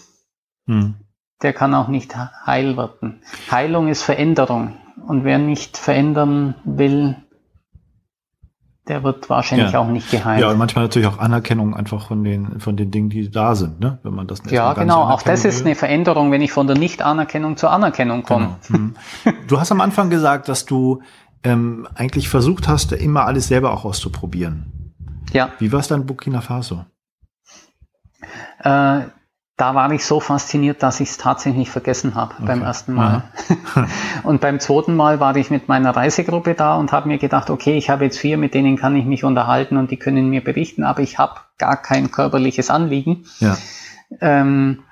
hm. 0.66 0.94
der 1.42 1.52
kann 1.52 1.74
auch 1.74 1.88
nicht 1.88 2.14
heil 2.16 2.76
werden. 2.76 3.22
Heilung 3.50 3.88
ist 3.88 4.02
Veränderung 4.02 4.76
und 5.06 5.24
wer 5.24 5.38
nicht 5.38 5.78
verändern 5.78 6.54
will, 6.64 7.16
der 8.88 9.04
wird 9.04 9.30
wahrscheinlich 9.30 9.72
ja. 9.72 9.78
auch 9.78 9.86
nicht 9.86 10.10
geheilt. 10.10 10.40
Ja, 10.40 10.50
und 10.50 10.58
manchmal 10.58 10.84
natürlich 10.84 11.06
auch 11.06 11.18
Anerkennung 11.18 11.74
einfach 11.74 12.08
von 12.08 12.24
den, 12.24 12.58
von 12.58 12.76
den 12.76 12.90
Dingen, 12.90 13.10
die 13.10 13.30
da 13.30 13.54
sind, 13.54 13.78
ne? 13.78 13.98
wenn 14.02 14.14
man 14.14 14.26
das 14.26 14.42
nicht 14.42 14.52
Ja, 14.52 14.72
genau, 14.72 15.02
auch 15.02 15.22
das 15.22 15.44
ist 15.44 15.64
eine 15.64 15.76
Veränderung, 15.76 16.32
wenn 16.32 16.42
ich 16.42 16.50
von 16.50 16.66
der 16.66 16.76
Nicht-Anerkennung 16.76 17.56
zur 17.56 17.70
Anerkennung 17.70 18.24
komme. 18.24 18.56
Genau. 18.66 18.78
Hm. 18.78 18.94
Du 19.46 19.60
hast 19.60 19.70
am 19.70 19.80
Anfang 19.80 20.10
gesagt, 20.10 20.48
dass 20.48 20.66
du 20.66 21.00
ähm, 21.44 21.86
eigentlich 21.94 22.28
versucht 22.28 22.66
hast, 22.66 22.92
immer 22.92 23.24
alles 23.24 23.48
selber 23.48 23.72
auch 23.72 23.84
auszuprobieren. 23.84 24.94
Ja. 25.32 25.50
Wie 25.58 25.70
war 25.72 25.80
es 25.80 25.88
dann 25.88 26.06
Burkina 26.06 26.40
Faso? 26.40 26.84
Äh, 28.62 29.02
da 29.56 29.74
war 29.74 29.90
ich 29.92 30.04
so 30.04 30.18
fasziniert, 30.18 30.82
dass 30.82 31.00
ich 31.00 31.10
es 31.10 31.18
tatsächlich 31.18 31.70
vergessen 31.70 32.14
habe 32.14 32.34
okay. 32.34 32.46
beim 32.46 32.62
ersten 32.62 32.94
Mal. 32.94 33.24
und 34.22 34.40
beim 34.40 34.60
zweiten 34.60 34.96
Mal 34.96 35.20
war 35.20 35.36
ich 35.36 35.50
mit 35.50 35.68
meiner 35.68 35.94
Reisegruppe 35.94 36.54
da 36.54 36.76
und 36.76 36.90
habe 36.90 37.08
mir 37.08 37.18
gedacht, 37.18 37.50
okay, 37.50 37.76
ich 37.76 37.90
habe 37.90 38.04
jetzt 38.04 38.18
vier, 38.18 38.38
mit 38.38 38.54
denen 38.54 38.76
kann 38.76 38.96
ich 38.96 39.04
mich 39.04 39.24
unterhalten 39.24 39.76
und 39.76 39.90
die 39.90 39.98
können 39.98 40.30
mir 40.30 40.42
berichten, 40.42 40.84
aber 40.84 41.00
ich 41.00 41.18
habe 41.18 41.40
gar 41.58 41.76
kein 41.76 42.10
körperliches 42.10 42.70
Anliegen. 42.70 43.26
Ja. 43.40 43.56
Ähm, 44.20 44.84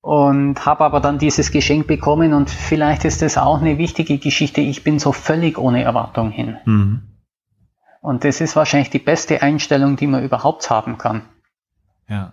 und 0.00 0.64
habe 0.64 0.84
aber 0.84 1.00
dann 1.00 1.18
dieses 1.18 1.50
Geschenk 1.50 1.86
bekommen 1.86 2.32
und 2.32 2.48
vielleicht 2.48 3.04
ist 3.04 3.20
das 3.20 3.36
auch 3.36 3.60
eine 3.60 3.76
wichtige 3.76 4.16
Geschichte. 4.16 4.62
Ich 4.62 4.82
bin 4.82 4.98
so 4.98 5.12
völlig 5.12 5.58
ohne 5.58 5.82
Erwartung 5.82 6.30
hin. 6.30 6.56
Mhm. 6.64 7.02
Und 8.00 8.24
das 8.24 8.40
ist 8.40 8.56
wahrscheinlich 8.56 8.88
die 8.88 8.98
beste 8.98 9.42
Einstellung, 9.42 9.96
die 9.96 10.06
man 10.06 10.24
überhaupt 10.24 10.70
haben 10.70 10.96
kann. 10.96 11.22
Ja. 12.08 12.32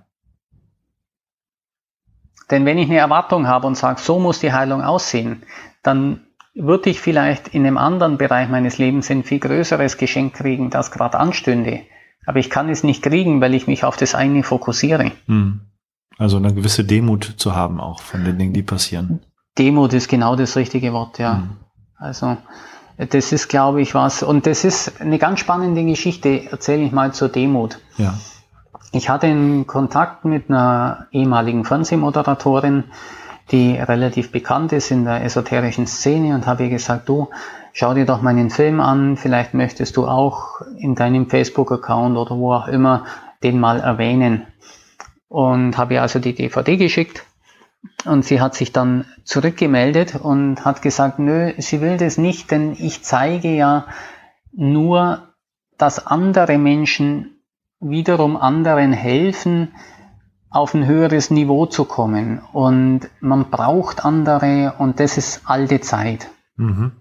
Denn 2.49 2.65
wenn 2.65 2.78
ich 2.78 2.90
eine 2.90 2.98
Erwartung 2.98 3.48
habe 3.48 3.68
und 3.68 3.76
sage, 3.76 3.99
so 3.99 4.19
muss 4.19 4.40
die 4.40 4.53
Heilung 4.53 4.82
aussehen, 4.82 5.44
dann 5.84 6.22
würde 6.56 6.90
ich 6.90 6.99
vielleicht 6.99 7.49
in 7.49 7.65
einem 7.65 7.78
anderen 7.78 8.18
Bereich 8.18 8.49
meines 8.49 8.78
Lebens 8.78 9.11
ein 9.11 9.24
viel 9.24 9.40
größeres 9.40 9.98
Geschenk 9.98 10.34
kriegen, 10.34 10.69
das 10.69 10.91
gerade 10.91 11.19
anstünde. 11.19 11.82
Aber 12.26 12.40
ich 12.40 12.49
kann 12.49 12.69
es 12.69 12.84
nicht 12.84 13.03
kriegen, 13.03 13.41
weil 13.41 13.53
ich 13.53 13.68
mich 13.68 13.84
auf 13.84 13.95
das 13.95 14.15
eine 14.15 14.44
fokussiere. 14.44 15.11
Hm. 15.28 15.61
Also 16.18 16.38
eine 16.38 16.53
gewisse 16.53 16.84
Demut 16.84 17.36
zu 17.38 17.56
haben 17.56 17.80
auch 17.80 18.02
von 18.02 18.24
den 18.24 18.38
Dingen, 18.38 18.53
die 18.53 18.64
passieren. 18.64 19.22
Demut 19.57 19.94
ist 19.94 20.07
genau 20.07 20.36
das 20.36 20.56
richtige 20.56 20.94
Wort, 20.94 21.19
ja. 21.19 21.38
Hm. 21.38 21.49
Also 21.95 22.38
das 22.98 23.32
ist, 23.32 23.48
glaube 23.48 23.82
ich, 23.82 23.94
was. 23.94 24.24
Und 24.24 24.48
das 24.48 24.64
ist 24.64 24.99
eine 24.99 25.19
ganz 25.19 25.40
spannende 25.40 25.86
Geschichte, 25.86 26.52
erzähle 26.52 26.84
ich 26.84 26.91
mal 26.91 27.14
zur 27.14 27.30
Demut. 27.30 27.80
Ja. 27.98 28.18
Ich 28.91 29.09
hatte 29.09 29.27
einen 29.27 29.68
Kontakt 29.68 30.23
mit 30.23 30.49
einer 30.49 31.07
ehemaligen 31.11 31.65
Fernsehmoderatorin, 31.65 32.85
die 33.51 33.76
relativ 33.76 34.31
bekannt 34.31 34.72
ist 34.73 34.91
in 34.91 35.05
der 35.05 35.23
esoterischen 35.23 35.88
Szene 35.88 36.35
und 36.35 36.47
habe 36.47 36.64
ihr 36.64 36.69
gesagt, 36.69 37.07
du, 37.07 37.30
schau 37.73 37.93
dir 37.93 38.05
doch 38.05 38.22
meinen 38.22 38.49
Film 38.49 38.80
an, 38.80 39.18
vielleicht 39.18 39.53
möchtest 39.53 39.97
du 39.97 40.07
auch 40.07 40.61
in 40.77 40.95
deinem 40.95 41.30
Facebook-Account 41.30 42.18
oder 42.18 42.38
wo 42.38 42.53
auch 42.53 42.68
immer 42.68 43.05
den 43.43 43.59
mal 43.59 43.80
erwähnen. 43.80 44.47
Und 45.30 45.77
habe 45.77 45.95
ihr 45.95 46.01
also 46.01 46.19
die 46.19 46.34
DVD 46.34 46.77
geschickt 46.77 47.26
und 48.05 48.23
sie 48.23 48.39
hat 48.41 48.55
sich 48.55 48.72
dann 48.72 49.05
zurückgemeldet 49.23 50.15
und 50.15 50.64
hat 50.64 50.81
gesagt, 50.81 51.19
nö, 51.19 51.53
sie 51.57 51.81
will 51.81 51.97
das 51.97 52.18
nicht, 52.18 52.51
denn 52.51 52.73
ich 52.73 53.03
zeige 53.03 53.49
ja 53.49 53.85
nur, 54.53 55.34
dass 55.77 56.07
andere 56.07 56.57
Menschen 56.57 57.36
wiederum 57.80 58.38
anderen 58.38 58.94
helfen, 58.94 59.74
auf 60.49 60.74
ein 60.74 60.86
höheres 60.86 61.30
Niveau 61.30 61.66
zu 61.66 61.86
kommen. 61.86 62.41
Und 62.54 63.02
man 63.20 63.49
braucht 63.49 64.06
andere 64.06 64.74
und 64.78 64.99
das 64.99 65.18
ist 65.18 65.41
alte 65.45 65.82
Zeit. 65.82 66.30
Mhm. 66.56 66.91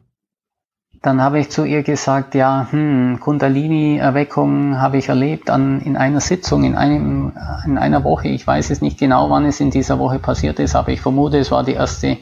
Dann 1.03 1.21
habe 1.21 1.39
ich 1.39 1.51
zu 1.51 1.65
ihr 1.65 1.83
gesagt, 1.83 2.35
ja, 2.35 2.67
hm, 2.71 3.21
Kundalini-Erweckung 3.21 4.81
habe 4.81 4.97
ich 4.97 5.09
erlebt 5.09 5.51
an, 5.51 5.81
in 5.81 5.97
einer 5.97 6.21
Sitzung, 6.21 6.65
in, 6.65 6.75
einem, 6.75 7.33
in 7.65 7.79
einer 7.79 8.03
Woche. 8.03 8.29
Ich 8.29 8.47
weiß 8.47 8.71
es 8.71 8.81
nicht 8.83 8.99
genau, 8.99 9.31
wann 9.31 9.45
es 9.45 9.61
in 9.61 9.71
dieser 9.71 9.99
Woche 9.99 10.19
passiert 10.19 10.59
ist, 10.59 10.75
aber 10.75 10.89
ich 10.89 11.01
vermute, 11.01 11.39
es 11.39 11.51
war 11.51 11.63
die 11.63 11.75
erste 11.75 12.19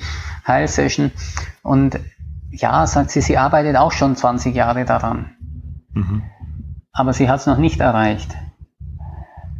Heilsession. 0.47 1.12
Und 1.62 1.98
ja, 2.51 2.86
sagt 2.86 3.10
sie, 3.10 3.22
sie 3.22 3.39
arbeitet 3.39 3.76
auch 3.76 3.93
schon 3.93 4.16
20 4.16 4.55
Jahre 4.55 4.85
daran. 4.85 5.31
Mhm. 5.94 6.22
Aber 6.94 7.12
sie 7.12 7.28
hat 7.28 7.40
es 7.40 7.46
noch 7.46 7.58
nicht 7.58 7.80
erreicht. 7.80 8.34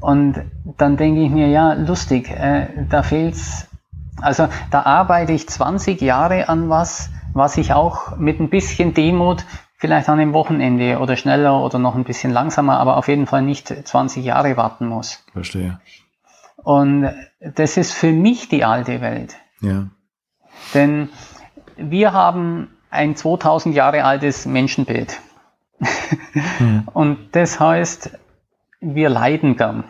Und 0.01 0.41
dann 0.79 0.97
denke 0.97 1.23
ich 1.23 1.31
mir, 1.31 1.49
ja, 1.49 1.75
lustig, 1.75 2.31
äh, 2.31 2.69
da 2.89 3.03
fehlt's. 3.03 3.69
Also 4.21 4.49
da 4.71 4.83
arbeite 4.83 5.33
ich 5.33 5.49
20 5.49 6.01
Jahre 6.01 6.49
an 6.49 6.71
was, 6.71 7.11
was 7.33 7.57
ich 7.59 7.73
auch 7.73 8.17
mit 8.17 8.41
ein 8.41 8.49
bisschen 8.49 8.95
Demut 8.95 9.45
vielleicht 9.85 10.09
an 10.09 10.19
dem 10.19 10.33
Wochenende 10.33 10.99
oder 10.99 11.17
schneller 11.17 11.61
oder 11.61 11.79
noch 11.79 11.95
ein 11.95 12.05
bisschen 12.05 12.33
langsamer, 12.33 12.79
aber 12.79 12.97
auf 12.97 13.09
jeden 13.09 13.27
Fall 13.27 13.43
nicht 13.43 13.69
20 13.69 14.25
Jahre 14.25 14.57
warten 14.57 14.87
muss. 14.87 15.23
Verstehe. 15.33 15.79
Und 16.57 17.11
das 17.41 17.77
ist 17.77 17.93
für 17.93 18.13
mich 18.13 18.49
die 18.49 18.65
alte 18.65 19.03
Welt. 19.03 19.37
Ja. 19.61 19.89
Denn 20.73 21.11
wir 21.77 22.15
haben 22.15 22.71
ein 22.91 23.17
2000 23.17 23.75
Jahre 23.75 24.05
altes 24.05 24.47
Menschenbild. 24.47 25.21
Hm. 26.59 26.89
Und 26.93 27.19
das 27.33 27.61
heißt, 27.61 28.19
wir 28.81 29.09
leiden 29.09 29.57
gern. 29.57 29.85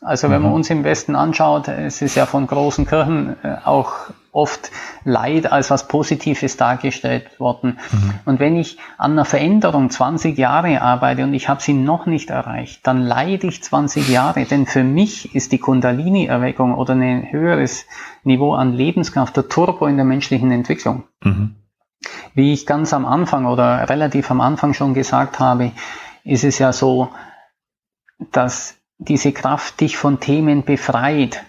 Also 0.00 0.30
wenn 0.30 0.42
man 0.42 0.50
mhm. 0.50 0.56
uns 0.56 0.70
im 0.70 0.84
Westen 0.84 1.16
anschaut, 1.16 1.66
es 1.66 2.02
ist 2.02 2.14
ja 2.14 2.26
von 2.26 2.46
großen 2.46 2.86
Kirchen 2.86 3.36
äh, 3.42 3.56
auch 3.64 4.10
oft 4.30 4.70
Leid 5.04 5.50
als 5.50 5.70
was 5.70 5.88
Positives 5.88 6.56
dargestellt 6.56 7.40
worden. 7.40 7.78
Mhm. 7.90 8.14
Und 8.24 8.38
wenn 8.38 8.56
ich 8.56 8.78
an 8.96 9.12
einer 9.12 9.24
Veränderung 9.24 9.90
20 9.90 10.38
Jahre 10.38 10.82
arbeite 10.82 11.24
und 11.24 11.34
ich 11.34 11.48
habe 11.48 11.60
sie 11.60 11.72
noch 11.72 12.06
nicht 12.06 12.30
erreicht, 12.30 12.86
dann 12.86 13.02
leide 13.02 13.48
ich 13.48 13.64
20 13.64 14.08
Jahre. 14.08 14.44
Denn 14.44 14.66
für 14.66 14.84
mich 14.84 15.34
ist 15.34 15.50
die 15.50 15.58
Kundalini-Erweckung 15.58 16.74
oder 16.74 16.94
ein 16.94 17.32
höheres 17.32 17.86
Niveau 18.22 18.54
an 18.54 18.74
Lebenskraft 18.74 19.36
der 19.36 19.48
Turbo 19.48 19.86
in 19.86 19.96
der 19.96 20.04
menschlichen 20.04 20.52
Entwicklung. 20.52 21.04
Mhm. 21.24 21.56
Wie 22.34 22.52
ich 22.52 22.66
ganz 22.66 22.92
am 22.92 23.04
Anfang 23.04 23.46
oder 23.46 23.88
relativ 23.88 24.30
am 24.30 24.40
Anfang 24.40 24.74
schon 24.74 24.94
gesagt 24.94 25.38
habe, 25.40 25.72
ist 26.24 26.44
es 26.44 26.58
ja 26.58 26.72
so, 26.72 27.10
dass 28.32 28.76
diese 28.98 29.32
Kraft 29.32 29.80
dich 29.80 29.96
von 29.96 30.20
Themen 30.20 30.64
befreit, 30.64 31.44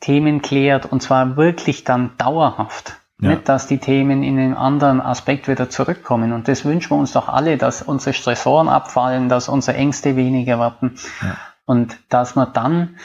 Themen 0.00 0.42
klärt 0.42 0.86
und 0.86 1.02
zwar 1.02 1.36
wirklich 1.36 1.84
dann 1.84 2.16
dauerhaft. 2.18 2.96
Ja. 3.20 3.30
Nicht, 3.30 3.48
dass 3.48 3.66
die 3.66 3.78
Themen 3.78 4.22
in 4.22 4.38
einem 4.38 4.56
anderen 4.56 5.00
Aspekt 5.00 5.48
wieder 5.48 5.70
zurückkommen. 5.70 6.32
Und 6.32 6.48
das 6.48 6.66
wünschen 6.66 6.90
wir 6.90 6.98
uns 6.98 7.12
doch 7.12 7.28
alle, 7.28 7.56
dass 7.56 7.80
unsere 7.80 8.12
Stressoren 8.12 8.68
abfallen, 8.68 9.30
dass 9.30 9.48
unsere 9.48 9.76
Ängste 9.76 10.16
weniger 10.16 10.58
werden 10.58 10.98
ja. 11.22 11.36
und 11.64 11.98
dass 12.10 12.36
wir 12.36 12.46
dann 12.46 12.96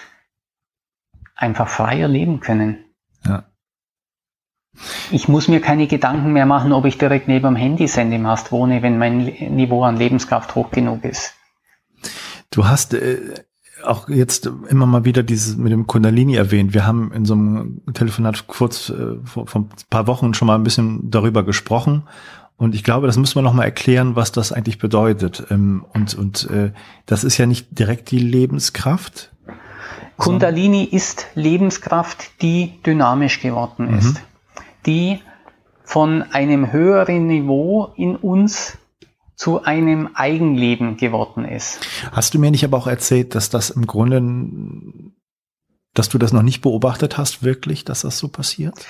einfach 1.36 1.70
freier 1.70 2.10
leben 2.10 2.42
können. 2.42 2.84
Ich 5.12 5.28
muss 5.28 5.48
mir 5.48 5.60
keine 5.60 5.88
Gedanken 5.88 6.34
mehr 6.34 6.46
machen, 6.46 6.72
ob 6.72 6.86
ich 6.86 6.98
direkt 6.98 7.28
neben 7.28 7.44
dem 7.44 7.56
Handysendemast 7.56 8.52
wohne, 8.52 8.82
wenn 8.82 8.98
mein 8.98 9.26
Niveau 9.26 9.84
an 9.84 9.98
Lebenskraft 9.98 10.56
hoch 10.56 10.72
genug 10.72 11.04
ist. 11.04 11.34
Du 12.50 12.66
hast 12.68 12.94
äh, 12.94 13.20
auch 13.84 14.08
jetzt 14.10 14.50
immer 14.70 14.86
mal 14.86 15.06
wieder 15.06 15.24
dieses 15.24 15.58
mit 15.58 15.72
dem 15.72 15.88
Kundalini 15.88 16.36
erwähnt. 16.36 16.74
Wir 16.74 16.86
haben 16.86 17.12
in 17.12 17.26
so 17.26 17.34
einem 17.34 17.82
Telefonat 17.94 18.48
kurz 18.48 18.90
äh, 18.90 19.18
vor, 19.26 19.48
vor 19.48 19.62
ein 19.62 19.70
paar 19.90 20.08
Wochen 20.08 20.34
schon 20.34 20.48
mal 20.48 20.56
ein 20.56 20.64
bisschen 20.64 21.10
darüber 21.10 21.44
gesprochen. 21.44 22.04
Und 22.58 22.76
ich 22.76 22.84
glaube, 22.84 23.08
das 23.08 23.18
müssen 23.18 23.36
wir 23.36 23.42
noch 23.42 23.54
mal 23.54 23.64
erklären, 23.64 24.16
was 24.16 24.32
das 24.32 24.52
eigentlich 24.52 24.78
bedeutet. 24.78 25.48
Ähm, 25.50 25.86
und 25.94 26.14
und 26.16 26.50
äh, 26.50 26.72
das 27.06 27.24
ist 27.24 27.38
ja 27.38 27.46
nicht 27.46 27.78
direkt 27.78 28.12
die 28.12 28.20
Lebenskraft. 28.20 29.32
Kundalini 30.18 30.84
ist 30.84 31.26
Lebenskraft, 31.34 32.42
die 32.42 32.80
dynamisch 32.86 33.42
geworden 33.42 33.96
mhm. 33.96 34.18
Die 34.86 35.20
von 35.84 36.22
einem 36.22 36.72
höheren 36.72 37.28
Niveau 37.28 37.92
in 37.96 38.16
uns 38.16 38.78
zu 39.36 39.64
einem 39.64 40.10
Eigenleben 40.14 40.98
geworden 40.98 41.46
ist. 41.46 41.80
Hast 42.12 42.34
du 42.34 42.40
mir 42.40 42.52
nicht 42.52 42.64
aber 42.64 42.78
auch 42.78 42.88
erzählt, 42.88 43.34
dass 43.34 43.50
das 43.50 43.72
im 43.72 43.88
Grunde, 43.88 44.22
dass 45.94 46.10
du 46.10 46.18
das 46.18 46.32
noch 46.32 46.44
nicht 46.44 46.62
beobachtet 46.62 47.18
hast, 47.18 47.44
wirklich, 47.44 47.84
dass 47.84 48.02
das 48.02 48.20
so 48.20 48.28
passiert? 48.28 48.86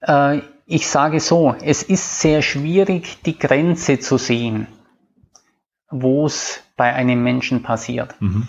Äh, 0.00 0.42
ich 0.66 0.86
sage 0.86 1.18
so, 1.18 1.56
es 1.60 1.82
ist 1.82 2.20
sehr 2.20 2.42
schwierig, 2.42 3.18
die 3.26 3.36
Grenze 3.36 3.98
zu 3.98 4.16
sehen, 4.16 4.68
wo 5.90 6.26
es 6.26 6.62
bei 6.76 6.94
einem 6.94 7.22
Menschen 7.22 7.62
passiert. 7.62 8.14
Mhm. 8.20 8.46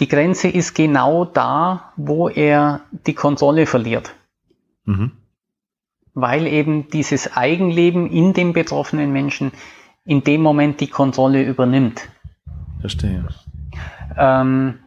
Die 0.00 0.08
Grenze 0.08 0.48
ist 0.48 0.74
genau 0.74 1.26
da, 1.26 1.92
wo 1.96 2.30
er 2.30 2.80
die 3.06 3.14
Kontrolle 3.14 3.66
verliert. 3.66 4.14
Mhm. 4.86 5.12
Weil 6.14 6.46
eben 6.46 6.88
dieses 6.90 7.36
Eigenleben 7.36 8.10
in 8.10 8.32
dem 8.32 8.52
betroffenen 8.52 9.12
Menschen 9.12 9.52
in 10.04 10.24
dem 10.24 10.42
Moment 10.42 10.80
die 10.80 10.88
Kontrolle 10.88 11.42
übernimmt. 11.42 12.08
Verstehe. 12.80 13.28
Ähm, 14.16 14.80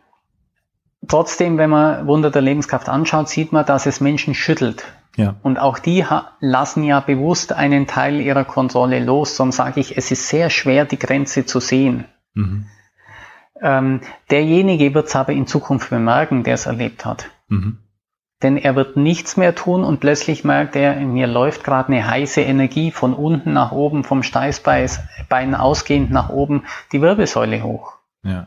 trotzdem, 1.08 1.58
wenn 1.58 1.70
man 1.70 2.08
Wunder 2.08 2.32
der 2.32 2.42
Lebenskraft 2.42 2.90
anschaut, 2.90 3.30
sieht 3.30 3.52
man, 3.52 3.66
dass 3.66 3.86
es 3.86 4.02
Menschen 4.02 4.34
schüttelt. 4.34 4.84
Ja. 5.16 5.36
Und 5.44 5.58
auch 5.58 5.80
die 5.80 6.06
lassen 6.42 6.84
ja 6.84 7.00
bewusst 7.00 7.54
einen 7.54 7.88
Teil 7.88 8.20
ihrer 8.20 8.44
Kontrolle 8.44 9.04
los. 9.04 9.38
Darum 9.38 9.52
sage 9.52 9.80
ich, 9.80 9.98
es 9.98 10.12
ist 10.12 10.28
sehr 10.28 10.50
schwer, 10.50 10.84
die 10.86 11.00
Grenze 11.00 11.46
zu 11.46 11.62
sehen. 11.62 12.06
Mhm. 12.34 12.66
Ähm, 13.62 14.02
derjenige 14.30 14.94
wird 14.94 15.08
es 15.08 15.16
aber 15.16 15.32
in 15.32 15.48
Zukunft 15.48 15.90
bemerken, 15.90 16.44
der 16.44 16.56
es 16.56 16.66
erlebt 16.66 17.06
hat. 17.06 17.30
Mhm. 17.48 17.78
Denn 18.46 18.58
er 18.58 18.76
wird 18.76 18.96
nichts 18.96 19.38
mehr 19.38 19.56
tun 19.56 19.84
und 19.84 20.00
plötzlich 20.00 20.44
merkt 20.44 20.76
er, 20.76 20.96
in 20.98 21.14
mir 21.14 21.26
läuft 21.26 21.64
gerade 21.64 21.92
eine 21.92 22.08
heiße 22.08 22.42
Energie 22.42 22.92
von 22.92 23.16
unten 23.16 23.54
nach 23.54 23.72
oben, 23.72 24.04
vom 24.04 24.22
Steißbein 24.22 25.56
ausgehend 25.56 26.12
nach 26.12 26.30
oben, 26.30 26.64
die 26.92 27.02
Wirbelsäule 27.02 27.64
hoch. 27.64 27.94
Ja. 28.24 28.46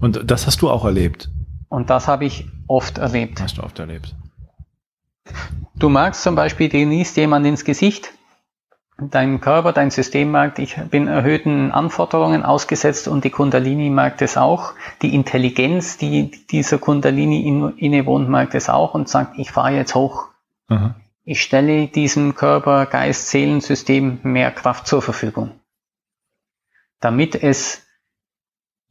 Und 0.00 0.30
das 0.30 0.46
hast 0.46 0.62
du 0.62 0.70
auch 0.70 0.86
erlebt? 0.86 1.28
Und 1.68 1.90
das 1.90 2.08
habe 2.08 2.24
ich 2.24 2.48
oft 2.66 2.96
erlebt. 2.96 3.38
Hast 3.42 3.58
du 3.58 3.62
oft 3.62 3.78
erlebt. 3.78 4.16
Du 5.74 5.90
merkst 5.90 6.22
zum 6.22 6.34
Beispiel, 6.34 6.70
dir 6.70 6.86
niest 6.86 7.18
jemand 7.18 7.44
ins 7.44 7.66
Gesicht, 7.66 8.14
dein 8.98 9.40
Körper, 9.40 9.72
dein 9.72 9.90
System 9.90 10.30
merkt, 10.30 10.58
ich 10.58 10.76
bin 10.90 11.08
erhöhten 11.08 11.72
Anforderungen 11.72 12.44
ausgesetzt 12.44 13.08
und 13.08 13.24
die 13.24 13.30
Kundalini 13.30 13.90
merkt 13.90 14.22
es 14.22 14.36
auch. 14.36 14.74
Die 15.02 15.14
Intelligenz, 15.14 15.98
die 15.98 16.30
dieser 16.46 16.78
Kundalini 16.78 17.72
innewohnt, 17.76 18.28
merkt 18.28 18.54
es 18.54 18.68
auch 18.68 18.94
und 18.94 19.08
sagt, 19.08 19.38
ich 19.38 19.50
fahre 19.50 19.74
jetzt 19.74 19.94
hoch. 19.94 20.28
Mhm. 20.68 20.94
Ich 21.24 21.42
stelle 21.42 21.88
diesem 21.88 22.34
Körper, 22.34 22.86
Geist, 22.86 23.28
Seelensystem 23.30 24.20
mehr 24.22 24.50
Kraft 24.50 24.86
zur 24.86 25.02
Verfügung, 25.02 25.52
damit 27.00 27.34
es 27.34 27.86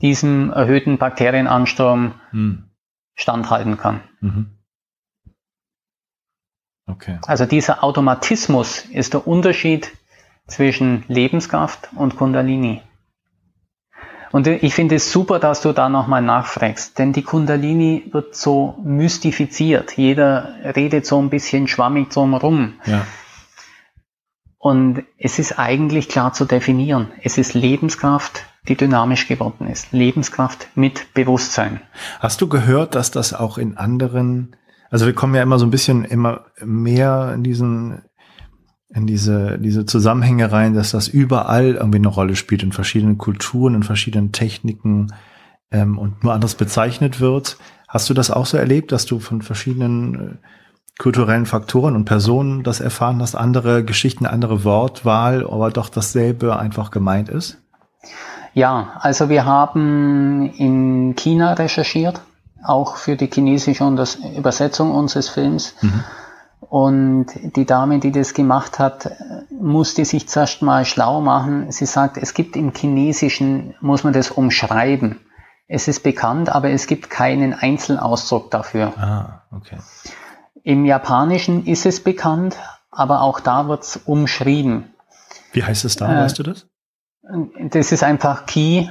diesem 0.02 0.52
erhöhten 0.52 0.98
Bakterienansturm 0.98 2.16
mhm. 2.32 2.72
standhalten 3.16 3.78
kann. 3.78 4.02
Mhm. 4.20 4.58
Okay. 6.88 7.18
Also 7.26 7.46
dieser 7.46 7.84
Automatismus 7.84 8.86
ist 8.86 9.14
der 9.14 9.28
Unterschied 9.28 9.92
zwischen 10.48 11.06
Lebenskraft 11.08 11.90
und 11.96 12.16
Kundalini. 12.16 12.82
Und 14.32 14.48
ich 14.48 14.74
finde 14.74 14.96
es 14.96 15.12
super, 15.12 15.38
dass 15.38 15.62
du 15.62 15.74
da 15.74 15.90
nochmal 15.90 16.24
nachfragst, 16.24 16.98
denn 16.98 17.14
die 17.14 17.22
Kundalini 17.22 18.10
wird 18.12 18.36
so 18.36 18.80
mystifiziert. 18.84 19.96
Jeder 19.96 20.56
redet 20.76 21.06
so 21.06 21.22
ein 21.22 21.30
bisschen 21.30 21.68
schwammig 21.68 22.10
drumherum. 22.10 22.74
Ja. 22.86 23.06
Und 24.58 25.04
es 25.20 25.38
ist 25.38 25.60
eigentlich 25.60 26.10
klar 26.10 26.34
zu 26.34 26.46
definieren. 26.46 27.12
Es 27.22 27.38
ist 27.38 27.54
Lebenskraft, 27.54 28.44
die 28.68 28.76
dynamisch 28.76 29.28
geworden 29.28 29.68
ist. 29.68 29.92
Lebenskraft 29.92 30.68
mit 30.74 31.14
Bewusstsein. 31.14 31.82
Hast 32.20 32.42
du 32.42 32.48
gehört, 32.48 32.96
dass 32.96 33.12
das 33.12 33.36
auch 33.36 33.60
in 33.60 33.78
anderen 33.78 34.56
also 34.94 35.08
wir 35.08 35.14
kommen 35.14 35.34
ja 35.34 35.42
immer 35.42 35.58
so 35.58 35.66
ein 35.66 35.72
bisschen 35.72 36.06
immer 36.06 36.42
mehr 36.64 37.32
in 37.34 37.42
diesen 37.42 38.04
in 38.94 39.08
diese, 39.08 39.58
diese 39.58 39.88
Zusammenhänge 39.88 40.52
rein, 40.52 40.76
dass 40.76 40.92
das 40.92 41.08
überall 41.08 41.74
irgendwie 41.74 41.98
eine 41.98 42.10
Rolle 42.10 42.36
spielt, 42.36 42.62
in 42.62 42.72
verschiedenen 42.72 43.18
Kulturen, 43.18 43.74
in 43.74 43.82
verschiedenen 43.82 44.34
Techniken 44.34 45.08
ähm, 45.72 45.98
und 45.98 46.24
nur 46.24 46.32
anders 46.32 46.54
bezeichnet 46.54 47.20
wird. 47.20 47.58
Hast 47.88 48.08
du 48.12 48.14
das 48.14 48.30
auch 48.30 48.46
so 48.46 48.56
erlebt, 48.56 48.92
dass 48.92 49.08
du 49.08 49.18
von 49.18 49.42
verschiedenen 49.42 50.14
äh, 50.14 51.00
kulturellen 51.00 51.48
Faktoren 51.48 51.96
und 51.96 52.06
Personen 52.06 52.62
das 52.62 52.80
erfahren 52.80 53.20
hast, 53.20 53.34
andere 53.34 53.84
Geschichten, 53.84 54.28
andere 54.28 54.64
Wortwahl, 54.64 55.44
aber 55.44 55.72
doch 55.72 55.90
dasselbe 55.90 56.60
einfach 56.60 56.92
gemeint 56.92 57.30
ist? 57.30 57.58
Ja, 58.54 58.94
also 59.00 59.28
wir 59.28 59.44
haben 59.46 60.52
in 60.56 61.16
China 61.16 61.54
recherchiert 61.54 62.22
auch 62.66 62.96
für 62.96 63.16
die 63.16 63.30
chinesische 63.32 63.86
Übersetzung 64.36 64.92
unseres 64.92 65.30
Films. 65.30 65.76
Mhm. 65.82 66.04
Und 66.70 67.28
die 67.56 67.66
Dame, 67.66 68.00
die 68.00 68.12
das 68.12 68.34
gemacht 68.34 68.80
hat, 68.80 69.12
musste 69.52 70.06
sich 70.06 70.28
zuerst 70.28 70.62
mal 70.62 70.86
schlau 70.86 71.22
machen. 71.22 71.72
Sie 71.72 71.86
sagt, 71.86 72.18
es 72.18 72.34
gibt 72.34 72.56
im 72.56 72.74
Chinesischen, 72.74 73.76
muss 73.80 74.04
man 74.04 74.14
das 74.14 74.32
umschreiben. 74.32 75.20
Es 75.68 75.88
ist 75.88 76.02
bekannt, 76.04 76.50
aber 76.50 76.70
es 76.72 76.88
gibt 76.88 77.10
keinen 77.10 77.54
Einzelausdruck 77.54 78.52
dafür. 78.52 78.94
Ah, 78.98 79.44
okay. 79.52 79.78
Im 80.64 80.86
Japanischen 80.86 81.66
ist 81.66 81.86
es 81.86 82.04
bekannt, 82.04 82.58
aber 82.90 83.22
auch 83.22 83.40
da 83.40 83.68
wird 83.68 83.84
es 83.84 83.98
umschrieben. 83.98 84.94
Wie 85.52 85.64
heißt 85.64 85.86
es 85.86 85.96
da, 85.96 86.12
äh, 86.12 86.24
weißt 86.24 86.40
du 86.40 86.44
das? 86.44 86.68
Das 87.70 87.92
ist 87.92 88.04
einfach 88.04 88.46
Ki 88.46 88.90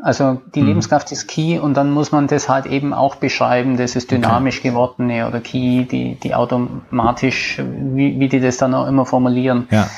also 0.00 0.40
die 0.54 0.60
mhm. 0.60 0.68
Lebenskraft 0.68 1.10
ist 1.10 1.26
Key 1.26 1.58
und 1.58 1.74
dann 1.74 1.90
muss 1.90 2.12
man 2.12 2.28
das 2.28 2.48
halt 2.48 2.66
eben 2.66 2.94
auch 2.94 3.16
beschreiben, 3.16 3.76
das 3.76 3.96
ist 3.96 4.10
dynamisch 4.12 4.60
okay. 4.60 4.70
gewordene 4.70 5.26
oder 5.26 5.40
Key, 5.40 5.84
die, 5.84 6.14
die 6.14 6.34
automatisch, 6.34 7.58
wie, 7.58 8.20
wie 8.20 8.28
die 8.28 8.40
das 8.40 8.58
dann 8.58 8.74
auch 8.74 8.86
immer 8.86 9.04
formulieren. 9.06 9.66
Ja. 9.70 9.88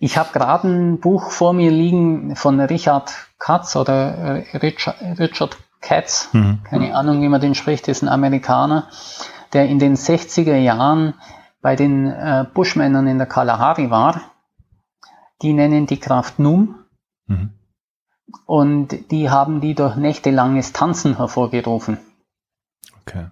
Ich 0.00 0.18
habe 0.18 0.30
gerade 0.32 0.68
ein 0.68 0.98
Buch 0.98 1.30
vor 1.30 1.52
mir 1.52 1.70
liegen 1.70 2.34
von 2.34 2.58
Richard 2.60 3.14
Katz 3.38 3.76
oder 3.76 4.42
äh, 4.52 4.56
Richard, 4.56 4.96
Richard 5.18 5.56
Katz, 5.80 6.30
mhm. 6.32 6.58
keine 6.64 6.94
Ahnung, 6.96 7.22
wie 7.22 7.28
man 7.28 7.40
den 7.40 7.54
spricht, 7.54 7.86
ist 7.86 8.02
ein 8.02 8.08
Amerikaner, 8.08 8.88
der 9.52 9.66
in 9.66 9.78
den 9.78 9.94
60er 9.94 10.56
Jahren 10.56 11.14
bei 11.62 11.76
den 11.76 12.10
äh, 12.10 12.44
Bushmännern 12.52 13.06
in 13.06 13.18
der 13.18 13.28
Kalahari 13.28 13.90
war. 13.90 14.20
Die 15.42 15.52
nennen 15.52 15.86
die 15.86 16.00
Kraft 16.00 16.40
Num. 16.40 16.74
Mhm. 17.26 17.55
Und 18.44 19.10
die 19.10 19.30
haben 19.30 19.60
die 19.60 19.74
durch 19.74 19.96
nächtelanges 19.96 20.72
Tanzen 20.72 21.16
hervorgerufen. 21.16 21.98
Okay. 23.02 23.26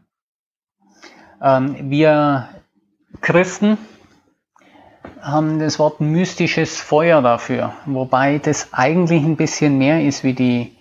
Ähm, 1.42 1.90
wir 1.90 2.48
Christen 3.20 3.78
haben 5.20 5.58
das 5.58 5.78
Wort 5.78 6.00
mystisches 6.00 6.80
Feuer 6.80 7.22
dafür, 7.22 7.72
wobei 7.86 8.38
das 8.38 8.72
eigentlich 8.72 9.22
ein 9.22 9.36
bisschen 9.36 9.78
mehr 9.78 10.04
ist 10.04 10.22
wie 10.22 10.34
die, 10.34 10.76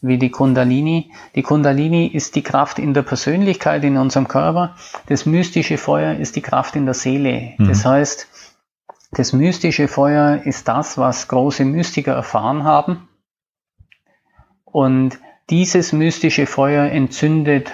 wie 0.00 0.18
die 0.18 0.30
Kundalini. 0.30 1.12
Die 1.34 1.42
Kundalini 1.42 2.06
ist 2.06 2.34
die 2.34 2.42
Kraft 2.42 2.78
in 2.78 2.94
der 2.94 3.02
Persönlichkeit, 3.02 3.84
in 3.84 3.96
unserem 3.96 4.28
Körper. 4.28 4.74
Das 5.06 5.26
mystische 5.26 5.78
Feuer 5.78 6.14
ist 6.14 6.36
die 6.36 6.42
Kraft 6.42 6.76
in 6.76 6.84
der 6.84 6.94
Seele. 6.94 7.54
Mhm. 7.58 7.68
Das 7.68 7.84
heißt, 7.84 8.26
das 9.12 9.32
mystische 9.32 9.88
Feuer 9.88 10.40
ist 10.44 10.68
das, 10.68 10.98
was 10.98 11.28
große 11.28 11.64
Mystiker 11.64 12.12
erfahren 12.12 12.64
haben 12.64 13.08
und 14.72 15.18
dieses 15.50 15.92
mystische 15.92 16.46
Feuer 16.46 16.86
entzündet, 16.86 17.72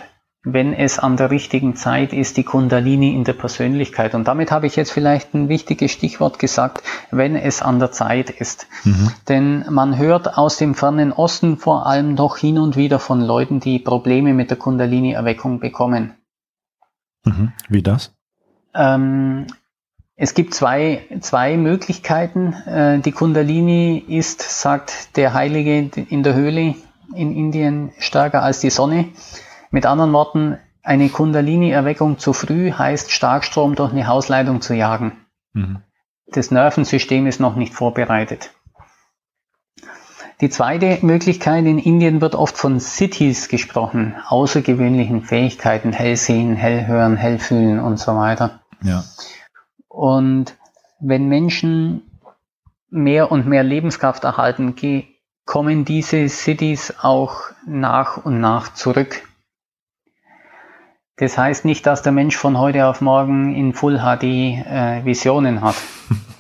wenn 0.49 0.73
es 0.73 1.01
an 1.01 1.17
der 1.17 1.33
richtigen 1.33 1.75
Zeit 1.75 2.13
ist, 2.13 2.37
die 2.37 2.45
Kundalini 2.45 3.13
in 3.15 3.25
der 3.25 3.33
Persönlichkeit. 3.33 4.15
Und 4.15 4.29
damit 4.29 4.53
habe 4.53 4.69
ich 4.69 4.77
jetzt 4.77 4.93
vielleicht 4.93 5.35
ein 5.35 5.49
wichtiges 5.49 5.91
Stichwort 5.91 6.39
gesagt, 6.39 6.85
wenn 7.11 7.35
es 7.35 7.63
an 7.63 7.81
der 7.81 7.91
Zeit 7.91 8.31
ist. 8.31 8.69
Mhm. 8.85 9.11
Denn 9.29 9.65
man 9.69 9.99
hört 9.99 10.39
aus 10.39 10.57
dem 10.57 10.77
fernen 10.77 11.13
Osten 11.13 11.57
vor 11.57 11.87
allem 11.87 12.15
doch 12.15 12.37
hin 12.37 12.59
und 12.59 12.77
wieder 12.77 13.01
von 13.01 13.21
Leuten, 13.21 13.59
die 13.59 13.81
Probleme 13.81 14.35
mit 14.35 14.51
der 14.51 14.57
Kundalini-Erweckung 14.57 15.59
bekommen. 15.59 16.15
Mhm. 17.25 17.53
Wie 17.69 17.83
das? 17.83 18.15
Ähm, 18.73 19.49
es 20.15 20.33
gibt 20.35 20.55
zwei, 20.55 21.07
zwei 21.21 21.57
Möglichkeiten. 21.57 22.53
Äh, 22.53 23.01
die 23.01 23.13
Kundalini 23.13 23.99
ist, 23.99 24.43
sagt 24.43 25.17
der 25.17 25.35
Heilige 25.35 25.91
in 26.09 26.23
der 26.23 26.35
Höhle, 26.35 26.77
in 27.15 27.35
Indien 27.35 27.93
stärker 27.99 28.43
als 28.43 28.61
die 28.61 28.71
Sonne. 28.71 29.09
Mit 29.71 29.87
anderen 29.87 30.13
Worten, 30.13 30.59
eine 30.83 31.09
Kundalini-Erweckung 31.09 32.19
zu 32.19 32.33
früh 32.33 32.71
heißt 32.73 33.11
Starkstrom 33.11 33.75
durch 33.75 33.93
eine 33.93 34.07
Hausleitung 34.07 34.61
zu 34.61 34.75
jagen. 34.75 35.13
Mhm. 35.53 35.83
Das 36.29 36.51
Nervensystem 36.51 37.27
ist 37.27 37.41
noch 37.41 37.57
nicht 37.57 37.75
vorbereitet. 37.75 38.51
Die 40.41 40.51
zweite 40.51 40.99
Möglichkeit, 41.01 41.65
in 41.65 41.79
Indien 41.79 42.21
wird 42.21 42.35
oft 42.35 42.59
von 42.59 42.79
Cities 42.79 43.49
gesprochen, 43.49 44.15
außergewöhnlichen 44.29 45.23
Fähigkeiten, 45.23 45.93
Hellsehen, 45.93 46.57
Hellhören, 46.57 47.17
Hellfühlen 47.17 47.81
und 47.81 47.99
so 47.99 48.15
weiter. 48.17 48.61
Ja. 48.83 49.03
Und 49.89 50.57
wenn 51.01 51.29
Menschen 51.29 52.03
mehr 52.91 53.33
und 53.33 53.47
mehr 53.47 53.63
Lebenskraft 53.63 54.25
erhalten, 54.25 54.75
kommen 55.47 55.85
diese 55.85 56.29
Cities 56.29 56.93
auch 57.01 57.41
nach 57.67 58.19
und 58.19 58.41
nach 58.41 58.75
zurück. 58.75 59.23
Das 61.17 61.39
heißt 61.39 61.65
nicht, 61.65 61.87
dass 61.87 62.03
der 62.03 62.13
Mensch 62.13 62.37
von 62.37 62.59
heute 62.59 62.87
auf 62.87 63.01
morgen 63.01 63.55
in 63.55 63.73
Full 63.73 63.99
HD 63.99 64.25
äh, 64.25 65.05
Visionen 65.05 65.63
hat, 65.63 65.77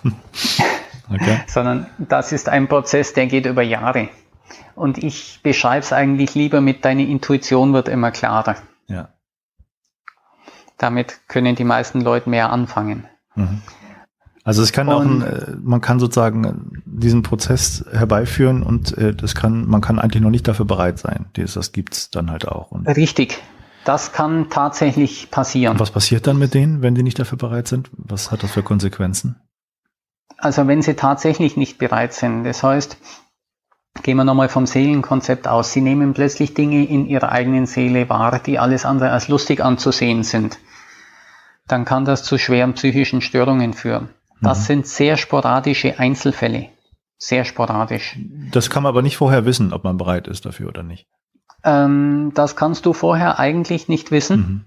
okay. 1.10 1.40
sondern 1.46 1.86
das 1.96 2.32
ist 2.32 2.50
ein 2.50 2.68
Prozess, 2.68 3.14
der 3.14 3.26
geht 3.26 3.46
über 3.46 3.62
Jahre. 3.62 4.10
Und 4.74 5.02
ich 5.02 5.40
beschreibe 5.42 5.80
es 5.80 5.94
eigentlich 5.94 6.34
lieber 6.34 6.60
mit, 6.60 6.84
deine 6.84 7.06
Intuition 7.06 7.72
wird 7.72 7.88
immer 7.88 8.10
klarer. 8.10 8.56
Ja. 8.86 9.08
Damit 10.76 11.20
können 11.28 11.54
die 11.54 11.64
meisten 11.64 12.02
Leute 12.02 12.28
mehr 12.28 12.50
anfangen. 12.50 13.08
Mhm. 13.34 13.62
Also 14.46 14.62
es 14.62 14.70
kann 14.70 14.86
und, 14.86 14.94
auch, 14.94 15.00
ein, 15.00 15.22
äh, 15.22 15.56
man 15.60 15.80
kann 15.80 15.98
sozusagen 15.98 16.80
diesen 16.84 17.22
Prozess 17.22 17.84
herbeiführen 17.90 18.62
und 18.62 18.96
äh, 18.96 19.12
das 19.12 19.34
kann, 19.34 19.66
man 19.66 19.80
kann 19.80 19.98
eigentlich 19.98 20.22
noch 20.22 20.30
nicht 20.30 20.46
dafür 20.46 20.64
bereit 20.64 21.00
sein. 21.00 21.26
Das, 21.32 21.54
das 21.54 21.72
gibt's 21.72 22.12
dann 22.12 22.30
halt 22.30 22.46
auch. 22.46 22.70
Und 22.70 22.86
richtig. 22.86 23.42
Das 23.84 24.12
kann 24.12 24.48
tatsächlich 24.48 25.32
passieren. 25.32 25.72
Und 25.72 25.80
was 25.80 25.90
passiert 25.90 26.28
dann 26.28 26.38
mit 26.38 26.54
denen, 26.54 26.80
wenn 26.80 26.94
die 26.94 27.02
nicht 27.02 27.18
dafür 27.18 27.36
bereit 27.38 27.66
sind? 27.66 27.90
Was 27.96 28.30
hat 28.30 28.44
das 28.44 28.52
für 28.52 28.62
Konsequenzen? 28.62 29.34
Also 30.38 30.68
wenn 30.68 30.80
sie 30.80 30.94
tatsächlich 30.94 31.56
nicht 31.56 31.78
bereit 31.78 32.12
sind, 32.12 32.44
das 32.44 32.62
heißt, 32.62 32.98
gehen 34.04 34.16
wir 34.16 34.24
nochmal 34.24 34.48
vom 34.48 34.66
Seelenkonzept 34.66 35.48
aus, 35.48 35.72
sie 35.72 35.80
nehmen 35.80 36.14
plötzlich 36.14 36.54
Dinge 36.54 36.86
in 36.86 37.06
ihrer 37.06 37.32
eigenen 37.32 37.66
Seele 37.66 38.08
wahr, 38.08 38.38
die 38.38 38.60
alles 38.60 38.84
andere 38.84 39.10
als 39.10 39.26
lustig 39.26 39.60
anzusehen 39.60 40.22
sind, 40.22 40.60
dann 41.66 41.84
kann 41.84 42.04
das 42.04 42.22
zu 42.22 42.38
schweren 42.38 42.74
psychischen 42.74 43.20
Störungen 43.20 43.74
führen. 43.74 44.10
Das 44.40 44.60
mhm. 44.60 44.64
sind 44.64 44.86
sehr 44.86 45.16
sporadische 45.16 45.98
Einzelfälle. 45.98 46.70
Sehr 47.18 47.44
sporadisch. 47.44 48.18
Das 48.52 48.68
kann 48.68 48.82
man 48.82 48.90
aber 48.90 49.02
nicht 49.02 49.16
vorher 49.16 49.46
wissen, 49.46 49.72
ob 49.72 49.84
man 49.84 49.96
bereit 49.96 50.28
ist 50.28 50.44
dafür 50.44 50.68
oder 50.68 50.82
nicht. 50.82 51.06
Ähm, 51.64 52.32
das 52.34 52.56
kannst 52.56 52.84
du 52.84 52.92
vorher 52.92 53.38
eigentlich 53.38 53.88
nicht 53.88 54.10
wissen. 54.10 54.38
Mhm. 54.38 54.64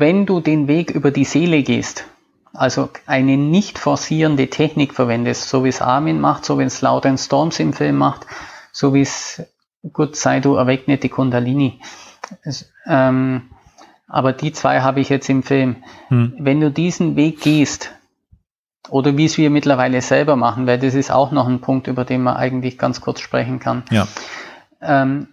Wenn 0.00 0.26
du 0.26 0.40
den 0.40 0.66
Weg 0.66 0.90
über 0.90 1.12
die 1.12 1.24
Seele 1.24 1.62
gehst, 1.62 2.04
also 2.52 2.90
eine 3.06 3.36
nicht 3.36 3.78
forcierende 3.78 4.50
Technik 4.50 4.94
verwendest, 4.94 5.48
so 5.48 5.64
wie 5.64 5.68
es 5.68 5.80
Armin 5.80 6.20
macht, 6.20 6.44
so 6.44 6.58
wie 6.58 6.64
es 6.64 6.80
Lauten 6.82 7.16
Storms 7.16 7.60
im 7.60 7.72
Film 7.72 7.96
macht, 7.96 8.26
so 8.72 8.92
wie 8.92 9.02
es 9.02 9.42
Gut 9.92 10.16
sei 10.16 10.40
du 10.40 10.56
erwecknet 10.56 11.02
die 11.02 11.08
Kundalini. 11.08 11.80
Es, 12.42 12.72
ähm, 12.86 13.50
aber 14.08 14.32
die 14.32 14.52
zwei 14.52 14.80
habe 14.80 15.00
ich 15.00 15.10
jetzt 15.10 15.28
im 15.28 15.42
Film. 15.42 15.76
Hm. 16.08 16.34
Wenn 16.38 16.60
du 16.60 16.70
diesen 16.70 17.14
Weg 17.14 17.40
gehst, 17.40 17.92
oder 18.88 19.16
wie 19.16 19.26
es 19.26 19.36
wir 19.36 19.50
mittlerweile 19.50 20.00
selber 20.00 20.34
machen, 20.34 20.66
weil 20.66 20.78
das 20.78 20.94
ist 20.94 21.10
auch 21.10 21.30
noch 21.30 21.46
ein 21.46 21.60
Punkt, 21.60 21.86
über 21.86 22.04
den 22.04 22.22
man 22.22 22.36
eigentlich 22.36 22.78
ganz 22.78 23.02
kurz 23.02 23.20
sprechen 23.20 23.58
kann, 23.60 23.82
ja. 23.90 24.08
ähm, 24.80 25.28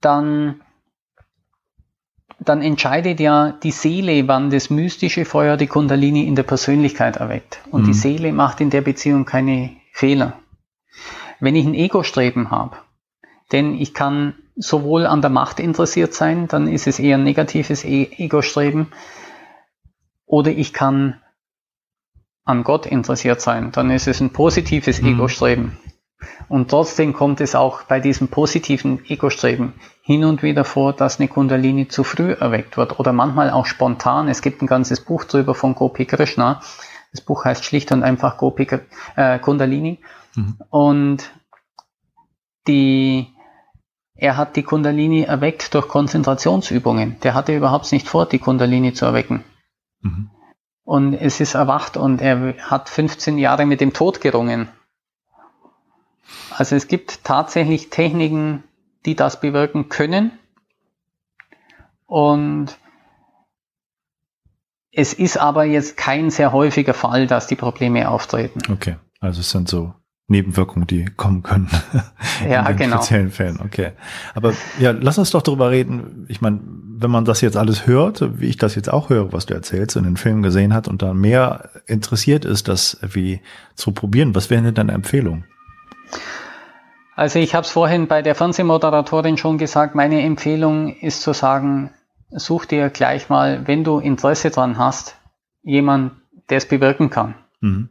dann, 0.00 0.60
dann 2.38 2.62
entscheidet 2.62 3.18
ja 3.18 3.50
die 3.50 3.72
Seele, 3.72 4.28
wann 4.28 4.50
das 4.50 4.70
mystische 4.70 5.24
Feuer 5.24 5.56
die 5.56 5.66
Kundalini 5.66 6.22
in 6.26 6.36
der 6.36 6.44
Persönlichkeit 6.44 7.16
erweckt. 7.16 7.60
Und 7.72 7.82
hm. 7.82 7.86
die 7.88 7.94
Seele 7.94 8.32
macht 8.32 8.60
in 8.60 8.70
der 8.70 8.82
Beziehung 8.82 9.24
keine 9.24 9.70
Fehler. 9.92 10.34
Wenn 11.40 11.56
ich 11.56 11.66
ein 11.66 11.74
Ego-Streben 11.74 12.52
habe, 12.52 12.76
denn 13.50 13.74
ich 13.74 13.94
kann 13.94 14.34
sowohl 14.56 15.06
an 15.06 15.22
der 15.22 15.30
Macht 15.30 15.60
interessiert 15.60 16.14
sein, 16.14 16.48
dann 16.48 16.68
ist 16.68 16.86
es 16.86 16.98
eher 16.98 17.16
ein 17.16 17.24
negatives 17.24 17.84
e- 17.84 18.10
Ego-Streben, 18.16 18.92
oder 20.26 20.50
ich 20.50 20.72
kann 20.72 21.20
an 22.44 22.64
Gott 22.64 22.86
interessiert 22.86 23.40
sein, 23.40 23.70
dann 23.72 23.90
ist 23.90 24.08
es 24.08 24.20
ein 24.20 24.30
positives 24.30 25.00
mhm. 25.00 25.08
Ego-Streben. 25.08 25.78
Und 26.48 26.70
trotzdem 26.70 27.12
kommt 27.12 27.40
es 27.40 27.54
auch 27.54 27.82
bei 27.82 28.00
diesem 28.00 28.28
positiven 28.28 29.04
Ego-Streben 29.06 29.74
hin 30.02 30.24
und 30.24 30.42
wieder 30.42 30.64
vor, 30.64 30.92
dass 30.92 31.18
eine 31.18 31.28
Kundalini 31.28 31.88
zu 31.88 32.04
früh 32.04 32.32
erweckt 32.32 32.76
wird 32.76 32.98
oder 32.98 33.12
manchmal 33.12 33.50
auch 33.50 33.66
spontan. 33.66 34.28
Es 34.28 34.42
gibt 34.42 34.62
ein 34.62 34.66
ganzes 34.66 35.00
Buch 35.04 35.24
drüber 35.24 35.54
von 35.54 35.74
Gopi 35.74 36.06
Krishna. 36.06 36.60
Das 37.10 37.20
Buch 37.20 37.44
heißt 37.44 37.64
schlicht 37.64 37.92
und 37.92 38.02
einfach 38.02 38.38
Gopi 38.38 38.66
äh, 39.16 39.38
Kundalini. 39.38 40.00
Mhm. 40.34 40.56
Und 40.70 41.30
die 42.66 43.31
er 44.22 44.36
hat 44.36 44.54
die 44.54 44.62
Kundalini 44.62 45.22
erweckt 45.22 45.74
durch 45.74 45.88
Konzentrationsübungen. 45.88 47.18
Der 47.24 47.34
hatte 47.34 47.56
überhaupt 47.56 47.90
nicht 47.90 48.06
vor, 48.06 48.24
die 48.24 48.38
Kundalini 48.38 48.92
zu 48.94 49.04
erwecken. 49.04 49.42
Mhm. 50.00 50.30
Und 50.84 51.14
es 51.14 51.40
ist 51.40 51.54
erwacht 51.54 51.96
und 51.96 52.22
er 52.22 52.54
hat 52.70 52.88
15 52.88 53.36
Jahre 53.36 53.66
mit 53.66 53.80
dem 53.80 53.92
Tod 53.92 54.20
gerungen. 54.20 54.68
Also 56.50 56.76
es 56.76 56.86
gibt 56.86 57.24
tatsächlich 57.24 57.90
Techniken, 57.90 58.62
die 59.06 59.16
das 59.16 59.40
bewirken 59.40 59.88
können. 59.88 60.30
Und 62.06 62.78
es 64.92 65.14
ist 65.14 65.36
aber 65.36 65.64
jetzt 65.64 65.96
kein 65.96 66.30
sehr 66.30 66.52
häufiger 66.52 66.94
Fall, 66.94 67.26
dass 67.26 67.48
die 67.48 67.56
Probleme 67.56 68.08
auftreten. 68.08 68.60
Okay, 68.72 68.98
also 69.18 69.40
es 69.40 69.50
sind 69.50 69.68
so 69.68 69.94
Nebenwirkungen, 70.32 70.86
die 70.86 71.04
kommen 71.04 71.42
können. 71.42 71.68
Ja, 72.48 72.66
in 72.68 72.76
genau. 72.76 72.96
speziellen 72.96 73.30
Fällen, 73.30 73.60
okay. 73.64 73.92
Aber 74.34 74.52
ja, 74.80 74.90
lass 74.90 75.16
uns 75.16 75.30
doch 75.30 75.42
darüber 75.42 75.70
reden. 75.70 76.26
Ich 76.28 76.40
meine, 76.40 76.60
wenn 76.64 77.10
man 77.10 77.24
das 77.24 77.40
jetzt 77.40 77.56
alles 77.56 77.86
hört, 77.86 78.40
wie 78.40 78.46
ich 78.46 78.56
das 78.56 78.74
jetzt 78.74 78.92
auch 78.92 79.10
höre, 79.10 79.32
was 79.32 79.46
du 79.46 79.54
erzählst 79.54 79.96
und 79.96 80.04
den 80.04 80.16
Film 80.16 80.42
gesehen 80.42 80.74
hat 80.74 80.88
und 80.88 81.02
da 81.02 81.14
mehr 81.14 81.70
interessiert 81.86 82.44
ist, 82.44 82.66
das 82.66 82.98
wie 83.02 83.40
zu 83.76 83.92
probieren, 83.92 84.34
was 84.34 84.50
wäre 84.50 84.62
denn 84.62 84.74
deine 84.74 84.92
Empfehlung? 84.92 85.44
Also 87.14 87.38
ich 87.38 87.54
habe 87.54 87.64
es 87.64 87.70
vorhin 87.70 88.08
bei 88.08 88.22
der 88.22 88.34
Fernsehmoderatorin 88.34 89.36
schon 89.36 89.58
gesagt, 89.58 89.94
meine 89.94 90.22
Empfehlung 90.22 90.96
ist 90.96 91.22
zu 91.22 91.32
sagen, 91.32 91.90
such 92.30 92.64
dir 92.64 92.88
gleich 92.90 93.28
mal, 93.28 93.66
wenn 93.66 93.84
du 93.84 93.98
Interesse 93.98 94.50
dran 94.50 94.78
hast, 94.78 95.16
jemand, 95.62 96.12
der 96.50 96.58
es 96.58 96.66
bewirken 96.66 97.10
kann. 97.10 97.34
Mhm. 97.60 97.88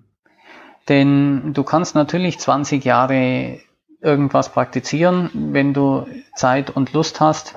Denn 0.89 1.53
du 1.53 1.63
kannst 1.63 1.95
natürlich 1.95 2.39
20 2.39 2.83
Jahre 2.83 3.59
irgendwas 4.01 4.49
praktizieren, 4.49 5.29
wenn 5.33 5.73
du 5.73 6.07
Zeit 6.35 6.69
und 6.71 6.93
Lust 6.93 7.21
hast. 7.21 7.55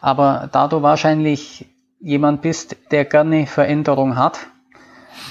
Aber 0.00 0.48
da 0.52 0.68
du 0.68 0.82
wahrscheinlich 0.82 1.66
jemand 2.00 2.42
bist, 2.42 2.76
der 2.90 3.04
gerne 3.04 3.46
Veränderung 3.46 4.16
hat, 4.16 4.46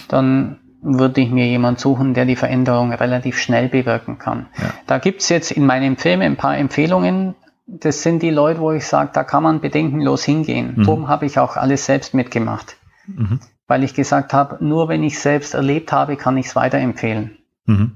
dann 0.10 0.60
würde 0.82 1.22
ich 1.22 1.30
mir 1.30 1.48
jemand 1.48 1.80
suchen, 1.80 2.14
der 2.14 2.26
die 2.26 2.36
Veränderung 2.36 2.94
relativ 2.94 3.38
schnell 3.38 3.68
bewirken 3.70 4.18
kann. 4.18 4.48
Ja. 4.57 4.74
Da 4.88 4.98
gibt's 4.99 5.30
jetzt 5.30 5.52
in 5.52 5.66
meinem 5.66 5.98
Film 5.98 6.22
ein 6.22 6.38
paar 6.38 6.57
Empfehlungen. 6.57 7.36
Das 7.66 8.03
sind 8.03 8.22
die 8.22 8.30
Leute, 8.30 8.60
wo 8.60 8.72
ich 8.72 8.86
sage, 8.86 9.11
da 9.14 9.24
kann 9.24 9.44
man 9.44 9.61
bedenkenlos 9.61 10.24
hingehen. 10.24 10.76
Mhm. 10.78 10.84
Darum 10.84 11.07
habe 11.07 11.26
ich 11.26 11.40
auch 11.40 11.57
alles 11.57 11.86
selbst 11.86 12.14
mitgemacht. 12.14 12.78
Mhm 13.07 13.40
weil 13.70 13.84
ich 13.84 13.94
gesagt 13.94 14.34
habe, 14.34 14.58
nur 14.66 14.90
wenn 14.90 15.04
ich 15.04 15.20
selbst 15.20 15.54
erlebt 15.54 15.91
habe, 15.91 16.18
kann 16.18 16.36
ich 16.38 16.48
es 16.48 16.56
weiterempfehlen. 16.56 17.38
Mhm. 17.66 17.91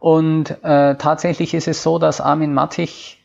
Und 0.00 0.50
äh, 0.64 0.96
tatsächlich 0.96 1.54
ist 1.54 1.68
es 1.68 1.84
so, 1.84 2.00
dass 2.00 2.20
Armin 2.20 2.52
Mattich 2.52 3.22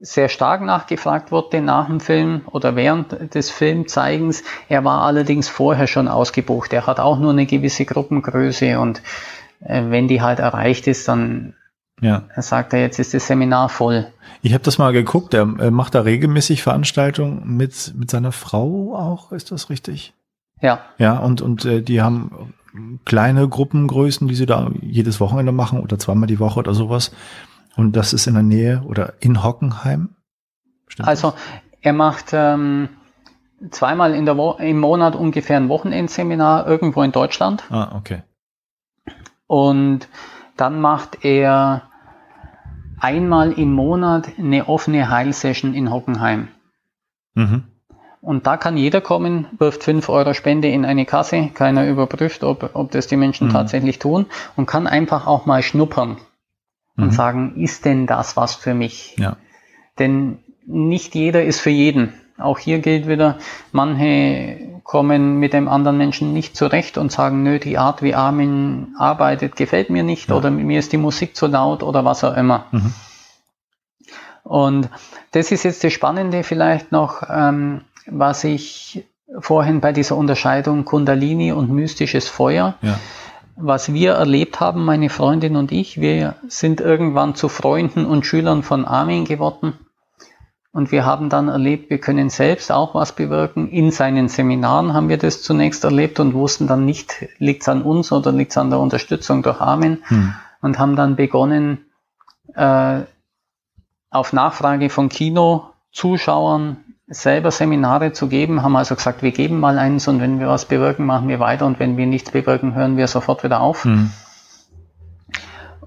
sehr 0.00 0.28
stark 0.28 0.60
nachgefragt 0.60 1.32
wurde 1.32 1.62
nach 1.62 1.86
dem 1.86 2.00
Film 2.00 2.42
oder 2.50 2.76
während 2.76 3.34
des 3.34 3.50
Filmzeigens. 3.50 4.44
Er 4.68 4.84
war 4.84 5.00
allerdings 5.02 5.48
vorher 5.48 5.86
schon 5.86 6.08
ausgebucht. 6.08 6.74
Er 6.74 6.86
hat 6.86 7.00
auch 7.00 7.18
nur 7.18 7.30
eine 7.30 7.46
gewisse 7.46 7.86
Gruppengröße 7.86 8.78
und 8.78 9.00
äh, 9.60 9.84
wenn 9.88 10.06
die 10.06 10.20
halt 10.20 10.38
erreicht 10.38 10.86
ist, 10.86 11.08
dann 11.08 11.54
ja. 12.04 12.24
sagt 12.36 12.72
er, 12.72 12.80
jetzt 12.80 12.98
ist 12.98 13.14
das 13.14 13.26
Seminar 13.26 13.68
voll. 13.68 14.06
Ich 14.42 14.52
habe 14.52 14.62
das 14.62 14.78
mal 14.78 14.92
geguckt, 14.92 15.32
er 15.32 15.46
macht 15.46 15.94
da 15.94 16.02
regelmäßig 16.02 16.62
Veranstaltungen 16.62 17.56
mit, 17.56 17.94
mit 17.96 18.10
seiner 18.10 18.32
Frau 18.32 18.94
auch, 18.94 19.32
ist 19.32 19.50
das 19.50 19.70
richtig? 19.70 20.12
Ja. 20.60 20.80
Ja, 20.98 21.18
und, 21.18 21.40
und 21.40 21.64
äh, 21.64 21.80
die 21.80 22.02
haben 22.02 22.54
kleine 23.04 23.48
Gruppengrößen, 23.48 24.28
die 24.28 24.34
sie 24.34 24.46
da 24.46 24.70
jedes 24.80 25.20
Wochenende 25.20 25.52
machen 25.52 25.80
oder 25.80 25.98
zweimal 25.98 26.26
die 26.26 26.40
Woche 26.40 26.58
oder 26.58 26.74
sowas. 26.74 27.12
Und 27.76 27.96
das 27.96 28.12
ist 28.12 28.26
in 28.26 28.34
der 28.34 28.42
Nähe 28.42 28.82
oder 28.86 29.14
in 29.20 29.42
Hockenheim. 29.42 30.10
Stimmt 30.88 31.08
also 31.08 31.34
er 31.80 31.92
macht 31.92 32.30
ähm, 32.32 32.88
zweimal 33.70 34.14
in 34.14 34.26
der 34.26 34.36
Wo 34.36 34.52
im 34.52 34.78
Monat 34.78 35.16
ungefähr 35.16 35.56
ein 35.56 35.68
Wochenendseminar 35.68 36.66
irgendwo 36.66 37.02
in 37.02 37.12
Deutschland. 37.12 37.64
Ah, 37.70 37.96
okay. 37.96 38.22
Und 39.46 40.08
dann 40.56 40.80
macht 40.80 41.24
er 41.24 41.82
einmal 43.00 43.52
im 43.52 43.72
Monat 43.72 44.28
eine 44.38 44.68
offene 44.68 45.10
Heilsession 45.10 45.74
in 45.74 45.90
Hockenheim. 45.90 46.48
Mhm. 47.34 47.64
Und 48.20 48.46
da 48.46 48.56
kann 48.56 48.78
jeder 48.78 49.02
kommen, 49.02 49.46
wirft 49.58 49.84
5 49.84 50.08
Euro 50.08 50.32
Spende 50.32 50.68
in 50.68 50.86
eine 50.86 51.04
Kasse, 51.04 51.50
keiner 51.52 51.86
überprüft, 51.86 52.42
ob, 52.42 52.70
ob 52.72 52.90
das 52.90 53.06
die 53.06 53.16
Menschen 53.16 53.48
mhm. 53.48 53.52
tatsächlich 53.52 53.98
tun 53.98 54.26
und 54.56 54.66
kann 54.66 54.86
einfach 54.86 55.26
auch 55.26 55.44
mal 55.44 55.62
schnuppern. 55.62 56.16
und 56.96 57.06
mhm. 57.06 57.10
sagen, 57.10 57.56
ist 57.56 57.84
denn 57.84 58.06
das 58.06 58.36
was 58.36 58.54
für 58.54 58.72
mich? 58.72 59.16
Ja. 59.18 59.36
Denn 59.98 60.38
nicht 60.66 61.14
jeder 61.14 61.44
ist 61.44 61.60
für 61.60 61.70
jeden. 61.70 62.14
Auch 62.38 62.58
hier 62.58 62.78
gilt 62.78 63.06
wieder, 63.06 63.38
manche 63.72 64.73
kommen 64.84 65.38
mit 65.40 65.54
dem 65.54 65.66
anderen 65.66 65.96
Menschen 65.96 66.32
nicht 66.32 66.56
zurecht 66.56 66.98
und 66.98 67.10
sagen, 67.10 67.42
nö, 67.42 67.58
die 67.58 67.78
Art, 67.78 68.02
wie 68.02 68.14
Armin 68.14 68.94
arbeitet, 68.98 69.56
gefällt 69.56 69.90
mir 69.90 70.02
nicht 70.02 70.28
ja. 70.28 70.36
oder 70.36 70.50
mir 70.50 70.78
ist 70.78 70.92
die 70.92 70.98
Musik 70.98 71.34
zu 71.34 71.46
laut 71.46 71.82
oder 71.82 72.04
was 72.04 72.22
auch 72.22 72.36
immer. 72.36 72.66
Mhm. 72.70 72.94
Und 74.44 74.90
das 75.32 75.50
ist 75.50 75.64
jetzt 75.64 75.82
das 75.82 75.92
Spannende 75.92 76.44
vielleicht 76.44 76.92
noch, 76.92 77.22
ähm, 77.28 77.80
was 78.06 78.44
ich 78.44 79.04
vorhin 79.38 79.80
bei 79.80 79.92
dieser 79.92 80.16
Unterscheidung 80.16 80.84
Kundalini 80.84 81.52
und 81.52 81.70
mystisches 81.70 82.28
Feuer, 82.28 82.74
ja. 82.82 82.98
was 83.56 83.92
wir 83.92 84.12
erlebt 84.12 84.60
haben, 84.60 84.84
meine 84.84 85.08
Freundin 85.08 85.56
und 85.56 85.72
ich, 85.72 85.98
wir 85.98 86.36
sind 86.46 86.82
irgendwann 86.82 87.34
zu 87.34 87.48
Freunden 87.48 88.04
und 88.04 88.26
Schülern 88.26 88.62
von 88.62 88.84
Armin 88.84 89.24
geworden. 89.24 89.72
Und 90.74 90.90
wir 90.90 91.06
haben 91.06 91.28
dann 91.28 91.46
erlebt, 91.46 91.88
wir 91.88 91.98
können 91.98 92.30
selbst 92.30 92.72
auch 92.72 92.96
was 92.96 93.12
bewirken. 93.12 93.68
In 93.68 93.92
seinen 93.92 94.26
Seminaren 94.26 94.92
haben 94.92 95.08
wir 95.08 95.18
das 95.18 95.40
zunächst 95.40 95.84
erlebt 95.84 96.18
und 96.18 96.34
wussten 96.34 96.66
dann 96.66 96.84
nicht, 96.84 97.28
liegt 97.38 97.62
es 97.62 97.68
an 97.68 97.82
uns 97.82 98.10
oder 98.10 98.32
liegt 98.32 98.50
es 98.50 98.58
an 98.58 98.70
der 98.70 98.80
Unterstützung 98.80 99.44
durch 99.44 99.60
Armin. 99.60 99.98
Hm. 100.08 100.34
Und 100.62 100.80
haben 100.80 100.96
dann 100.96 101.14
begonnen, 101.14 101.84
äh, 102.56 103.02
auf 104.10 104.32
Nachfrage 104.32 104.90
von 104.90 105.08
Kino-Zuschauern 105.08 106.78
selber 107.06 107.52
Seminare 107.52 108.12
zu 108.12 108.26
geben, 108.26 108.64
haben 108.64 108.74
also 108.74 108.96
gesagt, 108.96 109.22
wir 109.22 109.30
geben 109.30 109.60
mal 109.60 109.78
eins 109.78 110.08
und 110.08 110.20
wenn 110.20 110.40
wir 110.40 110.48
was 110.48 110.64
bewirken, 110.64 111.06
machen 111.06 111.28
wir 111.28 111.38
weiter 111.38 111.66
und 111.66 111.78
wenn 111.78 111.96
wir 111.96 112.06
nichts 112.06 112.32
bewirken, 112.32 112.74
hören 112.74 112.96
wir 112.96 113.06
sofort 113.06 113.44
wieder 113.44 113.60
auf. 113.60 113.84
Mhm. 113.84 114.10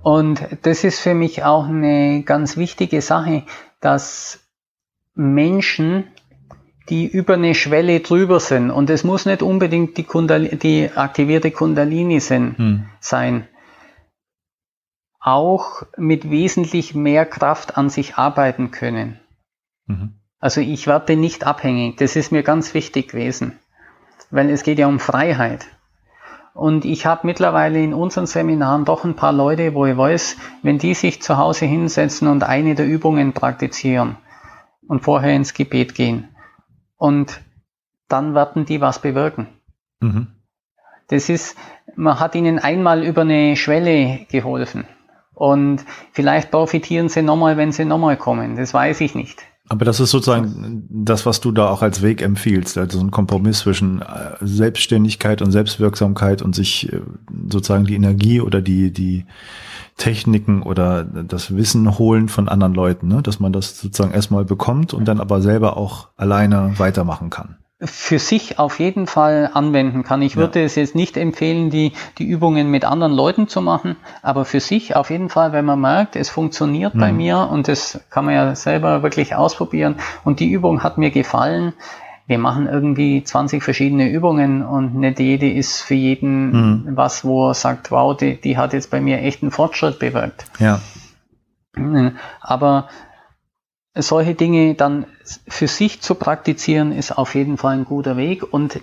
Und 0.02 0.48
das 0.62 0.86
ist 0.86 1.02
für 1.02 1.14
mich 1.14 1.44
auch 1.44 1.68
eine 1.68 2.24
ganz 2.24 2.56
wichtige 2.56 3.02
Sache, 3.02 3.44
dass 3.82 4.47
Menschen, 5.18 6.06
die 6.90 7.06
über 7.06 7.34
eine 7.34 7.56
Schwelle 7.56 8.00
drüber 8.00 8.40
sind, 8.40 8.70
und 8.72 8.90
es 8.90 9.04
muss 9.04 9.26
nicht 9.26 9.42
unbedingt 9.42 9.98
die, 9.98 10.04
Kundal 10.04 10.48
die 10.48 10.90
aktivierte 10.96 11.52
Kundalini 11.52 12.20
sind, 12.20 12.58
mhm. 12.60 12.86
sein, 13.00 13.48
auch 15.20 15.84
mit 15.98 16.30
wesentlich 16.30 16.96
mehr 16.96 17.26
Kraft 17.26 17.78
an 17.78 17.90
sich 17.90 18.16
arbeiten 18.16 18.72
können. 18.72 19.20
Mhm. 19.88 20.14
Also 20.40 20.62
ich 20.62 20.88
werde 20.88 21.18
nicht 21.18 21.46
abhängig. 21.46 21.98
Das 21.98 22.16
ist 22.16 22.32
mir 22.32 22.44
ganz 22.44 22.74
wichtig 22.74 23.10
gewesen, 23.10 23.60
weil 24.30 24.50
es 24.52 24.64
geht 24.64 24.78
ja 24.78 24.88
um 24.88 25.00
Freiheit. 25.00 25.66
Und 26.54 26.86
ich 26.86 27.06
habe 27.06 27.28
mittlerweile 27.28 27.84
in 27.84 27.94
unseren 27.94 28.28
Seminaren 28.28 28.86
doch 28.86 29.04
ein 29.04 29.16
paar 29.16 29.34
Leute, 29.34 29.74
wo 29.74 29.86
ich 29.86 29.98
weiß, 29.98 30.38
wenn 30.62 30.78
die 30.78 30.94
sich 30.94 31.22
zu 31.22 31.38
Hause 31.38 31.66
hinsetzen 31.66 32.28
und 32.28 32.44
eine 32.44 32.76
der 32.76 32.88
Übungen 32.88 33.34
praktizieren 33.34 34.18
und 34.88 35.02
vorher 35.02 35.36
ins 35.36 35.54
Gebet 35.54 35.96
gehen 35.96 36.30
und 36.98 37.42
dann 38.08 38.34
werden 38.36 38.66
die 38.66 38.82
was 38.82 39.00
bewirken. 39.00 39.48
Mhm. 40.00 40.28
Das 41.08 41.30
ist, 41.30 41.58
man 41.96 42.20
hat 42.20 42.36
ihnen 42.36 42.60
einmal 42.60 43.04
über 43.04 43.22
eine 43.22 43.56
Schwelle 43.56 44.26
geholfen. 44.30 44.86
Und 45.34 45.86
vielleicht 46.12 46.52
profitieren 46.52 47.10
sie 47.10 47.22
nochmal, 47.22 47.58
wenn 47.58 47.72
sie 47.72 47.86
nochmal 47.86 48.18
kommen. 48.18 48.56
Das 48.56 48.74
weiß 48.74 49.02
ich 49.02 49.14
nicht. 49.14 49.44
Aber 49.70 49.84
das 49.84 50.00
ist 50.00 50.12
sozusagen 50.12 50.88
das, 50.90 51.26
was 51.26 51.42
du 51.42 51.52
da 51.52 51.70
auch 51.70 51.82
als 51.82 52.02
Weg 52.02 52.22
empfiehlst, 52.22 52.78
also 52.78 53.00
so 53.00 53.06
ein 53.06 53.12
Kompromiss 53.12 53.60
zwischen 53.60 54.02
äh, 54.02 54.36
Selbstständigkeit 54.40 55.42
und 55.42 55.52
Selbstwirksamkeit 55.52 56.42
und 56.42 56.56
sich 56.56 56.92
äh, 56.92 57.02
sozusagen 57.50 57.86
die 57.86 57.96
Energie 57.96 58.40
oder 58.40 58.62
die, 58.62 58.92
die 58.92 59.26
Techniken 59.98 60.62
oder 60.62 61.04
das 61.04 61.56
Wissen 61.56 61.98
holen 61.98 62.30
von 62.30 62.48
anderen 62.48 62.76
Leuten, 62.76 63.08
ne? 63.08 63.22
dass 63.22 63.40
man 63.40 63.52
das 63.52 63.80
sozusagen 63.80 64.14
erstmal 64.14 64.46
bekommt 64.46 64.94
und 64.94 65.06
dann 65.06 65.20
aber 65.20 65.42
selber 65.42 65.76
auch 65.76 66.10
alleine 66.16 66.74
weitermachen 66.78 67.30
kann 67.30 67.58
für 67.80 68.18
sich 68.18 68.58
auf 68.58 68.80
jeden 68.80 69.06
Fall 69.06 69.52
anwenden 69.54 70.04
kann. 70.04 70.24
Ich 70.24 70.36
würde 70.36 70.64
es 70.64 70.76
jetzt 70.76 70.96
nicht 70.96 71.16
empfehlen, 71.16 71.70
die, 71.70 71.94
die 72.18 72.26
Übungen 72.26 72.72
mit 72.72 72.86
anderen 72.86 73.14
Leuten 73.14 73.48
zu 73.48 73.62
machen, 73.62 73.98
aber 74.24 74.46
für 74.46 74.60
sich 74.60 74.96
auf 74.96 75.12
jeden 75.12 75.30
Fall, 75.30 75.52
wenn 75.52 75.66
man 75.66 75.80
merkt, 75.80 76.16
es 76.16 76.30
funktioniert 76.30 76.96
mhm. 76.96 77.00
bei 77.00 77.14
mir 77.14 77.48
und 77.52 77.68
das 77.68 78.00
kann 78.10 78.26
man 78.26 78.34
ja 78.34 78.56
selber 78.56 79.04
wirklich 79.04 79.36
ausprobieren 79.36 79.98
und 80.24 80.40
die 80.40 80.50
Übung 80.52 80.82
hat 80.82 80.98
mir 80.98 81.12
gefallen. 81.12 81.74
Wir 82.26 82.40
machen 82.40 82.68
irgendwie 82.68 83.24
20 83.24 83.64
verschiedene 83.64 84.10
Übungen 84.10 84.66
und 84.66 84.96
nicht 84.96 85.20
jede 85.20 85.50
ist 85.50 85.82
für 85.82 85.94
jeden 85.94 86.50
mhm. 86.50 86.98
was, 86.98 87.24
wo 87.24 87.50
er 87.50 87.54
sagt, 87.54 87.92
wow, 87.92 88.18
die, 88.18 88.42
die 88.42 88.58
hat 88.58 88.74
jetzt 88.74 88.90
bei 88.90 89.00
mir 89.00 89.22
echt 89.22 89.44
einen 89.44 89.52
Fortschritt 89.52 90.00
bewirkt. 90.00 90.46
Ja. 90.60 90.82
Aber 92.42 92.90
solche 94.02 94.36
Dinge 94.36 94.76
dann 94.76 95.06
für 95.48 95.68
sich 95.68 96.02
zu 96.02 96.16
praktizieren, 96.16 96.92
ist 96.92 97.18
auf 97.18 97.36
jeden 97.36 97.58
Fall 97.58 97.78
ein 97.78 97.86
guter 97.86 98.18
Weg 98.18 98.54
und 98.54 98.80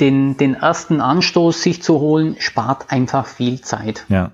den, 0.00 0.36
den 0.36 0.54
ersten 0.54 1.00
Anstoß 1.00 1.62
sich 1.62 1.82
zu 1.82 2.00
holen, 2.00 2.36
spart 2.38 2.90
einfach 2.90 3.26
viel 3.26 3.60
Zeit. 3.60 4.04
Ja. 4.08 4.30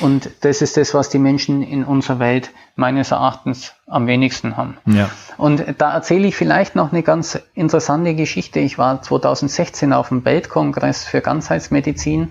Und 0.00 0.30
das 0.42 0.60
ist 0.60 0.76
das, 0.76 0.92
was 0.92 1.08
die 1.08 1.18
Menschen 1.18 1.62
in 1.62 1.84
unserer 1.84 2.18
Welt 2.18 2.50
meines 2.74 3.12
Erachtens 3.12 3.72
am 3.86 4.06
wenigsten 4.06 4.56
haben. 4.56 4.76
Ja. 4.84 5.10
Und 5.38 5.64
da 5.78 5.94
erzähle 5.94 6.28
ich 6.28 6.36
vielleicht 6.36 6.76
noch 6.76 6.92
eine 6.92 7.02
ganz 7.02 7.38
interessante 7.54 8.14
Geschichte. 8.14 8.60
Ich 8.60 8.78
war 8.78 9.00
2016 9.00 9.92
auf 9.92 10.08
dem 10.08 10.24
Weltkongress 10.24 11.04
für 11.04 11.20
Ganzheitsmedizin 11.20 12.30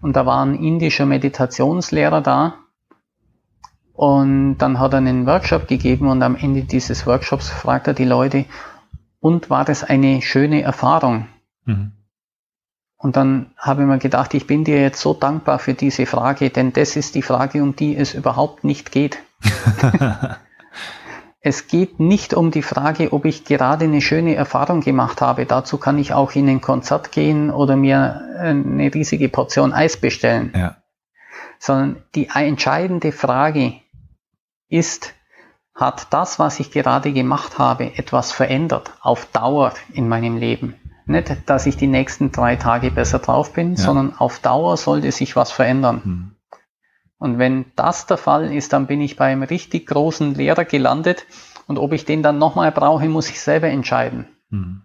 und 0.00 0.14
da 0.14 0.26
war 0.26 0.44
ein 0.44 0.54
indischer 0.54 1.06
Meditationslehrer 1.06 2.20
da 2.20 2.54
und 4.00 4.56
dann 4.56 4.80
hat 4.80 4.94
er 4.94 4.96
einen 4.96 5.26
Workshop 5.26 5.68
gegeben 5.68 6.08
und 6.08 6.22
am 6.22 6.34
Ende 6.34 6.62
dieses 6.62 7.06
Workshops 7.06 7.50
fragt 7.50 7.86
er 7.86 7.92
die 7.92 8.06
Leute, 8.06 8.46
und 9.20 9.50
war 9.50 9.66
das 9.66 9.84
eine 9.84 10.22
schöne 10.22 10.62
Erfahrung? 10.62 11.26
Mhm. 11.66 11.92
Und 12.96 13.16
dann 13.16 13.50
habe 13.58 13.82
ich 13.82 13.88
mir 13.88 13.98
gedacht, 13.98 14.32
ich 14.32 14.46
bin 14.46 14.64
dir 14.64 14.80
jetzt 14.80 15.02
so 15.02 15.12
dankbar 15.12 15.58
für 15.58 15.74
diese 15.74 16.06
Frage, 16.06 16.48
denn 16.48 16.72
das 16.72 16.96
ist 16.96 17.14
die 17.14 17.20
Frage, 17.20 17.62
um 17.62 17.76
die 17.76 17.94
es 17.94 18.14
überhaupt 18.14 18.64
nicht 18.64 18.90
geht. 18.90 19.18
es 21.42 21.66
geht 21.66 22.00
nicht 22.00 22.32
um 22.32 22.50
die 22.50 22.62
Frage, 22.62 23.12
ob 23.12 23.26
ich 23.26 23.44
gerade 23.44 23.84
eine 23.84 24.00
schöne 24.00 24.34
Erfahrung 24.34 24.80
gemacht 24.80 25.20
habe. 25.20 25.44
Dazu 25.44 25.76
kann 25.76 25.98
ich 25.98 26.14
auch 26.14 26.34
in 26.34 26.48
ein 26.48 26.62
Konzert 26.62 27.12
gehen 27.12 27.50
oder 27.50 27.76
mir 27.76 28.22
eine 28.38 28.94
riesige 28.94 29.28
Portion 29.28 29.74
Eis 29.74 29.98
bestellen. 29.98 30.54
Ja. 30.56 30.76
Sondern 31.58 32.02
die 32.14 32.30
entscheidende 32.34 33.12
Frage 33.12 33.74
ist, 34.70 35.14
hat 35.74 36.12
das, 36.12 36.38
was 36.38 36.60
ich 36.60 36.70
gerade 36.70 37.12
gemacht 37.12 37.58
habe, 37.58 37.96
etwas 37.96 38.32
verändert 38.32 38.92
auf 39.00 39.26
Dauer 39.26 39.74
in 39.92 40.08
meinem 40.08 40.36
Leben. 40.36 40.74
Nicht, 41.06 41.34
dass 41.46 41.66
ich 41.66 41.76
die 41.76 41.86
nächsten 41.86 42.30
drei 42.30 42.56
Tage 42.56 42.90
besser 42.90 43.18
drauf 43.18 43.52
bin, 43.52 43.74
ja. 43.74 43.82
sondern 43.82 44.16
auf 44.16 44.38
Dauer 44.38 44.76
sollte 44.76 45.10
sich 45.10 45.36
was 45.36 45.50
verändern. 45.50 46.02
Mhm. 46.04 46.36
Und 47.18 47.38
wenn 47.38 47.66
das 47.76 48.06
der 48.06 48.16
Fall 48.16 48.52
ist, 48.52 48.72
dann 48.72 48.86
bin 48.86 49.00
ich 49.00 49.16
bei 49.16 49.26
einem 49.26 49.42
richtig 49.42 49.86
großen 49.86 50.34
Lehrer 50.34 50.64
gelandet 50.64 51.26
und 51.66 51.78
ob 51.78 51.92
ich 51.92 52.04
den 52.04 52.22
dann 52.22 52.38
nochmal 52.38 52.72
brauche, 52.72 53.08
muss 53.08 53.28
ich 53.28 53.40
selber 53.40 53.68
entscheiden. 53.68 54.28
Mhm. 54.50 54.82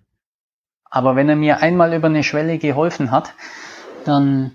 Aber 0.89 1.15
wenn 1.15 1.29
er 1.29 1.35
mir 1.35 1.61
einmal 1.61 1.93
über 1.93 2.07
eine 2.07 2.23
Schwelle 2.23 2.57
geholfen 2.57 3.11
hat, 3.11 3.33
dann 4.05 4.51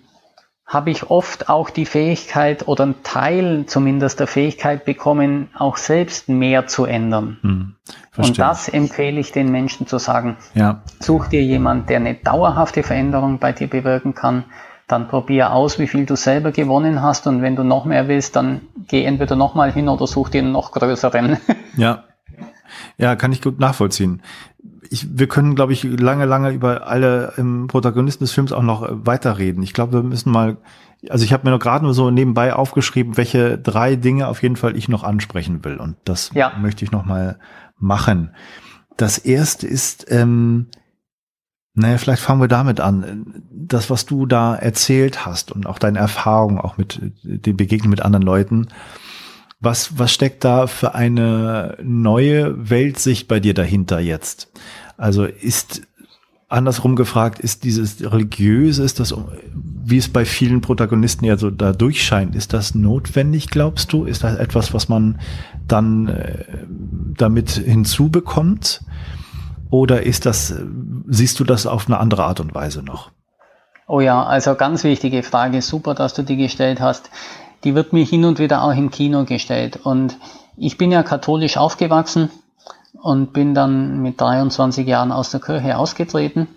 habe 0.70 0.90
ich 0.90 1.10
oft 1.10 1.48
auch 1.48 1.68
die 1.68 1.84
Fähigkeit 1.84 2.68
oder 2.68 2.84
einen 2.84 3.02
Teil 3.02 3.64
zumindest 3.66 4.20
der 4.20 4.28
Fähigkeit 4.28 4.84
bekommen, 4.84 5.50
auch 5.58 5.76
selbst 5.76 6.28
mehr 6.28 6.68
zu 6.68 6.84
ändern. 6.84 7.38
Hm, 7.42 7.74
und 8.16 8.38
das 8.38 8.68
empfehle 8.68 9.18
ich 9.18 9.32
den 9.32 9.50
Menschen 9.50 9.88
zu 9.88 9.98
sagen. 9.98 10.36
Ja. 10.54 10.82
Such 11.00 11.26
dir 11.26 11.42
jemand, 11.42 11.90
der 11.90 11.96
eine 11.96 12.14
dauerhafte 12.14 12.84
Veränderung 12.84 13.40
bei 13.40 13.50
dir 13.50 13.66
bewirken 13.66 14.14
kann. 14.14 14.44
Dann 14.86 15.08
probier 15.08 15.52
aus, 15.52 15.80
wie 15.80 15.88
viel 15.88 16.06
du 16.06 16.14
selber 16.14 16.52
gewonnen 16.52 17.02
hast. 17.02 17.26
Und 17.26 17.42
wenn 17.42 17.56
du 17.56 17.64
noch 17.64 17.84
mehr 17.84 18.06
willst, 18.06 18.36
dann 18.36 18.60
geh 18.86 19.04
entweder 19.04 19.34
nochmal 19.34 19.72
hin 19.72 19.88
oder 19.88 20.06
such 20.06 20.28
dir 20.28 20.42
einen 20.42 20.52
noch 20.52 20.70
größeren. 20.70 21.38
Ja. 21.76 22.04
Ja, 22.96 23.16
kann 23.16 23.32
ich 23.32 23.42
gut 23.42 23.58
nachvollziehen 23.58 24.22
ich, 24.90 25.06
wir 25.18 25.28
können, 25.28 25.54
glaube 25.54 25.72
ich, 25.72 25.84
lange, 25.84 26.24
lange 26.24 26.50
über 26.50 26.88
alle 26.88 27.32
ähm, 27.38 27.68
Protagonisten 27.68 28.24
des 28.24 28.32
Films 28.32 28.50
auch 28.50 28.62
noch 28.62 28.82
äh, 28.82 29.06
weiterreden. 29.06 29.62
Ich 29.62 29.72
glaube, 29.72 29.92
wir 29.92 30.02
müssen 30.02 30.32
mal, 30.32 30.56
also 31.08 31.24
ich 31.24 31.32
habe 31.32 31.46
mir 31.46 31.52
noch 31.52 31.60
gerade 31.60 31.84
nur 31.84 31.94
so 31.94 32.10
nebenbei 32.10 32.52
aufgeschrieben, 32.52 33.16
welche 33.16 33.56
drei 33.56 33.94
Dinge 33.94 34.26
auf 34.26 34.42
jeden 34.42 34.56
Fall 34.56 34.76
ich 34.76 34.88
noch 34.88 35.04
ansprechen 35.04 35.64
will. 35.64 35.76
Und 35.76 35.96
das 36.04 36.32
ja. 36.34 36.52
möchte 36.60 36.84
ich 36.84 36.90
noch 36.90 37.04
mal 37.04 37.38
machen. 37.78 38.34
Das 38.96 39.16
erste 39.16 39.68
ist, 39.68 40.10
ähm, 40.10 40.66
naja, 41.74 41.96
vielleicht 41.96 42.22
fangen 42.22 42.40
wir 42.40 42.48
damit 42.48 42.80
an. 42.80 43.44
Das, 43.48 43.90
was 43.90 44.06
du 44.06 44.26
da 44.26 44.56
erzählt 44.56 45.24
hast 45.24 45.52
und 45.52 45.66
auch 45.66 45.78
deine 45.78 46.00
Erfahrung 46.00 46.58
auch 46.58 46.78
mit 46.78 47.00
den 47.22 47.56
Begegnungen 47.56 47.90
mit 47.90 48.02
anderen 48.02 48.24
Leuten, 48.24 48.66
was, 49.60 49.98
was 49.98 50.12
steckt 50.12 50.42
da 50.44 50.66
für 50.66 50.94
eine 50.94 51.76
neue 51.82 52.70
Weltsicht 52.70 53.28
bei 53.28 53.40
dir 53.40 53.54
dahinter 53.54 54.00
jetzt? 54.00 54.50
Also 55.00 55.24
ist 55.24 55.80
andersrum 56.50 56.94
gefragt, 56.94 57.38
ist 57.38 57.64
dieses 57.64 58.02
Religiöse, 58.12 58.84
ist 58.84 59.00
das, 59.00 59.14
wie 59.54 59.96
es 59.96 60.12
bei 60.12 60.26
vielen 60.26 60.60
Protagonisten 60.60 61.24
ja 61.24 61.38
so 61.38 61.50
da 61.50 61.72
durchscheint, 61.72 62.34
ist 62.36 62.52
das 62.52 62.74
notwendig, 62.74 63.48
glaubst 63.48 63.94
du? 63.94 64.04
Ist 64.04 64.24
das 64.24 64.38
etwas, 64.38 64.74
was 64.74 64.90
man 64.90 65.18
dann 65.66 66.08
äh, 66.08 66.44
damit 67.16 67.50
hinzubekommt? 67.50 68.82
Oder 69.70 70.02
ist 70.02 70.26
das, 70.26 70.54
siehst 71.08 71.40
du 71.40 71.44
das 71.44 71.66
auf 71.66 71.86
eine 71.86 71.98
andere 71.98 72.24
Art 72.24 72.40
und 72.40 72.54
Weise 72.54 72.82
noch? 72.82 73.10
Oh 73.88 74.00
ja, 74.00 74.22
also 74.22 74.54
ganz 74.54 74.84
wichtige 74.84 75.22
Frage, 75.22 75.62
super, 75.62 75.94
dass 75.94 76.12
du 76.12 76.22
die 76.22 76.36
gestellt 76.36 76.80
hast. 76.80 77.10
Die 77.64 77.74
wird 77.74 77.94
mir 77.94 78.04
hin 78.04 78.26
und 78.26 78.38
wieder 78.38 78.62
auch 78.62 78.76
im 78.76 78.90
Kino 78.90 79.24
gestellt. 79.24 79.78
Und 79.82 80.18
ich 80.58 80.76
bin 80.76 80.92
ja 80.92 81.02
katholisch 81.02 81.56
aufgewachsen 81.56 82.28
und 83.02 83.32
bin 83.32 83.54
dann 83.54 84.02
mit 84.02 84.20
23 84.20 84.86
Jahren 84.86 85.12
aus 85.12 85.30
der 85.30 85.40
Kirche 85.40 85.76
ausgetreten, 85.76 86.48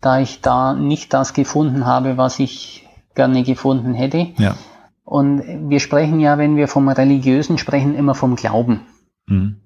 da 0.00 0.20
ich 0.20 0.40
da 0.40 0.74
nicht 0.74 1.12
das 1.12 1.32
gefunden 1.32 1.86
habe, 1.86 2.16
was 2.16 2.38
ich 2.38 2.88
gerne 3.14 3.42
gefunden 3.42 3.94
hätte. 3.94 4.28
Ja. 4.38 4.56
Und 5.04 5.68
wir 5.68 5.80
sprechen 5.80 6.20
ja, 6.20 6.38
wenn 6.38 6.56
wir 6.56 6.68
vom 6.68 6.88
Religiösen 6.88 7.58
sprechen, 7.58 7.94
immer 7.94 8.14
vom 8.14 8.36
Glauben. 8.36 8.86
Mhm. 9.26 9.60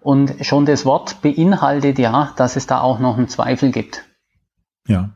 Und 0.00 0.46
schon 0.46 0.64
das 0.64 0.86
Wort 0.86 1.20
beinhaltet 1.20 1.98
ja, 1.98 2.32
dass 2.36 2.56
es 2.56 2.66
da 2.66 2.80
auch 2.80 3.00
noch 3.00 3.18
einen 3.18 3.28
Zweifel 3.28 3.70
gibt. 3.70 4.04
Ja. 4.86 5.10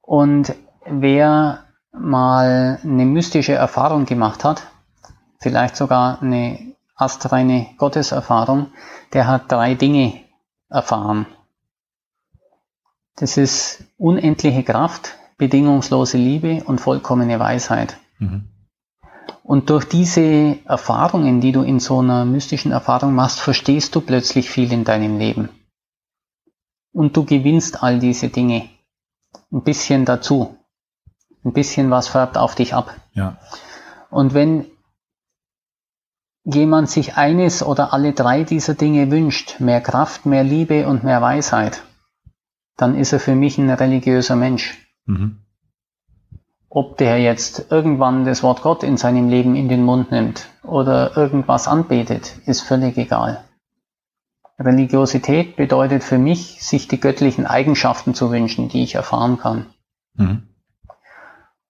Und 0.00 0.54
wer 0.86 1.64
mal 1.92 2.78
eine 2.82 3.04
mystische 3.04 3.52
Erfahrung 3.52 4.06
gemacht 4.06 4.44
hat, 4.44 4.62
vielleicht 5.40 5.76
sogar 5.76 6.22
eine 6.22 6.74
astreine 6.98 7.68
Gotteserfahrung, 7.78 8.72
der 9.12 9.26
hat 9.26 9.50
drei 9.50 9.74
Dinge 9.74 10.20
erfahren. 10.68 11.26
Das 13.16 13.36
ist 13.36 13.84
unendliche 13.96 14.62
Kraft, 14.62 15.16
bedingungslose 15.38 16.18
Liebe 16.18 16.62
und 16.64 16.80
vollkommene 16.80 17.40
Weisheit. 17.40 17.96
Mhm. 18.18 18.48
Und 19.42 19.70
durch 19.70 19.86
diese 19.86 20.58
Erfahrungen, 20.66 21.40
die 21.40 21.52
du 21.52 21.62
in 21.62 21.80
so 21.80 22.00
einer 22.00 22.26
mystischen 22.26 22.70
Erfahrung 22.70 23.14
machst, 23.14 23.40
verstehst 23.40 23.94
du 23.94 24.02
plötzlich 24.02 24.50
viel 24.50 24.72
in 24.72 24.84
deinem 24.84 25.18
Leben. 25.18 25.48
Und 26.92 27.16
du 27.16 27.24
gewinnst 27.24 27.82
all 27.82 27.98
diese 27.98 28.28
Dinge 28.28 28.68
ein 29.50 29.62
bisschen 29.62 30.04
dazu. 30.04 30.58
Ein 31.44 31.52
bisschen 31.52 31.90
was 31.90 32.08
färbt 32.08 32.36
auf 32.36 32.56
dich 32.56 32.74
ab. 32.74 32.94
Ja. 33.14 33.38
Und 34.10 34.34
wenn 34.34 34.66
jemand 36.54 36.88
sich 36.88 37.16
eines 37.16 37.62
oder 37.62 37.92
alle 37.92 38.14
drei 38.14 38.42
dieser 38.42 38.74
Dinge 38.74 39.10
wünscht, 39.10 39.60
mehr 39.60 39.82
Kraft, 39.82 40.24
mehr 40.24 40.44
Liebe 40.44 40.86
und 40.86 41.04
mehr 41.04 41.20
Weisheit, 41.20 41.82
dann 42.76 42.96
ist 42.96 43.12
er 43.12 43.20
für 43.20 43.34
mich 43.34 43.58
ein 43.58 43.70
religiöser 43.70 44.34
Mensch. 44.34 44.78
Mhm. 45.04 45.38
Ob 46.70 46.96
der 46.96 47.18
jetzt 47.20 47.70
irgendwann 47.70 48.24
das 48.24 48.42
Wort 48.42 48.62
Gott 48.62 48.82
in 48.82 48.96
seinem 48.96 49.28
Leben 49.28 49.56
in 49.56 49.68
den 49.68 49.84
Mund 49.84 50.10
nimmt 50.10 50.48
oder 50.62 51.16
irgendwas 51.16 51.68
anbetet, 51.68 52.36
ist 52.46 52.62
völlig 52.62 52.96
egal. 52.96 53.44
Religiosität 54.58 55.56
bedeutet 55.56 56.02
für 56.02 56.18
mich, 56.18 56.62
sich 56.62 56.88
die 56.88 57.00
göttlichen 57.00 57.46
Eigenschaften 57.46 58.14
zu 58.14 58.30
wünschen, 58.30 58.68
die 58.68 58.82
ich 58.82 58.94
erfahren 58.94 59.38
kann. 59.38 59.66
Mhm. 60.14 60.42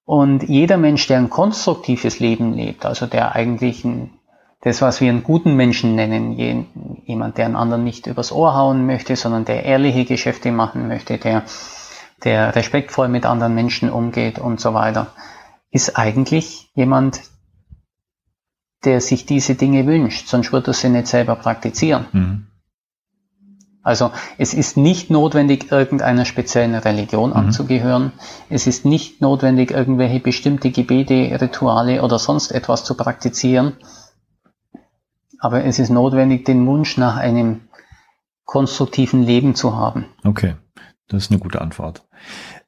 Und 0.05 0.49
jeder 0.49 0.79
Mensch, 0.79 1.07
der 1.07 1.19
ein 1.19 1.31
konstruktives 1.31 2.19
Leben 2.19 2.55
lebt, 2.55 2.87
also 2.87 3.07
der 3.07 3.35
eigentlich 3.35 3.85
ein 3.85 4.18
das, 4.60 4.82
was 4.82 5.01
wir 5.01 5.10
einen 5.10 5.22
guten 5.22 5.55
Menschen 5.55 5.94
nennen, 5.94 6.32
jemand, 7.06 7.39
der 7.39 7.47
einen 7.47 7.56
anderen 7.56 7.85
nicht 7.85 8.06
übers 8.06 8.32
Ohr 8.32 8.55
hauen 8.55 8.86
möchte, 8.86 9.14
sondern 9.14 9.44
der 9.44 9.64
ehrliche 9.64 10.05
Geschäfte 10.05 10.51
machen 10.51 10.89
möchte, 10.89 11.18
der, 11.18 11.44
der 12.24 12.56
respektvoll 12.56 13.09
mit 13.09 13.24
anderen 13.24 13.55
Menschen 13.55 13.90
umgeht 13.90 14.39
und 14.39 14.60
so 14.60 14.74
weiter, 14.74 15.09
ist 15.70 15.97
eigentlich 15.97 16.70
jemand, 16.74 17.20
der 18.85 19.01
sich 19.01 19.26
diese 19.26 19.55
Dinge 19.55 19.86
wünscht, 19.86 20.28
sonst 20.28 20.52
würde 20.52 20.70
er 20.70 20.74
sie 20.74 20.89
nicht 20.89 21.06
selber 21.06 21.36
praktizieren. 21.36 22.06
Mhm. 22.12 22.47
Also 23.82 24.10
es 24.39 24.55
ist 24.55 24.76
nicht 24.76 25.09
notwendig, 25.09 25.70
irgendeiner 25.70 26.24
speziellen 26.24 26.74
Religion 26.74 27.30
mhm. 27.30 27.36
anzugehören. 27.36 28.12
Es 28.51 28.66
ist 28.66 28.85
nicht 28.85 29.20
notwendig, 29.20 29.70
irgendwelche 29.70 30.20
bestimmte 30.20 30.70
Gebete, 30.70 31.40
Rituale 31.40 32.02
oder 32.02 32.18
sonst 32.18 32.51
etwas 32.51 32.85
zu 32.85 32.97
praktizieren, 32.97 33.76
aber 35.39 35.65
es 35.65 35.78
ist 35.78 35.90
notwendig, 35.90 36.44
den 36.44 36.66
Wunsch 36.66 36.97
nach 36.97 37.16
einem 37.16 37.60
konstruktiven 38.44 39.23
Leben 39.23 39.55
zu 39.55 39.77
haben. 39.77 40.06
Okay, 40.24 40.56
das 41.09 41.24
ist 41.24 41.31
eine 41.31 41.40
gute 41.40 41.60
Antwort. 41.60 42.06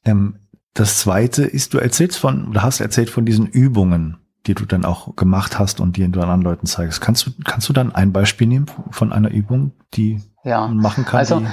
Ähm, 0.05 0.40
das 0.74 0.98
zweite 0.98 1.42
ist, 1.44 1.74
du 1.74 1.78
erzählst 1.78 2.18
von, 2.18 2.48
oder 2.48 2.62
hast 2.62 2.80
erzählt 2.80 3.10
von 3.10 3.24
diesen 3.24 3.47
Übungen, 3.47 4.18
die 4.47 4.55
du 4.55 4.64
dann 4.64 4.84
auch 4.84 5.16
gemacht 5.16 5.59
hast 5.59 5.80
und 5.80 5.97
die 5.97 6.09
du 6.10 6.20
anderen 6.20 6.42
Leuten 6.42 6.66
zeigst. 6.66 7.01
Kannst 7.01 7.26
du, 7.26 7.30
kannst 7.44 7.68
du 7.68 7.72
dann 7.72 7.94
ein 7.94 8.12
Beispiel 8.12 8.47
nehmen 8.47 8.66
von 8.90 9.12
einer 9.12 9.30
Übung, 9.30 9.72
die 9.94 10.22
ja. 10.44 10.66
man 10.66 10.76
machen 10.76 11.05
kann, 11.05 11.18
also, 11.18 11.40
die 11.40 11.47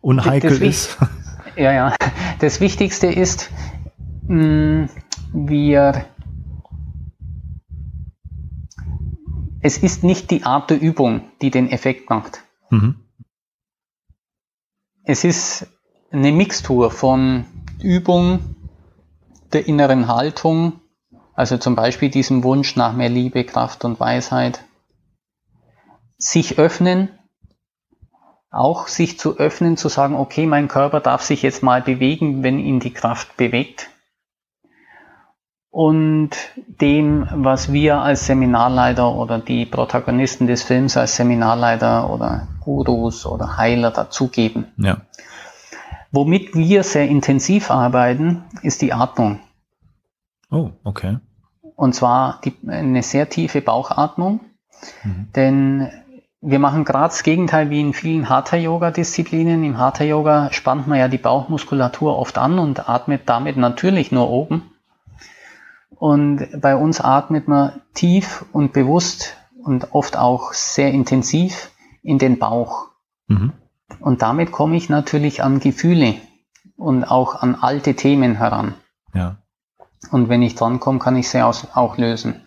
unheikel 0.00 0.50
das, 0.50 0.60
ist? 0.60 0.98
Ja, 1.56 1.72
ja. 1.72 1.94
Das 2.38 2.60
Wichtigste 2.60 3.08
ist, 3.08 3.50
mh, 4.28 4.84
mm, 4.84 4.88
wir 5.32 6.04
es 9.60 9.78
ist 9.78 10.04
nicht 10.04 10.30
die 10.30 10.44
Art 10.44 10.70
der 10.70 10.80
Übung, 10.80 11.30
die 11.42 11.50
den 11.50 11.70
Effekt 11.70 12.10
macht. 12.10 12.42
Mhm. 12.70 12.96
Es 15.04 15.24
ist 15.24 15.66
eine 16.10 16.32
Mixtur 16.32 16.90
von 16.90 17.46
Übung, 17.80 18.56
der 19.52 19.66
inneren 19.66 20.08
Haltung, 20.08 20.80
also 21.34 21.56
zum 21.56 21.74
Beispiel 21.74 22.10
diesem 22.10 22.44
Wunsch 22.44 22.76
nach 22.76 22.92
mehr 22.92 23.08
Liebe, 23.08 23.44
Kraft 23.44 23.84
und 23.84 23.98
Weisheit, 24.00 24.64
sich 26.18 26.58
öffnen, 26.58 27.08
auch 28.50 28.88
sich 28.88 29.18
zu 29.18 29.38
öffnen, 29.38 29.76
zu 29.76 29.88
sagen, 29.88 30.14
okay, 30.14 30.46
mein 30.46 30.68
Körper 30.68 31.00
darf 31.00 31.22
sich 31.22 31.42
jetzt 31.42 31.62
mal 31.62 31.80
bewegen, 31.80 32.42
wenn 32.42 32.58
ihn 32.58 32.80
die 32.80 32.92
Kraft 32.92 33.36
bewegt 33.36 33.90
und 35.70 36.30
dem, 36.80 37.28
was 37.30 37.72
wir 37.72 37.98
als 37.98 38.26
Seminarleiter 38.26 39.14
oder 39.14 39.38
die 39.38 39.66
Protagonisten 39.66 40.46
des 40.46 40.62
Films 40.62 40.96
als 40.96 41.16
Seminarleiter 41.16 42.10
oder 42.10 42.48
Gurus 42.60 43.26
oder 43.26 43.58
Heiler 43.58 43.90
dazugeben. 43.90 44.66
Ja. 44.76 45.02
Womit 46.10 46.54
wir 46.54 46.84
sehr 46.84 47.06
intensiv 47.06 47.70
arbeiten, 47.70 48.44
ist 48.62 48.80
die 48.80 48.92
Atmung. 48.92 49.40
Oh, 50.50 50.70
okay. 50.84 51.18
Und 51.76 51.94
zwar 51.94 52.40
die, 52.44 52.54
eine 52.66 53.02
sehr 53.02 53.28
tiefe 53.28 53.60
Bauchatmung, 53.60 54.40
mhm. 55.04 55.28
denn 55.36 55.90
wir 56.40 56.58
machen 56.60 56.84
gerade 56.84 57.08
das 57.08 57.24
Gegenteil 57.24 57.68
wie 57.68 57.80
in 57.80 57.92
vielen 57.92 58.28
Hatha-Yoga-Disziplinen. 58.28 59.62
Im 59.64 59.78
Hatha-Yoga 59.78 60.52
spannt 60.52 60.86
man 60.86 60.98
ja 60.98 61.08
die 61.08 61.18
Bauchmuskulatur 61.18 62.16
oft 62.16 62.38
an 62.38 62.58
und 62.58 62.88
atmet 62.88 63.22
damit 63.26 63.56
natürlich 63.56 64.12
nur 64.12 64.30
oben. 64.30 64.70
Und 65.90 66.60
bei 66.60 66.76
uns 66.76 67.00
atmet 67.00 67.48
man 67.48 67.80
tief 67.94 68.44
und 68.52 68.72
bewusst 68.72 69.36
und 69.62 69.92
oft 69.92 70.16
auch 70.16 70.52
sehr 70.52 70.92
intensiv 70.92 71.70
in 72.02 72.18
den 72.18 72.38
Bauch. 72.38 72.88
Mhm. 73.26 73.52
Und 74.00 74.22
damit 74.22 74.52
komme 74.52 74.76
ich 74.76 74.88
natürlich 74.88 75.42
an 75.42 75.60
Gefühle 75.60 76.14
und 76.76 77.04
auch 77.04 77.42
an 77.42 77.56
alte 77.56 77.94
Themen 77.94 78.36
heran. 78.36 78.74
Ja. 79.12 79.36
Und 80.10 80.28
wenn 80.28 80.42
ich 80.42 80.54
drankomme, 80.54 80.98
kann 81.00 81.16
ich 81.16 81.28
sie 81.28 81.42
auch 81.42 81.98
lösen. 81.98 82.42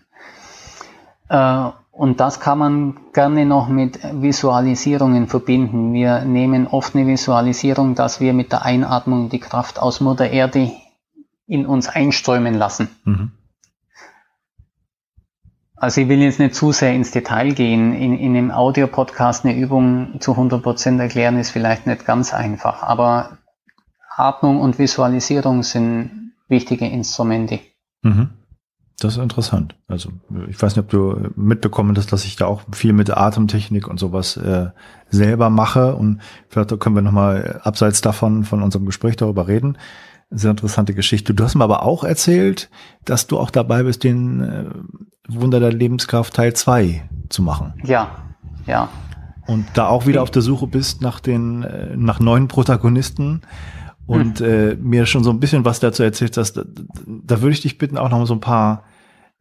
Äh, 1.30 1.70
und 1.92 2.20
das 2.20 2.40
kann 2.40 2.58
man 2.58 2.98
gerne 3.14 3.46
noch 3.46 3.68
mit 3.68 4.00
Visualisierungen 4.22 5.28
verbinden. 5.28 5.94
Wir 5.94 6.22
nehmen 6.22 6.66
oft 6.68 6.96
eine 6.96 7.06
Visualisierung, 7.06 7.96
dass 7.96 8.22
wir 8.22 8.34
mit 8.34 8.52
der 8.52 8.64
Einatmung 8.64 9.30
die 9.30 9.40
Kraft 9.40 9.78
aus 9.78 10.00
Mutter 10.00 10.30
Erde 10.30 10.72
in 11.52 11.66
uns 11.66 11.90
einströmen 11.90 12.54
lassen. 12.54 12.88
Mhm. 13.04 13.32
Also 15.76 16.00
ich 16.00 16.08
will 16.08 16.22
jetzt 16.22 16.40
nicht 16.40 16.56
zu 16.56 16.72
sehr 16.72 16.94
ins 16.94 17.12
Detail 17.12 17.54
gehen. 17.54 17.94
In, 17.94 18.18
in 18.18 18.38
einem 18.38 18.52
Audio-Podcast 18.52 19.44
eine 19.44 19.58
Übung 19.58 20.22
zu 20.22 20.32
100% 20.32 21.00
erklären 21.00 21.38
ist 21.38 21.50
vielleicht 21.50 21.88
nicht 21.88 22.06
ganz 22.06 22.34
einfach, 22.34 22.84
aber 22.84 23.38
Atmung 24.16 24.62
und 24.62 24.80
Visualisierung 24.80 25.64
sind 25.64 26.32
wichtige 26.48 26.88
Instrumente. 26.88 27.60
Mhm. 28.02 28.30
Das 29.00 29.18
ist 29.18 29.24
interessant. 29.24 29.76
Also 29.88 30.12
ich 30.48 30.62
weiß 30.62 30.76
nicht, 30.76 30.86
ob 30.86 30.90
du 30.90 31.32
mitbekommen 31.36 31.98
hast, 31.98 32.14
dass 32.14 32.24
ich 32.24 32.38
da 32.38 32.46
auch 32.46 32.62
viel 32.72 32.94
mit 32.94 33.10
Atemtechnik 33.10 33.88
und 33.88 34.00
sowas 34.00 34.38
äh, 34.38 34.70
selber 35.10 35.50
mache 35.50 35.96
und 35.96 36.22
vielleicht 36.48 36.80
können 36.80 36.96
wir 36.96 37.02
nochmal 37.02 37.60
abseits 37.64 38.00
davon 38.00 38.46
von 38.46 38.62
unserem 38.62 38.86
Gespräch 38.86 39.18
darüber 39.18 39.48
reden. 39.48 39.78
Sehr 40.32 40.52
interessante 40.52 40.94
Geschichte. 40.94 41.34
Du 41.34 41.44
hast 41.44 41.56
mir 41.56 41.64
aber 41.64 41.84
auch 41.84 42.04
erzählt, 42.04 42.70
dass 43.04 43.28
du 43.28 43.38
auch 43.38 43.52
dabei 43.52 43.84
bist, 43.84 44.04
den 44.04 44.42
äh, 44.42 44.66
Wunder 45.28 45.60
der 45.60 45.74
Lebenskraft 45.74 46.34
Teil 46.34 46.54
2 46.54 47.04
zu 47.30 47.42
machen. 47.42 47.74
Ja, 47.84 48.12
ja. 48.66 48.90
Und 49.48 49.66
da 49.74 49.88
auch 49.88 50.06
wieder 50.06 50.24
auf 50.24 50.32
der 50.32 50.42
Suche 50.42 50.68
bist 50.68 51.02
nach 51.02 51.20
den, 51.20 51.64
äh, 51.64 51.98
nach 51.98 52.20
neuen 52.20 52.48
Protagonisten 52.48 53.42
und 54.06 54.40
hm. 54.40 54.46
äh, 54.46 54.76
mir 54.76 55.06
schon 55.06 55.24
so 55.24 55.32
ein 55.32 55.40
bisschen 55.40 55.66
was 55.66 55.80
dazu 55.80 56.04
erzählt 56.04 56.38
hast, 56.38 56.54
da, 56.54 56.64
da 57.06 57.42
würde 57.42 57.54
ich 57.54 57.62
dich 57.62 57.78
bitten, 57.78 57.98
auch 57.98 58.10
noch 58.10 58.20
mal 58.20 58.26
so 58.26 58.34
ein 58.34 58.42
paar 58.42 58.84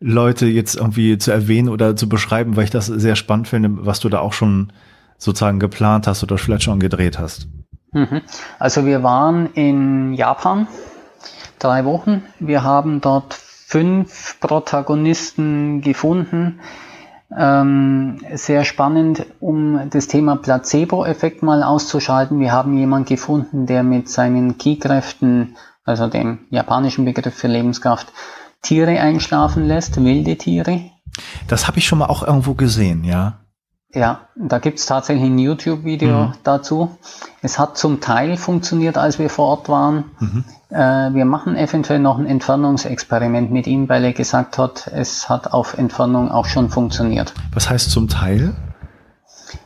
Leute 0.00 0.46
jetzt 0.46 0.76
irgendwie 0.76 1.18
zu 1.18 1.30
erwähnen 1.30 1.68
oder 1.68 1.94
zu 1.94 2.08
beschreiben, 2.08 2.56
weil 2.56 2.64
ich 2.64 2.70
das 2.70 2.86
sehr 2.86 3.16
spannend 3.16 3.48
finde, 3.48 3.86
was 3.86 4.00
du 4.00 4.08
da 4.08 4.18
auch 4.18 4.32
schon 4.32 4.72
sozusagen 5.18 5.60
geplant 5.60 6.06
hast 6.06 6.22
oder 6.22 6.38
vielleicht 6.38 6.62
schon 6.64 6.80
gedreht 6.80 7.18
hast. 7.18 7.48
Mhm. 7.92 8.22
Also 8.58 8.86
wir 8.86 9.02
waren 9.02 9.52
in 9.54 10.14
Japan 10.14 10.68
drei 11.58 11.84
Wochen. 11.84 12.22
Wir 12.38 12.62
haben 12.62 13.00
dort 13.00 13.34
fünf 13.34 14.38
Protagonisten 14.40 15.80
gefunden. 15.80 16.60
Ähm, 17.36 18.18
sehr 18.34 18.64
spannend, 18.64 19.24
um 19.38 19.88
das 19.90 20.08
Thema 20.08 20.36
Placebo-Effekt 20.36 21.44
mal 21.44 21.62
auszuschalten. 21.62 22.40
Wir 22.40 22.52
haben 22.52 22.76
jemanden 22.76 23.08
gefunden, 23.08 23.66
der 23.66 23.84
mit 23.84 24.08
seinen 24.08 24.58
Ki-Kräften, 24.58 25.56
also 25.84 26.08
dem 26.08 26.40
japanischen 26.50 27.04
Begriff 27.04 27.34
für 27.34 27.46
Lebenskraft, 27.46 28.12
Tiere 28.62 28.98
einschlafen 29.00 29.66
lässt, 29.66 30.02
wilde 30.02 30.36
Tiere. 30.36 30.90
Das 31.46 31.68
habe 31.68 31.78
ich 31.78 31.86
schon 31.86 31.98
mal 31.98 32.06
auch 32.06 32.24
irgendwo 32.24 32.54
gesehen, 32.54 33.04
ja. 33.04 33.40
Ja, 33.92 34.28
da 34.36 34.58
gibt's 34.58 34.86
tatsächlich 34.86 35.24
ein 35.24 35.38
YouTube-Video 35.38 36.26
mhm. 36.26 36.32
dazu. 36.44 36.96
Es 37.42 37.58
hat 37.58 37.76
zum 37.76 38.00
Teil 38.00 38.36
funktioniert, 38.36 38.96
als 38.96 39.18
wir 39.18 39.28
vor 39.28 39.46
Ort 39.46 39.68
waren. 39.68 40.04
Mhm. 40.20 40.44
Äh, 40.68 41.12
wir 41.14 41.24
machen 41.24 41.56
eventuell 41.56 41.98
noch 41.98 42.18
ein 42.18 42.26
Entfernungsexperiment 42.26 43.50
mit 43.50 43.66
ihm, 43.66 43.88
weil 43.88 44.04
er 44.04 44.12
gesagt 44.12 44.58
hat, 44.58 44.86
es 44.94 45.28
hat 45.28 45.52
auf 45.52 45.76
Entfernung 45.76 46.30
auch 46.30 46.46
schon 46.46 46.70
funktioniert. 46.70 47.34
Was 47.52 47.68
heißt 47.68 47.90
zum 47.90 48.08
Teil? 48.08 48.54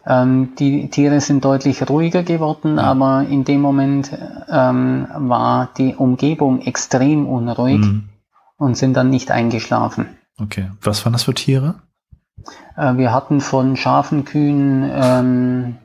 Ähm, 0.07 0.55
die 0.59 0.89
Tiere 0.89 1.21
sind 1.21 1.45
deutlich 1.45 1.87
ruhiger 1.91 2.23
geworden, 2.23 2.77
ja. 2.77 2.85
aber 2.85 3.27
in 3.29 3.45
dem 3.45 3.61
Moment 3.61 4.11
ähm, 4.49 5.07
war 5.15 5.69
die 5.77 5.95
Umgebung 5.95 6.63
extrem 6.63 7.27
unruhig 7.27 7.81
mhm. 7.81 8.09
und 8.57 8.79
sind 8.79 8.95
dann 8.95 9.11
nicht 9.11 9.31
eingeschlafen. 9.31 10.07
Okay. 10.41 10.71
Was 10.81 11.05
waren 11.05 11.13
das 11.13 11.25
für 11.25 11.35
Tiere? 11.35 11.75
Äh, 12.77 12.97
wir 12.97 13.13
hatten 13.13 13.41
von 13.41 13.77
Schafen, 13.77 14.25
Kühen, 14.25 14.91
ähm, 14.93 15.77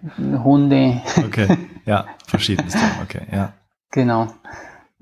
Hunde. 0.43 1.01
Okay, 1.17 1.57
ja, 1.85 2.05
verschiedenes 2.26 2.76
Okay, 3.03 3.21
ja. 3.31 3.53
Genau. 3.91 4.27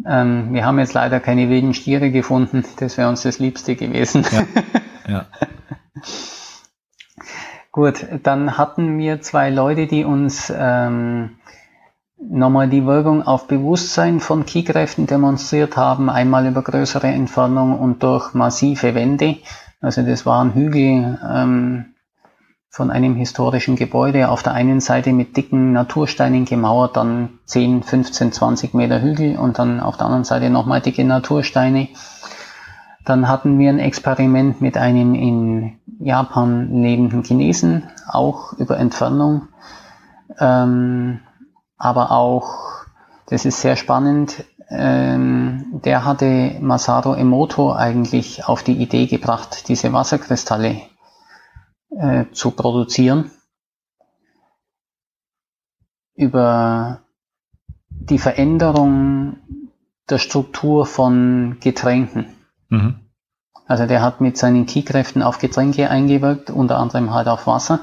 Ähm, 0.05 0.53
wir 0.53 0.65
haben 0.65 0.79
jetzt 0.79 0.93
leider 0.93 1.19
keine 1.19 1.49
wilden 1.49 1.73
Stiere 1.73 2.11
gefunden. 2.11 2.63
Das 2.79 2.97
wäre 2.97 3.09
uns 3.09 3.23
das 3.23 3.39
Liebste 3.39 3.75
gewesen. 3.75 4.25
Ja. 4.31 4.43
ja. 5.11 5.25
Gut, 7.71 8.05
dann 8.23 8.57
hatten 8.57 8.97
wir 8.97 9.21
zwei 9.21 9.49
Leute, 9.49 9.87
die 9.87 10.03
uns 10.03 10.51
ähm, 10.55 11.37
nochmal 12.17 12.69
die 12.69 12.85
Wirkung 12.85 13.21
auf 13.21 13.47
Bewusstsein 13.47 14.19
von 14.19 14.45
Keykräften 14.45 15.05
demonstriert 15.05 15.77
haben, 15.77 16.09
einmal 16.09 16.47
über 16.47 16.63
größere 16.63 17.07
Entfernung 17.07 17.77
und 17.77 18.01
durch 18.01 18.33
massive 18.33 18.95
Wände. 18.95 19.37
Also 19.79 20.01
das 20.01 20.25
waren 20.25 20.53
Hügel 20.53 21.19
ähm, 21.27 21.93
von 22.69 22.91
einem 22.91 23.15
historischen 23.15 23.75
Gebäude, 23.75 24.29
auf 24.29 24.43
der 24.43 24.53
einen 24.53 24.79
Seite 24.81 25.13
mit 25.13 25.37
dicken 25.37 25.71
Natursteinen 25.71 26.45
gemauert, 26.45 26.97
dann 26.97 27.39
10, 27.45 27.83
15, 27.83 28.31
20 28.31 28.73
Meter 28.73 29.01
Hügel 29.01 29.37
und 29.37 29.59
dann 29.59 29.79
auf 29.79 29.97
der 29.97 30.05
anderen 30.05 30.23
Seite 30.23 30.49
nochmal 30.49 30.81
dicke 30.81 31.03
Natursteine. 31.03 31.89
Dann 33.05 33.27
hatten 33.27 33.57
wir 33.57 33.69
ein 33.69 33.79
Experiment 33.79 34.61
mit 34.61 34.77
einem 34.77 35.15
in 35.15 35.79
Japan 35.99 36.81
lebenden 36.81 37.23
Chinesen, 37.23 37.89
auch 38.07 38.53
über 38.53 38.77
Entfernung, 38.77 39.47
ähm, 40.39 41.19
aber 41.77 42.11
auch, 42.11 42.85
das 43.27 43.45
ist 43.45 43.61
sehr 43.61 43.75
spannend, 43.75 44.43
ähm, 44.69 45.81
der 45.83 46.03
hatte 46.03 46.57
Masaru 46.59 47.13
Emoto 47.13 47.73
eigentlich 47.73 48.45
auf 48.45 48.63
die 48.63 48.81
Idee 48.81 49.07
gebracht, 49.07 49.69
diese 49.69 49.93
Wasserkristalle 49.93 50.81
äh, 51.89 52.25
zu 52.31 52.51
produzieren. 52.51 53.31
Über 56.15 57.01
die 57.89 58.19
Veränderung 58.19 59.37
der 60.09 60.17
Struktur 60.17 60.85
von 60.85 61.57
Getränken. 61.59 62.27
Mhm. 62.69 62.99
Also 63.67 63.85
der 63.85 64.01
hat 64.01 64.21
mit 64.21 64.37
seinen 64.37 64.65
Key-Kräften 64.65 65.21
auf 65.21 65.39
Getränke 65.39 65.89
eingewirkt, 65.89 66.49
unter 66.49 66.77
anderem 66.77 67.13
halt 67.13 67.27
auf 67.27 67.47
Wasser 67.47 67.81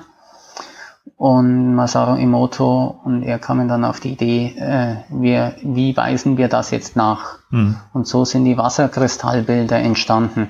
und 1.17 1.75
Masaru 1.75 2.17
Emoto 2.17 3.01
und 3.05 3.23
er 3.23 3.39
kamen 3.39 3.69
dann 3.69 3.85
auf 3.85 4.01
die 4.01 4.13
Idee, 4.13 4.55
äh, 4.59 4.97
wir, 5.09 5.55
wie 5.63 5.97
weisen 5.97 6.37
wir 6.37 6.49
das 6.49 6.71
jetzt 6.71 6.97
nach? 6.97 7.39
Mhm. 7.51 7.77
Und 7.93 8.07
so 8.07 8.25
sind 8.25 8.45
die 8.45 8.59
Wasserkristallbilder 8.59 9.79
entstanden, 9.79 10.49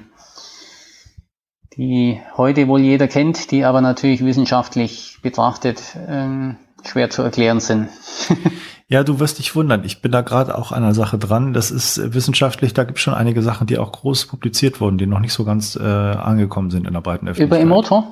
die 1.77 2.21
heute 2.37 2.67
wohl 2.69 2.81
jeder 2.81 3.09
kennt, 3.09 3.51
die 3.51 3.65
aber 3.65 3.81
natürlich 3.81 4.25
wissenschaftlich 4.25 5.19
betrachtet 5.23 5.97
äh, 5.97 6.55
schwer 6.87 7.11
zu 7.11 7.23
erklären 7.23 7.61
sind. 7.61 7.89
Ja, 8.95 9.03
du 9.03 9.19
wirst 9.19 9.41
dich 9.41 9.57
wundern. 9.57 9.83
Ich 9.83 10.03
bin 10.03 10.13
da 10.13 10.21
gerade 10.21 10.57
auch 10.57 10.71
an 10.71 10.85
einer 10.85 10.95
Sache 10.95 11.19
dran. 11.19 11.53
Das 11.53 11.73
ist 11.73 12.15
wissenschaftlich, 12.15 12.75
da 12.75 12.85
gibt 12.85 12.99
es 12.99 13.03
schon 13.03 13.13
einige 13.13 13.43
Sachen, 13.43 13.67
die 13.67 13.77
auch 13.77 13.91
groß 13.91 14.27
publiziert 14.27 14.81
wurden, 14.81 14.99
die 14.99 15.07
noch 15.09 15.19
nicht 15.19 15.33
so 15.33 15.45
ganz 15.45 15.75
äh, 15.75 15.83
angekommen 15.83 16.71
sind 16.71 16.87
in 16.87 16.93
der 16.93 17.01
breiten 17.01 17.27
Öffentlichkeit. 17.27 17.61
Über 17.61 17.73
Emoto? 17.73 18.05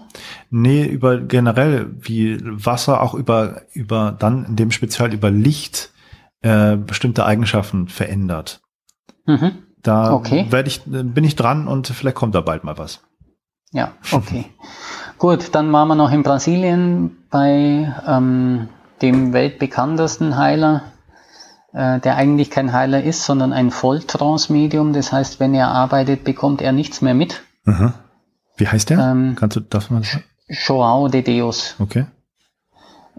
Nee, 0.51 0.85
über 0.85 1.21
generell, 1.21 1.95
wie 2.01 2.41
Wasser 2.43 3.01
auch 3.01 3.15
über, 3.15 3.63
über 3.73 4.11
dann 4.11 4.45
in 4.45 4.57
dem 4.57 4.73
Spezial 4.73 5.15
über 5.15 5.31
Licht 5.31 5.93
äh, 6.41 6.77
bestimmte 6.77 7.27
Eigenschaften 7.27 7.87
verändert. 7.87 8.61
Mhm. 9.27 9.53
Da 9.85 10.13
okay. 10.13 10.47
werde 10.51 10.67
ich, 10.67 10.83
bin 10.85 11.23
ich 11.23 11.37
dran 11.37 11.69
und 11.69 11.87
vielleicht 11.87 12.17
kommt 12.17 12.35
da 12.35 12.41
bald 12.41 12.65
mal 12.65 12.77
was. 12.77 13.05
Ja, 13.71 13.93
okay. 14.11 14.47
Gut, 15.19 15.55
dann 15.55 15.73
waren 15.73 15.87
wir 15.87 15.95
noch 15.95 16.11
in 16.11 16.25
Brasilien 16.25 17.19
bei 17.31 17.95
ähm, 18.05 18.69
dem 19.03 19.33
weltbekanntesten 19.33 20.37
Heiler, 20.37 20.83
äh, 21.73 22.01
der 22.01 22.17
eigentlich 22.17 22.51
kein 22.51 22.73
Heiler 22.73 23.03
ist, 23.03 23.25
sondern 23.25 23.53
ein 23.53 23.71
Volltrance-Medium. 23.71 24.93
Das 24.93 25.13
heißt, 25.13 25.41
wenn 25.41 25.55
er 25.55 25.69
arbeitet, 25.69 26.25
bekommt 26.25 26.63
er 26.63 26.73
nichts 26.73 27.03
mehr 27.03 27.15
mit. 27.15 27.43
Aha. 27.67 27.95
Wie 28.57 28.69
heißt 28.69 28.91
der? 28.91 28.99
Ähm, 28.99 29.37
Kannst 29.39 29.57
du 29.57 29.61
das 29.61 29.91
mal 29.91 30.03
sagen? 30.05 30.25
Joao 30.49 31.09
de 31.09 31.23
Deus. 31.23 31.77
Okay. 31.79 32.07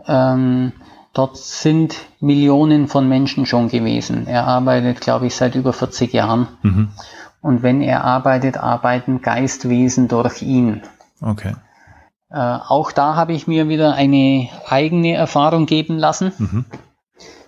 Ähm, 0.07 0.71
dort 1.13 1.37
sind 1.37 1.95
Millionen 2.19 2.87
von 2.87 3.07
Menschen 3.07 3.45
schon 3.45 3.69
gewesen. 3.69 4.27
Er 4.27 4.45
arbeitet, 4.45 5.01
glaube 5.01 5.27
ich, 5.27 5.35
seit 5.35 5.55
über 5.55 5.73
40 5.73 6.13
Jahren. 6.13 6.47
Mhm. 6.61 6.89
Und 7.41 7.63
wenn 7.63 7.81
er 7.81 8.03
arbeitet, 8.03 8.57
arbeiten 8.57 9.21
Geistwesen 9.21 10.07
durch 10.07 10.41
ihn. 10.41 10.81
Okay. 11.21 11.55
Äh, 12.33 12.37
auch 12.67 12.91
da 12.91 13.15
habe 13.15 13.33
ich 13.33 13.45
mir 13.45 13.69
wieder 13.69 13.93
eine 13.93 14.49
eigene 14.67 15.13
Erfahrung 15.13 15.67
geben 15.67 15.99
lassen. 15.99 16.31
Mhm. 16.39 16.65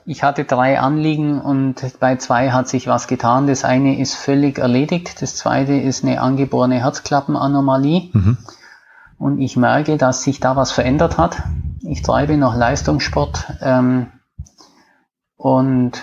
Ich 0.05 0.21
hatte 0.21 0.45
drei 0.45 0.79
Anliegen 0.79 1.41
und 1.41 1.99
bei 1.99 2.17
zwei 2.17 2.51
hat 2.51 2.67
sich 2.67 2.85
was 2.85 3.07
getan. 3.07 3.47
Das 3.47 3.63
eine 3.63 3.99
ist 3.99 4.13
völlig 4.13 4.59
erledigt, 4.59 5.23
das 5.23 5.35
zweite 5.35 5.73
ist 5.73 6.03
eine 6.03 6.21
angeborene 6.21 6.75
Herzklappenanomalie. 6.75 8.09
Mhm. 8.13 8.37
Und 9.17 9.41
ich 9.41 9.57
merke, 9.57 9.97
dass 9.97 10.21
sich 10.21 10.39
da 10.39 10.55
was 10.55 10.71
verändert 10.71 11.17
hat. 11.17 11.41
Ich 11.81 12.03
treibe 12.03 12.37
noch 12.37 12.55
Leistungssport 12.55 13.53
ähm, 13.61 14.11
und 15.35 15.93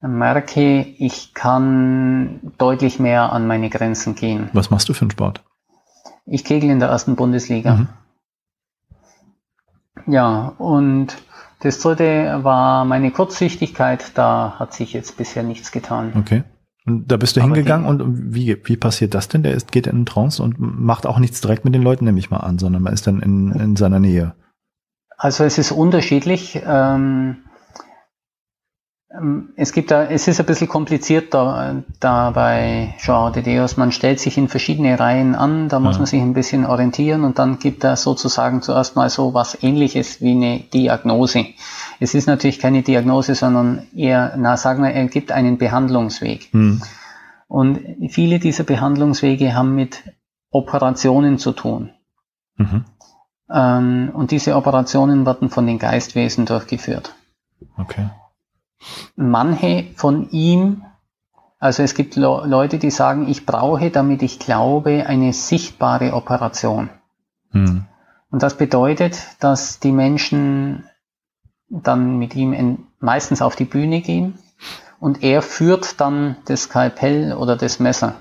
merke, 0.00 0.80
ich 0.80 1.34
kann 1.34 2.40
deutlich 2.56 2.98
mehr 2.98 3.30
an 3.32 3.46
meine 3.46 3.68
Grenzen 3.68 4.14
gehen. 4.14 4.48
Was 4.54 4.70
machst 4.70 4.88
du 4.88 4.94
für 4.94 5.02
einen 5.02 5.10
Sport? 5.10 5.42
Ich 6.24 6.44
kegel 6.44 6.70
in 6.70 6.78
der 6.78 6.88
ersten 6.88 7.14
Bundesliga. 7.16 7.74
Mhm. 7.74 7.88
Ja, 10.06 10.52
und 10.58 11.16
das 11.60 11.80
dritte 11.80 12.40
war 12.42 12.84
meine 12.84 13.10
Kurzsichtigkeit. 13.10 14.12
Da 14.14 14.56
hat 14.58 14.74
sich 14.74 14.92
jetzt 14.92 15.16
bisher 15.16 15.42
nichts 15.42 15.72
getan. 15.72 16.12
Okay. 16.16 16.44
Und 16.86 17.10
da 17.10 17.16
bist 17.16 17.36
du 17.36 17.40
Aber 17.40 17.54
hingegangen 17.54 17.86
und 17.86 18.34
wie, 18.34 18.56
wie 18.64 18.76
passiert 18.76 19.14
das 19.14 19.28
denn? 19.28 19.42
Der 19.42 19.54
ist, 19.54 19.72
geht 19.72 19.88
in 19.88 20.06
Trance 20.06 20.40
und 20.42 20.56
macht 20.58 21.06
auch 21.06 21.18
nichts 21.18 21.40
direkt 21.40 21.64
mit 21.64 21.74
den 21.74 21.82
Leuten, 21.82 22.04
nehme 22.04 22.18
ich 22.18 22.30
mal 22.30 22.38
an, 22.38 22.58
sondern 22.58 22.82
man 22.82 22.92
ist 22.92 23.06
dann 23.06 23.20
in, 23.20 23.50
in 23.52 23.76
seiner 23.76 23.98
Nähe. 23.98 24.34
Also 25.16 25.44
es 25.44 25.58
ist 25.58 25.72
unterschiedlich. 25.72 26.60
Ähm, 26.64 27.38
es 29.56 29.72
gibt 29.72 29.90
da, 29.90 30.04
es 30.04 30.28
ist 30.28 30.40
ein 30.40 30.46
bisschen 30.46 30.68
kompliziert 30.68 31.32
da, 31.32 31.82
da 32.00 32.30
bei 32.30 32.94
Joao 33.00 33.30
de 33.30 33.42
Deus. 33.42 33.76
Man 33.76 33.92
stellt 33.92 34.20
sich 34.20 34.36
in 34.36 34.48
verschiedene 34.48 34.98
Reihen 34.98 35.34
an, 35.34 35.68
da 35.68 35.80
muss 35.80 35.94
ja. 35.96 36.00
man 36.00 36.06
sich 36.06 36.20
ein 36.20 36.34
bisschen 36.34 36.66
orientieren 36.66 37.24
und 37.24 37.38
dann 37.38 37.58
gibt 37.58 37.84
er 37.84 37.96
sozusagen 37.96 38.62
zuerst 38.62 38.96
mal 38.96 39.08
so 39.08 39.34
was 39.34 39.62
ähnliches 39.62 40.20
wie 40.20 40.32
eine 40.32 40.60
Diagnose. 40.60 41.46
Es 42.00 42.14
ist 42.14 42.26
natürlich 42.26 42.58
keine 42.58 42.82
Diagnose, 42.82 43.34
sondern 43.34 43.86
eher, 43.94 44.34
na, 44.36 44.56
sagen 44.56 44.82
wir, 44.82 44.90
er 44.90 45.06
gibt 45.06 45.32
einen 45.32 45.58
Behandlungsweg. 45.58 46.48
Hm. 46.52 46.82
Und 47.48 47.80
viele 48.10 48.38
dieser 48.38 48.64
Behandlungswege 48.64 49.54
haben 49.54 49.74
mit 49.74 50.02
Operationen 50.50 51.38
zu 51.38 51.52
tun. 51.52 51.90
Mhm. 52.56 52.84
Ähm, 53.50 54.10
und 54.14 54.30
diese 54.30 54.56
Operationen 54.56 55.24
werden 55.26 55.48
von 55.48 55.66
den 55.66 55.78
Geistwesen 55.78 56.46
durchgeführt. 56.46 57.14
Okay. 57.76 58.08
Manche 59.16 59.86
von 59.96 60.30
ihm, 60.30 60.84
also 61.58 61.82
es 61.82 61.94
gibt 61.94 62.16
Leute, 62.16 62.78
die 62.78 62.90
sagen, 62.90 63.28
ich 63.28 63.46
brauche, 63.46 63.90
damit 63.90 64.22
ich 64.22 64.38
glaube, 64.38 65.06
eine 65.06 65.32
sichtbare 65.32 66.12
Operation. 66.12 66.90
Hm. 67.50 67.86
Und 68.30 68.42
das 68.42 68.56
bedeutet, 68.56 69.18
dass 69.40 69.80
die 69.80 69.92
Menschen 69.92 70.84
dann 71.68 72.18
mit 72.18 72.34
ihm 72.34 72.52
in, 72.52 72.86
meistens 73.00 73.42
auf 73.42 73.56
die 73.56 73.64
Bühne 73.64 74.00
gehen 74.00 74.38
und 75.00 75.22
er 75.22 75.42
führt 75.42 76.00
dann 76.00 76.36
das 76.46 76.64
Skalpell 76.64 77.32
oder 77.34 77.56
das 77.56 77.80
Messer. 77.80 78.20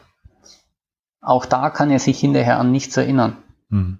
Auch 1.21 1.45
da 1.45 1.69
kann 1.69 1.91
er 1.91 1.99
sich 1.99 2.19
hinterher 2.19 2.59
an 2.59 2.71
nichts 2.71 2.95
erinnern. 2.97 3.37
Hm. 3.69 3.99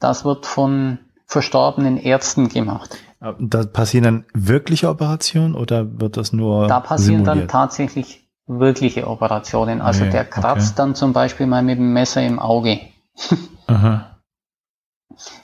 Das 0.00 0.24
wird 0.24 0.46
von 0.46 0.98
verstorbenen 1.28 1.98
Ärzten 1.98 2.48
gemacht. 2.48 2.96
Da 3.38 3.64
passieren 3.64 4.04
dann 4.04 4.24
wirkliche 4.32 4.88
Operationen 4.88 5.54
oder 5.54 6.00
wird 6.00 6.16
das 6.16 6.32
nur? 6.32 6.66
Da 6.66 6.80
passieren 6.80 7.24
simuliert? 7.24 7.42
dann 7.42 7.48
tatsächlich 7.48 8.26
wirkliche 8.46 9.06
Operationen. 9.06 9.82
Also 9.82 10.04
nee, 10.04 10.10
der 10.10 10.24
kratzt 10.24 10.70
okay. 10.70 10.76
dann 10.76 10.94
zum 10.94 11.12
Beispiel 11.12 11.46
mal 11.46 11.62
mit 11.62 11.78
dem 11.78 11.92
Messer 11.92 12.22
im 12.22 12.38
Auge. 12.38 12.80
Aha. 13.66 14.18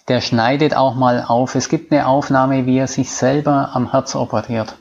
Der 0.08 0.20
schneidet 0.20 0.74
auch 0.74 0.94
mal 0.94 1.22
auf. 1.26 1.54
Es 1.54 1.68
gibt 1.68 1.92
eine 1.92 2.06
Aufnahme, 2.06 2.64
wie 2.64 2.78
er 2.78 2.86
sich 2.86 3.10
selber 3.10 3.70
am 3.74 3.90
Herz 3.90 4.14
operiert. 4.14 4.76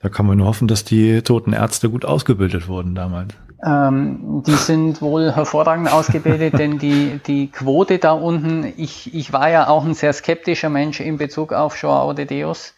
Da 0.00 0.10
kann 0.10 0.26
man 0.26 0.36
nur 0.36 0.48
hoffen, 0.48 0.68
dass 0.68 0.84
die 0.84 1.22
toten 1.22 1.52
Ärzte 1.52 1.88
gut 1.88 2.04
ausgebildet 2.04 2.68
wurden 2.68 2.94
damals. 2.94 3.34
Ähm, 3.66 4.44
die 4.46 4.54
sind 4.54 5.02
wohl 5.02 5.32
hervorragend 5.32 5.92
ausgebildet, 5.92 6.56
denn 6.56 6.78
die, 6.78 7.20
die 7.26 7.50
Quote 7.50 7.98
da 7.98 8.12
unten, 8.12 8.72
ich, 8.76 9.12
ich 9.12 9.32
war 9.32 9.50
ja 9.50 9.66
auch 9.66 9.84
ein 9.84 9.94
sehr 9.94 10.12
skeptischer 10.12 10.68
Mensch 10.68 11.00
in 11.00 11.18
Bezug 11.18 11.52
auf 11.52 11.76
Joao 11.82 12.12
de 12.12 12.26
Deus. 12.26 12.74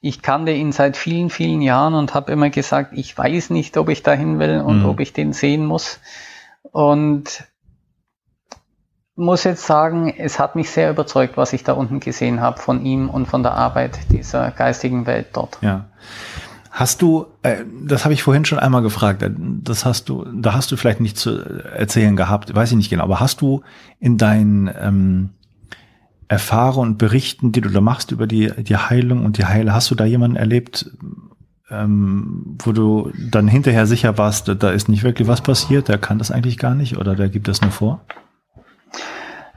Ich 0.00 0.22
kannte 0.22 0.52
ihn 0.52 0.72
seit 0.72 0.96
vielen, 0.96 1.28
vielen 1.28 1.60
Jahren 1.60 1.92
und 1.92 2.14
habe 2.14 2.32
immer 2.32 2.48
gesagt, 2.48 2.92
ich 2.94 3.16
weiß 3.16 3.50
nicht, 3.50 3.76
ob 3.76 3.90
ich 3.90 4.02
dahin 4.02 4.38
will 4.38 4.62
und 4.62 4.80
mhm. 4.80 4.88
ob 4.88 5.00
ich 5.00 5.12
den 5.12 5.34
sehen 5.34 5.66
muss. 5.66 6.00
Und 6.62 7.44
muss 9.14 9.44
jetzt 9.44 9.66
sagen, 9.66 10.14
es 10.16 10.38
hat 10.38 10.56
mich 10.56 10.70
sehr 10.70 10.90
überzeugt, 10.90 11.36
was 11.36 11.52
ich 11.52 11.62
da 11.62 11.74
unten 11.74 12.00
gesehen 12.00 12.40
habe 12.40 12.58
von 12.58 12.86
ihm 12.86 13.10
und 13.10 13.26
von 13.26 13.42
der 13.42 13.52
Arbeit 13.52 13.98
dieser 14.10 14.50
geistigen 14.50 15.06
Welt 15.06 15.28
dort. 15.34 15.58
Ja. 15.60 15.84
Hast 16.74 17.02
du, 17.02 17.26
äh, 17.42 17.64
das 17.84 18.04
habe 18.04 18.14
ich 18.14 18.22
vorhin 18.22 18.46
schon 18.46 18.58
einmal 18.58 18.80
gefragt, 18.80 19.22
äh, 19.22 19.30
das 19.36 19.84
hast 19.84 20.08
du, 20.08 20.24
da 20.34 20.54
hast 20.54 20.72
du 20.72 20.76
vielleicht 20.78 21.00
nicht 21.00 21.18
zu 21.18 21.38
erzählen 21.38 22.16
gehabt, 22.16 22.54
weiß 22.54 22.70
ich 22.70 22.78
nicht 22.78 22.88
genau, 22.88 23.04
aber 23.04 23.20
hast 23.20 23.42
du 23.42 23.60
in 24.00 24.16
deinen 24.16 24.70
ähm, 24.80 25.30
Erfahrungen 26.28 26.92
und 26.92 26.98
Berichten, 26.98 27.52
die 27.52 27.60
du 27.60 27.68
da 27.68 27.82
machst 27.82 28.10
über 28.10 28.26
die, 28.26 28.50
die 28.62 28.78
Heilung 28.78 29.26
und 29.26 29.36
die 29.36 29.44
Heile, 29.44 29.74
hast 29.74 29.90
du 29.90 29.94
da 29.94 30.06
jemanden 30.06 30.36
erlebt, 30.36 30.90
ähm, 31.68 32.56
wo 32.62 32.72
du 32.72 33.12
dann 33.18 33.48
hinterher 33.48 33.86
sicher 33.86 34.16
warst, 34.16 34.48
da 34.48 34.70
ist 34.70 34.88
nicht 34.88 35.02
wirklich 35.02 35.28
was 35.28 35.42
passiert, 35.42 35.88
der 35.88 35.98
kann 35.98 36.16
das 36.16 36.30
eigentlich 36.30 36.56
gar 36.56 36.74
nicht 36.74 36.96
oder 36.96 37.14
der 37.14 37.28
gibt 37.28 37.48
das 37.48 37.60
nur 37.60 37.70
vor? 37.70 38.00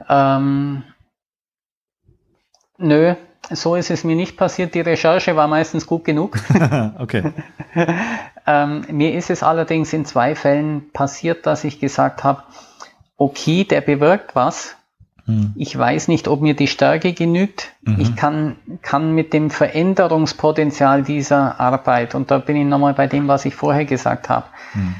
Ähm, 0.06 0.82
nö, 2.76 3.14
so 3.50 3.76
ist 3.76 3.90
es 3.90 4.04
mir 4.04 4.16
nicht 4.16 4.36
passiert. 4.36 4.74
Die 4.74 4.80
Recherche 4.80 5.36
war 5.36 5.48
meistens 5.48 5.86
gut 5.86 6.04
genug. 6.04 6.38
okay. 6.98 7.32
ähm, 8.46 8.84
mir 8.90 9.14
ist 9.14 9.30
es 9.30 9.42
allerdings 9.42 9.92
in 9.92 10.04
zwei 10.04 10.34
Fällen 10.34 10.90
passiert, 10.92 11.46
dass 11.46 11.64
ich 11.64 11.78
gesagt 11.78 12.24
habe, 12.24 12.42
okay, 13.16 13.64
der 13.64 13.80
bewirkt 13.80 14.34
was. 14.34 14.76
Hm. 15.26 15.52
Ich 15.56 15.76
weiß 15.76 16.08
nicht, 16.08 16.28
ob 16.28 16.40
mir 16.40 16.54
die 16.54 16.68
Stärke 16.68 17.12
genügt. 17.12 17.72
Mhm. 17.82 18.00
Ich 18.00 18.16
kann, 18.16 18.56
kann 18.82 19.12
mit 19.12 19.32
dem 19.32 19.50
Veränderungspotenzial 19.50 21.02
dieser 21.02 21.58
Arbeit, 21.58 22.14
und 22.14 22.30
da 22.30 22.38
bin 22.38 22.56
ich 22.56 22.66
nochmal 22.66 22.94
bei 22.94 23.06
dem, 23.06 23.26
was 23.26 23.44
ich 23.44 23.54
vorher 23.54 23.84
gesagt 23.84 24.28
habe, 24.28 24.46
hm. 24.72 24.94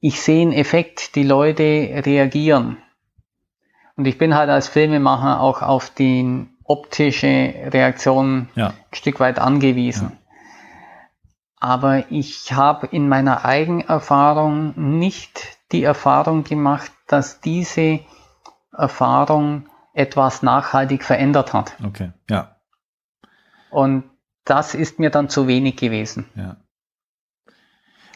ich 0.00 0.20
sehe 0.20 0.42
einen 0.42 0.52
Effekt, 0.52 1.14
die 1.14 1.24
Leute 1.24 1.62
reagieren. 1.62 2.78
Und 3.96 4.06
ich 4.06 4.18
bin 4.18 4.34
halt 4.34 4.50
als 4.50 4.66
Filmemacher 4.66 5.40
auch 5.40 5.62
auf 5.62 5.90
den 5.90 6.53
optische 6.64 7.54
Reaktion 7.66 8.48
ja. 8.54 8.68
ein 8.68 8.74
Stück 8.92 9.20
weit 9.20 9.38
angewiesen. 9.38 10.12
Ja. 10.12 10.18
Aber 11.60 12.10
ich 12.10 12.52
habe 12.52 12.86
in 12.88 13.08
meiner 13.08 13.44
Eigenerfahrung 13.44 14.74
nicht 14.98 15.58
die 15.72 15.82
Erfahrung 15.82 16.44
gemacht, 16.44 16.92
dass 17.06 17.40
diese 17.40 18.00
Erfahrung 18.72 19.68
etwas 19.94 20.42
nachhaltig 20.42 21.04
verändert 21.04 21.52
hat. 21.52 21.74
Okay, 21.82 22.12
ja. 22.28 22.56
Und 23.70 24.04
das 24.44 24.74
ist 24.74 24.98
mir 24.98 25.10
dann 25.10 25.28
zu 25.28 25.46
wenig 25.46 25.76
gewesen. 25.76 26.26
Ja. 26.34 26.56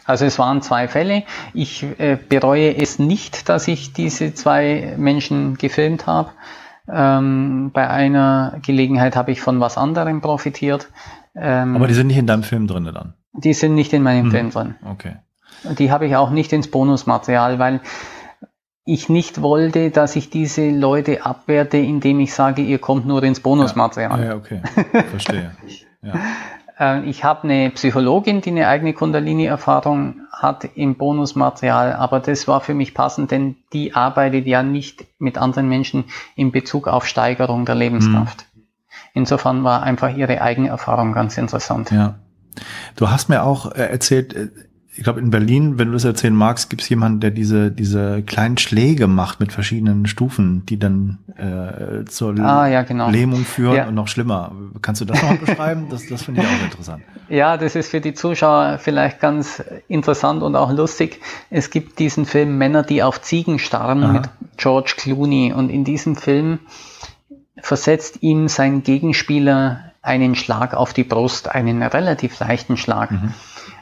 Also 0.05 0.25
es 0.25 0.39
waren 0.39 0.61
zwei 0.61 0.87
Fälle. 0.87 1.23
Ich 1.53 1.83
äh, 1.99 2.17
bereue 2.17 2.75
es 2.75 2.97
nicht, 2.97 3.47
dass 3.47 3.67
ich 3.67 3.93
diese 3.93 4.33
zwei 4.33 4.95
Menschen 4.97 5.57
gefilmt 5.57 6.07
habe. 6.07 6.31
Ähm, 6.91 7.71
bei 7.73 7.89
einer 7.89 8.59
Gelegenheit 8.65 9.15
habe 9.15 9.31
ich 9.31 9.41
von 9.41 9.59
was 9.59 9.77
anderem 9.77 10.21
profitiert. 10.21 10.89
Ähm, 11.35 11.75
Aber 11.75 11.87
die 11.87 11.93
sind 11.93 12.07
nicht 12.07 12.17
in 12.17 12.27
deinem 12.27 12.43
Film 12.43 12.67
drin 12.67 12.85
dann? 12.85 13.13
Die 13.33 13.53
sind 13.53 13.75
nicht 13.75 13.93
in 13.93 14.03
meinem 14.03 14.25
hm. 14.25 14.31
Film 14.31 14.49
drin. 14.51 14.75
Okay. 14.89 15.15
Die 15.77 15.91
habe 15.91 16.07
ich 16.07 16.15
auch 16.15 16.29
nicht 16.29 16.53
ins 16.53 16.71
Bonusmaterial, 16.71 17.59
weil 17.59 17.81
ich 18.85 19.07
nicht 19.07 19.41
wollte, 19.41 19.91
dass 19.91 20.15
ich 20.15 20.29
diese 20.29 20.69
Leute 20.69 21.25
abwerte, 21.25 21.77
indem 21.77 22.19
ich 22.19 22.33
sage, 22.33 22.61
ihr 22.61 22.79
kommt 22.79 23.05
nur 23.05 23.21
ins 23.23 23.39
Bonusmaterial. 23.39 24.19
Ja, 24.19 24.25
ja 24.25 24.35
okay. 24.35 24.61
Verstehe. 25.09 25.51
Ja. 26.01 26.13
Äh, 26.79 27.03
ich 27.03 27.23
habe 27.23 27.43
eine 27.43 27.69
Psychologin, 27.71 28.41
die 28.41 28.51
eine 28.51 28.67
eigene 28.67 28.93
Kundalini-Erfahrung 28.93 30.21
hat 30.31 30.69
im 30.75 30.95
Bonusmaterial, 30.95 31.93
aber 31.93 32.19
das 32.19 32.47
war 32.47 32.61
für 32.61 32.73
mich 32.73 32.93
passend, 32.93 33.31
denn 33.31 33.57
die 33.73 33.93
arbeitet 33.93 34.47
ja 34.47 34.63
nicht 34.63 35.05
mit 35.19 35.37
anderen 35.37 35.67
Menschen 35.67 36.05
in 36.35 36.51
Bezug 36.51 36.87
auf 36.87 37.05
Steigerung 37.05 37.65
der 37.65 37.75
Lebenskraft. 37.75 38.45
Mhm. 38.53 38.63
Insofern 39.13 39.63
war 39.63 39.83
einfach 39.83 40.15
ihre 40.15 40.41
eigene 40.41 40.69
Erfahrung 40.69 41.13
ganz 41.13 41.37
interessant. 41.37 41.91
Ja. 41.91 42.15
Du 42.95 43.09
hast 43.09 43.29
mir 43.29 43.43
auch 43.43 43.71
äh, 43.71 43.83
erzählt, 43.83 44.33
äh, 44.33 44.49
ich 44.95 45.03
glaube 45.03 45.19
in 45.19 45.29
Berlin, 45.29 45.77
wenn 45.77 45.87
du 45.87 45.93
das 45.93 46.03
erzählen 46.03 46.33
magst, 46.33 46.69
gibt 46.69 46.81
es 46.81 46.89
jemanden, 46.89 47.19
der 47.19 47.31
diese 47.31 47.71
diese 47.71 48.23
kleinen 48.23 48.57
Schläge 48.57 49.07
macht 49.07 49.39
mit 49.39 49.53
verschiedenen 49.53 50.07
Stufen, 50.07 50.65
die 50.65 50.79
dann 50.79 51.19
äh, 51.37 52.05
zur 52.05 52.37
ah, 52.39 52.67
ja, 52.67 52.81
genau. 52.81 53.09
Lähmung 53.09 53.45
führen 53.45 53.75
ja. 53.75 53.87
und 53.87 53.95
noch 53.95 54.07
schlimmer. 54.07 54.51
Kannst 54.81 55.01
du 55.01 55.05
das 55.05 55.21
noch 55.21 55.37
beschreiben? 55.37 55.87
Das, 55.89 56.07
das 56.07 56.23
finde 56.23 56.41
ich 56.41 56.47
auch 56.47 56.63
interessant. 56.63 57.03
Ja, 57.29 57.57
das 57.57 57.75
ist 57.75 57.91
für 57.91 58.01
die 58.01 58.15
Zuschauer 58.15 58.79
vielleicht 58.79 59.19
ganz 59.19 59.61
interessant 59.87 60.41
und 60.41 60.55
auch 60.55 60.71
lustig. 60.71 61.21
Es 61.51 61.69
gibt 61.69 61.99
diesen 61.99 62.25
Film 62.25 62.57
Männer, 62.57 62.81
die 62.81 63.03
auf 63.03 63.21
Ziegen 63.21 63.59
starren 63.59 64.03
Aha. 64.03 64.13
mit 64.13 64.29
George 64.57 64.95
Clooney 64.97 65.53
und 65.53 65.69
in 65.69 65.83
diesem 65.83 66.15
Film 66.15 66.57
versetzt 67.61 68.17
ihm 68.21 68.47
sein 68.47 68.81
Gegenspieler 68.81 69.89
einen 70.01 70.33
Schlag 70.33 70.73
auf 70.73 70.93
die 70.93 71.03
Brust, 71.03 71.49
einen 71.49 71.83
relativ 71.83 72.39
leichten 72.39 72.77
Schlag. 72.77 73.11
Mhm. 73.11 73.33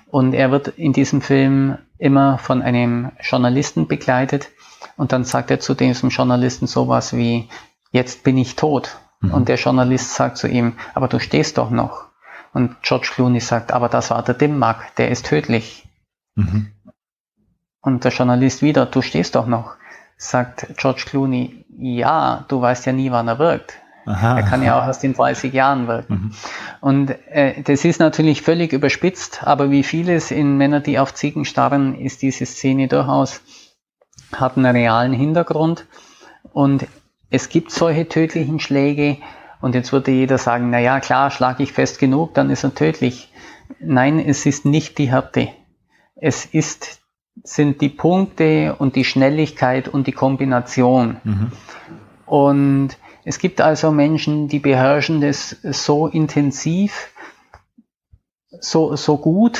Und 0.10 0.34
er 0.34 0.52
wird 0.52 0.70
in 0.70 0.94
diesem 0.94 1.22
Film 1.22 1.78
immer 1.98 2.38
von 2.38 2.62
einem 2.62 3.12
Journalisten 3.22 3.88
begleitet. 3.88 4.50
Und 4.96 5.12
dann 5.12 5.24
sagt 5.24 5.52
er 5.52 5.60
zu 5.60 5.74
diesem 5.74 6.10
Journalisten 6.10 6.68
sowas 6.68 7.16
wie, 7.16 7.50
jetzt 7.92 8.24
bin 8.24 8.38
ich 8.38 8.56
tot. 8.56 8.98
Mhm. 9.20 9.34
Und 9.34 9.50
der 9.50 9.58
Journalist 9.58 10.14
sagt 10.14 10.38
zu 10.38 10.48
ihm, 10.48 10.74
aber 10.94 11.08
du 11.08 11.20
stehst 11.20 11.58
doch 11.58 11.70
noch. 11.70 12.06
Und 12.54 12.82
George 12.82 13.12
Clooney 13.14 13.40
sagt, 13.40 13.72
aber 13.72 13.90
das 13.90 14.10
war 14.10 14.24
der 14.24 14.36
Dimmak, 14.36 14.96
der 14.96 15.10
ist 15.10 15.26
tödlich. 15.26 15.88
Mhm. 16.36 16.72
Und 17.82 18.04
der 18.04 18.12
Journalist 18.12 18.62
wieder, 18.62 18.86
du 18.86 19.02
stehst 19.02 19.36
doch 19.36 19.48
noch. 19.48 19.76
Sagt 20.18 20.68
George 20.78 21.04
Clooney, 21.06 21.66
ja, 21.78 22.46
du 22.48 22.60
weißt 22.60 22.86
ja 22.86 22.94
nie, 22.94 23.12
wann 23.12 23.28
er 23.28 23.40
wirkt. 23.40 23.80
Aha. 24.08 24.38
Er 24.38 24.44
kann 24.44 24.64
ja 24.64 24.80
auch 24.80 24.88
erst 24.88 25.04
in 25.04 25.14
30 25.14 25.54
Jahren 25.54 25.88
wirken. 25.88 26.14
Mhm. 26.14 26.32
Und 26.80 27.10
äh, 27.30 27.62
das 27.62 27.84
ist 27.84 28.00
natürlich 28.00 28.42
völlig 28.42 28.72
überspitzt, 28.72 29.42
aber 29.44 29.70
wie 29.70 29.84
vieles 29.84 30.32
in 30.32 30.58
Männer, 30.58 30.80
die 30.80 30.98
auf 30.98 31.14
Ziegen 31.14 31.44
starren, 31.44 31.94
ist 31.94 32.22
diese 32.22 32.46
Szene 32.46 32.88
durchaus, 32.88 33.42
hat 34.34 34.56
einen 34.56 34.74
realen 34.74 35.12
Hintergrund. 35.12 35.86
Und 36.54 36.88
es 37.30 37.50
gibt 37.50 37.72
solche 37.72 38.08
tödlichen 38.08 38.62
Schläge. 38.62 39.18
Und 39.60 39.76
jetzt 39.76 39.92
würde 39.92 40.12
jeder 40.12 40.38
sagen, 40.38 40.70
na 40.70 40.80
ja, 40.80 41.02
klar, 41.02 41.30
schlage 41.30 41.64
ich 41.64 41.74
fest 41.74 42.00
genug, 42.00 42.34
dann 42.34 42.50
ist 42.50 42.64
er 42.64 42.74
tödlich. 42.74 43.34
Nein, 43.80 44.20
es 44.20 44.46
ist 44.46 44.64
nicht 44.64 44.98
die 45.00 45.12
Härte. 45.12 45.50
Es 46.16 46.46
ist, 46.46 47.02
sind 47.44 47.82
die 47.82 47.90
Punkte 47.90 48.76
und 48.80 48.96
die 48.96 49.04
Schnelligkeit 49.04 49.90
und 49.90 50.08
die 50.08 50.14
Kombination. 50.14 51.18
Mhm. 51.26 51.52
Und 52.26 52.98
es 53.28 53.40
gibt 53.40 53.60
also 53.60 53.92
Menschen, 53.92 54.48
die 54.48 54.60
beherrschen 54.60 55.20
das 55.20 55.50
so 55.50 56.08
intensiv, 56.08 57.10
so, 58.62 58.96
so 58.96 59.18
gut, 59.18 59.60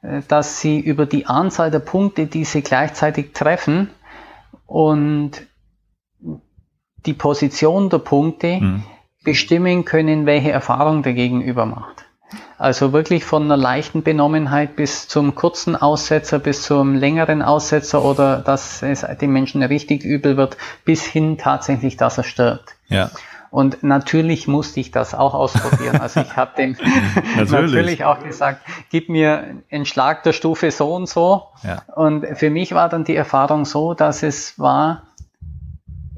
äh, 0.00 0.22
dass 0.26 0.62
sie 0.62 0.80
über 0.80 1.04
die 1.04 1.26
Anzahl 1.26 1.70
der 1.70 1.80
Punkte, 1.80 2.24
die 2.24 2.44
sie 2.44 2.62
gleichzeitig 2.62 3.34
treffen 3.34 3.90
und 4.64 5.32
die 7.04 7.12
Position 7.12 7.90
der 7.90 7.98
Punkte 7.98 8.60
mhm. 8.62 8.84
bestimmen 9.22 9.84
können, 9.84 10.24
welche 10.24 10.52
Erfahrung 10.52 11.02
der 11.02 11.12
Gegenüber 11.12 11.66
macht. 11.66 12.06
Also 12.56 12.94
wirklich 12.94 13.26
von 13.26 13.42
einer 13.42 13.58
leichten 13.58 14.02
Benommenheit 14.02 14.76
bis 14.76 15.08
zum 15.08 15.34
kurzen 15.34 15.76
Aussetzer, 15.76 16.38
bis 16.38 16.62
zum 16.62 16.94
längeren 16.94 17.42
Aussetzer 17.42 18.02
oder 18.02 18.38
dass 18.38 18.82
es 18.82 19.04
dem 19.20 19.34
Menschen 19.34 19.62
richtig 19.62 20.04
übel 20.04 20.38
wird, 20.38 20.56
bis 20.86 21.04
hin 21.04 21.36
tatsächlich, 21.36 21.98
dass 21.98 22.16
er 22.16 22.24
stirbt. 22.24 22.73
Ja. 22.88 23.10
Und 23.54 23.84
natürlich 23.84 24.48
musste 24.48 24.80
ich 24.80 24.90
das 24.90 25.14
auch 25.14 25.32
ausprobieren. 25.32 26.00
Also 26.00 26.20
ich 26.20 26.36
habe 26.36 26.56
dem 26.56 26.72
natürlich. 27.36 27.50
natürlich. 27.50 28.04
auch 28.04 28.20
gesagt, 28.20 28.62
gib 28.90 29.08
mir 29.08 29.62
einen 29.70 29.86
Schlag 29.86 30.24
der 30.24 30.32
Stufe 30.32 30.72
so 30.72 30.92
und 30.92 31.08
so. 31.08 31.44
Ja. 31.62 31.82
Und 31.94 32.26
für 32.36 32.50
mich 32.50 32.74
war 32.74 32.88
dann 32.88 33.04
die 33.04 33.14
Erfahrung 33.14 33.64
so, 33.64 33.94
dass 33.94 34.24
es 34.24 34.58
war, 34.58 35.04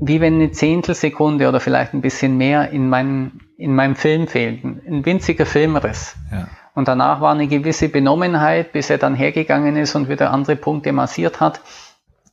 wie 0.01 0.22
wenn 0.22 0.36
eine 0.36 0.52
Zehntelsekunde 0.52 1.47
oder 1.47 1.60
vielleicht 1.60 1.93
ein 1.93 2.01
bisschen 2.01 2.38
mehr 2.38 2.70
in 2.70 2.88
meinem, 2.88 3.40
in 3.59 3.74
meinem 3.74 3.97
Film 3.97 4.28
fehlt. 4.28 4.64
Ein 4.64 5.05
winziger 5.05 5.44
Filmriss. 5.44 6.16
Ja. 6.32 6.48
Und 6.74 6.88
danach 6.88 7.20
war 7.20 7.32
eine 7.32 7.48
gewisse 7.48 7.90
Benommenheit, 7.90 8.72
bis 8.72 8.88
er 8.88 8.97
dann 8.97 9.14
hergegangen 9.14 9.76
ist 9.76 9.94
und 9.94 10.09
wieder 10.09 10.30
andere 10.30 10.56
Punkte 10.56 10.93
massiert 10.93 11.40
hat. 11.40 11.60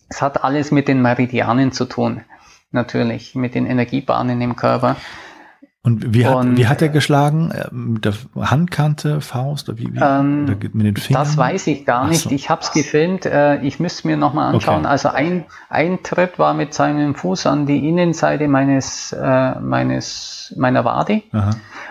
Es 0.08 0.22
hat 0.22 0.46
alles 0.46 0.72
mit 0.72 0.88
den 0.88 1.02
Meridianen 1.02 1.74
zu 1.74 1.84
tun 1.84 2.22
natürlich 2.74 3.36
mit 3.36 3.56
den 3.56 3.66
Energiebahnen 3.66 4.42
im 4.42 4.56
Körper. 4.56 4.96
Und 5.86 6.14
wie 6.14 6.26
hat, 6.26 6.36
und, 6.38 6.56
wie 6.56 6.68
hat 6.68 6.82
er 6.82 6.88
geschlagen? 6.88 7.52
Äh, 7.52 7.68
mit 7.74 8.06
der 8.06 8.14
Handkante, 8.40 9.20
Faust 9.20 9.68
oder 9.68 9.80
wie, 9.80 9.94
wie 9.94 10.00
ähm, 10.02 10.46
oder 10.46 10.56
mit 10.72 10.86
den 10.86 10.96
Fingern? 10.96 11.24
Das 11.24 11.36
weiß 11.36 11.68
ich 11.68 11.86
gar 11.86 12.08
nicht. 12.08 12.22
So. 12.22 12.32
Ich 12.32 12.50
habe 12.50 12.62
es 12.62 12.72
gefilmt. 12.72 13.26
Äh, 13.26 13.62
ich 13.64 13.82
müsste 13.82 14.08
mir 14.08 14.16
nochmal 14.16 14.54
anschauen. 14.54 14.80
Okay. 14.80 14.88
Also 14.88 15.10
ein, 15.10 15.44
ein 15.70 16.02
Tritt 16.02 16.40
war 16.40 16.54
mit 16.54 16.74
seinem 16.74 17.16
Fuß 17.16 17.48
an 17.48 17.66
die 17.66 17.90
Innenseite 17.90 18.48
meines, 18.48 19.12
äh, 19.12 19.60
meines 19.60 20.54
meiner 20.56 20.86
Wade. 20.86 21.24
Aha. 21.34 21.50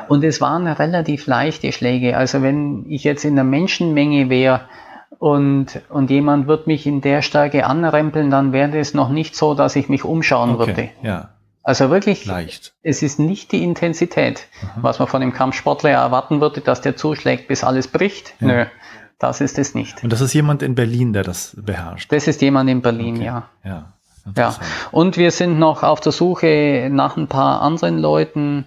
Und 0.09 0.25
es 0.25 0.41
waren 0.41 0.67
relativ 0.67 1.27
leichte 1.27 1.71
Schläge. 1.73 2.17
Also 2.17 2.41
wenn 2.41 2.87
ich 2.89 3.05
jetzt 3.05 3.27
in 3.27 3.35
der 3.35 3.45
Menschenmenge 3.45 4.31
wäre, 4.31 4.63
und, 5.23 5.81
und 5.89 6.11
jemand 6.11 6.49
wird 6.49 6.67
mich 6.67 6.85
in 6.85 7.01
der 7.01 7.23
Stärke 7.23 7.65
anrempeln, 7.65 8.29
dann 8.29 8.53
wäre 8.53 8.77
es 8.77 8.93
noch 8.93 9.09
nicht 9.09 9.37
so, 9.37 9.55
dass 9.55 9.77
ich 9.77 9.89
mich 9.89 10.03
umschauen 10.03 10.57
okay, 10.57 10.67
würde. 10.67 10.89
Ja. 11.01 11.29
Also 11.63 11.91
wirklich, 11.91 12.27
Leicht. 12.27 12.75
es 12.83 13.05
ist 13.05 13.21
nicht 13.21 13.53
die 13.53 13.63
Intensität, 13.63 14.49
mhm. 14.61 14.83
was 14.83 14.99
man 14.99 15.07
von 15.07 15.21
dem 15.21 15.33
Kampfsportler 15.33 15.91
erwarten 15.91 16.41
würde, 16.41 16.61
dass 16.61 16.81
der 16.81 16.97
zuschlägt, 16.97 17.47
bis 17.47 17.63
alles 17.63 17.87
bricht. 17.87 18.35
Ja. 18.41 18.47
Nö, 18.49 18.65
das 19.21 19.41
ist 19.41 19.61
es 19.61 19.77
nicht. 19.77 20.03
Und 20.03 20.13
das 20.13 20.21
ist 20.23 20.33
jemand 20.33 20.61
in 20.61 20.75
Berlin, 20.75 21.13
der 21.13 21.23
das 21.23 21.57
beherrscht? 21.57 22.11
Das 22.11 22.27
ist 22.27 22.43
jemand 22.43 22.69
in 22.69 22.83
Berlin, 22.83 23.19
okay. 23.19 23.25
ja. 23.25 23.49
Ja. 23.65 23.93
Ja, 24.37 24.57
und 24.91 25.17
wir 25.19 25.31
sind 25.31 25.61
noch 25.61 25.85
auf 25.85 26.01
der 26.01 26.11
Suche 26.11 26.89
nach 26.91 27.17
ein 27.17 27.29
paar 27.29 27.63
anderen 27.63 27.99
Leuten. 27.99 28.67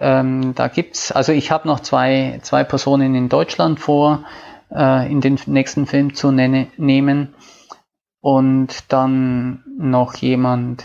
Ähm, 0.00 0.56
da 0.56 0.66
gibt's, 0.66 1.12
also 1.12 1.30
ich 1.30 1.52
habe 1.52 1.68
noch 1.68 1.78
zwei, 1.78 2.40
zwei 2.42 2.64
Personen 2.64 3.14
in 3.14 3.28
Deutschland 3.28 3.78
vor, 3.78 4.24
äh, 4.74 5.10
in 5.10 5.20
den 5.20 5.38
nächsten 5.46 5.86
Film 5.86 6.14
zu 6.14 6.30
nenne, 6.30 6.68
nehmen. 6.76 7.34
Und 8.20 8.92
dann 8.92 9.62
noch 9.76 10.14
jemand 10.16 10.84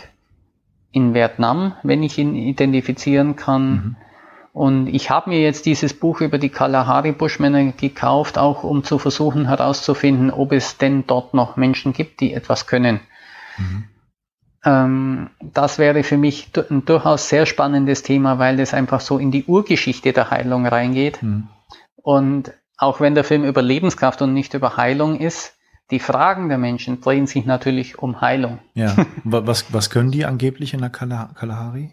in 0.92 1.14
Vietnam, 1.14 1.74
wenn 1.82 2.02
ich 2.02 2.18
ihn 2.18 2.34
identifizieren 2.34 3.36
kann. 3.36 3.70
Mhm. 3.70 3.96
Und 4.52 4.86
ich 4.88 5.10
habe 5.10 5.30
mir 5.30 5.40
jetzt 5.40 5.64
dieses 5.64 5.94
Buch 5.94 6.20
über 6.20 6.38
die 6.38 6.48
Kalahari-Buschmänner 6.48 7.72
gekauft, 7.72 8.36
auch 8.36 8.64
um 8.64 8.82
zu 8.82 8.98
versuchen 8.98 9.46
herauszufinden, 9.46 10.30
ob 10.30 10.52
es 10.52 10.76
denn 10.76 11.06
dort 11.06 11.34
noch 11.34 11.56
Menschen 11.56 11.92
gibt, 11.92 12.20
die 12.20 12.34
etwas 12.34 12.66
können. 12.66 13.00
Mhm. 13.56 13.84
Ähm, 14.64 15.30
das 15.40 15.78
wäre 15.78 16.02
für 16.02 16.18
mich 16.18 16.50
ein 16.68 16.84
durchaus 16.84 17.28
sehr 17.28 17.46
spannendes 17.46 18.02
Thema, 18.02 18.38
weil 18.38 18.60
es 18.60 18.74
einfach 18.74 19.00
so 19.00 19.18
in 19.18 19.30
die 19.30 19.44
Urgeschichte 19.44 20.12
der 20.12 20.30
Heilung 20.30 20.66
reingeht. 20.66 21.22
Mhm. 21.22 21.48
Und 21.96 22.52
auch 22.80 22.98
wenn 22.98 23.14
der 23.14 23.24
Film 23.24 23.44
über 23.44 23.60
Lebenskraft 23.62 24.22
und 24.22 24.32
nicht 24.32 24.54
über 24.54 24.76
Heilung 24.76 25.20
ist, 25.20 25.54
die 25.90 25.98
Fragen 25.98 26.48
der 26.48 26.58
Menschen 26.58 27.00
drehen 27.00 27.26
sich 27.26 27.44
natürlich 27.44 27.98
um 27.98 28.20
Heilung. 28.20 28.58
Ja, 28.74 28.96
was, 29.24 29.72
was 29.72 29.90
können 29.90 30.10
die 30.10 30.24
angeblich 30.24 30.72
in 30.72 30.80
der 30.80 30.90
Kalahari? 30.90 31.90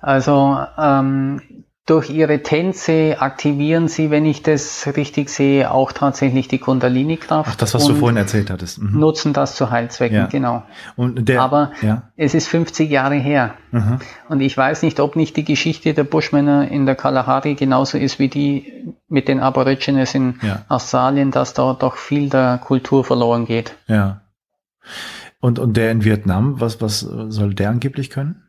Also 0.00 0.58
ähm, 0.76 1.40
durch 1.86 2.10
ihre 2.10 2.42
Tänze 2.42 3.16
aktivieren 3.20 3.86
sie, 3.86 4.10
wenn 4.10 4.26
ich 4.26 4.42
das 4.42 4.88
richtig 4.96 5.28
sehe, 5.28 5.70
auch 5.70 5.92
tatsächlich 5.92 6.48
die 6.48 6.58
Kundalini-Kraft. 6.58 7.48
Ach, 7.52 7.56
das, 7.56 7.74
was 7.74 7.86
du 7.86 7.94
vorhin 7.94 8.16
erzählt 8.16 8.50
hattest. 8.50 8.82
Mhm. 8.82 8.98
Nutzen 8.98 9.32
das 9.32 9.54
zu 9.54 9.70
Heilzwecken, 9.70 10.16
ja. 10.16 10.26
genau. 10.26 10.64
Und 10.96 11.28
der, 11.28 11.40
Aber 11.40 11.70
ja. 11.82 12.10
es 12.16 12.34
ist 12.34 12.48
50 12.48 12.90
Jahre 12.90 13.14
her. 13.14 13.54
Mhm. 13.70 13.98
Und 14.28 14.40
ich 14.40 14.56
weiß 14.56 14.82
nicht, 14.82 14.98
ob 14.98 15.14
nicht 15.14 15.36
die 15.36 15.44
Geschichte 15.44 15.94
der 15.94 16.04
Bushmänner 16.04 16.68
in 16.68 16.86
der 16.86 16.96
Kalahari 16.96 17.54
genauso 17.54 17.98
ist 17.98 18.18
wie 18.18 18.28
die 18.28 18.95
mit 19.08 19.28
den 19.28 19.40
Aborigines 19.40 20.14
in 20.14 20.38
ja. 20.42 20.64
Australien, 20.68 21.30
dass 21.30 21.54
da 21.54 21.74
doch 21.74 21.96
viel 21.96 22.28
der 22.28 22.58
Kultur 22.58 23.04
verloren 23.04 23.46
geht. 23.46 23.74
Ja. 23.86 24.22
Und, 25.40 25.58
und 25.58 25.76
der 25.76 25.90
in 25.92 26.04
Vietnam, 26.04 26.60
was, 26.60 26.80
was 26.80 27.00
soll 27.00 27.54
der 27.54 27.70
angeblich 27.70 28.10
können? 28.10 28.42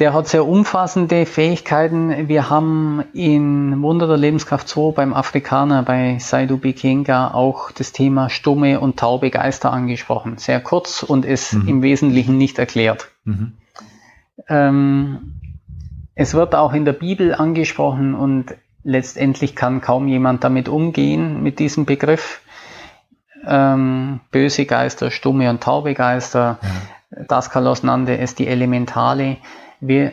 Der 0.00 0.14
hat 0.14 0.28
sehr 0.28 0.46
umfassende 0.46 1.26
Fähigkeiten. 1.26 2.26
Wir 2.26 2.48
haben 2.48 3.04
in 3.12 3.82
Wunder 3.82 4.06
der 4.06 4.16
Lebenskraft 4.16 4.66
2 4.66 4.92
beim 4.92 5.12
Afrikaner, 5.12 5.82
bei 5.82 6.16
Saidu 6.18 6.56
Bikenga, 6.56 7.34
auch 7.34 7.70
das 7.70 7.92
Thema 7.92 8.30
stumme 8.30 8.80
und 8.80 8.98
taube 8.98 9.30
Geister 9.30 9.70
angesprochen. 9.70 10.38
Sehr 10.38 10.58
kurz 10.60 11.02
und 11.02 11.26
ist 11.26 11.52
mhm. 11.52 11.68
im 11.68 11.82
Wesentlichen 11.82 12.38
nicht 12.38 12.58
erklärt. 12.58 13.08
Mhm. 13.24 13.52
Ähm, 14.48 15.39
es 16.20 16.34
wird 16.34 16.54
auch 16.54 16.74
in 16.74 16.84
der 16.84 16.92
Bibel 16.92 17.34
angesprochen 17.34 18.14
und 18.14 18.54
letztendlich 18.84 19.56
kann 19.56 19.80
kaum 19.80 20.06
jemand 20.06 20.44
damit 20.44 20.68
umgehen, 20.68 21.42
mit 21.42 21.58
diesem 21.58 21.86
Begriff. 21.86 22.42
Ähm, 23.46 24.20
böse 24.30 24.66
Geister, 24.66 25.10
stumme 25.10 25.48
und 25.48 25.62
taube 25.62 25.94
Geister. 25.94 26.58
Ja. 26.60 27.24
Das 27.26 27.48
Carlos 27.48 27.82
nannte 27.82 28.18
es 28.18 28.34
die 28.34 28.48
Elementale. 28.48 29.38
Wir, 29.80 30.12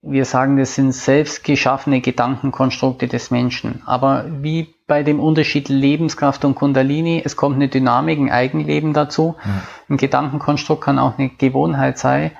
wir 0.00 0.24
sagen, 0.24 0.56
das 0.56 0.74
sind 0.76 0.92
selbst 0.92 1.44
geschaffene 1.44 2.00
Gedankenkonstrukte 2.00 3.06
des 3.06 3.30
Menschen. 3.30 3.82
Aber 3.84 4.24
wie 4.30 4.74
bei 4.86 5.02
dem 5.02 5.20
Unterschied 5.20 5.68
Lebenskraft 5.68 6.46
und 6.46 6.54
Kundalini, 6.54 7.20
es 7.22 7.36
kommt 7.36 7.56
eine 7.56 7.68
Dynamik, 7.68 8.18
ein 8.18 8.30
Eigenleben 8.30 8.94
dazu. 8.94 9.36
Ja. 9.44 9.50
Ein 9.90 9.98
Gedankenkonstrukt 9.98 10.82
kann 10.82 10.98
auch 10.98 11.18
eine 11.18 11.28
Gewohnheit 11.28 11.98
sein. 11.98 12.30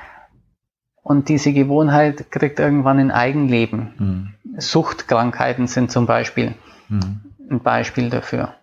Und 1.03 1.29
diese 1.29 1.53
Gewohnheit 1.53 2.31
kriegt 2.31 2.59
irgendwann 2.59 2.99
ein 2.99 3.11
Eigenleben. 3.11 4.35
Mhm. 4.45 4.61
Suchtkrankheiten 4.61 5.67
sind 5.67 5.91
zum 5.91 6.07
Beispiel 6.07 6.55
mhm. 6.89 7.21
ein 7.51 7.61
Beispiel 7.61 8.11
dafür. 8.11 8.55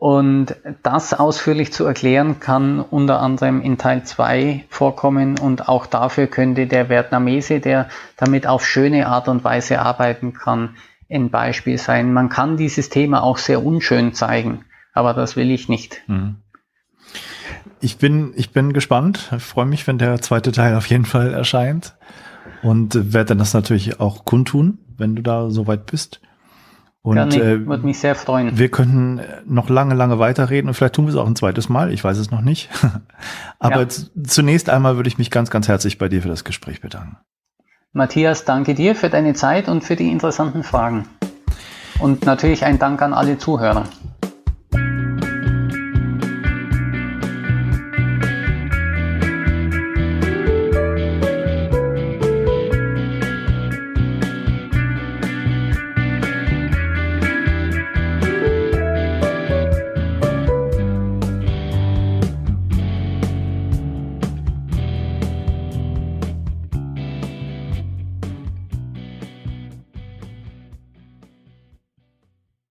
Und 0.00 0.56
das 0.82 1.12
ausführlich 1.12 1.74
zu 1.74 1.84
erklären 1.84 2.40
kann 2.40 2.80
unter 2.80 3.20
anderem 3.20 3.60
in 3.60 3.76
Teil 3.76 4.02
2 4.02 4.64
vorkommen 4.70 5.38
und 5.38 5.68
auch 5.68 5.84
dafür 5.84 6.26
könnte 6.26 6.66
der 6.66 6.88
Vietnamese, 6.88 7.60
der 7.60 7.90
damit 8.16 8.46
auf 8.46 8.66
schöne 8.66 9.08
Art 9.08 9.28
und 9.28 9.44
Weise 9.44 9.80
arbeiten 9.80 10.32
kann, 10.32 10.76
ein 11.10 11.28
Beispiel 11.28 11.76
sein. 11.76 12.14
Man 12.14 12.30
kann 12.30 12.56
dieses 12.56 12.88
Thema 12.88 13.22
auch 13.22 13.36
sehr 13.36 13.62
unschön 13.62 14.14
zeigen, 14.14 14.64
aber 14.94 15.12
das 15.12 15.36
will 15.36 15.50
ich 15.50 15.68
nicht. 15.68 16.02
Mhm. 16.06 16.36
Ich 17.80 17.96
bin, 17.98 18.32
ich 18.36 18.52
bin 18.52 18.72
gespannt. 18.72 19.30
Ich 19.36 19.42
freue 19.42 19.66
mich, 19.66 19.86
wenn 19.86 19.98
der 19.98 20.20
zweite 20.20 20.52
Teil 20.52 20.74
auf 20.76 20.86
jeden 20.86 21.06
Fall 21.06 21.32
erscheint 21.32 21.94
und 22.62 23.12
werde 23.12 23.36
das 23.36 23.54
natürlich 23.54 24.00
auch 24.00 24.24
kundtun, 24.24 24.78
wenn 24.98 25.16
du 25.16 25.22
da 25.22 25.50
soweit 25.50 25.86
bist. 25.86 26.20
Und 27.02 27.34
äh, 27.34 27.66
würde 27.66 27.86
mich 27.86 27.98
sehr 27.98 28.14
freuen. 28.14 28.58
Wir 28.58 28.70
könnten 28.70 29.20
noch 29.46 29.70
lange, 29.70 29.94
lange 29.94 30.18
weiterreden 30.18 30.68
und 30.68 30.74
vielleicht 30.74 30.96
tun 30.96 31.06
wir 31.06 31.14
es 31.14 31.16
auch 31.16 31.26
ein 31.26 31.36
zweites 31.36 31.70
Mal. 31.70 31.92
Ich 31.92 32.04
weiß 32.04 32.18
es 32.18 32.30
noch 32.30 32.42
nicht. 32.42 32.68
Aber 33.58 33.82
ja. 33.82 33.88
zunächst 34.24 34.68
einmal 34.68 34.96
würde 34.96 35.08
ich 35.08 35.16
mich 35.16 35.30
ganz, 35.30 35.48
ganz 35.50 35.66
herzlich 35.66 35.96
bei 35.96 36.10
dir 36.10 36.20
für 36.20 36.28
das 36.28 36.44
Gespräch 36.44 36.82
bedanken. 36.82 37.16
Matthias, 37.92 38.44
danke 38.44 38.74
dir 38.74 38.94
für 38.94 39.08
deine 39.08 39.32
Zeit 39.32 39.68
und 39.68 39.82
für 39.82 39.96
die 39.96 40.10
interessanten 40.12 40.62
Fragen. 40.62 41.06
Und 41.98 42.26
natürlich 42.26 42.64
ein 42.64 42.78
Dank 42.78 43.00
an 43.00 43.14
alle 43.14 43.38
Zuhörer. 43.38 43.84